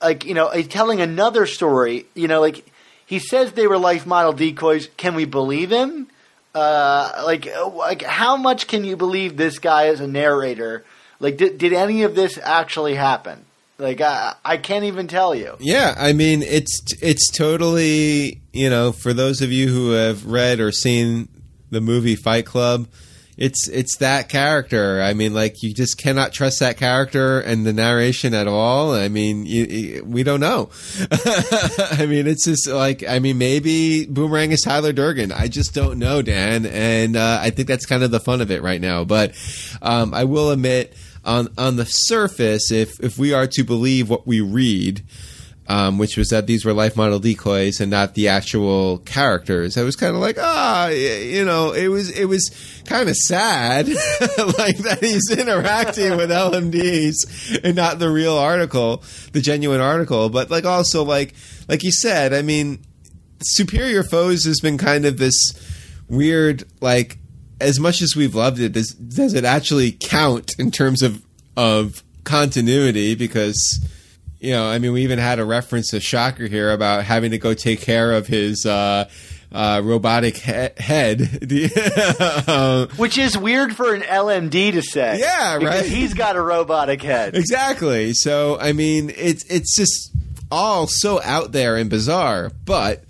like 0.01 0.25
you 0.25 0.33
know, 0.33 0.49
he's 0.49 0.67
telling 0.67 1.01
another 1.01 1.45
story. 1.45 2.05
You 2.15 2.27
know, 2.27 2.41
like 2.41 2.65
he 3.09 3.17
says 3.17 3.53
they 3.53 3.65
were 3.65 3.79
life 3.79 4.05
model 4.05 4.33
decoys. 4.33 4.87
Can 4.95 5.15
we 5.15 5.25
believe 5.25 5.71
him? 5.71 6.09
Uh, 6.53 7.23
like, 7.25 7.47
like 7.73 8.03
how 8.03 8.37
much 8.37 8.67
can 8.67 8.85
you 8.85 8.95
believe 8.95 9.35
this 9.35 9.57
guy 9.57 9.87
as 9.87 9.99
a 9.99 10.05
narrator? 10.05 10.85
Like, 11.19 11.37
did 11.37 11.57
did 11.57 11.73
any 11.73 12.03
of 12.03 12.13
this 12.13 12.37
actually 12.37 12.93
happen? 12.93 13.45
Like, 13.79 13.99
I, 13.99 14.35
I 14.45 14.57
can't 14.57 14.83
even 14.83 15.07
tell 15.07 15.33
you. 15.33 15.55
Yeah, 15.59 15.95
I 15.97 16.13
mean 16.13 16.43
it's 16.43 16.81
it's 17.01 17.31
totally 17.31 18.41
you 18.53 18.69
know 18.69 18.91
for 18.91 19.11
those 19.11 19.41
of 19.41 19.51
you 19.51 19.69
who 19.69 19.91
have 19.91 20.27
read 20.27 20.59
or 20.59 20.71
seen 20.71 21.29
the 21.71 21.81
movie 21.81 22.15
Fight 22.15 22.45
Club, 22.45 22.87
it's 23.39 23.69
it's 23.69 23.97
that 23.97 24.27
character. 24.27 25.01
I 25.01 25.13
mean, 25.13 25.33
like 25.33 25.63
you 25.63 25.73
just 25.73 25.97
cannot 25.97 26.33
trust 26.33 26.59
that 26.59 26.75
character 26.75 27.39
and 27.39 27.65
the 27.65 27.71
narration 27.71 28.33
at 28.33 28.47
all. 28.47 28.93
I 28.93 29.07
mean, 29.07 29.45
you, 29.45 29.63
you, 29.63 30.03
we 30.03 30.23
don't 30.23 30.41
know. 30.41 30.69
I 31.91 32.05
mean, 32.05 32.27
it's 32.27 32.43
just 32.43 32.67
like 32.67 33.07
I 33.07 33.19
mean, 33.19 33.37
maybe 33.37 34.05
Boomerang 34.05 34.51
is 34.51 34.61
Tyler 34.61 34.91
Durden. 34.91 35.31
I 35.31 35.47
just 35.47 35.73
don't 35.73 35.99
know, 35.99 36.21
Dan, 36.21 36.65
and 36.65 37.15
uh, 37.15 37.39
I 37.41 37.51
think 37.51 37.69
that's 37.69 37.85
kind 37.85 38.03
of 38.03 38.11
the 38.11 38.19
fun 38.19 38.41
of 38.41 38.51
it 38.51 38.61
right 38.61 38.81
now. 38.81 39.05
But 39.05 39.33
um, 39.81 40.13
I 40.13 40.25
will 40.25 40.51
admit, 40.51 40.93
on 41.23 41.47
on 41.57 41.77
the 41.77 41.85
surface, 41.85 42.73
if 42.73 42.99
if 42.99 43.17
we 43.17 43.31
are 43.31 43.47
to 43.47 43.63
believe 43.63 44.09
what 44.09 44.27
we 44.27 44.41
read 44.41 45.01
um, 45.69 45.99
which 45.99 46.17
was 46.17 46.29
that 46.29 46.47
these 46.47 46.65
were 46.65 46.73
life 46.73 46.97
model 46.97 47.19
decoys 47.19 47.79
and 47.79 47.91
not 47.91 48.15
the 48.15 48.27
actual 48.27 48.97
characters. 48.99 49.77
I 49.77 49.83
was 49.83 49.95
kind 49.95 50.15
of 50.15 50.19
like, 50.19 50.37
ah, 50.39 50.87
you 50.87 51.45
know, 51.45 51.73
it 51.73 51.89
was 51.89 52.09
it 52.09 52.25
was 52.25 52.49
kind 52.85 53.07
of 53.07 53.15
sad, 53.15 53.87
like 53.87 54.77
that 54.79 54.97
he's 54.99 55.29
interacting 55.37 56.17
with 56.17 56.31
LMDs 56.31 57.63
and 57.63 57.75
not 57.75 57.99
the 57.99 58.09
real 58.09 58.35
article, 58.35 59.03
the 59.31 59.41
genuine 59.41 59.79
article. 59.79 60.29
But 60.29 60.49
like 60.49 60.65
also 60.65 61.03
like 61.03 61.35
like 61.67 61.83
you 61.83 61.91
said, 61.91 62.33
I 62.33 62.41
mean, 62.41 62.79
Superior 63.43 64.01
Foes 64.01 64.45
has 64.45 64.59
been 64.59 64.79
kind 64.79 65.05
of 65.05 65.17
this 65.17 65.37
weird 66.09 66.63
like. 66.81 67.17
As 67.61 67.77
much 67.77 68.01
as 68.01 68.15
we've 68.15 68.35
loved 68.35 68.61
it, 68.61 68.71
does, 68.71 68.93
does 68.93 69.33
it 69.33 69.43
actually 69.43 69.91
count 69.91 70.57
in 70.57 70.71
terms 70.71 71.01
of 71.01 71.21
of 71.57 72.03
continuity? 72.23 73.15
Because 73.15 73.85
you 74.39 74.51
know, 74.51 74.65
I 74.65 74.79
mean, 74.79 74.93
we 74.93 75.03
even 75.03 75.19
had 75.19 75.39
a 75.39 75.45
reference 75.45 75.89
to 75.89 75.99
Shocker 75.99 76.47
here 76.47 76.71
about 76.71 77.03
having 77.03 77.31
to 77.31 77.37
go 77.37 77.53
take 77.53 77.81
care 77.81 78.11
of 78.13 78.27
his 78.27 78.65
uh, 78.65 79.09
uh, 79.51 79.81
robotic 79.83 80.37
he- 80.37 80.69
head, 80.77 81.21
um, 82.47 82.87
Which 82.97 83.17
is 83.17 83.37
weird 83.37 83.75
for 83.75 83.93
an 83.93 84.01
LMD 84.01 84.71
to 84.73 84.81
say. 84.81 85.19
Yeah, 85.19 85.57
because 85.57 85.81
right. 85.81 85.89
He's 85.89 86.13
got 86.13 86.35
a 86.35 86.41
robotic 86.41 87.01
head. 87.01 87.35
exactly. 87.35 88.13
So, 88.13 88.57
I 88.59 88.73
mean, 88.73 89.11
it's 89.15 89.43
it's 89.45 89.75
just 89.75 90.11
all 90.51 90.87
so 90.87 91.21
out 91.23 91.51
there 91.51 91.75
and 91.75 91.89
bizarre, 91.89 92.51
but 92.65 93.03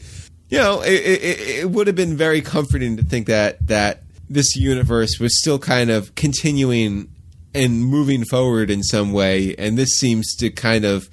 you 0.49 0.57
know, 0.57 0.81
it, 0.81 0.93
it, 0.93 1.39
it 1.59 1.69
would 1.69 1.87
have 1.87 1.95
been 1.95 2.17
very 2.17 2.41
comforting 2.41 2.97
to 2.97 3.03
think 3.03 3.27
that 3.27 3.65
that 3.67 4.01
this 4.29 4.55
universe 4.55 5.19
was 5.19 5.39
still 5.39 5.59
kind 5.59 5.89
of 5.89 6.15
continuing 6.15 7.09
and 7.53 7.85
moving 7.85 8.25
forward 8.25 8.69
in 8.69 8.83
some 8.83 9.11
way, 9.11 9.55
and 9.57 9.77
this 9.77 9.91
seems 9.91 10.35
to 10.37 10.49
kind 10.49 10.85
of 10.85 11.09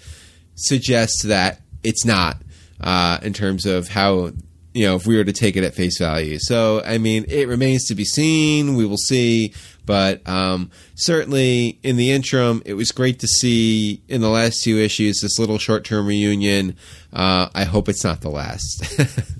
suggest 0.54 1.24
that 1.24 1.60
it's 1.82 2.04
not 2.04 2.42
uh, 2.80 3.18
in 3.22 3.32
terms 3.32 3.66
of 3.66 3.88
how 3.88 4.32
you 4.74 4.86
know 4.86 4.96
if 4.96 5.06
we 5.06 5.16
were 5.16 5.24
to 5.24 5.32
take 5.32 5.56
it 5.56 5.64
at 5.64 5.74
face 5.74 5.98
value. 5.98 6.38
So 6.38 6.82
I 6.84 6.98
mean, 6.98 7.24
it 7.28 7.48
remains 7.48 7.86
to 7.86 7.94
be 7.94 8.04
seen. 8.04 8.76
We 8.76 8.86
will 8.86 8.96
see, 8.96 9.54
but 9.84 10.26
um, 10.28 10.70
certainly 10.94 11.78
in 11.82 11.96
the 11.96 12.10
interim, 12.10 12.62
it 12.66 12.74
was 12.74 12.92
great 12.92 13.20
to 13.20 13.26
see 13.26 14.02
in 14.08 14.20
the 14.20 14.28
last 14.28 14.62
two 14.62 14.78
issues 14.78 15.20
this 15.20 15.38
little 15.38 15.58
short-term 15.58 16.06
reunion. 16.06 16.76
Uh, 17.12 17.48
I 17.54 17.64
hope 17.64 17.88
it's 17.88 18.04
not 18.04 18.20
the 18.20 18.30
last. 18.30 18.84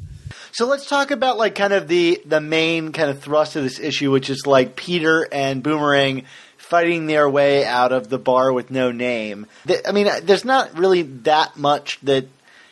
So 0.57 0.65
let's 0.65 0.89
talk 0.89 1.11
about 1.11 1.37
like 1.37 1.55
kind 1.55 1.75
of 1.75 1.87
the 1.87 2.23
the 2.25 2.41
main 2.41 2.93
kind 2.93 3.11
of 3.11 3.21
thrust 3.21 3.57
of 3.57 3.63
this 3.63 3.79
issue, 3.79 4.11
which 4.11 4.31
is 4.31 4.47
like 4.47 4.75
Peter 4.75 5.29
and 5.31 5.63
Boomerang 5.63 6.25
fighting 6.69 7.07
their 7.07 7.29
way 7.29 7.65
out 7.65 7.93
of 7.93 8.09
the 8.09 8.19
bar 8.19 8.53
with 8.53 8.71
no 8.71 8.91
name. 8.91 9.47
I 9.87 9.93
mean, 9.93 10.09
there's 10.23 10.45
not 10.45 10.77
really 10.77 11.03
that 11.03 11.57
much 11.57 12.01
that 12.03 12.27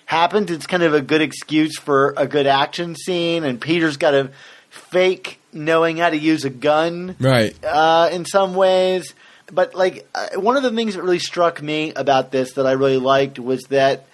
happens. 0.06 0.50
It's 0.50 0.66
kind 0.66 0.82
of 0.82 0.94
a 0.94 1.00
good 1.00 1.22
excuse 1.22 1.78
for 1.78 2.12
a 2.16 2.26
good 2.26 2.46
action 2.46 2.96
scene, 2.96 3.44
and 3.44 3.60
Peter's 3.60 3.96
got 3.96 4.10
to 4.12 4.30
fake 4.70 5.38
knowing 5.52 5.98
how 5.98 6.10
to 6.10 6.16
use 6.16 6.44
a 6.44 6.50
gun 6.50 7.14
right. 7.20 7.56
uh, 7.64 8.08
in 8.12 8.24
some 8.24 8.54
ways. 8.54 9.14
But 9.52 9.74
like 9.74 10.08
uh, 10.14 10.40
one 10.40 10.56
of 10.56 10.62
the 10.62 10.72
things 10.72 10.94
that 10.94 11.02
really 11.02 11.18
struck 11.18 11.62
me 11.62 11.92
about 11.94 12.32
this 12.32 12.54
that 12.54 12.66
I 12.66 12.72
really 12.72 12.98
liked 12.98 13.38
was 13.38 13.62
that 13.64 14.06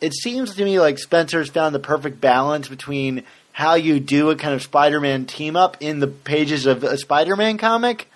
it 0.00 0.14
seems 0.14 0.54
to 0.54 0.64
me 0.64 0.78
like 0.78 0.98
Spencer's 0.98 1.50
found 1.50 1.74
the 1.74 1.80
perfect 1.80 2.20
balance 2.20 2.68
between 2.68 3.24
how 3.52 3.74
you 3.74 3.98
do 3.98 4.30
a 4.30 4.36
kind 4.36 4.54
of 4.54 4.62
Spider-Man 4.62 5.26
team 5.26 5.56
up 5.56 5.78
in 5.80 6.00
the 6.00 6.06
pages 6.06 6.66
of 6.66 6.84
a 6.84 6.98
Spider-Man 6.98 7.56
comic, 7.58 8.10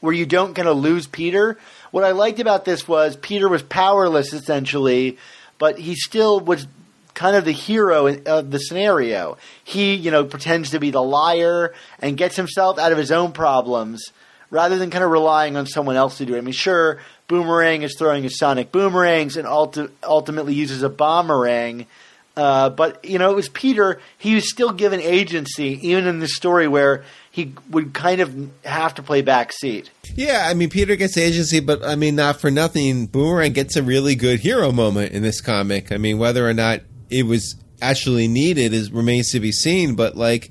where 0.00 0.12
you 0.12 0.26
don't 0.26 0.54
kind 0.54 0.68
of 0.68 0.76
lose 0.76 1.06
Peter. 1.06 1.58
What 1.90 2.04
I 2.04 2.12
liked 2.12 2.40
about 2.40 2.64
this 2.64 2.86
was 2.86 3.16
Peter 3.16 3.48
was 3.48 3.62
powerless 3.62 4.32
essentially, 4.32 5.18
but 5.58 5.78
he 5.78 5.94
still 5.94 6.40
was 6.40 6.66
kind 7.14 7.34
of 7.34 7.44
the 7.44 7.52
hero 7.52 8.06
of 8.06 8.50
the 8.50 8.58
scenario. 8.58 9.38
He, 9.64 9.94
you 9.94 10.10
know, 10.10 10.24
pretends 10.24 10.70
to 10.70 10.78
be 10.78 10.90
the 10.90 11.02
liar 11.02 11.74
and 11.98 12.16
gets 12.16 12.36
himself 12.36 12.78
out 12.78 12.92
of 12.92 12.98
his 12.98 13.10
own 13.10 13.32
problems 13.32 14.12
rather 14.50 14.78
than 14.78 14.90
kind 14.90 15.02
of 15.02 15.10
relying 15.10 15.56
on 15.56 15.66
someone 15.66 15.96
else 15.96 16.18
to 16.18 16.26
do 16.26 16.34
it. 16.34 16.38
I 16.38 16.40
mean, 16.42 16.52
sure, 16.52 17.00
Boomerang 17.26 17.82
is 17.82 17.96
throwing 17.98 18.22
his 18.22 18.38
sonic 18.38 18.70
boomerangs 18.70 19.36
and 19.36 19.48
ulti- 19.48 19.90
ultimately 20.04 20.54
uses 20.54 20.82
a 20.82 20.90
bomberang. 20.90 21.86
Uh, 22.36 22.68
but 22.68 23.04
you 23.04 23.18
know, 23.18 23.30
it 23.30 23.34
was 23.34 23.48
Peter. 23.48 23.98
He 24.18 24.34
was 24.34 24.50
still 24.50 24.72
given 24.72 25.00
agency, 25.00 25.78
even 25.88 26.06
in 26.06 26.20
this 26.20 26.36
story 26.36 26.68
where 26.68 27.02
he 27.36 27.52
would 27.68 27.92
kind 27.92 28.22
of 28.22 28.50
have 28.64 28.94
to 28.94 29.02
play 29.02 29.22
backseat. 29.22 29.90
Yeah, 30.14 30.46
I 30.48 30.54
mean 30.54 30.70
Peter 30.70 30.96
gets 30.96 31.18
agency, 31.18 31.60
but 31.60 31.84
I 31.84 31.94
mean 31.94 32.16
not 32.16 32.40
for 32.40 32.50
nothing. 32.50 33.08
Boomerang 33.08 33.52
gets 33.52 33.76
a 33.76 33.82
really 33.82 34.14
good 34.14 34.40
hero 34.40 34.72
moment 34.72 35.12
in 35.12 35.22
this 35.22 35.42
comic. 35.42 35.92
I 35.92 35.98
mean 35.98 36.16
whether 36.16 36.48
or 36.48 36.54
not 36.54 36.80
it 37.10 37.24
was 37.24 37.56
actually 37.82 38.26
needed 38.26 38.72
is 38.72 38.90
remains 38.90 39.32
to 39.32 39.40
be 39.40 39.52
seen. 39.52 39.96
But 39.96 40.16
like, 40.16 40.50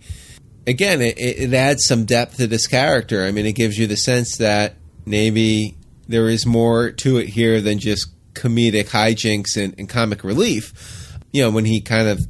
again, 0.67 1.01
it, 1.01 1.17
it 1.17 1.53
adds 1.55 1.87
some 1.87 2.05
depth 2.05 2.37
to 2.37 2.45
this 2.45 2.67
character. 2.67 3.25
I 3.25 3.31
mean, 3.31 3.47
it 3.47 3.53
gives 3.53 3.79
you 3.79 3.87
the 3.87 3.97
sense 3.97 4.37
that 4.37 4.75
maybe 5.07 5.75
there 6.07 6.29
is 6.29 6.45
more 6.45 6.91
to 6.91 7.17
it 7.17 7.29
here 7.29 7.61
than 7.61 7.79
just 7.79 8.11
comedic 8.33 8.89
hijinks 8.89 9.57
and, 9.57 9.73
and 9.79 9.89
comic 9.89 10.23
relief. 10.23 11.17
You 11.31 11.41
know, 11.41 11.49
when 11.49 11.65
he 11.65 11.81
kind 11.81 12.07
of 12.07 12.27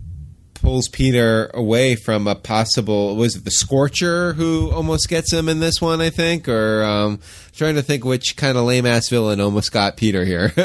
pulls 0.66 0.88
Peter 0.88 1.52
away 1.54 1.96
from 1.96 2.28
a 2.28 2.34
possible 2.34 3.16
was 3.16 3.36
it 3.36 3.46
the 3.46 3.52
Scorcher 3.52 4.34
who 4.34 4.72
almost 4.72 5.08
gets 5.08 5.32
him 5.32 5.48
in 5.48 5.60
this 5.60 5.80
one, 5.80 6.02
I 6.02 6.10
think, 6.10 6.50
or 6.50 6.84
um, 6.84 7.20
trying 7.54 7.76
to 7.76 7.84
think 7.84 8.04
which 8.04 8.36
kind 8.36 8.58
of 8.58 8.66
lame 8.66 8.88
ass 8.88 9.08
villain 9.08 9.40
almost 9.40 9.72
got 9.72 9.96
Peter 9.96 10.26
here. 10.26 10.54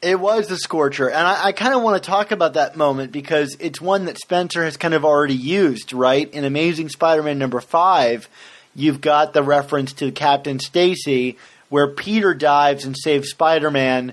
It 0.00 0.20
was 0.20 0.48
the 0.48 0.58
Scorcher, 0.58 1.08
and 1.08 1.26
I, 1.26 1.46
I 1.46 1.52
kind 1.52 1.72
of 1.72 1.80
want 1.80 2.02
to 2.02 2.06
talk 2.06 2.30
about 2.30 2.52
that 2.54 2.76
moment 2.76 3.10
because 3.10 3.56
it's 3.58 3.80
one 3.80 4.04
that 4.04 4.18
Spencer 4.18 4.62
has 4.62 4.76
kind 4.76 4.92
of 4.92 5.02
already 5.02 5.34
used, 5.34 5.94
right? 5.94 6.30
In 6.30 6.44
Amazing 6.44 6.90
Spider-Man 6.90 7.38
number 7.38 7.58
five, 7.62 8.28
you've 8.74 9.00
got 9.00 9.32
the 9.32 9.42
reference 9.42 9.94
to 9.94 10.12
Captain 10.12 10.60
Stacy, 10.60 11.38
where 11.70 11.88
Peter 11.88 12.34
dives 12.34 12.84
and 12.84 12.94
saves 12.94 13.30
Spider-Man, 13.30 14.12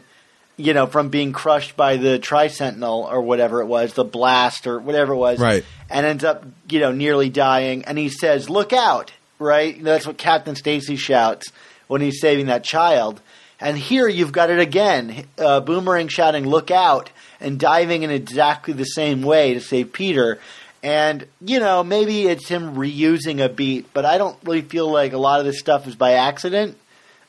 you 0.57 0.73
know, 0.73 0.86
from 0.86 1.10
being 1.10 1.32
crushed 1.32 1.76
by 1.76 1.98
the 1.98 2.19
Tri-Sentinel 2.19 3.07
or 3.11 3.22
whatever 3.22 3.61
it 3.61 3.65
was, 3.65 3.94
the 3.94 4.03
blast 4.03 4.68
or 4.68 4.80
whatever 4.80 5.14
it 5.14 5.18
was, 5.18 5.40
Right. 5.40 5.65
And 5.90 6.06
ends 6.06 6.23
up, 6.23 6.45
you 6.69 6.80
know, 6.80 6.91
nearly 6.91 7.30
dying, 7.30 7.84
and 7.86 7.98
he 7.98 8.10
says, 8.10 8.49
"Look 8.49 8.73
out!" 8.73 9.11
Right? 9.40 9.84
That's 9.84 10.06
what 10.06 10.18
Captain 10.18 10.56
Stacy 10.56 10.95
shouts 10.95 11.52
when 11.88 12.02
he's 12.02 12.22
saving 12.22 12.45
that 12.45 12.64
child. 12.64 13.22
And 13.60 13.78
here 13.78 14.07
you've 14.07 14.32
got 14.32 14.49
it 14.49 14.60
again. 14.60 15.26
Uh, 15.38 15.60
Boomerang 15.60 16.07
shouting, 16.07 16.48
look 16.48 16.72
out, 16.72 17.11
and 17.40 17.60
diving 17.60 18.03
in 18.03 18.10
exactly 18.10 18.73
the 18.73 18.86
same 18.86 19.22
way 19.22 19.53
to 19.53 19.61
save 19.61 19.94
Peter. 19.94 20.40
And, 20.84 21.28
you 21.45 21.60
know, 21.60 21.84
maybe 21.84 22.28
it's 22.28 22.48
him 22.48 22.76
reusing 22.76 23.44
a 23.44 23.49
beat, 23.49 23.94
but 23.94 24.03
I 24.03 24.18
don't 24.18 24.38
really 24.44 24.64
feel 24.64 24.90
like 24.90 25.14
a 25.14 25.18
lot 25.19 25.40
of 25.40 25.45
this 25.45 25.60
stuff 25.60 25.88
is 25.88 25.95
by 25.95 26.14
accident. 26.14 26.76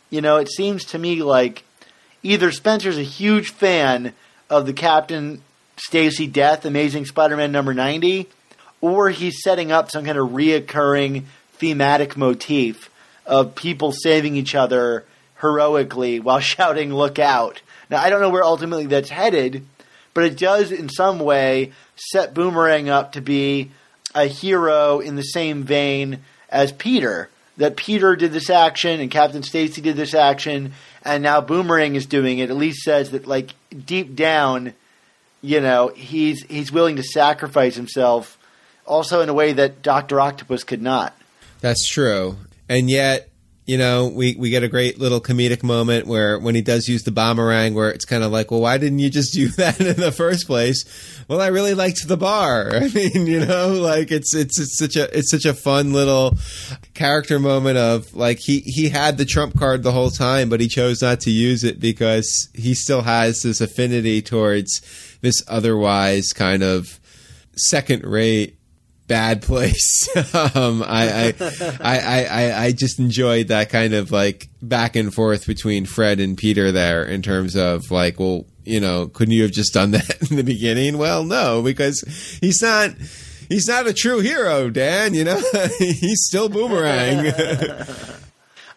You 0.08 0.22
know, 0.22 0.38
it 0.38 0.48
seems 0.50 0.86
to 0.86 0.98
me 0.98 1.22
like 1.22 1.64
either 2.22 2.52
Spencer's 2.52 2.98
a 2.98 3.02
huge 3.02 3.50
fan 3.50 4.12
of 4.48 4.66
the 4.66 4.72
Captain 4.72 5.42
Stacy 5.76 6.26
death, 6.26 6.64
Amazing 6.64 7.06
Spider 7.06 7.36
Man 7.36 7.52
number 7.52 7.74
90, 7.74 8.28
or 8.80 9.10
he's 9.10 9.42
setting 9.42 9.72
up 9.72 9.90
some 9.90 10.04
kind 10.04 10.18
of 10.18 10.30
reoccurring 10.30 11.24
thematic 11.54 12.16
motif 12.16 12.90
of 13.24 13.54
people 13.54 13.92
saving 13.92 14.36
each 14.36 14.54
other 14.54 15.04
heroically 15.40 16.20
while 16.20 16.40
shouting 16.40 16.92
"Look 16.92 17.18
out!" 17.18 17.62
Now 17.90 18.02
I 18.02 18.10
don't 18.10 18.20
know 18.20 18.30
where 18.30 18.44
ultimately 18.44 18.86
that's 18.86 19.10
headed, 19.10 19.64
but 20.14 20.24
it 20.24 20.38
does 20.38 20.72
in 20.72 20.88
some 20.88 21.18
way 21.18 21.72
set 21.96 22.34
Boomerang 22.34 22.88
up 22.88 23.12
to 23.12 23.20
be 23.20 23.70
a 24.14 24.26
hero 24.26 25.00
in 25.00 25.16
the 25.16 25.22
same 25.22 25.62
vein 25.62 26.20
as 26.48 26.72
Peter. 26.72 27.28
That 27.58 27.76
Peter 27.76 28.16
did 28.16 28.32
this 28.32 28.50
action 28.50 29.00
and 29.00 29.10
Captain 29.10 29.42
Stacy 29.42 29.82
did 29.82 29.96
this 29.96 30.14
action, 30.14 30.72
and 31.04 31.22
now 31.22 31.40
Boomerang 31.40 31.94
is 31.94 32.06
doing 32.06 32.38
it. 32.38 32.50
At 32.50 32.56
least 32.56 32.82
says 32.82 33.10
that, 33.10 33.26
like 33.26 33.54
deep 33.86 34.14
down, 34.14 34.74
you 35.40 35.60
know, 35.60 35.88
he's 35.88 36.42
he's 36.44 36.70
willing 36.70 36.96
to 36.96 37.02
sacrifice 37.02 37.74
himself, 37.74 38.38
also 38.86 39.20
in 39.20 39.28
a 39.28 39.34
way 39.34 39.52
that 39.52 39.82
Doctor 39.82 40.20
Octopus 40.20 40.64
could 40.64 40.82
not. 40.82 41.14
That's 41.60 41.86
true. 41.86 42.36
And 42.68 42.88
yet, 42.88 43.28
you 43.64 43.78
know, 43.78 44.08
we, 44.08 44.34
we 44.34 44.50
get 44.50 44.64
a 44.64 44.68
great 44.68 44.98
little 44.98 45.20
comedic 45.20 45.62
moment 45.62 46.06
where 46.08 46.36
when 46.36 46.56
he 46.56 46.62
does 46.62 46.88
use 46.88 47.04
the 47.04 47.12
boomerang, 47.12 47.74
where 47.74 47.90
it's 47.90 48.04
kind 48.04 48.24
of 48.24 48.32
like, 48.32 48.50
well, 48.50 48.60
why 48.60 48.76
didn't 48.76 48.98
you 48.98 49.08
just 49.08 49.32
do 49.32 49.48
that 49.56 49.80
in 49.80 49.96
the 49.96 50.10
first 50.10 50.46
place? 50.46 50.84
Well, 51.28 51.40
I 51.40 51.46
really 51.48 51.74
liked 51.74 52.08
the 52.08 52.16
bar. 52.16 52.70
I 52.74 52.88
mean, 52.88 53.26
you 53.26 53.44
know, 53.46 53.68
like 53.68 54.10
it's 54.10 54.34
it's 54.34 54.58
it's 54.58 54.76
such 54.76 54.96
a 54.96 55.16
it's 55.16 55.30
such 55.30 55.44
a 55.44 55.54
fun 55.54 55.92
little 55.92 56.36
character 56.94 57.38
moment 57.38 57.78
of 57.78 58.12
like 58.14 58.38
he 58.40 58.60
he 58.60 58.88
had 58.88 59.16
the 59.16 59.24
trump 59.24 59.56
card 59.56 59.84
the 59.84 59.92
whole 59.92 60.10
time, 60.10 60.48
but 60.48 60.60
he 60.60 60.68
chose 60.68 61.00
not 61.00 61.20
to 61.20 61.30
use 61.30 61.62
it 61.62 61.78
because 61.78 62.48
he 62.54 62.74
still 62.74 63.02
has 63.02 63.42
this 63.42 63.60
affinity 63.60 64.22
towards 64.22 64.80
this 65.20 65.40
otherwise 65.46 66.32
kind 66.32 66.64
of 66.64 66.98
second 67.54 68.04
rate 68.04 68.56
bad 69.12 69.42
place. 69.42 70.08
um, 70.34 70.82
I, 70.82 71.34
I, 71.38 71.78
I, 71.80 72.24
I, 72.24 72.64
I 72.64 72.72
just 72.72 72.98
enjoyed 72.98 73.48
that 73.48 73.68
kind 73.68 73.92
of 73.92 74.10
like 74.10 74.48
back 74.62 74.96
and 74.96 75.12
forth 75.12 75.46
between 75.46 75.84
Fred 75.84 76.18
and 76.18 76.38
Peter 76.38 76.72
there 76.72 77.04
in 77.04 77.20
terms 77.20 77.54
of 77.54 77.90
like, 77.90 78.18
well, 78.18 78.46
you 78.64 78.80
know, 78.80 79.08
couldn't 79.08 79.34
you 79.34 79.42
have 79.42 79.52
just 79.52 79.74
done 79.74 79.90
that 79.92 80.30
in 80.30 80.36
the 80.36 80.44
beginning? 80.44 80.96
Well, 80.96 81.24
no, 81.24 81.62
because 81.62 82.00
he's 82.40 82.62
not. 82.62 82.90
He's 83.48 83.68
not 83.68 83.86
a 83.86 83.92
true 83.92 84.20
hero, 84.20 84.70
Dan. 84.70 85.12
You 85.12 85.24
know, 85.24 85.42
he's 85.78 86.24
still 86.24 86.48
boomerang. 86.48 87.34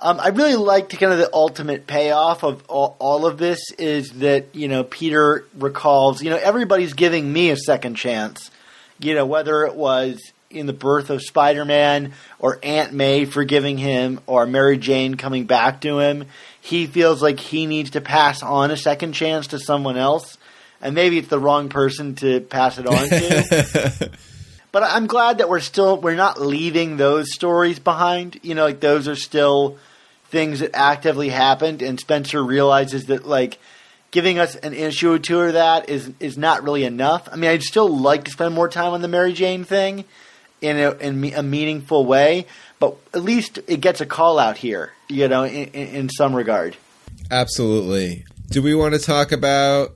Um, 0.01 0.19
I 0.19 0.29
really 0.29 0.55
liked 0.55 0.97
kind 0.99 1.13
of 1.13 1.19
the 1.19 1.29
ultimate 1.33 1.87
payoff 1.87 2.43
of 2.43 2.65
all, 2.67 2.97
all 2.99 3.25
of 3.25 3.37
this 3.37 3.71
is 3.77 4.09
that 4.13 4.53
you 4.53 4.67
know 4.67 4.83
Peter 4.83 5.45
recalls 5.57 6.21
you 6.21 6.29
know 6.29 6.35
everybody's 6.35 6.93
giving 6.93 7.31
me 7.31 7.51
a 7.51 7.55
second 7.55 7.95
chance, 7.95 8.51
you 8.99 9.13
know 9.13 9.25
whether 9.25 9.65
it 9.65 9.75
was 9.75 10.21
in 10.49 10.65
the 10.65 10.73
birth 10.73 11.09
of 11.09 11.21
Spider-Man 11.21 12.13
or 12.39 12.59
Aunt 12.63 12.93
May 12.93 13.25
forgiving 13.25 13.77
him 13.77 14.21
or 14.25 14.45
Mary 14.45 14.77
Jane 14.77 15.15
coming 15.15 15.45
back 15.45 15.81
to 15.81 15.99
him, 15.99 16.25
he 16.61 16.87
feels 16.87 17.21
like 17.21 17.39
he 17.39 17.65
needs 17.65 17.91
to 17.91 18.01
pass 18.01 18.41
on 18.41 18.71
a 18.71 18.77
second 18.77 19.13
chance 19.13 19.47
to 19.47 19.59
someone 19.59 19.97
else, 19.97 20.37
and 20.81 20.95
maybe 20.95 21.17
it's 21.17 21.27
the 21.27 21.39
wrong 21.39 21.69
person 21.69 22.15
to 22.15 22.41
pass 22.41 22.77
it 22.77 22.87
on 22.87 23.09
to. 23.09 24.11
but 24.71 24.83
I'm 24.83 25.07
glad 25.07 25.39
that 25.39 25.49
we're 25.49 25.59
still 25.59 25.99
we're 25.99 26.15
not 26.15 26.39
leaving 26.39 26.97
those 26.97 27.33
stories 27.33 27.79
behind. 27.79 28.39
You 28.43 28.55
know, 28.55 28.65
like 28.65 28.79
those 28.79 29.07
are 29.07 29.15
still 29.15 29.77
things 30.29 30.59
that 30.59 30.71
actively 30.73 31.29
happened, 31.29 31.81
and 31.81 31.99
Spencer 31.99 32.43
realizes 32.43 33.05
that 33.05 33.27
like 33.27 33.57
giving 34.15 34.39
us 34.39 34.55
an 34.55 34.73
issue 34.73 35.11
or 35.11 35.19
two 35.19 35.41
of 35.41 35.53
that 35.53 35.89
is 35.89 36.09
is 36.21 36.37
not 36.37 36.63
really 36.63 36.85
enough. 36.85 37.27
I 37.29 37.35
mean, 37.35 37.51
I'd 37.51 37.61
still 37.61 37.89
like 37.89 38.23
to 38.23 38.31
spend 38.31 38.55
more 38.55 38.69
time 38.69 38.93
on 38.93 39.01
the 39.01 39.09
Mary 39.09 39.33
Jane 39.33 39.65
thing 39.65 40.05
in 40.61 40.77
a, 40.77 40.91
in 40.91 41.33
a 41.33 41.43
meaningful 41.43 42.05
way, 42.05 42.47
but 42.79 42.95
at 43.13 43.21
least 43.21 43.59
it 43.67 43.81
gets 43.81 43.99
a 43.99 44.05
call 44.05 44.39
out 44.39 44.55
here. 44.55 44.93
You 45.09 45.27
know, 45.27 45.43
in, 45.43 45.67
in, 45.67 46.09
some 46.09 46.33
regard. 46.33 46.77
Absolutely. 47.29 48.23
Do 48.49 48.61
we 48.63 48.73
want 48.73 48.93
to 48.93 48.99
talk 48.99 49.33
about 49.33 49.95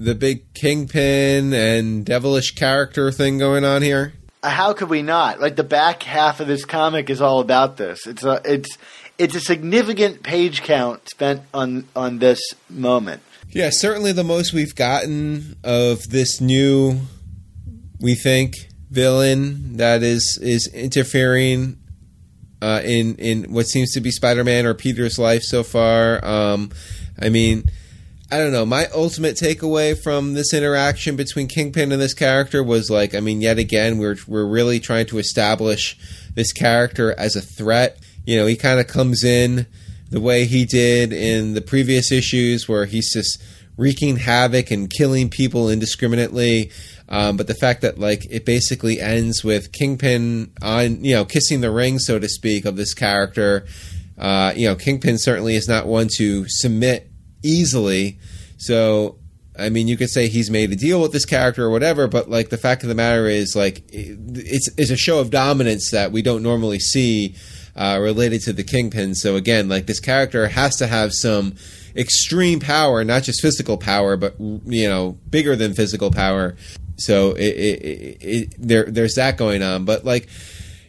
the 0.00 0.14
big 0.14 0.54
kingpin 0.54 1.52
and 1.52 2.06
devilish 2.06 2.54
character 2.54 3.12
thing 3.12 3.36
going 3.36 3.66
on 3.66 3.82
here? 3.82 4.14
Uh, 4.42 4.48
How 4.48 4.72
could 4.72 4.88
we 4.88 5.02
not? 5.02 5.40
Like 5.40 5.56
the 5.56 5.62
back 5.62 6.02
half 6.02 6.40
of 6.40 6.46
this 6.46 6.64
comic 6.64 7.10
is 7.10 7.20
all 7.20 7.40
about 7.40 7.76
this. 7.76 8.06
It's 8.06 8.24
a 8.24 8.40
it's 8.46 8.78
it's 9.18 9.34
a 9.34 9.40
significant 9.40 10.22
page 10.22 10.62
count 10.62 11.06
spent 11.10 11.42
on 11.52 11.86
on 11.94 12.18
this 12.18 12.40
moment. 12.70 13.22
Yeah, 13.52 13.68
certainly 13.70 14.12
the 14.12 14.24
most 14.24 14.54
we've 14.54 14.74
gotten 14.74 15.56
of 15.62 16.08
this 16.08 16.40
new, 16.40 17.00
we 18.00 18.14
think, 18.14 18.56
villain 18.90 19.76
that 19.76 20.02
is 20.02 20.38
is 20.42 20.68
interfering 20.68 21.78
uh, 22.62 22.80
in 22.82 23.16
in 23.16 23.52
what 23.52 23.66
seems 23.66 23.92
to 23.92 24.00
be 24.00 24.10
Spider-Man 24.10 24.64
or 24.64 24.72
Peter's 24.72 25.18
life 25.18 25.42
so 25.42 25.62
far. 25.62 26.24
Um, 26.24 26.70
I 27.20 27.28
mean, 27.28 27.64
I 28.30 28.38
don't 28.38 28.52
know. 28.52 28.64
My 28.64 28.86
ultimate 28.94 29.36
takeaway 29.36 30.02
from 30.02 30.32
this 30.32 30.54
interaction 30.54 31.16
between 31.16 31.46
Kingpin 31.46 31.92
and 31.92 32.00
this 32.00 32.14
character 32.14 32.62
was 32.62 32.88
like, 32.88 33.14
I 33.14 33.20
mean, 33.20 33.42
yet 33.42 33.58
again, 33.58 33.98
we're 33.98 34.16
we're 34.26 34.46
really 34.46 34.80
trying 34.80 35.04
to 35.06 35.18
establish 35.18 35.98
this 36.34 36.54
character 36.54 37.14
as 37.18 37.36
a 37.36 37.42
threat. 37.42 37.98
You 38.24 38.38
know, 38.38 38.46
he 38.46 38.56
kind 38.56 38.80
of 38.80 38.86
comes 38.86 39.22
in 39.22 39.66
the 40.12 40.20
way 40.20 40.44
he 40.44 40.64
did 40.64 41.12
in 41.12 41.54
the 41.54 41.62
previous 41.62 42.12
issues, 42.12 42.68
where 42.68 42.84
he's 42.84 43.12
just 43.12 43.42
wreaking 43.78 44.18
havoc 44.18 44.70
and 44.70 44.90
killing 44.90 45.30
people 45.30 45.70
indiscriminately. 45.70 46.70
Um, 47.08 47.36
but 47.36 47.46
the 47.46 47.54
fact 47.54 47.80
that 47.80 47.98
like 47.98 48.26
it 48.30 48.44
basically 48.44 49.00
ends 49.00 49.42
with 49.42 49.72
Kingpin 49.72 50.52
on 50.62 51.02
you 51.02 51.14
know 51.14 51.24
kissing 51.24 51.62
the 51.62 51.70
ring, 51.70 51.98
so 51.98 52.18
to 52.18 52.28
speak, 52.28 52.64
of 52.64 52.76
this 52.76 52.94
character. 52.94 53.66
Uh, 54.18 54.52
you 54.54 54.68
know, 54.68 54.76
Kingpin 54.76 55.18
certainly 55.18 55.56
is 55.56 55.66
not 55.66 55.86
one 55.86 56.08
to 56.16 56.44
submit 56.46 57.10
easily. 57.42 58.18
So, 58.58 59.18
I 59.58 59.70
mean, 59.70 59.88
you 59.88 59.96
could 59.96 60.10
say 60.10 60.28
he's 60.28 60.50
made 60.50 60.70
a 60.70 60.76
deal 60.76 61.00
with 61.00 61.12
this 61.12 61.24
character 61.24 61.64
or 61.64 61.70
whatever, 61.70 62.06
but 62.06 62.30
like 62.30 62.50
the 62.50 62.58
fact 62.58 62.82
of 62.82 62.88
the 62.88 62.94
matter 62.94 63.26
is, 63.26 63.56
like, 63.56 63.82
it's 63.88 64.68
it's 64.76 64.90
a 64.90 64.96
show 64.96 65.18
of 65.18 65.30
dominance 65.30 65.90
that 65.90 66.12
we 66.12 66.22
don't 66.22 66.42
normally 66.42 66.78
see 66.78 67.34
uh, 67.74 67.98
related 68.00 68.42
to 68.42 68.52
the 68.52 68.64
Kingpin. 68.64 69.14
So 69.14 69.36
again, 69.36 69.68
like 69.68 69.86
this 69.86 70.00
character 70.00 70.48
has 70.48 70.76
to 70.76 70.86
have 70.86 71.12
some 71.12 71.54
extreme 71.96 72.60
power, 72.60 73.04
not 73.04 73.22
just 73.22 73.40
physical 73.40 73.76
power, 73.76 74.16
but 74.16 74.34
you 74.38 74.88
know, 74.88 75.18
bigger 75.28 75.56
than 75.56 75.74
physical 75.74 76.10
power. 76.10 76.56
So 76.96 77.30
it, 77.32 77.56
it, 77.56 78.16
it, 78.20 78.54
there 78.58 78.84
there's 78.84 79.14
that 79.14 79.36
going 79.36 79.62
on, 79.62 79.84
but 79.84 80.04
like 80.04 80.28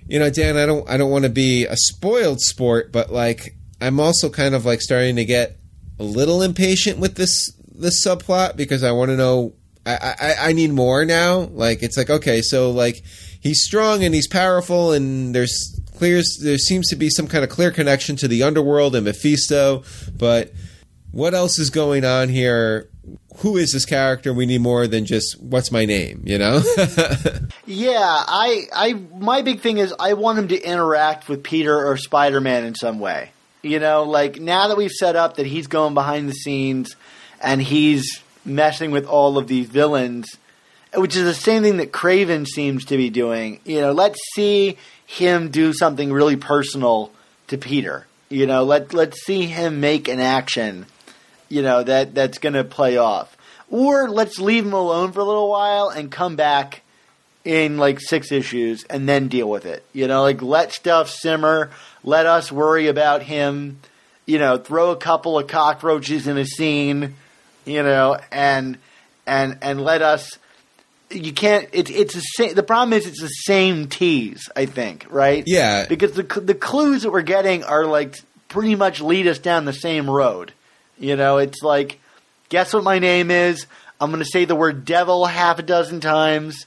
you 0.08 0.20
know, 0.20 0.30
Dan, 0.30 0.58
I 0.58 0.66
don't 0.66 0.88
I 0.90 0.98
don't 0.98 1.12
want 1.12 1.24
to 1.24 1.30
be 1.30 1.66
a 1.66 1.76
spoiled 1.76 2.42
sport, 2.42 2.92
but 2.92 3.12
like 3.12 3.56
I'm 3.82 4.00
also 4.00 4.30
kind 4.30 4.56
of 4.56 4.66
like 4.66 4.82
starting 4.82 5.16
to 5.16 5.26
get 5.26 5.58
a 6.00 6.04
little 6.04 6.42
impatient 6.42 7.00
with 7.00 7.16
this 7.16 7.52
this 7.74 8.06
subplot 8.06 8.56
because 8.56 8.84
I 8.84 8.92
want 8.92 9.10
to 9.10 9.18
know. 9.18 9.54
I, 9.86 10.16
I 10.20 10.36
I 10.50 10.54
need 10.54 10.72
more 10.72 11.04
now. 11.04 11.40
Like 11.40 11.84
it's 11.84 11.98
like 11.98 12.10
okay, 12.10 12.42
so 12.42 12.72
like 12.72 13.04
he's 13.42 13.64
strong 13.64 14.04
and 14.04 14.16
he's 14.16 14.28
powerful, 14.28 14.94
and 14.94 15.36
there's 15.36 15.82
clear 16.04 16.22
there 16.42 16.58
seems 16.58 16.90
to 16.90 16.98
be 16.98 17.10
some 17.10 17.28
kind 17.28 17.46
of 17.46 17.50
clear 17.50 17.72
connection 17.72 18.18
to 18.18 18.28
the 18.28 18.44
underworld 18.44 18.94
and 18.94 19.06
Mephisto, 19.06 19.86
but 20.18 20.52
what 21.14 21.34
else 21.34 21.58
is 21.58 21.70
going 21.70 22.04
on 22.04 22.28
here? 22.28 22.90
Who 23.38 23.56
is 23.56 23.72
this 23.72 23.86
character? 23.86 24.34
We 24.34 24.46
need 24.46 24.60
more 24.60 24.86
than 24.86 25.06
just 25.06 25.42
what's 25.42 25.72
my 25.72 25.86
name, 25.86 26.24
you 26.26 26.38
know? 26.38 26.62
Yeah, 27.66 28.02
I, 28.02 28.68
I, 28.76 28.94
my 28.94 29.42
big 29.42 29.62
thing 29.62 29.78
is 29.78 29.94
I 29.98 30.14
want 30.14 30.38
him 30.38 30.50
to 30.50 30.62
interact 30.62 31.30
with 31.30 31.44
Peter 31.44 31.88
or 31.88 31.96
Spider 31.96 32.42
Man 32.42 32.66
in 32.66 32.76
some 32.76 33.00
way. 33.00 33.32
You 33.62 33.80
know, 33.80 34.04
like 34.04 34.38
now 34.42 34.68
that 34.68 34.76
we've 34.76 34.92
set 34.92 35.16
up 35.16 35.38
that 35.38 35.46
he's 35.46 35.68
going 35.68 35.94
behind 35.94 36.28
the 36.28 36.34
scenes 36.34 36.98
and 37.40 37.62
he's 37.62 38.22
messing 38.44 38.92
with 38.92 39.06
all 39.06 39.38
of 39.38 39.48
these 39.48 39.68
villains, 39.68 40.38
which 40.94 41.16
is 41.16 41.24
the 41.24 41.34
same 41.34 41.64
thing 41.64 41.78
that 41.78 41.94
Kraven 41.94 42.46
seems 42.46 42.84
to 42.86 42.98
be 42.98 43.10
doing. 43.10 43.62
You 43.64 43.80
know, 43.80 43.94
let's 43.94 44.20
see 44.34 44.78
him 45.06 45.50
do 45.50 45.74
something 45.74 46.12
really 46.12 46.36
personal 46.36 47.12
to 47.48 47.58
Peter. 47.58 48.08
You 48.30 48.48
know, 48.48 48.64
let 48.64 48.94
let's 48.94 49.24
see 49.24 49.46
him 49.46 49.80
make 49.80 50.08
an 50.08 50.20
action. 50.20 50.86
You 51.50 51.62
know 51.62 51.84
that 51.84 52.16
that's 52.16 52.40
going 52.40 52.54
to 52.54 52.64
play 52.64 52.98
off, 52.98 53.38
or 53.70 54.10
let's 54.10 54.40
leave 54.40 54.66
him 54.66 54.74
alone 54.74 55.12
for 55.12 55.20
a 55.20 55.26
little 55.26 55.50
while 55.50 55.90
and 55.90 56.12
come 56.12 56.36
back 56.36 56.82
in 57.46 57.78
like 57.78 58.00
six 58.00 58.32
issues 58.32 58.86
and 58.86 59.08
then 59.08 59.28
deal 59.28 59.50
with 59.50 59.66
it. 59.66 59.86
You 59.94 60.08
know, 60.08 60.24
like 60.24 60.42
let 60.42 60.72
stuff 60.72 61.10
simmer. 61.10 61.72
Let 62.04 62.26
us 62.26 62.52
worry 62.52 62.88
about 62.88 63.24
him. 63.24 63.80
You 64.26 64.40
know, 64.40 64.58
throw 64.58 64.92
a 64.92 64.96
couple 64.96 65.38
of 65.38 65.48
cockroaches 65.48 66.28
in 66.28 66.38
a 66.38 66.46
scene. 66.46 67.16
You 67.66 67.84
know, 67.84 68.18
and 68.32 68.78
and 69.28 69.58
and 69.62 69.82
let 69.82 70.02
us. 70.02 70.38
You 71.14 71.34
can't. 71.34 71.70
It's 71.72 71.90
it's 71.90 72.14
the 72.14 72.22
same. 72.22 72.56
The 72.56 72.64
problem 72.64 72.94
is 72.94 73.08
it's 73.08 73.22
the 73.22 73.28
same 73.28 73.88
tease. 73.88 74.50
I 74.56 74.66
think 74.66 75.06
right. 75.10 75.44
Yeah. 75.46 75.86
Because 75.88 76.14
the 76.14 76.24
the 76.24 76.56
clues 76.56 77.04
that 77.04 77.12
we're 77.12 77.22
getting 77.22 77.64
are 77.64 77.86
like 77.86 78.20
pretty 78.48 78.76
much 78.76 79.02
lead 79.02 79.28
us 79.28 79.40
down 79.40 79.66
the 79.66 79.74
same 79.74 80.10
road. 80.10 80.54
You 81.00 81.16
know, 81.16 81.38
it's 81.38 81.62
like, 81.62 82.00
guess 82.50 82.74
what 82.74 82.84
my 82.84 83.00
name 83.00 83.32
is? 83.32 83.66
I'm 84.00 84.12
going 84.12 84.24
to 84.24 84.30
say 84.30 84.46
the 84.46 84.56
word 84.56 84.86
devil 84.86 85.26
half 85.26 85.60
a 85.60 85.64
dozen 85.64 86.02
times 86.02 86.66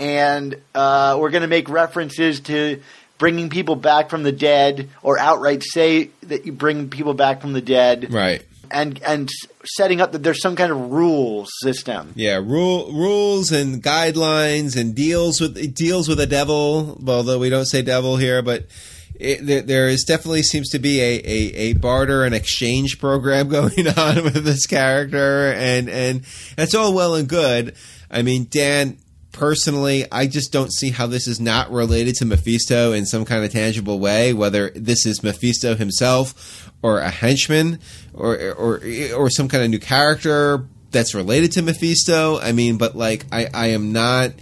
and 0.00 0.56
uh, 0.74 1.18
we're 1.20 1.30
going 1.30 1.42
to 1.42 1.48
make 1.48 1.68
references 1.68 2.40
to 2.40 2.80
bringing 3.18 3.50
people 3.50 3.76
back 3.76 4.08
from 4.08 4.22
the 4.22 4.32
dead, 4.32 4.88
or 5.02 5.18
outright 5.18 5.62
say 5.62 6.10
that 6.22 6.46
you 6.46 6.52
bring 6.52 6.88
people 6.88 7.12
back 7.12 7.42
from 7.42 7.52
the 7.52 7.60
dead, 7.60 8.12
right. 8.12 8.42
And 8.70 9.02
and 9.02 9.30
setting 9.64 10.00
up 10.00 10.12
that 10.12 10.22
there's 10.22 10.40
some 10.40 10.56
kind 10.56 10.72
of 10.72 10.90
rules 10.90 11.50
system. 11.62 12.12
Yeah, 12.16 12.36
rule, 12.36 12.92
rules 12.92 13.52
and 13.52 13.82
guidelines 13.82 14.76
and 14.80 14.94
deals 14.94 15.40
with 15.40 15.56
it 15.56 15.74
deals 15.74 16.08
with 16.08 16.20
a 16.20 16.26
devil. 16.26 17.00
Although 17.06 17.38
we 17.38 17.50
don't 17.50 17.66
say 17.66 17.82
devil 17.82 18.16
here, 18.16 18.42
but 18.42 18.66
it, 19.20 19.46
there, 19.46 19.62
there 19.62 19.88
is 19.88 20.04
definitely 20.04 20.42
seems 20.42 20.70
to 20.70 20.78
be 20.78 21.00
a, 21.00 21.20
a, 21.24 21.54
a 21.54 21.72
barter 21.74 22.24
and 22.24 22.34
exchange 22.34 22.98
program 22.98 23.48
going 23.50 23.88
on 23.88 24.24
with 24.24 24.44
this 24.44 24.66
character, 24.66 25.52
and 25.52 25.88
and 25.88 26.24
that's 26.56 26.74
all 26.74 26.94
well 26.94 27.14
and 27.14 27.28
good. 27.28 27.74
I 28.10 28.22
mean, 28.22 28.46
Dan. 28.50 28.98
Personally, 29.32 30.04
I 30.10 30.26
just 30.26 30.52
don't 30.52 30.72
see 30.72 30.90
how 30.90 31.06
this 31.06 31.28
is 31.28 31.40
not 31.40 31.70
related 31.70 32.16
to 32.16 32.24
Mephisto 32.24 32.92
in 32.92 33.06
some 33.06 33.24
kind 33.24 33.44
of 33.44 33.52
tangible 33.52 34.00
way. 34.00 34.32
Whether 34.32 34.70
this 34.70 35.06
is 35.06 35.22
Mephisto 35.22 35.76
himself, 35.76 36.70
or 36.82 36.98
a 36.98 37.10
henchman, 37.10 37.78
or 38.12 38.36
or 38.52 38.80
or 39.16 39.30
some 39.30 39.48
kind 39.48 39.62
of 39.62 39.70
new 39.70 39.78
character 39.78 40.66
that's 40.90 41.14
related 41.14 41.52
to 41.52 41.62
Mephisto. 41.62 42.40
I 42.40 42.52
mean, 42.52 42.76
but 42.76 42.96
like, 42.96 43.26
I, 43.30 43.48
I 43.52 43.66
am 43.68 43.92
not. 43.92 44.32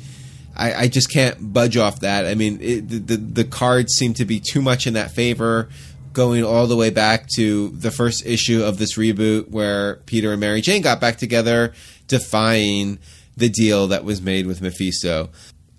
I, 0.56 0.74
I 0.74 0.88
just 0.88 1.12
can't 1.12 1.52
budge 1.52 1.76
off 1.76 2.00
that. 2.00 2.26
I 2.26 2.34
mean, 2.34 2.58
it, 2.60 2.88
the, 2.88 2.98
the 2.98 3.16
the 3.16 3.44
cards 3.44 3.94
seem 3.94 4.14
to 4.14 4.24
be 4.24 4.40
too 4.40 4.62
much 4.62 4.86
in 4.86 4.94
that 4.94 5.10
favor, 5.10 5.68
going 6.12 6.44
all 6.44 6.66
the 6.66 6.76
way 6.76 6.90
back 6.90 7.28
to 7.36 7.68
the 7.68 7.90
first 7.90 8.26
issue 8.26 8.62
of 8.62 8.78
this 8.78 8.96
reboot 8.96 9.50
where 9.50 9.96
Peter 10.06 10.32
and 10.32 10.40
Mary 10.40 10.60
Jane 10.60 10.82
got 10.82 11.00
back 11.00 11.16
together, 11.16 11.74
defying 12.08 12.98
the 13.38 13.48
deal 13.48 13.88
that 13.88 14.04
was 14.04 14.20
made 14.20 14.46
with 14.46 14.60
Mephisto. 14.60 15.30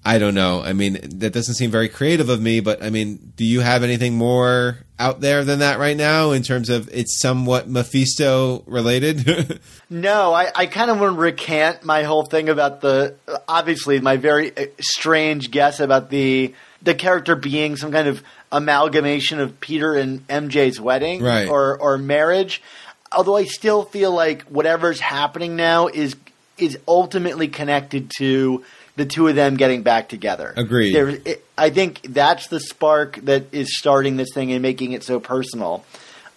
I 0.05 0.17
don't 0.17 0.33
know. 0.33 0.61
I 0.61 0.71
mean, 0.71 0.93
that 1.17 1.33
doesn't 1.33 1.55
seem 1.55 1.71
very 1.71 1.89
creative 1.89 2.29
of 2.29 2.41
me, 2.41 2.61
but 2.61 2.81
I 2.81 2.89
mean, 2.89 3.33
do 3.35 3.43
you 3.43 3.59
have 3.59 3.83
anything 3.83 4.13
more 4.15 4.77
out 4.97 5.19
there 5.19 5.43
than 5.43 5.59
that 5.59 5.77
right 5.77 5.95
now 5.97 6.31
in 6.31 6.41
terms 6.41 6.69
of 6.69 6.89
it's 6.93 7.19
somewhat 7.19 7.67
Mephisto 7.69 8.63
related? 8.65 9.59
No, 9.91 10.33
I, 10.35 10.51
I 10.55 10.65
kind 10.67 10.91
of 10.91 10.99
want 10.99 11.15
to 11.15 11.19
recant 11.19 11.83
my 11.83 12.03
whole 12.03 12.23
thing 12.23 12.47
about 12.47 12.79
the 12.81 13.15
obviously 13.47 13.99
my 13.99 14.17
very 14.17 14.55
uh, 14.55 14.67
strange 14.79 15.49
guess 15.49 15.79
about 15.79 16.11
the 16.11 16.53
the 16.83 16.93
character 16.93 17.35
being 17.35 17.75
some 17.75 17.91
kind 17.91 18.07
of 18.07 18.21
amalgamation 18.51 19.39
of 19.39 19.59
Peter 19.59 19.95
and 19.95 20.25
MJ's 20.27 20.79
wedding 20.79 21.23
Right. 21.23 21.49
or 21.49 21.75
or 21.79 21.97
marriage. 21.97 22.61
Although 23.11 23.35
I 23.37 23.45
still 23.45 23.83
feel 23.83 24.11
like 24.11 24.43
whatever's 24.43 24.99
happening 24.99 25.55
now 25.55 25.87
is 25.87 26.15
is 26.61 26.77
ultimately 26.87 27.47
connected 27.47 28.11
to 28.17 28.63
the 28.95 29.05
two 29.05 29.27
of 29.27 29.35
them 29.35 29.55
getting 29.55 29.81
back 29.81 30.09
together. 30.09 30.53
Agreed. 30.55 30.93
There, 30.93 31.09
it, 31.09 31.45
I 31.57 31.69
think 31.69 32.01
that's 32.01 32.47
the 32.47 32.59
spark 32.59 33.15
that 33.23 33.53
is 33.53 33.77
starting 33.77 34.17
this 34.17 34.29
thing 34.33 34.51
and 34.51 34.61
making 34.61 34.91
it 34.91 35.03
so 35.03 35.19
personal. 35.19 35.85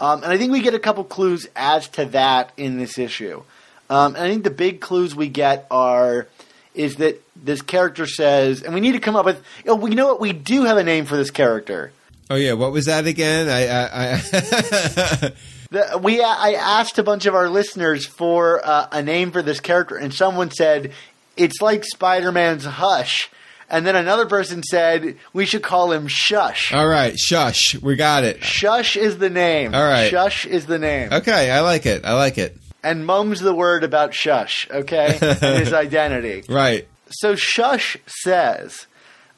Um, 0.01 0.23
and 0.23 0.33
I 0.33 0.39
think 0.39 0.53
we 0.53 0.61
get 0.61 0.75
a 0.75 0.79
couple 0.79 1.05
clues 1.05 1.49
as 1.55 1.89
to 1.91 2.07
that 2.07 2.53
in 2.57 2.79
this 2.79 2.99
issue. 2.99 3.43
Um, 3.91 4.15
and 4.15 4.25
I 4.25 4.31
think 4.31 4.45
the 4.45 4.51
big 4.51 4.81
clues 4.81 5.15
we 5.15 5.29
get 5.29 5.67
are 5.71 6.27
is 6.75 6.97
that 6.97 7.23
this 7.37 7.63
character 7.63 8.07
says, 8.07 8.63
and 8.63 8.75
we 8.75 8.81
need 8.81 8.93
to 8.93 9.01
come 9.01 9.17
up 9.17 9.25
with. 9.27 9.43
Oh, 9.67 9.75
we 9.75 9.91
know 9.91 10.07
what 10.07 10.21
we 10.21 10.33
do 10.33 10.65
have 10.65 10.77
a 10.77 10.85
name 10.85 11.05
for 11.05 11.17
this 11.17 11.31
character. 11.31 11.93
oh 12.31 12.37
yeah, 12.37 12.55
what 12.55 12.73
was 12.73 12.87
that 12.87 13.07
again? 13.07 13.49
I, 13.49 13.67
I, 13.67 14.23
I 14.25 15.33
The, 15.73 15.99
we 16.03 16.23
I 16.23 16.53
asked 16.53 16.99
a 16.99 17.03
bunch 17.03 17.25
of 17.27 17.35
our 17.35 17.49
listeners 17.49 18.07
for 18.07 18.61
uh, 18.65 18.89
a 18.93 19.03
name 19.03 19.31
for 19.31 19.41
this 19.43 19.59
character, 19.59 19.97
and 19.97 20.13
someone 20.13 20.51
said 20.51 20.93
it's 21.37 21.63
like 21.63 21.85
Spider-Man's 21.85 22.67
Hush, 22.67 23.31
and 23.71 23.87
then 23.87 23.97
another 23.97 24.27
person 24.27 24.63
said 24.63 25.17
we 25.33 25.47
should 25.47 25.63
call 25.63 25.91
him 25.93 26.07
Shush. 26.09 26.75
all 26.75 26.87
right, 26.87 27.19
shush, 27.19 27.75
we 27.81 27.97
got 27.97 28.23
it. 28.23 28.45
Shush 28.45 28.97
is 28.99 29.17
the 29.17 29.31
name. 29.31 29.75
All 29.75 29.83
right. 29.83 30.11
Shush 30.11 30.45
is 30.45 30.67
the 30.67 30.79
name. 30.79 31.11
Okay, 31.11 31.51
I 31.51 31.61
like 31.61 31.87
it. 31.87 32.05
I 32.05 32.13
like 32.13 32.37
it. 32.37 32.55
And 32.83 33.07
mum's 33.07 33.41
the 33.41 33.55
word 33.55 33.83
about 33.83 34.13
Shush, 34.13 34.69
okay? 34.71 35.19
and 35.23 35.39
his 35.59 35.73
identity. 35.73 36.45
Right. 36.51 36.87
So 37.09 37.35
Shush 37.35 37.97
says, 38.07 38.87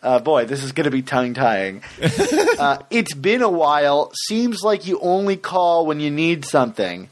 uh, 0.05 0.18
boy, 0.20 0.44
this 0.44 0.62
is 0.62 0.72
going 0.72 0.85
to 0.85 0.90
be 0.90 1.02
tongue 1.02 1.35
tying. 1.35 1.82
uh, 2.59 2.78
it's 2.90 3.14
been 3.14 3.43
a 3.43 3.48
while. 3.48 4.12
Seems 4.28 4.62
like 4.62 4.86
you 4.86 5.01
only 5.01 5.36
call 5.36 5.86
when 5.86 5.98
you 5.98 6.10
need 6.10 6.44
something 6.44 7.09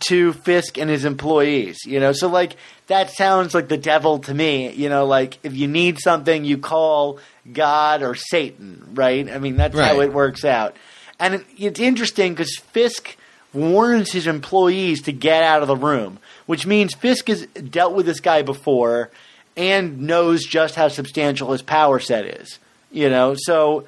to 0.00 0.32
Fisk 0.32 0.76
and 0.76 0.90
his 0.90 1.04
employees. 1.04 1.78
You 1.86 2.00
know, 2.00 2.12
so 2.12 2.28
like 2.28 2.56
that 2.88 3.10
sounds 3.10 3.54
like 3.54 3.68
the 3.68 3.78
devil 3.78 4.18
to 4.20 4.34
me. 4.34 4.72
You 4.72 4.88
know, 4.88 5.06
like 5.06 5.38
if 5.44 5.54
you 5.54 5.68
need 5.68 6.00
something, 6.00 6.44
you 6.44 6.58
call 6.58 7.20
God 7.50 8.02
or 8.02 8.16
Satan, 8.16 8.90
right? 8.94 9.30
I 9.30 9.38
mean, 9.38 9.56
that's 9.56 9.78
how 9.78 10.00
it 10.00 10.12
works 10.12 10.44
out. 10.44 10.76
And 11.20 11.34
it, 11.34 11.46
it's 11.56 11.80
interesting 11.80 12.32
because 12.32 12.56
Fisk 12.56 13.16
warns 13.52 14.10
his 14.10 14.26
employees 14.26 15.02
to 15.02 15.12
get 15.12 15.44
out 15.44 15.62
of 15.62 15.68
the 15.68 15.76
room, 15.76 16.18
which 16.46 16.66
means 16.66 16.94
Fisk 16.94 17.28
has 17.28 17.46
dealt 17.46 17.94
with 17.94 18.06
this 18.06 18.18
guy 18.18 18.42
before 18.42 19.12
and 19.56 20.02
knows 20.02 20.44
just 20.44 20.74
how 20.74 20.88
substantial 20.88 21.52
his 21.52 21.62
power 21.62 21.98
set 21.98 22.24
is. 22.24 22.58
You 22.90 23.10
know, 23.10 23.34
so 23.36 23.86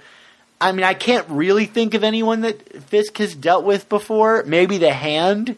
I 0.61 0.73
mean, 0.73 0.85
I 0.85 0.95
can't 0.95 1.29
really 1.29 1.67
think 1.67 1.95
of 1.95 2.03
anyone 2.03 2.41
that 2.43 2.83
Fisk 2.85 3.19
has 3.19 3.35
dealt 3.35 3.65
with 3.65 3.89
before. 3.89 4.43
Maybe 4.45 4.79
the 4.79 4.93
Hand, 4.93 5.57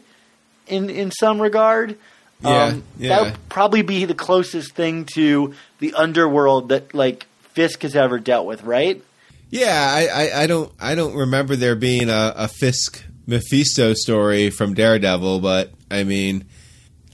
in 0.67 0.89
in 0.89 1.11
some 1.11 1.41
regard. 1.41 1.97
Um, 2.43 2.83
Yeah, 2.97 3.09
That 3.09 3.21
would 3.23 3.49
probably 3.49 3.81
be 3.81 4.05
the 4.05 4.13
closest 4.13 4.73
thing 4.73 5.05
to 5.15 5.53
the 5.79 5.93
underworld 5.93 6.69
that 6.69 6.93
like 6.93 7.27
Fisk 7.53 7.81
has 7.81 7.95
ever 7.95 8.19
dealt 8.19 8.45
with, 8.45 8.63
right? 8.63 9.03
Yeah, 9.49 9.91
I, 9.91 10.07
I, 10.07 10.43
I 10.43 10.47
don't 10.47 10.71
I 10.79 10.95
don't 10.95 11.15
remember 11.15 11.55
there 11.55 11.75
being 11.75 12.09
a, 12.09 12.33
a 12.35 12.47
Fisk 12.47 13.03
Mephisto 13.25 13.93
story 13.93 14.49
from 14.51 14.73
Daredevil, 14.73 15.39
but 15.39 15.71
I 15.89 16.03
mean, 16.03 16.45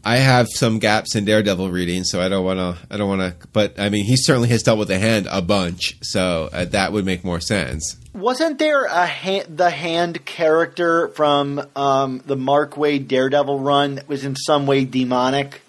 I 0.07 0.17
have 0.17 0.47
some 0.53 0.77
gaps 0.77 1.15
in 1.15 1.25
Daredevil 1.25 1.71
reading, 1.71 2.03
so 2.03 2.21
I 2.21 2.29
don't 2.29 2.45
want 2.45 2.59
to. 2.59 2.77
I 2.93 2.97
don't 2.97 3.09
want 3.09 3.21
to. 3.41 3.47
But 3.51 3.79
I 3.79 3.89
mean, 3.89 4.05
he 4.05 4.15
certainly 4.17 4.49
has 4.49 4.61
dealt 4.61 4.77
with 4.77 4.87
the 4.89 4.99
hand 4.99 5.27
a 5.31 5.41
bunch, 5.41 5.95
so 6.03 6.47
uh, 6.53 6.65
that 6.65 6.91
would 6.93 7.05
make 7.05 7.23
more 7.23 7.39
sense. 7.39 7.97
Wasn't 8.13 8.59
there 8.59 8.85
a 8.85 9.07
ha- 9.07 9.43
the 9.49 9.71
hand 9.71 10.23
character 10.25 11.07
from 11.09 11.59
um, 11.75 12.21
the 12.25 12.35
Mark 12.35 12.75
Waid 12.75 13.07
Daredevil 13.07 13.59
run 13.59 13.95
that 13.95 14.07
was 14.07 14.23
in 14.23 14.35
some 14.35 14.67
way 14.67 14.85
demonic, 14.85 15.61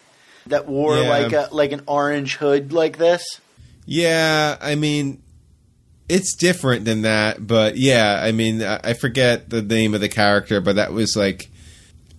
that 0.46 0.68
wore 0.68 0.98
Yeah. 0.98 1.08
like 1.08 1.32
a 1.32 1.48
like 1.50 1.72
an 1.72 1.80
orange 1.86 2.36
hood 2.36 2.74
like 2.74 2.98
this? 2.98 3.24
Yeah, 3.86 4.58
I 4.60 4.74
mean, 4.74 5.22
it's 6.08 6.36
different 6.36 6.84
than 6.84 7.02
that, 7.02 7.46
but 7.46 7.76
yeah, 7.78 8.20
I 8.22 8.32
mean, 8.32 8.62
I 8.62 8.92
forget 8.92 9.48
the 9.48 9.62
name 9.62 9.94
of 9.94 10.00
the 10.00 10.08
character, 10.08 10.60
but 10.60 10.76
that 10.76 10.92
was 10.92 11.16
like, 11.16 11.48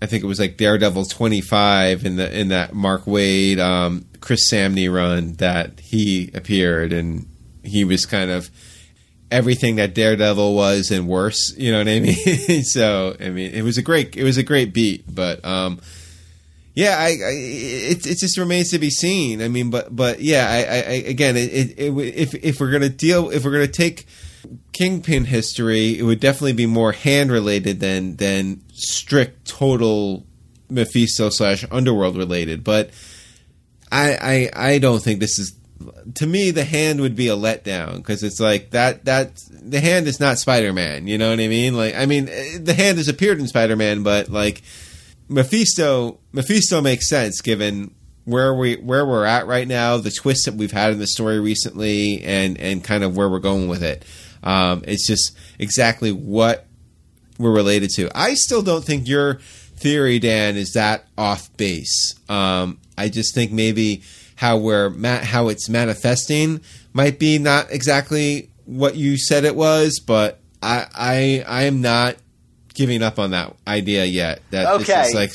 I 0.01 0.05
think 0.05 0.23
it 0.23 0.27
was 0.27 0.39
like 0.39 0.57
Daredevil 0.57 1.05
twenty 1.05 1.41
five 1.41 2.05
in 2.05 2.15
the 2.17 2.39
in 2.39 2.49
that 2.49 2.73
Mark 2.73 3.05
Waid, 3.05 3.59
um, 3.59 4.05
Chris 4.21 4.51
Samnee 4.51 4.93
run 4.93 5.33
that 5.33 5.79
he 5.79 6.29
appeared, 6.33 6.93
and 6.93 7.27
he 7.63 7.83
was 7.83 8.05
kind 8.05 8.29
of 8.29 8.49
everything 9.31 9.75
that 9.77 9.93
Daredevil 9.93 10.53
was 10.53 10.91
and 10.91 11.07
worse. 11.07 11.53
You 11.57 11.71
know 11.71 11.79
what 11.79 11.87
I 11.87 11.99
mean? 12.47 12.63
so 12.63 13.15
I 13.19 13.29
mean, 13.29 13.53
it 13.53 13.63
was 13.63 13.77
a 13.77 13.81
great 13.81 14.15
it 14.15 14.23
was 14.23 14.37
a 14.37 14.43
great 14.43 14.73
beat, 14.73 15.03
but 15.13 15.43
um, 15.43 15.79
yeah, 16.73 16.95
I, 16.97 17.07
I 17.07 17.31
it 17.33 18.05
it 18.05 18.19
just 18.19 18.37
remains 18.37 18.69
to 18.71 18.79
be 18.79 18.91
seen. 18.91 19.41
I 19.41 19.47
mean, 19.47 19.71
but 19.71 19.95
but 19.95 20.21
yeah, 20.21 20.47
I, 20.47 20.57
I 20.57 20.93
again, 21.07 21.35
it, 21.35 21.51
it, 21.51 21.79
it 21.79 21.97
if 22.15 22.35
if 22.35 22.59
we're 22.59 22.71
gonna 22.71 22.89
deal 22.89 23.31
if 23.31 23.43
we're 23.43 23.51
gonna 23.51 23.67
take 23.67 24.05
Kingpin 24.73 25.25
history, 25.25 25.97
it 25.97 26.03
would 26.03 26.19
definitely 26.19 26.53
be 26.53 26.65
more 26.65 26.91
hand 26.91 27.31
related 27.31 27.79
than 27.79 28.15
than 28.17 28.61
strict 28.73 29.47
total 29.47 30.25
Mephisto 30.69 31.29
slash 31.29 31.65
underworld 31.71 32.17
related. 32.17 32.63
But 32.63 32.91
I, 33.91 34.49
I 34.55 34.69
I 34.69 34.79
don't 34.79 35.01
think 35.01 35.19
this 35.19 35.39
is. 35.39 35.53
To 36.15 36.25
me, 36.25 36.49
the 36.49 36.63
hand 36.63 37.01
would 37.01 37.15
be 37.15 37.27
a 37.27 37.35
letdown 37.35 37.97
because 37.97 38.23
it's 38.23 38.39
like 38.39 38.71
that. 38.71 39.05
That 39.05 39.43
the 39.49 39.79
hand 39.79 40.07
is 40.07 40.19
not 40.19 40.39
Spider 40.39 40.73
Man. 40.73 41.07
You 41.07 41.17
know 41.17 41.29
what 41.29 41.39
I 41.39 41.47
mean? 41.47 41.75
Like, 41.75 41.95
I 41.95 42.05
mean, 42.05 42.29
eh, 42.29 42.57
the 42.59 42.73
hand 42.73 42.97
has 42.97 43.07
appeared 43.07 43.39
in 43.39 43.47
Spider 43.47 43.75
Man, 43.75 44.01
but 44.01 44.29
like 44.29 44.63
Mephisto, 45.29 46.19
Mephisto 46.31 46.81
makes 46.81 47.07
sense 47.09 47.41
given 47.41 47.93
where 48.27 48.53
we 48.53 48.75
where 48.75 49.05
we're 49.05 49.23
at 49.23 49.47
right 49.47 49.67
now, 49.67 49.97
the 49.97 50.11
twists 50.11 50.45
that 50.45 50.55
we've 50.55 50.71
had 50.71 50.91
in 50.91 50.99
the 50.99 51.07
story 51.07 51.39
recently, 51.39 52.21
and 52.23 52.59
and 52.59 52.83
kind 52.83 53.03
of 53.03 53.15
where 53.15 53.29
we're 53.29 53.39
going 53.39 53.69
with 53.69 53.81
it. 53.81 54.03
Um, 54.43 54.83
it's 54.87 55.07
just 55.07 55.35
exactly 55.59 56.11
what 56.11 56.65
we're 57.37 57.51
related 57.51 57.89
to. 57.95 58.09
I 58.15 58.33
still 58.33 58.61
don't 58.61 58.83
think 58.83 59.07
your 59.07 59.35
theory, 59.75 60.19
Dan, 60.19 60.55
is 60.57 60.71
that 60.73 61.05
off 61.17 61.55
base. 61.57 62.15
Um, 62.29 62.79
I 62.97 63.09
just 63.09 63.35
think 63.35 63.51
maybe 63.51 64.01
how 64.35 64.57
we're 64.57 64.89
ma- 64.89 65.23
how 65.23 65.49
it's 65.49 65.69
manifesting 65.69 66.61
might 66.93 67.19
be 67.19 67.37
not 67.39 67.71
exactly 67.71 68.49
what 68.65 68.95
you 68.95 69.17
said 69.17 69.45
it 69.45 69.55
was, 69.55 69.99
but 69.99 70.39
I 70.61 70.85
I 70.95 71.43
I 71.47 71.63
am 71.63 71.81
not 71.81 72.15
giving 72.73 73.01
up 73.03 73.17
on 73.19 73.31
that 73.31 73.55
idea 73.67 74.05
yet. 74.05 74.41
That 74.51 74.67
Okay. 74.81 74.83
this 74.83 75.07
is 75.09 75.13
like 75.13 75.31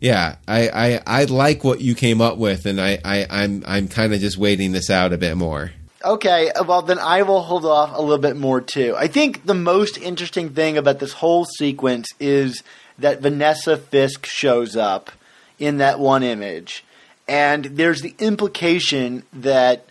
yeah, 0.00 0.36
I, 0.46 0.68
I 0.68 1.00
I 1.06 1.24
like 1.24 1.64
what 1.64 1.80
you 1.80 1.94
came 1.94 2.20
up 2.20 2.38
with, 2.38 2.66
and 2.66 2.80
I, 2.80 2.98
I 3.04 3.26
I'm 3.30 3.64
I'm 3.66 3.88
kind 3.88 4.14
of 4.14 4.20
just 4.20 4.38
waiting 4.38 4.72
this 4.72 4.90
out 4.90 5.12
a 5.12 5.18
bit 5.18 5.36
more. 5.36 5.72
Okay, 6.04 6.52
well 6.64 6.82
then 6.82 7.00
I 7.00 7.22
will 7.22 7.42
hold 7.42 7.64
off 7.64 7.96
a 7.96 8.00
little 8.00 8.18
bit 8.18 8.36
more 8.36 8.60
too. 8.60 8.94
I 8.96 9.08
think 9.08 9.44
the 9.44 9.54
most 9.54 9.98
interesting 9.98 10.50
thing 10.50 10.78
about 10.78 11.00
this 11.00 11.12
whole 11.12 11.44
sequence 11.44 12.06
is 12.20 12.62
that 12.98 13.20
Vanessa 13.20 13.76
Fisk 13.76 14.24
shows 14.24 14.76
up 14.76 15.10
in 15.58 15.78
that 15.78 15.98
one 15.98 16.22
image, 16.22 16.84
and 17.26 17.64
there's 17.64 18.00
the 18.00 18.14
implication 18.20 19.24
that 19.32 19.86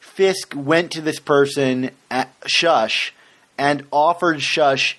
Fisk 0.00 0.54
went 0.56 0.90
to 0.92 1.00
this 1.00 1.20
person 1.20 1.90
at 2.10 2.32
Shush 2.46 3.12
and 3.56 3.86
offered 3.92 4.42
Shush. 4.42 4.98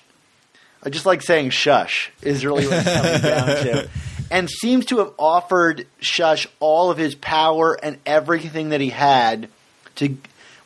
I 0.82 0.88
just 0.88 1.04
like 1.04 1.20
saying 1.20 1.50
Shush 1.50 2.10
is 2.22 2.46
really 2.46 2.66
what 2.66 2.78
it's 2.78 2.92
coming 2.92 3.20
down 3.20 3.46
to. 3.64 3.90
And 4.28 4.50
seems 4.50 4.86
to 4.86 4.98
have 4.98 5.12
offered 5.20 5.86
Shush 6.00 6.48
all 6.58 6.90
of 6.90 6.98
his 6.98 7.14
power 7.14 7.78
and 7.80 7.96
everything 8.04 8.70
that 8.70 8.80
he 8.80 8.88
had 8.88 9.48
to 9.96 10.16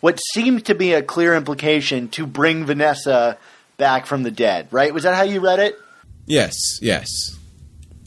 what 0.01 0.19
seems 0.35 0.63
to 0.65 0.75
be 0.75 0.93
a 0.93 1.03
clear 1.03 1.35
implication 1.35 2.09
to 2.11 2.27
bring 2.27 2.65
Vanessa 2.65 3.39
back 3.77 4.07
from 4.07 4.23
the 4.23 4.31
dead, 4.31 4.69
right? 4.71 4.93
Was 4.93 5.03
that 5.05 5.15
how 5.15 5.23
you 5.23 5.41
read 5.41 5.59
it? 5.59 5.79
Yes, 6.27 6.55
yes. 6.83 7.09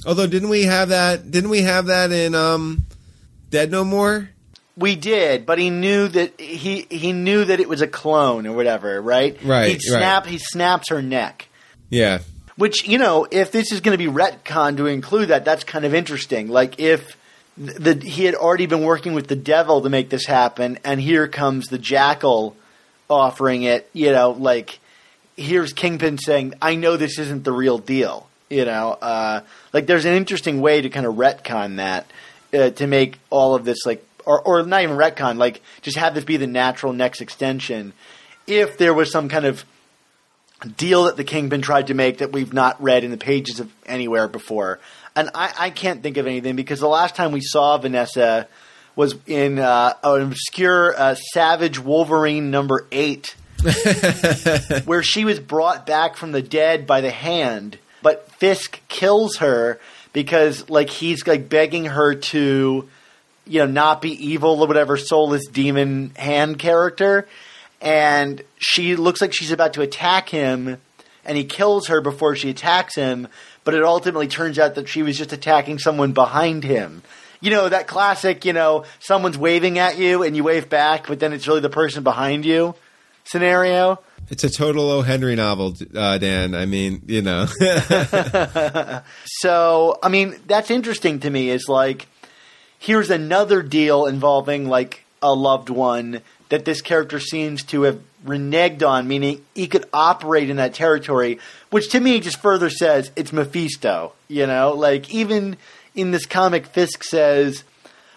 Although 0.06 0.28
didn't 0.28 0.50
we 0.50 0.64
have 0.64 0.90
that? 0.90 1.30
Didn't 1.32 1.50
we 1.50 1.62
have 1.62 1.86
that 1.88 2.12
in 2.12 2.36
um, 2.36 2.86
Dead 3.50 3.72
No 3.72 3.84
More? 3.84 4.30
We 4.76 4.96
did, 4.96 5.46
but 5.46 5.60
he 5.60 5.70
knew 5.70 6.08
that 6.08 6.40
he 6.42 6.88
he 6.90 7.14
knew 7.14 7.46
that 7.46 7.60
it 7.60 7.70
was 7.70 7.82
a 7.82 7.88
clone 7.88 8.48
or 8.48 8.54
whatever, 8.54 9.00
right? 9.02 9.38
Right, 9.44 9.68
He 9.68 9.74
right. 9.74 9.82
snap 9.82 10.26
he 10.26 10.40
snaps 10.40 10.90
her 10.90 11.02
neck. 11.02 11.48
Yeah, 11.92 12.20
Which, 12.56 12.88
you 12.88 12.98
know, 12.98 13.28
if 13.30 13.52
this 13.52 13.72
is 13.72 13.82
going 13.82 13.96
to 13.96 14.04
be 14.04 14.12
retcon 14.12 14.78
to 14.78 14.88
include 14.88 15.28
that, 15.30 15.46
that's 15.46 15.64
kind 15.64 15.86
of 15.86 15.94
interesting. 15.94 16.48
Like 16.48 16.80
if 16.80 17.16
the, 17.58 17.96
he 17.96 18.26
had 18.26 18.36
already 18.36 18.66
been 18.66 18.84
working 18.84 19.14
with 19.14 19.28
the 19.28 19.36
devil 19.36 19.82
to 19.82 19.90
make 19.90 20.10
this 20.10 20.26
happen, 20.26 20.80
and 20.84 21.00
here 21.00 21.28
comes 21.28 21.68
the 21.68 21.78
jackal 21.78 22.56
offering 23.10 23.64
it. 23.64 23.90
You 23.94 24.12
know, 24.12 24.32
like 24.32 24.80
here's 25.38 25.74
Kingpin 25.74 26.18
saying, 26.18 26.56
"I 26.62 26.76
know 26.76 26.98
this 26.98 27.20
isn't 27.20 27.44
the 27.44 27.52
real 27.52 27.78
deal." 27.78 28.28
You 28.50 28.66
know, 28.66 28.92
uh, 28.92 29.42
like 29.72 29.86
there's 29.86 30.06
an 30.06 30.16
interesting 30.16 30.62
way 30.62 30.82
to 30.82 30.90
kind 30.90 31.06
of 31.06 31.16
retcon 31.16 31.78
that 31.78 32.08
uh, 32.54 32.70
to 32.72 32.88
make 32.88 33.20
all 33.30 33.56
of 33.56 33.66
this 33.66 33.86
like, 33.86 34.06
or 34.26 34.42
or 34.42 34.64
not 34.64 34.82
even 34.82 34.98
retcon, 34.98 35.38
like 35.38 35.62
just 35.82 35.98
have 35.98 36.16
this 36.16 36.24
be 36.24 36.38
the 36.38 36.48
natural 36.48 36.94
next 36.94 37.22
extension. 37.22 37.94
If 38.46 38.78
there 38.78 38.94
was 38.94 39.12
some 39.12 39.30
kind 39.30 39.46
of 39.46 39.64
deal 40.78 41.04
that 41.04 41.18
the 41.18 41.24
Kingpin 41.24 41.62
tried 41.62 41.88
to 41.88 41.94
make 41.94 42.20
that 42.20 42.32
we've 42.32 42.54
not 42.54 42.82
read 42.82 43.04
in 43.04 43.12
the 43.12 43.18
pages 43.18 43.60
of 43.60 43.72
anywhere 43.86 44.28
before. 44.28 44.80
And 45.16 45.30
I, 45.36 45.54
I 45.58 45.70
can't 45.70 46.02
think 46.02 46.18
of 46.18 46.26
anything 46.26 46.56
because 46.56 46.80
the 46.80 46.88
last 46.88 47.16
time 47.16 47.32
we 47.32 47.42
saw 47.42 47.78
Vanessa 47.78 48.48
was 48.96 49.16
in 49.28 49.60
uh, 49.60 49.94
an 50.04 50.22
obscure 50.24 50.96
uh, 50.98 51.16
Savage 51.16 51.80
Wolverine 51.80 52.52
number 52.52 52.88
eight, 52.92 53.36
where 54.86 55.04
she 55.04 55.26
was 55.26 55.40
brought 55.40 55.86
back 55.86 56.16
from 56.16 56.32
the 56.32 56.42
dead 56.42 56.86
by 56.88 57.02
the 57.02 57.12
hand, 57.12 57.78
but 58.02 58.30
Fisk 58.34 58.82
kills 58.88 59.38
her 59.38 59.80
because 60.14 60.70
like 60.70 60.90
he's 60.90 61.26
like 61.28 61.50
begging 61.50 61.86
her 61.86 62.16
to 62.16 62.88
you 63.46 63.60
know 63.60 63.66
not 63.66 64.02
be 64.02 64.12
evil 64.12 64.62
or 64.62 64.68
whatever 64.68 64.96
soulless 64.96 65.48
demon 65.48 66.12
hand 66.16 66.60
character 66.60 67.28
and 67.82 68.42
she 68.58 68.96
looks 68.96 69.20
like 69.20 69.34
she's 69.34 69.52
about 69.52 69.74
to 69.74 69.82
attack 69.82 70.30
him 70.30 70.78
and 71.26 71.38
he 71.38 71.44
kills 71.44 71.88
her 71.88 72.00
before 72.00 72.36
she 72.36 72.50
attacks 72.50 72.96
him 72.96 73.28
but 73.64 73.74
it 73.74 73.84
ultimately 73.84 74.28
turns 74.28 74.60
out 74.60 74.76
that 74.76 74.88
she 74.88 75.04
was 75.04 75.18
just 75.18 75.34
attacking 75.34 75.80
someone 75.80 76.12
behind 76.12 76.64
him 76.64 77.02
you 77.42 77.52
know 77.52 77.70
that 77.70 77.88
classic 77.88 78.46
you 78.46 78.54
know 78.54 78.86
someone's 79.00 79.38
waving 79.38 79.78
at 79.80 79.98
you 79.98 80.24
and 80.24 80.36
you 80.36 80.44
wave 80.44 80.70
back 80.70 81.08
but 81.08 81.20
then 81.20 81.34
it's 81.34 81.48
really 81.48 81.62
the 81.62 81.70
person 81.70 82.04
behind 82.04 82.46
you 82.46 82.74
scenario 83.24 84.00
it's 84.30 84.44
a 84.44 84.50
total 84.50 84.90
O. 84.90 85.02
Henry 85.02 85.36
novel, 85.36 85.76
uh, 85.94 86.18
Dan. 86.18 86.56
I 86.56 86.66
mean, 86.66 87.02
you 87.08 87.22
know, 87.22 87.46
So, 89.26 90.00
I 90.02 90.10
mean, 90.10 90.40
that's 90.48 90.72
interesting 90.72 91.20
to 91.22 91.30
me. 91.30 91.50
Is 91.50 91.68
like, 91.68 92.08
here's 92.80 93.10
another 93.10 93.62
deal 93.62 94.06
involving 94.06 94.68
like 94.68 95.06
a 95.22 95.34
loved 95.34 95.70
one 95.70 96.22
that 96.50 96.66
this 96.66 96.82
character 96.82 97.20
seems 97.20 97.64
to 97.66 97.84
have 97.84 98.00
reneged 98.26 98.88
on, 98.88 99.08
meaning 99.08 99.44
he 99.54 99.68
could 99.68 99.86
operate 99.94 100.50
in 100.50 100.58
that 100.58 100.74
territory, 100.74 101.40
which 101.70 101.90
to 101.92 102.00
me 102.00 102.20
just 102.20 102.42
further 102.42 102.70
says 102.70 103.12
it's 103.16 103.34
Mephisto. 103.34 104.14
You 104.28 104.48
know, 104.48 104.74
like 104.74 105.14
even 105.14 105.58
in 105.96 106.12
this 106.12 106.26
comic, 106.26 106.66
Fisk 106.68 107.04
says, 107.04 107.64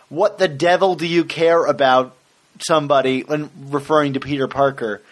"What 0.08 0.38
the 0.38 0.48
devil 0.48 0.94
do 0.94 1.06
you 1.06 1.24
care 1.24 1.64
about 1.64 2.16
somebody?" 2.60 3.22
when 3.22 3.50
referring 3.68 4.14
to 4.14 4.20
Peter 4.20 4.48
Parker 4.48 5.02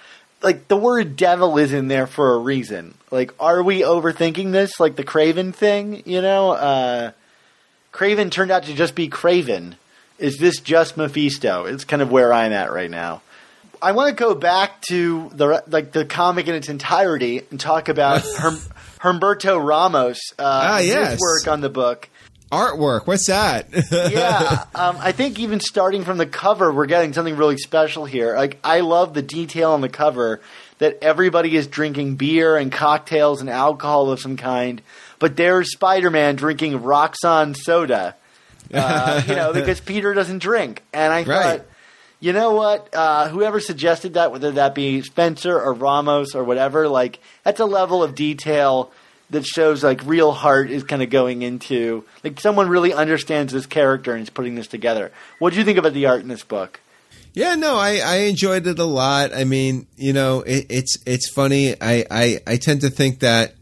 like 0.45 0.69
the 0.69 0.77
word 0.77 1.17
devil 1.17 1.57
is 1.59 1.73
in 1.73 1.89
there 1.89 2.07
for 2.07 2.35
a 2.35 2.39
reason. 2.39 2.95
Like, 3.11 3.33
are 3.41 3.63
we 3.63 3.81
overthinking 3.81 4.53
this? 4.53 4.79
Like 4.79 4.95
the 4.95 5.03
Kraven 5.03 5.55
thing, 5.55 6.03
you 6.05 6.21
know? 6.21 6.51
Uh, 6.51 7.11
Kraven 7.93 8.31
turned 8.31 8.51
out 8.51 8.65
to 8.65 8.75
just 8.75 8.95
be 8.95 9.09
Kraven. 9.09 9.75
Is 10.19 10.37
this 10.37 10.61
just 10.61 10.97
Mephisto? 10.97 11.65
It's 11.65 11.85
kind 11.85 12.03
of 12.03 12.13
where 12.13 12.33
I'm 12.33 12.53
at 12.53 12.73
right 12.73 12.91
now. 12.91 13.23
I 13.85 13.93
want 13.93 14.09
to 14.09 14.15
go 14.15 14.35
back 14.35 14.81
to 14.89 15.29
the 15.35 15.63
like 15.67 15.93
the 15.93 16.05
comic 16.07 16.49
in 16.49 16.55
its 16.55 16.69
entirety 16.69 17.43
and 17.51 17.61
talk 17.61 17.89
about 17.89 18.23
Herm, 18.39 18.57
Humberto 19.01 19.63
Ramos. 19.63 20.19
Uh, 20.39 20.43
Ah, 20.43 20.79
his 20.79 21.21
work 21.21 21.47
on 21.47 21.61
the 21.61 21.69
book. 21.69 22.09
artwork. 22.51 23.07
What's 23.07 23.27
that? 23.27 23.67
yeah, 23.93 24.65
um, 24.75 24.97
I 25.01 25.13
think 25.13 25.39
even 25.39 25.61
starting 25.61 26.05
from 26.05 26.17
the 26.19 26.27
cover, 26.27 26.73
we're 26.73 26.87
getting 26.87 27.13
something 27.13 27.37
really 27.37 27.59
special 27.59 28.05
here. 28.07 28.35
Like, 28.37 28.59
I 28.65 28.81
love 28.81 29.13
the 29.13 29.23
detail 29.23 29.73
on 29.73 29.81
the 29.83 29.89
cover 29.89 30.41
that 30.79 30.99
everybody 31.03 31.55
is 31.57 31.67
drinking 31.67 32.17
beer 32.17 32.57
and 32.57 32.73
cocktails 32.73 33.41
and 33.41 33.51
alcohol 33.51 34.11
of 34.11 34.19
some 34.21 34.37
kind, 34.37 34.81
but 35.19 35.37
there's 35.37 35.73
Spider-Man 35.73 36.37
drinking 36.37 36.81
Roxxon 36.81 37.55
soda. 37.57 38.17
Uh, 38.73 39.23
you 39.29 39.35
know, 39.35 39.53
because 39.61 39.81
Peter 39.81 40.15
doesn't 40.15 40.39
drink, 40.39 40.83
and 40.93 41.13
I 41.13 41.23
Right. 41.25 41.27
thought. 41.61 41.67
You 42.21 42.33
know 42.33 42.53
what? 42.53 42.89
Uh, 42.95 43.29
whoever 43.29 43.61
suggested 43.61 44.15
that, 44.15 44.33
whether 44.33 44.53
that 44.53 44.75
be 44.75 45.03
Spencer 45.03 45.61
or 45.61 45.75
Ramos 45.75 46.35
or 46.35 46.45
whatever, 46.45 46.89
like 46.89 47.21
that's 47.43 47.61
a 47.61 47.67
level 47.67 48.03
of 48.03 48.15
detail 48.15 48.91
that 49.31 49.45
shows 49.45 49.83
like 49.83 50.05
real 50.05 50.33
heart 50.33 50.71
is 50.71 50.85
kind 50.85 51.03
of 51.03 51.11
going 51.11 51.43
into 51.43 52.05
like 52.23 52.41
someone 52.41 52.69
really 52.69 52.93
understands 52.93 53.53
this 53.53 53.67
character 53.67 54.13
and 54.13 54.23
is 54.23 54.31
putting 54.31 54.55
this 54.55 54.67
together. 54.67 55.13
What 55.39 55.53
do 55.53 55.59
you 55.59 55.65
think 55.65 55.79
about 55.79 55.93
the 55.93 56.07
art 56.07 56.21
in 56.21 56.29
this 56.29 56.45
book? 56.45 56.81
Yeah, 57.35 57.57
no, 57.57 57.77
I, 57.77 57.99
I 57.99 58.17
enjoyed 58.29 58.67
it 58.67 58.79
a 58.79 58.85
lot. 58.85 59.35
I 59.35 59.43
mean, 59.43 59.89
you 59.97 60.13
know, 60.13 60.43
it, 60.43 60.67
it's 60.71 60.97
it's 61.05 61.29
funny. 61.35 61.75
I, 61.81 62.07
I 62.11 62.41
I 62.47 62.57
tend 62.57 62.83
to 62.83 62.91
think 62.91 63.21
that 63.21 63.55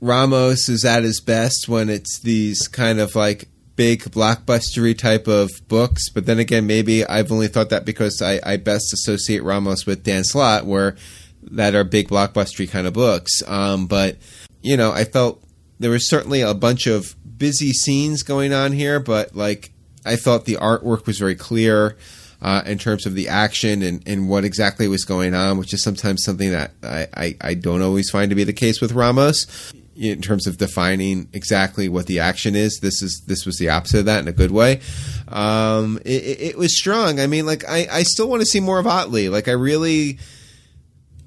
Ramos 0.00 0.68
is 0.68 0.84
at 0.84 1.02
his 1.02 1.20
best 1.20 1.68
when 1.68 1.88
it's 1.88 2.20
these 2.20 2.68
kind 2.68 3.00
of 3.00 3.14
like 3.14 3.48
big 3.76 4.02
blockbustery 4.02 4.96
type 4.96 5.26
of 5.26 5.50
books. 5.68 6.10
But 6.10 6.26
then 6.26 6.38
again, 6.38 6.66
maybe 6.66 7.04
I've 7.04 7.32
only 7.32 7.48
thought 7.48 7.70
that 7.70 7.84
because 7.84 8.20
I, 8.22 8.40
I 8.44 8.56
best 8.56 8.92
associate 8.92 9.42
Ramos 9.42 9.86
with 9.86 10.02
Dan 10.02 10.24
Slott, 10.24 10.66
where 10.66 10.96
that 11.42 11.74
are 11.74 11.84
big 11.84 12.08
blockbustery 12.08 12.70
kind 12.70 12.86
of 12.86 12.92
books. 12.92 13.42
Um, 13.46 13.86
but 13.86 14.18
you 14.62 14.76
know, 14.76 14.92
I 14.92 15.04
felt 15.04 15.42
there 15.78 15.90
was 15.90 16.08
certainly 16.08 16.42
a 16.42 16.54
bunch 16.54 16.86
of 16.86 17.16
busy 17.38 17.72
scenes 17.72 18.22
going 18.22 18.52
on 18.52 18.72
here, 18.72 19.00
but 19.00 19.34
like 19.34 19.72
I 20.04 20.16
thought 20.16 20.44
the 20.44 20.56
artwork 20.56 21.06
was 21.06 21.18
very 21.18 21.36
clear. 21.36 21.96
Uh, 22.42 22.62
in 22.64 22.78
terms 22.78 23.04
of 23.04 23.14
the 23.14 23.28
action 23.28 23.82
and, 23.82 24.02
and 24.06 24.26
what 24.26 24.46
exactly 24.46 24.88
was 24.88 25.04
going 25.04 25.34
on, 25.34 25.58
which 25.58 25.74
is 25.74 25.82
sometimes 25.82 26.24
something 26.24 26.52
that 26.52 26.70
I, 26.82 27.06
I, 27.14 27.36
I 27.42 27.52
don't 27.52 27.82
always 27.82 28.08
find 28.08 28.30
to 28.30 28.34
be 28.34 28.44
the 28.44 28.54
case 28.54 28.80
with 28.80 28.92
Ramos 28.92 29.74
in 30.00 30.22
terms 30.22 30.46
of 30.46 30.56
defining 30.56 31.28
exactly 31.34 31.86
what 31.88 32.06
the 32.06 32.20
action 32.20 32.56
is. 32.56 32.78
This 32.80 33.02
is 33.02 33.22
this 33.26 33.44
was 33.44 33.58
the 33.58 33.68
opposite 33.68 34.00
of 34.00 34.04
that 34.06 34.20
in 34.20 34.28
a 34.28 34.32
good 34.32 34.50
way. 34.50 34.80
Um, 35.28 35.98
it, 36.06 36.40
it, 36.40 36.58
was 36.58 36.76
strong. 36.76 37.20
I 37.20 37.26
mean, 37.26 37.44
like 37.44 37.68
I, 37.68 37.86
I 37.90 38.02
still 38.04 38.28
want 38.28 38.40
to 38.40 38.46
see 38.46 38.60
more 38.60 38.78
of 38.78 38.86
Ottley. 38.86 39.28
Like 39.28 39.46
I 39.46 39.52
really 39.52 40.18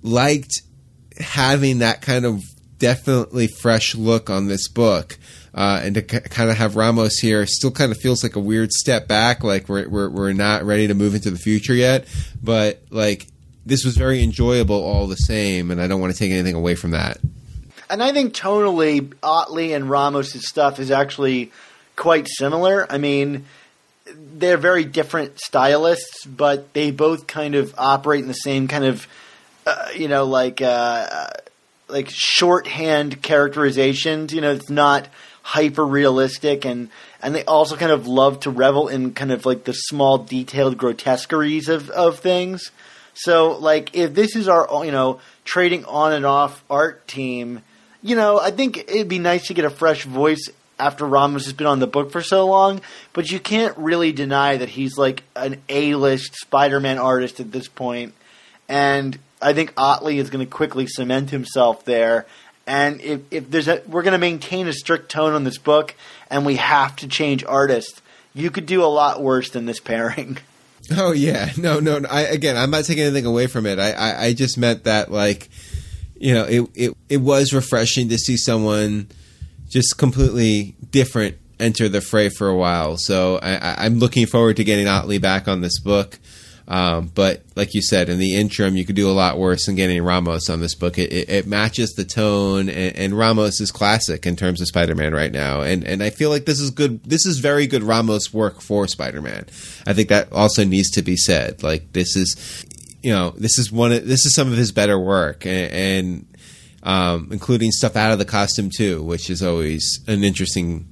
liked 0.01 0.63
having 1.19 1.79
that 1.79 2.01
kind 2.01 2.25
of 2.25 2.41
definitely 2.79 3.47
fresh 3.47 3.93
look 3.93 4.31
on 4.31 4.47
this 4.47 4.67
book. 4.67 5.19
Uh, 5.53 5.81
and 5.83 5.93
to 5.93 6.01
k- 6.01 6.21
kind 6.21 6.49
of 6.49 6.57
have 6.57 6.75
Ramos 6.75 7.19
here 7.19 7.45
still 7.45 7.69
kind 7.69 7.91
of 7.91 7.99
feels 7.99 8.23
like 8.23 8.35
a 8.35 8.39
weird 8.39 8.71
step 8.71 9.07
back, 9.07 9.43
like 9.43 9.69
we're, 9.69 9.87
we're, 9.87 10.09
we're 10.09 10.33
not 10.33 10.63
ready 10.63 10.87
to 10.87 10.95
move 10.95 11.13
into 11.13 11.29
the 11.29 11.37
future 11.37 11.75
yet. 11.75 12.07
But 12.41 12.81
like 12.89 13.27
this 13.67 13.85
was 13.85 13.95
very 13.95 14.23
enjoyable 14.23 14.83
all 14.83 15.05
the 15.05 15.15
same, 15.15 15.69
and 15.69 15.79
I 15.79 15.85
don't 15.85 16.01
want 16.01 16.11
to 16.11 16.17
take 16.17 16.31
anything 16.31 16.55
away 16.55 16.73
from 16.73 16.91
that. 16.91 17.19
And 17.89 18.01
I 18.01 18.11
think 18.11 18.33
tonally, 18.33 19.13
Ottley 19.21 19.73
and 19.73 19.89
Ramos' 19.89 20.47
stuff 20.47 20.79
is 20.79 20.91
actually 20.91 21.51
quite 21.95 22.27
similar. 22.27 22.91
I 22.91 22.97
mean, 22.97 23.45
they're 24.05 24.57
very 24.57 24.83
different 24.85 25.39
stylists, 25.39 26.25
but 26.25 26.73
they 26.73 26.91
both 26.91 27.27
kind 27.27 27.55
of 27.55 27.73
operate 27.77 28.21
in 28.21 28.27
the 28.27 28.33
same 28.33 28.67
kind 28.67 28.85
of, 28.85 29.07
uh, 29.65 29.89
you 29.95 30.07
know, 30.07 30.25
like 30.25 30.61
uh, 30.61 31.27
like 31.87 32.09
shorthand 32.09 33.21
characterizations. 33.21 34.33
You 34.33 34.41
know, 34.41 34.51
it's 34.51 34.69
not 34.69 35.07
hyper 35.41 35.85
realistic, 35.85 36.65
and 36.65 36.89
and 37.21 37.33
they 37.33 37.45
also 37.45 37.75
kind 37.75 37.91
of 37.91 38.07
love 38.07 38.41
to 38.41 38.49
revel 38.49 38.87
in 38.87 39.13
kind 39.13 39.31
of 39.31 39.45
like 39.45 39.63
the 39.63 39.73
small, 39.73 40.17
detailed 40.17 40.77
grotesqueries 40.77 41.69
of 41.69 41.89
of 41.89 42.19
things. 42.19 42.71
So, 43.13 43.57
like, 43.57 43.95
if 43.95 44.13
this 44.13 44.35
is 44.35 44.47
our, 44.47 44.67
you 44.83 44.91
know, 44.91 45.19
trading 45.45 45.85
on 45.85 46.13
and 46.13 46.25
off 46.25 46.63
art 46.69 47.07
team, 47.07 47.61
you 48.03 48.15
know, 48.15 48.39
I 48.39 48.51
think 48.51 48.77
it'd 48.77 49.07
be 49.07 49.19
nice 49.19 49.47
to 49.47 49.53
get 49.53 49.65
a 49.65 49.69
fresh 49.69 50.03
voice 50.03 50.49
after 50.77 51.05
Ramos 51.05 51.45
has 51.45 51.53
been 51.53 51.67
on 51.67 51.79
the 51.79 51.87
book 51.87 52.11
for 52.11 52.21
so 52.21 52.45
long, 52.45 52.81
but 53.13 53.31
you 53.31 53.39
can't 53.39 53.77
really 53.77 54.11
deny 54.11 54.57
that 54.57 54.69
he's 54.69 54.97
like 54.97 55.23
an 55.35 55.61
A-list 55.69 56.35
Spider-Man 56.35 56.97
artist 56.97 57.39
at 57.39 57.51
this 57.51 57.67
point. 57.67 58.13
point, 58.13 58.13
and 58.67 59.17
I 59.41 59.53
think 59.53 59.73
Ottley 59.77 60.17
is 60.17 60.29
going 60.29 60.45
to 60.45 60.51
quickly 60.51 60.87
cement 60.87 61.29
himself 61.29 61.85
there. 61.85 62.25
And 62.65 63.01
if, 63.01 63.21
if 63.29 63.51
there's 63.51 63.67
a, 63.67 63.81
we're 63.87 64.03
going 64.03 64.13
to 64.13 64.17
maintain 64.17 64.67
a 64.67 64.73
strict 64.73 65.11
tone 65.11 65.33
on 65.33 65.43
this 65.43 65.57
book, 65.57 65.95
and 66.29 66.45
we 66.45 66.55
have 66.55 66.95
to 66.97 67.07
change 67.07 67.43
artists. 67.43 68.01
You 68.33 68.49
could 68.49 68.65
do 68.65 68.83
a 68.83 68.85
lot 68.85 69.21
worse 69.21 69.49
than 69.49 69.65
this 69.65 69.79
pairing. 69.79 70.37
Oh 70.91 71.13
yeah, 71.13 71.49
no, 71.57 71.79
no. 71.79 71.99
no. 71.99 72.09
I 72.09 72.23
again, 72.23 72.57
I'm 72.57 72.69
not 72.69 72.83
taking 72.83 73.05
anything 73.05 73.25
away 73.25 73.47
from 73.47 73.65
it. 73.65 73.79
I, 73.79 73.93
I, 73.93 74.23
I 74.25 74.33
just 74.33 74.57
meant 74.57 74.83
that 74.83 75.09
like, 75.09 75.47
you 76.15 76.33
know, 76.33 76.45
it, 76.45 76.69
it, 76.75 76.97
it 77.09 77.17
was 77.17 77.53
refreshing 77.53 78.09
to 78.09 78.17
see 78.17 78.37
someone 78.37 79.07
just 79.69 79.97
completely 79.97 80.75
different 80.91 81.37
enter 81.59 81.89
the 81.89 82.01
fray 82.01 82.29
for 82.29 82.47
a 82.47 82.55
while. 82.55 82.97
So 82.97 83.39
I, 83.41 83.85
I'm 83.85 83.99
looking 83.99 84.25
forward 84.25 84.57
to 84.57 84.63
getting 84.63 84.87
Ottley 84.87 85.17
back 85.17 85.47
on 85.47 85.61
this 85.61 85.79
book. 85.79 86.19
Um, 86.67 87.11
but 87.13 87.43
like 87.55 87.73
you 87.73 87.81
said, 87.81 88.07
in 88.07 88.19
the 88.19 88.35
interim, 88.35 88.77
you 88.77 88.85
could 88.85 88.95
do 88.95 89.09
a 89.09 89.11
lot 89.11 89.37
worse 89.37 89.65
than 89.65 89.75
getting 89.75 90.01
Ramos 90.01 90.49
on 90.49 90.61
this 90.61 90.75
book. 90.75 90.97
It, 90.97 91.11
it, 91.11 91.29
it 91.29 91.47
matches 91.47 91.91
the 91.91 92.05
tone, 92.05 92.69
and, 92.69 92.95
and, 92.95 93.17
Ramos 93.17 93.59
is 93.59 93.69
classic 93.69 94.25
in 94.25 94.37
terms 94.37 94.61
of 94.61 94.67
Spider-Man 94.67 95.13
right 95.13 95.31
now. 95.31 95.61
And 95.61 95.83
and 95.83 96.01
I 96.01 96.09
feel 96.09 96.29
like 96.29 96.45
this 96.45 96.61
is 96.61 96.69
good. 96.69 97.03
This 97.03 97.25
is 97.25 97.39
very 97.39 97.67
good 97.67 97.83
Ramos 97.83 98.33
work 98.33 98.61
for 98.61 98.87
Spider-Man. 98.87 99.47
I 99.85 99.93
think 99.93 100.07
that 100.07 100.31
also 100.31 100.63
needs 100.63 100.89
to 100.91 101.01
be 101.01 101.17
said. 101.17 101.63
Like 101.63 101.91
this 101.91 102.15
is, 102.15 102.65
you 103.03 103.11
know, 103.11 103.31
this 103.31 103.59
is 103.59 103.71
one. 103.71 103.91
Of, 103.91 104.07
this 104.07 104.25
is 104.25 104.33
some 104.33 104.51
of 104.51 104.57
his 104.57 104.71
better 104.71 104.97
work, 104.97 105.45
and, 105.45 105.71
and 105.71 106.37
um, 106.83 107.29
including 107.31 107.71
stuff 107.71 107.95
out 107.95 108.11
of 108.11 108.19
the 108.19 108.25
costume 108.25 108.69
too, 108.69 109.03
which 109.03 109.29
is 109.29 109.43
always 109.43 109.99
an 110.07 110.23
interesting 110.23 110.87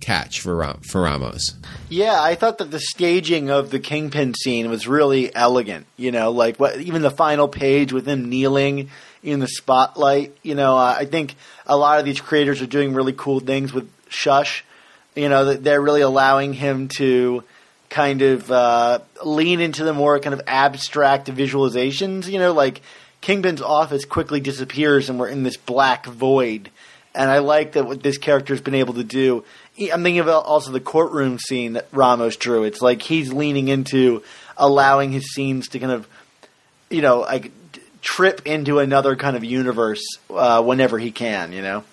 catch 0.00 0.40
for 0.40 0.76
for 0.82 1.02
Ramos. 1.02 1.54
Yeah, 1.88 2.20
I 2.20 2.36
thought 2.36 2.58
that 2.58 2.70
the 2.70 2.80
staging 2.80 3.50
of 3.50 3.70
the 3.70 3.80
Kingpin 3.80 4.34
scene 4.34 4.70
was 4.70 4.86
really 4.86 5.34
elegant. 5.34 5.86
You 5.96 6.12
know, 6.12 6.30
like 6.30 6.58
what 6.58 6.80
even 6.80 7.02
the 7.02 7.10
final 7.10 7.48
page 7.48 7.92
with 7.92 8.06
him 8.06 8.28
kneeling 8.28 8.90
in 9.22 9.40
the 9.40 9.48
spotlight. 9.48 10.36
You 10.42 10.54
know, 10.54 10.78
uh, 10.78 10.96
I 10.98 11.04
think 11.04 11.34
a 11.66 11.76
lot 11.76 11.98
of 11.98 12.04
these 12.04 12.20
creators 12.20 12.62
are 12.62 12.66
doing 12.66 12.94
really 12.94 13.12
cool 13.12 13.40
things 13.40 13.72
with 13.72 13.90
Shush. 14.08 14.64
You 15.16 15.28
know, 15.28 15.54
they're 15.54 15.82
really 15.82 16.02
allowing 16.02 16.52
him 16.52 16.88
to 16.96 17.42
kind 17.90 18.22
of 18.22 18.50
uh, 18.50 19.00
lean 19.24 19.60
into 19.60 19.84
the 19.84 19.92
more 19.92 20.18
kind 20.20 20.32
of 20.32 20.40
abstract 20.46 21.28
visualizations. 21.28 22.26
You 22.26 22.38
know, 22.38 22.52
like 22.52 22.80
Kingpin's 23.20 23.60
office 23.60 24.04
quickly 24.04 24.40
disappears 24.40 25.10
and 25.10 25.18
we're 25.18 25.28
in 25.28 25.42
this 25.42 25.58
black 25.58 26.06
void. 26.06 26.70
And 27.14 27.28
I 27.28 27.38
like 27.40 27.72
that 27.72 27.86
what 27.86 28.02
this 28.02 28.18
character 28.18 28.54
has 28.54 28.60
been 28.60 28.76
able 28.76 28.94
to 28.94 29.04
do 29.04 29.44
I'm 29.88 30.02
thinking 30.02 30.18
about 30.18 30.44
also 30.44 30.72
the 30.72 30.80
courtroom 30.80 31.38
scene 31.38 31.74
that 31.74 31.88
Ramos 31.92 32.36
drew. 32.36 32.64
It's 32.64 32.82
like 32.82 33.00
he's 33.00 33.32
leaning 33.32 33.68
into 33.68 34.22
allowing 34.56 35.12
his 35.12 35.32
scenes 35.32 35.68
to 35.68 35.78
kind 35.78 35.92
of, 35.92 36.06
you 36.90 37.00
know, 37.00 37.20
like 37.20 37.50
trip 38.02 38.46
into 38.46 38.78
another 38.78 39.16
kind 39.16 39.36
of 39.36 39.44
universe 39.44 40.04
uh, 40.28 40.62
whenever 40.62 40.98
he 40.98 41.10
can. 41.10 41.52
You 41.52 41.62
know. 41.62 41.84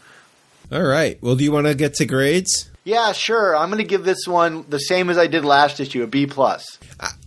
All 0.72 0.84
right. 0.84 1.18
Well, 1.22 1.36
do 1.36 1.46
you 1.46 1.52
want 1.52 1.68
to 1.68 1.76
get 1.76 1.94
to 1.96 2.06
grades? 2.06 2.70
Yeah, 2.88 3.12
sure. 3.12 3.54
I'm 3.54 3.68
going 3.68 3.80
to 3.80 3.84
give 3.84 4.06
this 4.06 4.26
one 4.26 4.64
the 4.70 4.80
same 4.80 5.10
as 5.10 5.18
I 5.18 5.28
did 5.28 5.44
last 5.44 5.82
issue, 5.82 6.04
a 6.04 6.08
B 6.08 6.26
plus. 6.26 6.80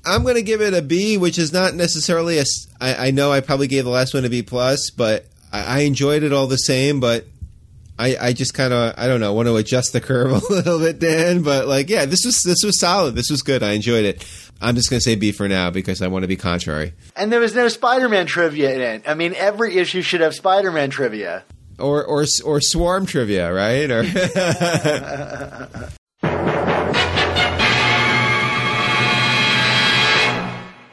I'm 0.06 0.22
going 0.22 0.36
to 0.36 0.42
give 0.42 0.62
it 0.62 0.72
a 0.72 0.80
B, 0.80 1.18
which 1.18 1.38
is 1.38 1.52
not 1.52 1.74
necessarily 1.74 2.38
a. 2.38 2.44
I, 2.80 3.08
I 3.08 3.10
know 3.10 3.30
I 3.30 3.40
probably 3.40 3.66
gave 3.66 3.84
the 3.84 3.90
last 3.90 4.14
one 4.14 4.24
a 4.24 4.30
B 4.30 4.40
plus, 4.40 4.88
but 4.88 5.26
I, 5.52 5.64
I 5.64 5.78
enjoyed 5.80 6.22
it 6.22 6.32
all 6.32 6.46
the 6.46 6.56
same. 6.56 6.98
But 6.98 7.26
I, 7.98 8.16
I 8.18 8.32
just 8.32 8.54
kind 8.54 8.72
of 8.72 8.94
I 8.96 9.06
don't 9.06 9.20
know 9.20 9.34
want 9.34 9.48
to 9.48 9.56
adjust 9.56 9.92
the 9.92 10.00
curve 10.00 10.32
a 10.50 10.50
little 10.50 10.78
bit, 10.78 10.98
Dan. 10.98 11.42
But 11.42 11.66
like, 11.66 11.90
yeah, 11.90 12.06
this 12.06 12.24
was 12.24 12.40
this 12.42 12.64
was 12.64 12.80
solid. 12.80 13.14
This 13.14 13.28
was 13.30 13.42
good. 13.42 13.62
I 13.62 13.72
enjoyed 13.72 14.06
it. 14.06 14.26
I'm 14.62 14.76
just 14.76 14.88
gonna 14.88 15.02
say 15.02 15.14
B 15.14 15.30
for 15.30 15.46
now 15.46 15.68
because 15.68 16.00
I 16.00 16.06
want 16.06 16.22
to 16.22 16.26
be 16.26 16.36
contrary. 16.36 16.94
And 17.14 17.30
there 17.30 17.38
was 17.38 17.54
no 17.54 17.68
Spider-Man 17.68 18.24
trivia 18.24 18.74
in 18.74 18.80
it. 18.80 19.02
I 19.06 19.12
mean, 19.12 19.34
every 19.34 19.76
issue 19.76 20.00
should 20.00 20.22
have 20.22 20.34
Spider-Man 20.34 20.88
trivia. 20.88 21.44
Or 21.80 22.04
or 22.04 22.24
or 22.44 22.60
swarm 22.60 23.06
trivia, 23.06 23.52
right? 23.52 23.90
Or 23.90 24.02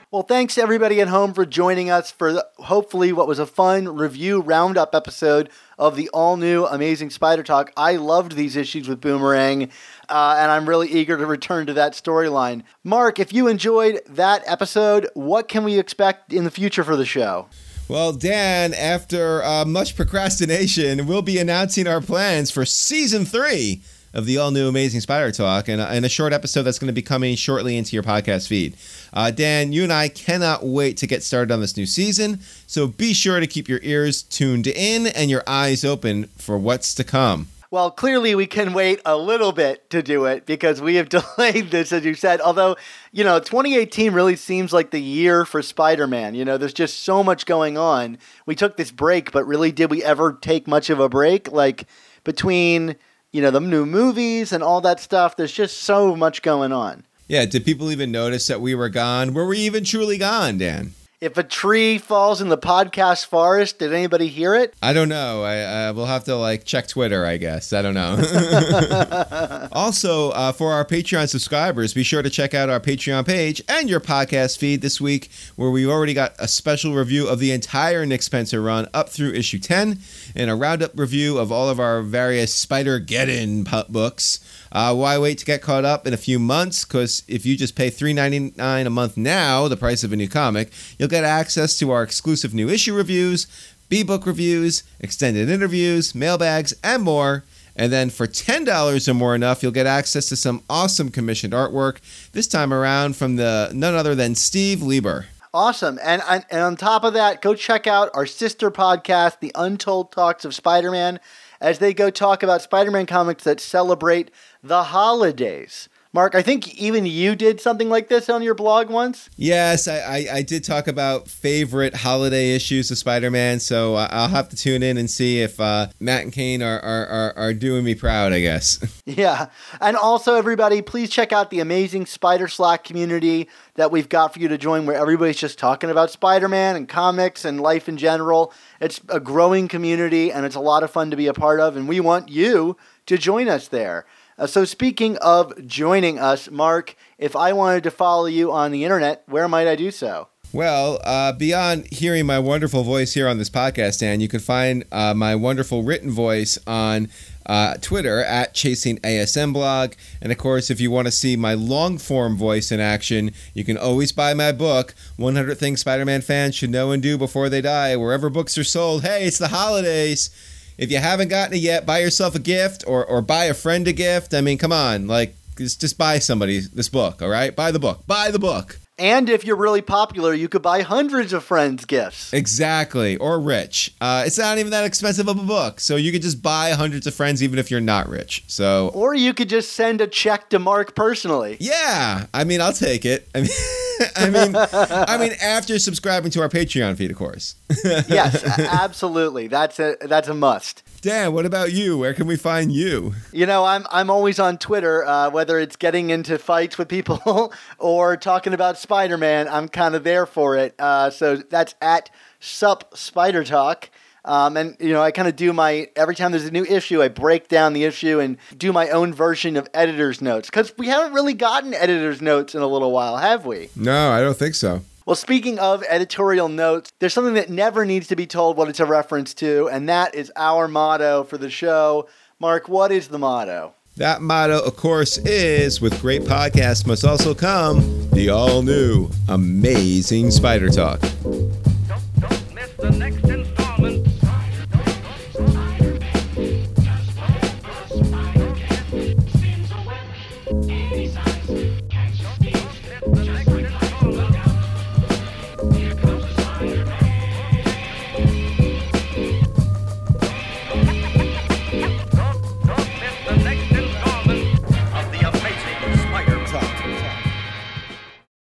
Well, 0.10 0.24
thanks 0.24 0.58
everybody 0.58 1.02
at 1.02 1.10
home 1.10 1.34
for 1.34 1.46
joining 1.46 1.90
us 1.90 2.12
for 2.12 2.42
hopefully 2.58 3.12
what 3.12 3.28
was 3.28 3.40
a 3.40 3.46
fun 3.46 3.98
review 3.98 4.40
roundup 4.40 4.96
episode 4.96 5.50
of 5.78 5.98
the 5.98 6.10
all 6.14 6.38
new 6.38 6.66
Amazing 6.66 7.10
Spider 7.10 7.44
Talk. 7.44 7.74
I 7.76 7.98
loved 7.98 8.32
these 8.32 8.56
issues 8.56 8.88
with 8.88 9.02
Boomerang, 9.02 9.70
uh, 10.08 10.38
and 10.40 10.50
I'm 10.50 10.68
really 10.68 10.88
eager 10.88 11.18
to 11.18 11.26
return 11.26 11.68
to 11.68 11.74
that 11.74 11.92
storyline. 11.92 12.64
Mark, 12.86 13.20
if 13.20 13.34
you 13.34 13.50
enjoyed 13.50 14.00
that 14.08 14.44
episode, 14.48 15.10
what 15.14 15.50
can 15.50 15.66
we 15.66 15.78
expect 15.78 16.32
in 16.32 16.46
the 16.46 16.52
future 16.52 16.86
for 16.86 16.96
the 16.96 17.06
show? 17.06 17.48
Well, 17.90 18.12
Dan, 18.12 18.74
after 18.74 19.42
uh, 19.46 19.64
much 19.64 19.96
procrastination, 19.96 21.08
we'll 21.08 21.22
be 21.22 21.38
announcing 21.38 21.88
our 21.88 22.02
plans 22.02 22.52
for 22.52 22.66
season 22.66 23.24
three 23.24 23.82
of 24.14 24.26
the 24.26 24.38
all 24.38 24.52
new 24.52 24.68
Amazing 24.68 25.00
Spider 25.00 25.32
Talk 25.32 25.70
and, 25.70 25.80
and 25.80 26.06
a 26.06 26.10
short 26.10 26.34
episode 26.34 26.64
that's 26.64 26.80
going 26.80 26.88
to 26.88 26.94
be 26.94 27.02
coming 27.02 27.38
shortly 27.38 27.78
into 27.78 27.96
your 27.96 28.04
podcast 28.04 28.50
feed. 28.50 28.76
Uh, 29.14 29.32
Dan, 29.32 29.72
you 29.72 29.84
and 29.84 29.94
I 29.94 30.10
cannot 30.10 30.66
wait 30.66 30.98
to 30.98 31.08
get 31.08 31.24
started 31.24 31.54
on 31.54 31.62
this 31.62 31.78
new 31.78 31.86
season, 31.86 32.42
so 32.68 32.88
be 32.88 33.14
sure 33.14 33.40
to 33.40 33.48
keep 33.48 33.70
your 33.70 33.80
ears 33.84 34.22
tuned 34.22 34.68
in 34.68 35.08
and 35.08 35.30
your 35.30 35.44
eyes 35.48 35.86
open 35.86 36.26
for 36.38 36.58
what's 36.58 36.94
to 36.96 37.06
come. 37.06 37.48
Well, 37.70 37.92
clearly 37.92 38.34
we 38.34 38.48
can 38.48 38.74
wait 38.74 39.02
a 39.06 39.18
little 39.18 39.52
bit 39.52 39.90
to 39.90 40.02
do 40.02 40.26
it 40.26 40.46
because 40.46 40.82
we 40.82 40.96
have 40.96 41.10
delayed 41.38 41.72
this, 41.72 41.92
as 41.92 42.06
you 42.06 42.14
said. 42.14 42.40
Although, 42.42 42.78
you 43.12 43.24
know, 43.24 43.40
2018 43.40 44.14
really 44.14 44.36
seems 44.36 44.72
like 44.72 44.92
the 44.92 45.02
year 45.02 45.46
for 45.46 45.62
Spider 45.62 46.08
Man. 46.08 46.36
You 46.36 46.46
know, 46.46 46.58
there's 46.58 46.74
just 46.74 47.04
so 47.04 47.24
much 47.24 47.46
going 47.46 47.78
on. 47.78 48.18
We 48.46 48.56
took 48.56 48.78
this 48.78 48.92
break, 48.92 49.32
but 49.32 49.46
really, 49.46 49.72
did 49.72 49.92
we 49.92 50.04
ever 50.04 50.34
take 50.34 50.68
much 50.68 50.90
of 50.90 51.00
a 51.00 51.10
break? 51.10 51.52
Like, 51.52 51.86
between 52.24 52.96
you 53.32 53.42
know, 53.42 53.52
the 53.52 53.60
new 53.60 53.86
movies 53.86 54.52
and 54.52 54.64
all 54.64 54.82
that 54.82 55.00
stuff. 55.00 55.36
There's 55.36 55.52
just 55.52 55.80
so 55.80 56.16
much 56.16 56.42
going 56.42 56.72
on. 56.72 57.06
Yeah, 57.28 57.46
did 57.46 57.66
people 57.66 57.92
even 57.92 58.12
notice 58.12 58.48
that 58.48 58.62
we 58.62 58.74
were 58.74 58.90
gone? 58.90 59.34
Were 59.34 59.46
we 59.46 59.60
even 59.60 59.84
truly 59.84 60.18
gone, 60.18 60.58
Dan? 60.58 60.94
If 61.20 61.36
a 61.36 61.44
tree 61.44 61.98
falls 61.98 62.42
in 62.42 62.50
the 62.50 62.60
podcast 62.60 63.26
forest, 63.26 63.80
did 63.80 63.92
anybody 63.92 64.28
hear 64.28 64.54
it? 64.54 64.76
I 64.84 64.94
don't 64.94 65.10
know. 65.10 65.42
I 65.42 65.88
uh, 65.88 65.94
we'll 65.94 66.06
have 66.06 66.26
to 66.26 66.36
like 66.36 66.64
check 66.64 66.88
Twitter. 66.88 67.26
I 67.26 67.38
guess 67.38 67.74
I 67.74 67.82
don't 67.82 67.96
know. 67.96 69.68
also, 69.72 70.30
uh, 70.30 70.52
for 70.52 70.74
our 70.74 70.86
Patreon 70.86 71.28
subscribers, 71.28 71.96
be 71.96 72.04
sure 72.04 72.22
to 72.22 72.30
check 72.30 72.54
out 72.54 72.70
our 72.70 72.80
Patreon 72.80 73.26
page 73.26 73.64
and 73.68 73.90
your 73.90 74.00
podcast 74.00 74.60
feed 74.60 74.82
this 74.82 75.02
week, 75.02 75.32
where 75.56 75.72
we've 75.72 75.90
already 75.90 76.14
got 76.14 76.36
a 76.38 76.48
special 76.48 76.94
review 76.94 77.28
of 77.28 77.40
the 77.40 77.52
entire 77.52 78.06
Nick 78.06 78.22
Spencer 78.22 78.62
run 78.62 78.88
up 78.94 79.10
through 79.10 79.32
issue 79.32 79.58
ten, 79.58 79.98
and 80.36 80.52
a 80.52 80.56
roundup 80.56 80.92
review 80.94 81.40
of 81.40 81.52
all 81.52 81.68
of 81.68 81.80
our 81.80 82.04
various 82.04 82.54
Spider-Geddon 82.54 83.92
books. 83.92 84.40
Uh, 84.72 84.94
why 84.94 85.18
wait 85.18 85.38
to 85.40 85.46
get 85.46 85.62
caught 85.62 85.86
up 85.86 86.06
in 86.08 86.14
a 86.14 86.18
few 86.18 86.40
months? 86.40 86.86
Because 86.86 87.24
if 87.28 87.46
you 87.46 87.56
just 87.58 87.76
pay 87.76 87.90
$3.99 87.90 88.86
a 88.86 88.90
month 88.90 89.18
now, 89.18 89.68
the 89.68 89.78
price 89.78 90.04
of 90.04 90.12
a 90.12 90.16
new 90.16 90.28
comic, 90.28 90.72
you'll 90.98 91.10
get 91.10 91.24
access 91.24 91.78
to 91.80 91.92
our 91.92 92.04
exclusive 92.04 92.54
new 92.54 92.70
issue 92.70 92.94
reviews, 92.94 93.48
B 93.90 94.04
book 94.04 94.26
reviews, 94.26 94.84
extended 95.00 95.50
interviews, 95.50 96.14
mailbags, 96.14 96.74
and 96.84 97.04
more. 97.04 97.44
And 97.76 97.92
then 97.92 98.10
for 98.10 98.28
$10 98.28 99.08
or 99.08 99.14
more 99.14 99.36
enough, 99.36 99.62
you'll 99.62 99.72
get 99.72 99.86
access 99.86 100.28
to 100.30 100.36
some 100.36 100.64
awesome 100.70 101.10
commissioned 101.10 101.54
artwork, 101.54 101.98
this 102.32 102.48
time 102.48 102.74
around 102.74 103.16
from 103.16 103.36
the 103.36 103.72
none 103.74 103.94
other 103.94 104.16
than 104.16 104.34
Steve 104.34 104.82
Lieber. 104.82 105.28
Awesome. 105.54 105.98
And, 106.04 106.22
and 106.28 106.46
and 106.52 106.62
on 106.62 106.76
top 106.76 107.04
of 107.04 107.14
that, 107.14 107.42
go 107.42 107.56
check 107.56 107.88
out 107.88 108.10
our 108.14 108.26
sister 108.26 108.70
podcast, 108.70 109.40
The 109.40 109.52
Untold 109.56 110.12
Talks 110.12 110.44
of 110.44 110.54
Spider-Man, 110.54 111.20
as 111.62 111.80
they 111.80 111.94
go 111.94 112.10
talk 112.10 112.44
about 112.44 112.62
Spider-Man 112.62 113.06
comics 113.06 113.44
that 113.44 113.60
celebrate 113.60 114.32
the 114.64 114.84
holidays. 114.84 115.90
Mark, 116.14 116.36
I 116.36 116.42
think 116.42 116.74
even 116.76 117.06
you 117.06 117.36
did 117.36 117.62
something 117.62 117.90
like 117.90 118.08
this 118.08 118.30
on 118.30 118.42
your 118.42 118.56
blog 118.56 118.90
once. 118.90 119.30
Yes, 119.36 119.88
I, 119.88 119.98
I, 120.00 120.28
I 120.38 120.42
did 120.42 120.64
talk 120.64 120.88
about 120.88 121.28
favorite 121.28 121.94
holiday 121.94 122.56
issues 122.56 122.90
of 122.90 122.98
Spider 122.98 123.30
Man, 123.30 123.60
so 123.60 123.96
I'll 123.96 124.30
have 124.30 124.50
to 124.50 124.56
tune 124.56 124.82
in 124.82 124.98
and 124.98 125.10
see 125.12 125.42
if 125.42 125.60
uh, 125.60 125.90
Matt 126.00 126.24
and 126.24 126.34
Kane 126.34 126.64
are, 126.64 126.80
are, 126.80 127.06
are, 127.06 127.38
are 127.38 127.54
doing 127.54 127.84
me 127.84 127.94
proud, 127.94 128.34
I 128.34 128.42
guess. 128.42 128.80
Yeah. 129.08 129.48
And 129.80 129.96
also, 129.96 130.36
everybody, 130.36 130.82
please 130.82 131.10
check 131.10 131.32
out 131.32 131.50
the 131.50 131.62
amazing 131.62 132.08
Spider 132.08 132.50
Slack 132.50 132.84
community 132.84 133.48
that 133.76 133.90
we've 133.90 134.10
got 134.10 134.34
for 134.34 134.40
you 134.40 134.50
to 134.50 134.58
join 134.58 134.86
where 134.86 134.98
everybody's 134.98 135.38
just 135.38 135.58
talking 135.58 135.90
about 135.90 136.12
Spider 136.12 136.50
Man 136.50 136.76
and 136.76 136.90
comics 136.90 137.46
and 137.46 137.62
life 137.62 137.88
in 137.88 137.96
general. 137.96 138.52
It's 138.80 139.02
a 139.10 139.20
growing 139.20 139.68
community 139.68 140.32
and 140.32 140.46
it's 140.46 140.56
a 140.56 140.60
lot 140.60 140.84
of 140.84 140.92
fun 140.92 141.12
to 141.12 141.18
be 141.18 141.28
a 141.28 141.34
part 141.34 141.60
of, 141.60 141.76
and 141.76 141.88
we 141.88 142.00
want 142.00 142.30
you 142.30 142.78
to 143.06 143.18
join 143.18 143.48
us 143.48 143.68
there. 143.68 144.06
Uh, 144.38 144.46
so, 144.46 144.66
speaking 144.66 145.18
of 145.18 145.66
joining 145.66 146.20
us, 146.20 146.50
Mark, 146.52 146.96
if 147.18 147.36
I 147.36 147.54
wanted 147.54 147.84
to 147.84 147.92
follow 147.92 148.28
you 148.28 148.52
on 148.52 148.72
the 148.72 148.84
internet, 148.84 149.24
where 149.26 149.48
might 149.48 149.68
I 149.68 149.76
do 149.76 149.90
so? 149.90 150.28
Well, 150.54 151.00
uh, 151.04 151.34
beyond 151.34 151.88
hearing 151.92 152.26
my 152.26 152.40
wonderful 152.40 152.84
voice 152.84 153.14
here 153.14 153.28
on 153.28 153.38
this 153.38 153.50
podcast, 153.50 154.00
Dan, 154.00 154.22
you 154.22 154.30
can 154.30 154.40
find 154.40 154.86
uh, 154.92 155.14
my 155.14 155.36
wonderful 155.36 155.84
written 155.84 156.10
voice 156.10 156.58
on 156.66 157.10
uh, 157.48 157.76
Twitter 157.82 158.20
at 158.24 158.54
Chasing 158.54 158.98
ASM 158.98 159.54
blog. 159.54 159.94
And 160.22 160.32
of 160.32 160.38
course, 160.38 160.70
if 160.70 160.80
you 160.80 160.92
want 160.92 161.08
to 161.08 161.12
see 161.12 161.36
my 161.36 161.54
long 161.54 161.98
form 161.98 162.36
voice 162.38 162.72
in 162.72 162.80
action, 162.80 163.32
you 163.54 163.64
can 163.64 163.78
always 163.78 164.12
buy 164.12 164.34
my 164.34 164.52
book, 164.52 164.94
100 165.16 165.58
Things 165.58 165.80
Spider 165.80 166.06
Man 166.06 166.22
Fans 166.22 166.56
Should 166.56 166.70
Know 166.70 166.92
and 166.92 167.02
Do 167.02 167.18
Before 167.18 167.50
They 167.50 167.62
Die, 167.62 167.96
wherever 167.96 168.30
books 168.30 168.58
are 168.58 168.64
sold. 168.64 169.04
Hey, 169.04 169.26
it's 169.26 169.40
the 169.40 169.48
holidays. 169.48 170.30
If 170.78 170.92
you 170.92 170.98
haven't 170.98 171.30
gotten 171.30 171.56
it 171.56 171.62
yet, 171.62 171.88
buy 171.88 172.00
yourself 172.00 172.36
a 172.36 172.40
gift 172.40 172.84
or, 172.86 173.04
or 173.04 173.22
buy 173.22 173.46
a 173.46 173.54
friend 173.54 173.88
a 173.88 173.94
gift. 173.94 174.34
I 174.34 174.42
mean, 174.42 174.60
come 174.60 174.72
on, 174.72 175.08
like, 175.08 175.36
just, 175.58 175.82
just 175.82 175.98
buy 175.98 176.20
somebody 176.20 176.60
this 176.60 176.90
book, 176.90 177.22
all 177.22 177.30
right? 177.30 177.56
Buy 177.56 177.72
the 177.72 177.80
book. 177.80 178.06
Buy 178.06 178.30
the 178.30 178.38
book. 178.38 178.80
And 179.00 179.30
if 179.30 179.46
you're 179.46 179.56
really 179.56 179.82
popular, 179.84 180.34
you 180.34 180.50
could 180.50 180.62
buy 180.64 180.82
hundreds 180.82 181.32
of 181.32 181.44
friends 181.44 181.86
gifts. 181.86 182.34
Exactly, 182.34 183.16
or 183.18 183.40
rich. 183.40 183.94
Uh, 184.02 184.24
it's 184.26 184.38
not 184.40 184.58
even 184.58 184.72
that 184.72 184.86
expensive 184.86 185.28
of 185.28 185.38
a 185.38 185.44
book, 185.44 185.80
so 185.80 185.96
you 185.96 186.12
could 186.12 186.24
just 186.24 186.42
buy 186.42 186.72
hundreds 186.72 187.06
of 187.06 187.14
friends 187.14 187.44
even 187.44 187.60
if 187.60 187.70
you're 187.70 187.80
not 187.80 188.10
rich. 188.10 188.44
So, 188.48 188.90
Or 188.96 189.14
you 189.14 189.34
could 189.36 189.50
just 189.50 189.74
send 189.74 190.02
a 190.02 190.08
check 190.08 190.50
to 190.50 190.58
Mark 190.60 190.96
personally. 190.96 191.58
yeah, 191.60 192.26
I 192.34 192.44
mean, 192.44 192.60
I'll 192.60 192.74
take 192.74 193.06
it. 193.06 193.28
I 193.36 193.42
mean, 193.42 193.50
I 194.16 194.30
mean, 194.30 194.56
I 194.56 195.18
mean, 195.20 195.34
after 195.42 195.78
subscribing 195.80 196.32
to 196.32 196.42
our 196.42 196.50
Patreon 196.50 196.98
feed, 196.98 197.12
of 197.12 197.18
course. 197.18 197.56
Yes, 198.10 198.44
absolutely. 198.44 199.48
That's 199.48 199.80
a 199.80 199.96
that's 200.02 200.28
a 200.28 200.34
must. 200.34 200.84
Dan, 201.08 201.32
what 201.32 201.46
about 201.46 201.72
you? 201.72 201.98
Where 201.98 202.14
can 202.14 202.28
we 202.28 202.36
find 202.36 202.70
you? 202.70 203.14
You 203.32 203.46
know, 203.46 203.64
I'm 203.64 203.88
I'm 203.90 204.10
always 204.10 204.40
on 204.40 204.58
Twitter, 204.58 205.06
uh, 205.06 205.30
whether 205.30 205.58
it's 205.58 205.78
getting 205.78 206.10
into 206.10 206.38
fights 206.38 206.78
with 206.78 206.90
people 206.90 207.54
or 207.80 208.18
talking 208.18 208.54
about 208.54 208.78
Spider-Man. 208.78 209.48
I'm 209.48 209.70
kind 209.70 209.96
of 209.96 210.04
there 210.04 210.26
for 210.26 210.58
it. 210.58 210.76
Uh, 210.78 211.10
so 211.10 211.38
that's 211.38 211.76
at 211.82 212.10
Sup 212.42 212.98
Spider 212.98 213.46
Talk. 213.46 213.90
Um, 214.26 214.58
and 214.58 214.76
you 214.82 214.92
know, 214.92 215.02
I 215.02 215.12
kind 215.12 215.30
of 215.30 215.38
do 215.38 215.54
my 215.54 215.90
every 215.96 216.14
time 216.14 216.32
there's 216.32 216.44
a 216.44 216.52
new 216.52 216.66
issue, 216.66 217.02
I 217.02 217.08
break 217.08 217.48
down 217.48 217.72
the 217.72 217.86
issue 217.86 218.20
and 218.20 218.36
do 218.58 218.74
my 218.74 218.90
own 218.90 219.14
version 219.14 219.56
of 219.56 219.70
editor's 219.74 220.22
notes 220.22 220.50
because 220.50 220.74
we 220.78 220.88
haven't 220.88 221.14
really 221.14 221.36
gotten 221.36 221.74
editor's 221.74 222.22
notes 222.22 222.54
in 222.54 222.62
a 222.62 222.68
little 222.68 222.92
while, 222.92 223.16
have 223.16 223.46
we? 223.46 223.70
No, 223.78 224.12
I 224.12 224.20
don't 224.20 224.36
think 224.36 224.56
so. 224.56 224.82
Well, 225.08 225.16
speaking 225.16 225.58
of 225.58 225.86
editorial 225.88 226.50
notes, 226.50 226.92
there's 227.00 227.14
something 227.14 227.36
that 227.36 227.50
never 227.50 227.86
needs 227.86 228.10
to 228.10 228.18
be 228.18 228.28
told 228.28 228.58
what 228.58 228.68
it's 228.68 228.82
a 228.82 228.86
reference 228.86 229.34
to, 229.36 229.70
and 229.70 229.88
that 229.88 230.14
is 230.14 230.34
our 230.36 230.68
motto 230.68 231.24
for 231.24 231.38
the 231.38 231.50
show. 231.50 232.10
Mark, 232.42 232.68
what 232.68 232.92
is 232.92 233.08
the 233.08 233.18
motto? 233.18 233.74
That 233.96 234.22
motto, 234.22 234.60
of 234.62 234.76
course, 234.76 235.18
is 235.20 235.80
with 235.80 236.02
great 236.02 236.24
podcasts 236.24 236.86
must 236.86 237.06
also 237.06 237.34
come 237.34 238.10
the 238.10 238.28
all 238.28 238.64
new 238.64 239.10
amazing 239.30 240.30
Spider 240.30 240.68
Talk. 240.68 241.00